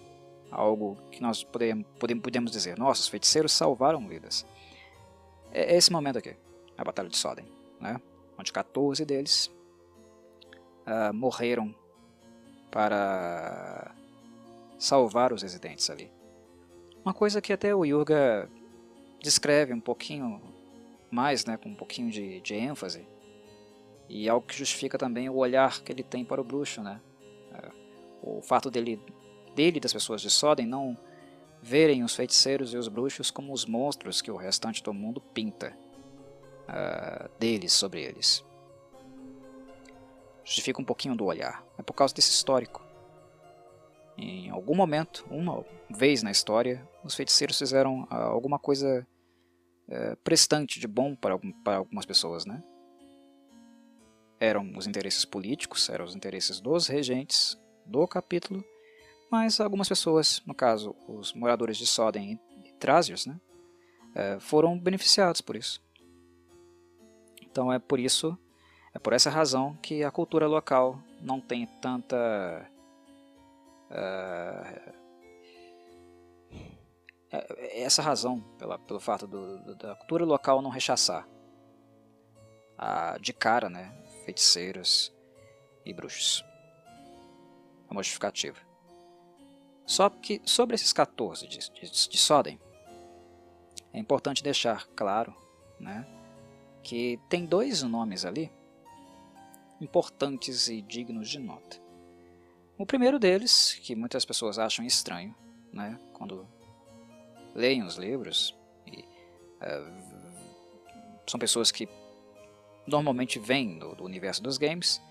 algo 0.51 0.97
que 1.11 1.21
nós 1.21 1.43
podemos, 1.43 1.85
podemos 1.97 2.51
dizer, 2.51 2.77
nossos 2.77 3.07
feiticeiros 3.07 3.51
salvaram 3.51 4.07
vidas. 4.07 4.45
É, 5.51 5.73
é 5.73 5.77
esse 5.77 5.91
momento 5.91 6.17
aqui, 6.17 6.35
a 6.77 6.83
Batalha 6.83 7.09
de 7.09 7.17
Soden. 7.17 7.45
Né? 7.79 7.99
onde 8.37 8.51
14 8.51 9.05
deles 9.05 9.49
uh, 10.85 11.13
morreram 11.13 11.73
para 12.71 13.93
salvar 14.77 15.31
os 15.31 15.41
residentes 15.41 15.89
ali. 15.89 16.11
Uma 17.03 17.13
coisa 17.13 17.41
que 17.41 17.53
até 17.53 17.73
o 17.73 17.85
Yurga 17.85 18.49
descreve 19.21 19.73
um 19.73 19.79
pouquinho 19.79 20.41
mais, 21.11 21.45
né, 21.45 21.57
com 21.57 21.69
um 21.69 21.75
pouquinho 21.75 22.09
de, 22.09 22.41
de 22.41 22.55
ênfase, 22.55 23.07
e 24.07 24.29
algo 24.29 24.45
que 24.45 24.55
justifica 24.55 24.97
também 24.97 25.29
o 25.29 25.35
olhar 25.35 25.81
que 25.81 25.91
ele 25.91 26.03
tem 26.03 26.23
para 26.23 26.39
o 26.39 26.43
bruxo, 26.43 26.81
né? 26.81 27.01
Uh, 28.23 28.37
o 28.37 28.41
fato 28.41 28.69
dele, 28.69 29.01
dele 29.55 29.79
das 29.79 29.93
pessoas 29.93 30.21
de 30.21 30.29
Soden 30.29 30.65
não 30.65 30.97
verem 31.61 32.03
os 32.03 32.15
feiticeiros 32.15 32.73
e 32.73 32.77
os 32.77 32.87
bruxos 32.87 33.31
como 33.31 33.51
os 33.51 33.65
monstros 33.65 34.21
que 34.21 34.29
o 34.29 34.35
restante 34.35 34.83
do 34.83 34.93
mundo 34.93 35.19
pinta 35.19 35.75
uh, 36.69 37.29
deles 37.39 37.73
sobre 37.73 38.03
eles. 38.03 38.45
Justifica 40.43 40.79
um 40.79 40.85
pouquinho 40.85 41.15
do 41.15 41.25
olhar. 41.25 41.65
É 41.77 41.81
por 41.81 41.93
causa 41.93 42.13
desse 42.13 42.29
histórico. 42.29 42.83
Em 44.15 44.51
algum 44.51 44.75
momento, 44.75 45.25
uma 45.29 45.65
vez 45.89 46.21
na 46.21 46.29
história, 46.29 46.87
os 47.03 47.15
feiticeiros 47.15 47.57
fizeram 47.57 48.03
uh, 48.03 48.15
alguma 48.15 48.59
coisa 48.59 49.05
uh, 49.89 50.15
prestante 50.23 50.79
de 50.79 50.87
bom 50.87 51.15
para, 51.15 51.37
para 51.63 51.77
algumas 51.77 52.05
pessoas, 52.05 52.45
né? 52.45 52.63
Eram 54.39 54.73
os 54.77 54.85
interesses 54.85 55.25
políticos, 55.25 55.89
eram 55.89 56.05
os 56.05 56.15
interesses 56.15 56.59
dos 56.59 56.87
regentes 56.87 57.57
do 57.85 58.07
capítulo, 58.07 58.63
mas 59.31 59.59
algumas 59.59 59.87
pessoas, 59.87 60.41
no 60.45 60.53
caso 60.53 60.95
os 61.07 61.33
moradores 61.33 61.77
de 61.77 61.87
Soden 61.87 62.39
e 62.63 62.73
Trásios, 62.73 63.25
né, 63.25 63.39
uh, 64.11 64.39
foram 64.39 64.77
beneficiados 64.77 65.41
por 65.41 65.55
isso. 65.55 65.81
Então 67.41 67.71
é 67.71 67.79
por 67.79 67.99
isso, 67.99 68.37
é 68.93 68.99
por 68.99 69.13
essa 69.13 69.29
razão 69.29 69.75
que 69.81 70.03
a 70.03 70.11
cultura 70.11 70.47
local 70.47 70.99
não 71.21 71.39
tem 71.39 71.65
tanta 71.81 72.69
uh, 73.89 75.04
essa 77.71 78.01
razão 78.01 78.41
pela, 78.57 78.77
pelo 78.77 78.99
fato 78.99 79.27
do, 79.27 79.75
da 79.75 79.95
cultura 79.95 80.25
local 80.25 80.61
não 80.61 80.69
rechaçar 80.69 81.27
a, 82.77 83.17
de 83.19 83.33
cara, 83.33 83.69
né, 83.69 83.93
feiticeiros 84.25 85.13
e 85.85 85.93
bruxos. 85.93 86.43
A 87.89 87.93
modificativa. 87.93 88.59
Só 89.85 90.09
que 90.09 90.41
sobre 90.45 90.75
esses 90.75 90.91
14 90.91 91.47
de, 91.47 91.59
de, 91.71 92.09
de 92.09 92.17
Soden, 92.17 92.59
é 93.93 93.99
importante 93.99 94.43
deixar 94.43 94.87
claro, 94.95 95.33
né, 95.79 96.05
que 96.83 97.19
tem 97.29 97.45
dois 97.45 97.83
nomes 97.83 98.25
ali 98.25 98.51
importantes 99.79 100.67
e 100.67 100.81
dignos 100.81 101.29
de 101.29 101.39
nota. 101.39 101.81
O 102.77 102.85
primeiro 102.85 103.17
deles, 103.19 103.79
que 103.83 103.95
muitas 103.95 104.25
pessoas 104.25 104.59
acham 104.59 104.85
estranho, 104.85 105.35
né, 105.71 105.99
quando 106.13 106.47
leem 107.55 107.83
os 107.83 107.95
livros, 107.95 108.55
e, 108.85 108.99
uh, 108.99 110.05
são 111.25 111.39
pessoas 111.39 111.71
que 111.71 111.87
normalmente 112.85 113.39
vêm 113.39 113.79
do, 113.79 113.95
do 113.95 114.03
universo 114.03 114.43
dos 114.43 114.57
games, 114.57 115.01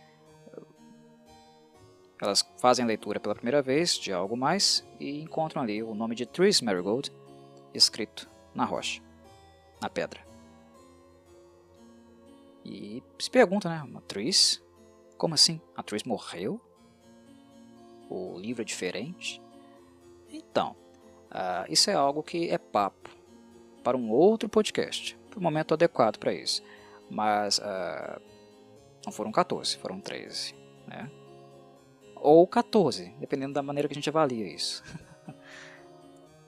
elas 2.21 2.43
fazem 2.59 2.87
leitura 2.87 3.19
pela 3.19 3.35
primeira 3.35 3.61
vez 3.61 3.99
de 3.99 4.13
algo 4.13 4.37
mais 4.37 4.87
e 5.01 5.21
encontram 5.21 5.63
ali 5.63 5.83
o 5.83 5.95
nome 5.95 6.15
de 6.15 6.25
Tris 6.25 6.61
Marigold 6.61 7.13
escrito 7.73 8.29
na 8.55 8.65
rocha, 8.65 9.03
na 9.81 9.91
pedra. 9.91 10.25
E 12.65 13.03
se 13.19 13.31
pergunta, 13.31 13.69
né? 13.69 13.83
Uma 13.83 13.99
atriz? 13.99 14.63
Como 15.19 15.35
assim? 15.35 15.61
A 15.77 15.81
atriz 15.81 16.03
morreu? 16.05 16.61
O 18.09 18.39
livro 18.39 18.63
é 18.63 18.65
diferente? 18.65 19.43
Então, 20.31 20.75
uh, 21.35 21.71
isso 21.71 21.91
é 21.91 21.95
algo 21.95 22.23
que 22.23 22.49
é 22.49 22.59
papo 22.59 23.11
para 23.83 23.97
um 23.97 24.11
outro 24.11 24.49
podcast, 24.49 25.19
para 25.29 25.39
o 25.39 25.43
momento 25.43 25.75
adequado 25.75 26.19
para 26.19 26.33
isso. 26.33 26.63
Mas 27.11 27.59
uh, 27.59 28.21
não 29.05 29.13
foram 29.13 29.31
14, 29.31 29.77
foram 29.77 30.01
13. 30.01 30.55
Né? 30.87 31.11
Ou 32.17 32.47
14, 32.47 33.15
dependendo 33.21 33.53
da 33.53 33.63
maneira 33.63 33.87
que 33.89 33.93
a 33.93 33.97
gente 33.97 34.09
avalia 34.09 34.47
isso. 34.47 34.83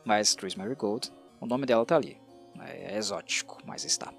mas 0.04 0.34
Tris 0.34 0.54
Marigold, 0.54 1.12
o 1.40 1.46
nome 1.46 1.66
dela 1.66 1.82
está 1.82 1.96
ali. 1.96 2.18
É 2.58 2.96
exótico, 2.96 3.58
mas 3.66 3.84
está. 3.84 4.12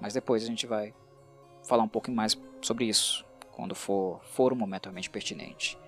Mas 0.00 0.12
depois 0.12 0.42
a 0.42 0.46
gente 0.46 0.66
vai 0.66 0.92
falar 1.62 1.84
um 1.84 1.88
pouco 1.88 2.10
mais 2.10 2.36
sobre 2.60 2.86
isso, 2.86 3.24
quando 3.52 3.74
for, 3.74 4.20
for 4.24 4.52
um 4.52 4.56
momento 4.56 4.86
realmente 4.86 5.08
pertinente. 5.08 5.78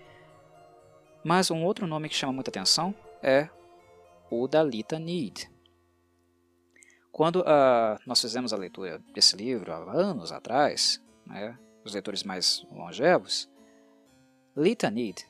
Mas 1.24 1.50
um 1.50 1.64
outro 1.64 1.86
nome 1.86 2.08
que 2.08 2.14
chama 2.14 2.32
muita 2.32 2.50
atenção 2.50 2.94
é 3.24 3.48
o 4.30 4.46
da 4.46 4.62
Lita 4.62 4.98
Need. 4.98 5.50
Quando 7.10 7.40
uh, 7.40 7.98
nós 8.06 8.20
fizemos 8.20 8.52
a 8.52 8.56
leitura 8.56 8.98
desse 9.14 9.34
livro 9.36 9.72
há 9.72 9.76
anos 9.92 10.30
atrás, 10.30 11.02
né, 11.24 11.58
os 11.84 11.94
leitores 11.94 12.22
mais 12.22 12.66
longevos, 12.70 13.48
Lita 14.56 14.90
Need 14.90 15.26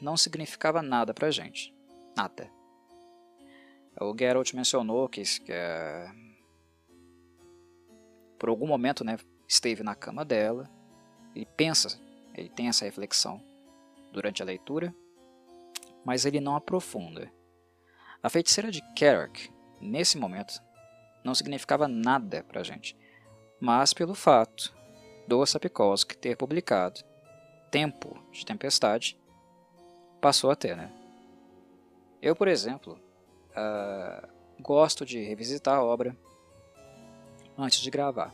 não 0.00 0.16
significava 0.16 0.82
nada 0.82 1.14
para 1.14 1.28
a 1.28 1.30
gente. 1.30 1.72
Nada. 2.16 2.50
O 4.00 4.14
Geralt 4.18 4.52
mencionou 4.52 5.08
que, 5.08 5.22
que 5.22 5.52
é, 5.52 6.10
por 8.38 8.48
algum 8.48 8.66
momento 8.66 9.04
né, 9.04 9.16
esteve 9.48 9.82
na 9.82 9.94
cama 9.94 10.24
dela, 10.24 10.68
ele 11.34 11.46
pensa, 11.56 11.98
ele 12.34 12.48
tem 12.48 12.68
essa 12.68 12.84
reflexão 12.84 13.42
durante 14.12 14.42
a 14.42 14.46
leitura, 14.46 14.94
mas 16.06 16.24
ele 16.24 16.38
não 16.38 16.54
aprofunda. 16.54 17.28
A 18.22 18.30
feiticeira 18.30 18.70
de 18.70 18.80
Carrick, 18.94 19.50
nesse 19.80 20.16
momento, 20.16 20.62
não 21.24 21.34
significava 21.34 21.88
nada 21.88 22.44
para 22.44 22.60
a 22.60 22.64
gente, 22.64 22.96
mas 23.60 23.92
pelo 23.92 24.14
fato 24.14 24.72
do 25.26 25.44
Sapkowski 25.44 26.16
ter 26.16 26.36
publicado 26.36 27.00
Tempo 27.72 28.16
de 28.30 28.46
Tempestade, 28.46 29.18
passou 30.20 30.48
a 30.52 30.54
ter, 30.54 30.76
né? 30.76 30.92
Eu, 32.22 32.36
por 32.36 32.46
exemplo, 32.46 33.00
uh, 33.50 34.28
gosto 34.62 35.04
de 35.04 35.20
revisitar 35.24 35.76
a 35.76 35.84
obra 35.84 36.16
antes 37.58 37.80
de 37.80 37.90
gravar. 37.90 38.32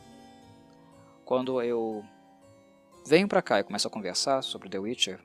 Quando 1.25 1.59
eu 1.59 2.05
venho 3.07 3.27
para 3.27 3.41
cá 3.41 3.59
e 3.59 3.63
começo 3.63 3.87
a 3.87 3.91
conversar 3.91 4.43
sobre 4.43 4.69
The 4.69 4.77
Witcher, 4.77 5.19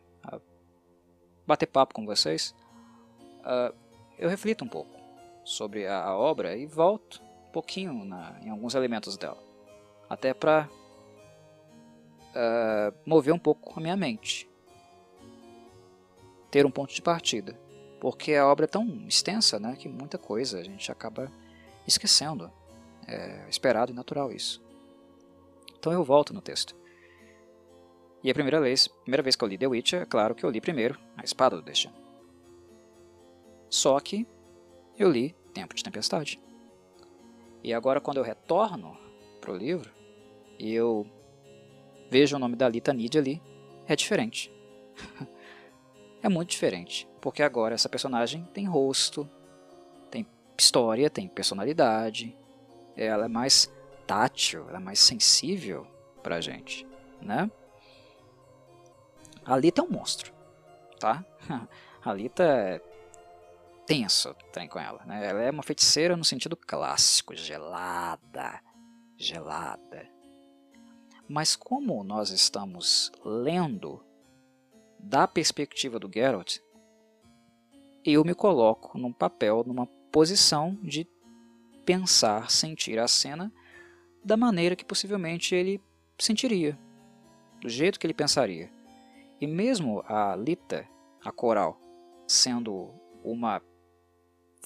bater 1.48 1.66
papo 1.66 1.94
com 1.94 2.04
vocês, 2.04 2.54
uh, 3.40 3.74
eu 4.18 4.28
reflito 4.28 4.64
um 4.64 4.68
pouco 4.68 4.90
sobre 5.44 5.86
a, 5.86 6.04
a, 6.04 6.16
obra 6.16 6.54
e 6.54 6.66
volto 6.66 7.22
um 7.48 7.52
pouquinho 7.52 8.04
na, 8.04 8.38
em 8.42 8.50
alguns 8.50 8.74
elementos 8.74 9.16
dela, 9.16 9.42
até 10.10 10.34
para 10.34 10.68
uh, 10.68 12.36
ah, 12.36 12.92
mover 13.06 13.32
um 13.32 13.38
pouco 13.38 13.72
a 13.78 13.80
minha 13.80 13.96
mente, 13.96 14.46
ter 16.50 16.66
um 16.66 16.70
ponto 16.70 16.94
de 16.94 17.00
partida, 17.00 17.58
porque 17.98 18.34
a 18.34 18.46
obra 18.46 18.66
é 18.66 18.68
tão 18.68 18.86
extensa 19.08 19.58
né, 19.58 19.74
que 19.74 19.88
muita 19.88 20.18
coisa 20.18 20.58
a 20.60 20.62
gente 20.62 20.92
acaba 20.92 21.32
esquecendo. 21.86 22.52
É 23.06 23.48
esperado 23.48 23.90
e 23.90 23.94
natural 23.94 24.30
isso. 24.30 24.62
Então 25.78 25.90
eu 25.90 26.04
volto 26.04 26.34
no 26.34 26.42
texto. 26.42 26.76
E 28.22 28.30
a 28.30 28.34
primeira 28.34 28.60
vez, 28.60 28.88
primeira 28.88 29.22
vez 29.22 29.36
que 29.36 29.44
eu 29.44 29.48
li 29.48 29.56
The 29.56 29.66
Witcher, 29.66 30.02
é 30.02 30.06
claro 30.06 30.34
que 30.34 30.44
eu 30.44 30.50
li 30.50 30.60
primeiro 30.60 30.98
A 31.16 31.24
Espada 31.24 31.56
do 31.56 31.62
Destino. 31.62 31.94
Só 33.70 33.98
que 34.00 34.26
eu 34.98 35.10
li 35.10 35.34
Tempo 35.54 35.74
de 35.74 35.82
Tempestade. 35.82 36.40
E 37.62 37.72
agora 37.72 38.00
quando 38.00 38.18
eu 38.18 38.22
retorno 38.22 38.96
para 39.40 39.52
o 39.52 39.56
livro 39.56 39.90
e 40.58 40.72
eu 40.72 41.06
vejo 42.10 42.36
o 42.36 42.38
nome 42.38 42.56
da 42.56 42.68
Lita 42.68 42.92
Nid 42.92 43.18
ali, 43.18 43.42
é 43.86 43.94
diferente. 43.94 44.52
é 46.22 46.28
muito 46.28 46.50
diferente, 46.50 47.08
porque 47.20 47.42
agora 47.42 47.74
essa 47.74 47.88
personagem 47.88 48.44
tem 48.52 48.66
rosto, 48.66 49.28
tem 50.10 50.26
história, 50.58 51.08
tem 51.08 51.28
personalidade, 51.28 52.36
ela 52.96 53.26
é 53.26 53.28
mais 53.28 53.72
tátil, 54.06 54.66
ela 54.68 54.78
é 54.78 54.82
mais 54.82 54.98
sensível 54.98 55.86
pra 56.22 56.40
gente, 56.40 56.86
né? 57.20 57.50
A 59.48 59.56
Lita 59.56 59.80
é 59.80 59.84
um 59.84 59.88
monstro, 59.88 60.30
tá? 61.00 61.24
A 62.04 62.12
Lita 62.12 62.42
é 62.44 62.82
tenso 63.86 64.34
tem 64.52 64.68
com 64.68 64.78
ela, 64.78 65.02
né? 65.06 65.26
Ela 65.26 65.40
é 65.40 65.50
uma 65.50 65.62
feiticeira 65.62 66.14
no 66.14 66.22
sentido 66.22 66.54
clássico, 66.54 67.34
gelada, 67.34 68.60
gelada. 69.16 70.06
Mas 71.26 71.56
como 71.56 72.04
nós 72.04 72.28
estamos 72.28 73.10
lendo 73.24 74.04
da 74.98 75.26
perspectiva 75.26 75.98
do 75.98 76.10
Geralt, 76.12 76.58
eu 78.04 78.22
me 78.26 78.34
coloco 78.34 78.98
num 78.98 79.14
papel, 79.14 79.64
numa 79.66 79.86
posição 80.12 80.76
de 80.82 81.08
pensar, 81.86 82.50
sentir 82.50 82.98
a 82.98 83.08
cena 83.08 83.50
da 84.22 84.36
maneira 84.36 84.76
que 84.76 84.84
possivelmente 84.84 85.54
ele 85.54 85.80
sentiria, 86.18 86.78
do 87.62 87.68
jeito 87.70 87.98
que 87.98 88.06
ele 88.06 88.12
pensaria. 88.12 88.76
E 89.40 89.46
mesmo 89.46 90.02
a 90.06 90.34
Lita, 90.36 90.86
a 91.24 91.30
coral, 91.30 91.78
sendo 92.26 92.90
uma 93.22 93.62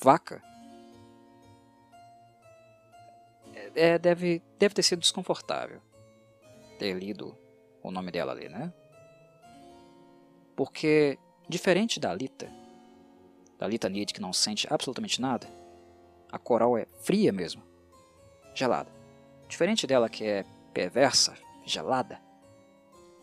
vaca, 0.02 0.42
é, 3.74 3.98
deve, 3.98 4.42
deve 4.58 4.74
ter 4.74 4.82
sido 4.82 5.00
desconfortável 5.00 5.80
ter 6.78 6.94
lido 6.94 7.36
o 7.82 7.90
nome 7.90 8.10
dela 8.10 8.32
ali, 8.32 8.48
né? 8.48 8.72
Porque, 10.56 11.18
diferente 11.48 12.00
da 12.00 12.12
Lita, 12.12 12.50
da 13.58 13.66
Lita 13.66 13.88
Nid 13.88 14.12
que 14.12 14.20
não 14.20 14.32
sente 14.32 14.66
absolutamente 14.68 15.20
nada, 15.20 15.46
a 16.30 16.38
coral 16.38 16.76
é 16.76 16.86
fria 17.02 17.32
mesmo, 17.32 17.62
gelada. 18.54 18.90
Diferente 19.48 19.86
dela 19.86 20.08
que 20.08 20.24
é 20.24 20.44
perversa, 20.72 21.36
gelada, 21.64 22.20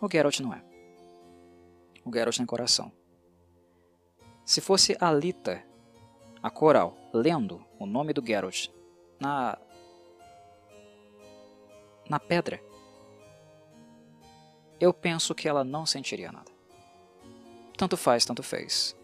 o 0.02 0.10
Geralt 0.10 0.40
não 0.40 0.54
é. 0.54 0.69
O 2.06 2.14
Geralt 2.14 2.38
tem 2.38 2.46
coração. 2.46 2.92
Se 4.46 4.62
fosse 4.62 4.98
a 5.00 5.12
Lita, 5.12 5.64
a 6.42 6.50
coral, 6.50 6.98
lendo 7.14 7.64
o 7.78 7.86
nome 7.86 8.14
do 8.14 8.26
Geralt 8.26 8.68
na 9.20 9.58
na 12.10 12.20
pedra, 12.20 12.60
eu 14.80 14.92
penso 14.92 15.36
que 15.36 15.48
ela 15.48 15.64
não 15.64 15.86
sentiria 15.86 16.32
nada. 16.32 16.52
Tanto 17.78 17.96
faz, 17.96 18.26
tanto 18.26 18.42
fez. 18.42 18.96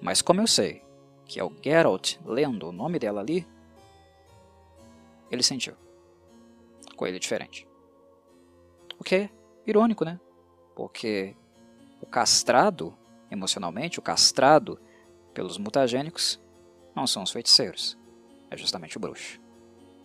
Mas 0.00 0.22
como 0.22 0.40
eu 0.40 0.46
sei 0.46 0.82
que 1.26 1.40
é 1.40 1.44
o 1.44 1.52
Geralt 1.62 2.16
lendo 2.24 2.68
o 2.68 2.72
nome 2.72 2.98
dela 2.98 3.20
ali, 3.20 3.46
ele 5.30 5.42
sentiu. 5.42 5.74
Com 6.96 7.06
ele 7.06 7.18
diferente. 7.18 7.68
O 8.98 9.04
que 9.04 9.14
é 9.14 9.30
irônico, 9.66 10.04
né? 10.04 10.18
Porque 10.74 11.36
o 12.06 12.08
castrado, 12.08 12.96
emocionalmente, 13.30 13.98
o 13.98 14.02
castrado 14.02 14.78
pelos 15.34 15.58
mutagênicos, 15.58 16.40
não 16.94 17.06
são 17.06 17.22
os 17.22 17.32
feiticeiros. 17.32 17.98
É 18.50 18.56
justamente 18.56 18.96
o 18.96 19.00
bruxo. 19.00 19.40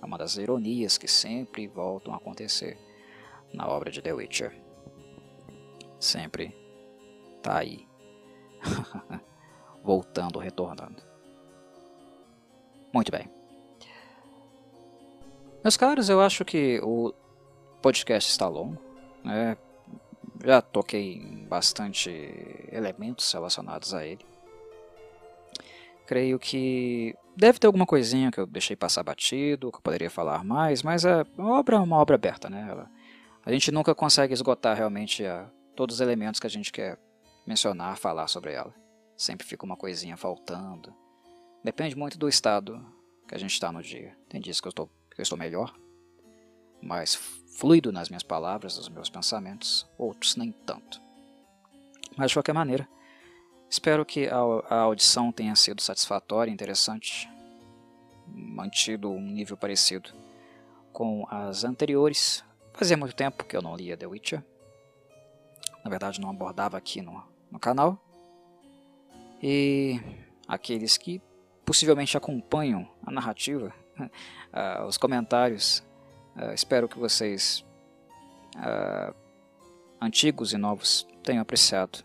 É 0.02 0.06
uma 0.06 0.18
das 0.18 0.36
ironias 0.36 0.98
que 0.98 1.07
sempre 1.07 1.68
voltam 1.68 2.14
a 2.14 2.18
acontecer 2.18 2.78
na 3.53 3.68
obra 3.68 3.91
de 3.91 4.02
The 4.02 4.14
Witcher. 4.14 4.60
Sempre 5.99 6.56
tá 7.41 7.60
aí. 7.60 7.88
Voltando, 9.84 10.40
retornando. 10.40 11.03
Muito 12.91 13.11
bem. 13.11 13.30
Meus 15.64 15.78
caros, 15.78 16.10
eu 16.10 16.19
acho 16.19 16.44
que 16.44 16.80
o 16.82 17.14
podcast 17.82 18.30
está 18.30 18.48
longo. 18.48 18.82
Né? 19.23 19.56
Já 20.44 20.62
toquei 20.62 21.14
em 21.14 21.46
bastante 21.46 22.10
elementos 22.72 23.32
relacionados 23.32 23.94
a 23.94 24.06
ele. 24.06 24.26
Creio 26.08 26.40
que 26.40 27.16
deve 27.36 27.60
ter 27.60 27.68
alguma 27.68 27.86
coisinha 27.86 28.32
que 28.32 28.40
eu 28.40 28.48
deixei 28.48 28.76
passar 28.76 29.04
batido, 29.04 29.72
que 29.72 29.78
eu 29.78 29.82
poderia 29.82 30.10
falar 30.10 30.44
mais, 30.44 30.84
mas 30.84 31.06
a 31.06 31.26
obra 31.38 31.78
é 31.78 31.80
uma 31.80 31.98
obra 31.98 32.16
aberta, 32.16 32.50
né? 32.50 32.68
Ela, 32.70 32.90
a 33.46 33.52
gente 33.52 33.72
nunca 33.72 33.94
consegue 33.94 34.34
esgotar 34.34 34.76
realmente 34.76 35.26
a, 35.26 35.50
todos 35.76 35.96
os 35.96 36.02
elementos 36.02 36.40
que 36.40 36.48
a 36.48 36.50
gente 36.50 36.72
quer 36.72 36.98
mencionar, 37.46 37.98
falar 37.98 38.28
sobre 38.28 38.52
ela. 38.52 38.74
Sempre 39.16 39.46
fica 39.46 39.66
uma 39.66 39.78
coisinha 39.78 40.18
faltando. 40.18 40.94
Depende 41.64 41.96
muito 41.96 42.18
do 42.18 42.28
estado 42.28 42.84
que 43.28 43.36
a 43.36 43.38
gente 43.38 43.54
está 43.54 43.72
no 43.72 43.82
dia. 43.82 44.18
Tem 44.28 44.42
dias 44.42 44.60
que 44.60 44.68
eu, 44.68 44.72
estou, 44.72 44.88
que 45.14 45.22
eu 45.22 45.24
estou 45.24 45.38
melhor, 45.38 45.74
mais 46.82 47.16
fluido 47.52 47.91
nas 47.91 48.10
minhas 48.10 48.23
palavras, 48.23 48.78
nos 48.78 48.90
meus 48.90 49.10
pensamentos, 49.10 49.88
outros 49.98 50.36
nem 50.36 50.52
tanto. 50.52 51.02
Mas 52.18 52.32
de 52.32 52.36
qualquer 52.36 52.53
maneira, 52.53 52.88
espero 53.69 54.06
que 54.06 54.28
a, 54.28 54.76
audição 54.82 55.32
tenha 55.32 55.56
sido 55.56 55.82
satisfatória, 55.82 56.52
interessante, 56.52 57.30
mantido 58.28 59.10
um 59.10 59.22
nível 59.22 59.57
parecido 59.57 60.11
com 60.91 61.26
as 61.30 61.64
anteriores. 61.64 62.44
Fazia 62.73 62.98
muito 62.98 63.15
tempo 63.15 63.45
que 63.45 63.56
eu 63.56 63.61
não 63.61 63.76
lia 63.76 63.98
The 63.98 64.07
Witcher. 64.07 64.44
Na 65.84 65.90
verdade, 65.90 66.22
não 66.22 66.30
abordava 66.30 66.78
aqui 66.78 67.02
no, 67.02 67.23
no 67.49 67.60
canal. 67.60 67.99
E 69.41 69.99
aqueles 70.48 70.98
que 70.98 71.22
possivelmente 71.65 72.15
acompanham 72.15 72.88
a 73.06 73.11
narrativa, 73.11 73.73
uh, 73.98 74.86
os 74.88 74.98
comentários. 74.98 75.84
Uh, 76.36 76.53
espero 76.53 76.88
que 76.88 76.98
vocês, 76.98 77.66
uh, 78.56 79.14
antigos 80.02 80.53
e 80.53 80.58
novos, 80.58 81.08
tenham 81.24 81.41
apreciado 81.41 82.03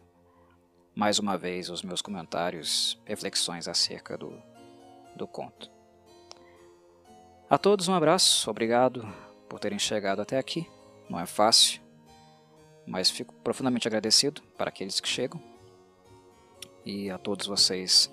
mais 0.94 1.18
uma 1.18 1.36
vez 1.36 1.68
os 1.68 1.82
meus 1.82 2.00
comentários, 2.00 2.98
reflexões 3.04 3.68
acerca 3.68 4.16
do, 4.16 4.42
do 5.14 5.26
conto. 5.26 5.70
A 7.48 7.58
todos 7.58 7.86
um 7.86 7.94
abraço, 7.94 8.50
obrigado 8.50 9.06
por 9.48 9.60
terem 9.60 9.78
chegado 9.78 10.20
até 10.20 10.38
aqui. 10.38 10.68
Não 11.08 11.20
é 11.20 11.26
fácil, 11.26 11.80
mas 12.86 13.10
fico 13.10 13.34
profundamente 13.44 13.86
agradecido 13.86 14.42
para 14.56 14.70
aqueles 14.70 14.98
que 14.98 15.08
chegam. 15.08 15.40
E 16.84 17.10
a 17.10 17.18
todos 17.18 17.46
vocês, 17.46 18.10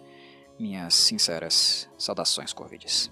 minhas 0.59 0.93
sinceras 0.93 1.89
saudações 1.97 2.53
Corvides. 2.53 3.11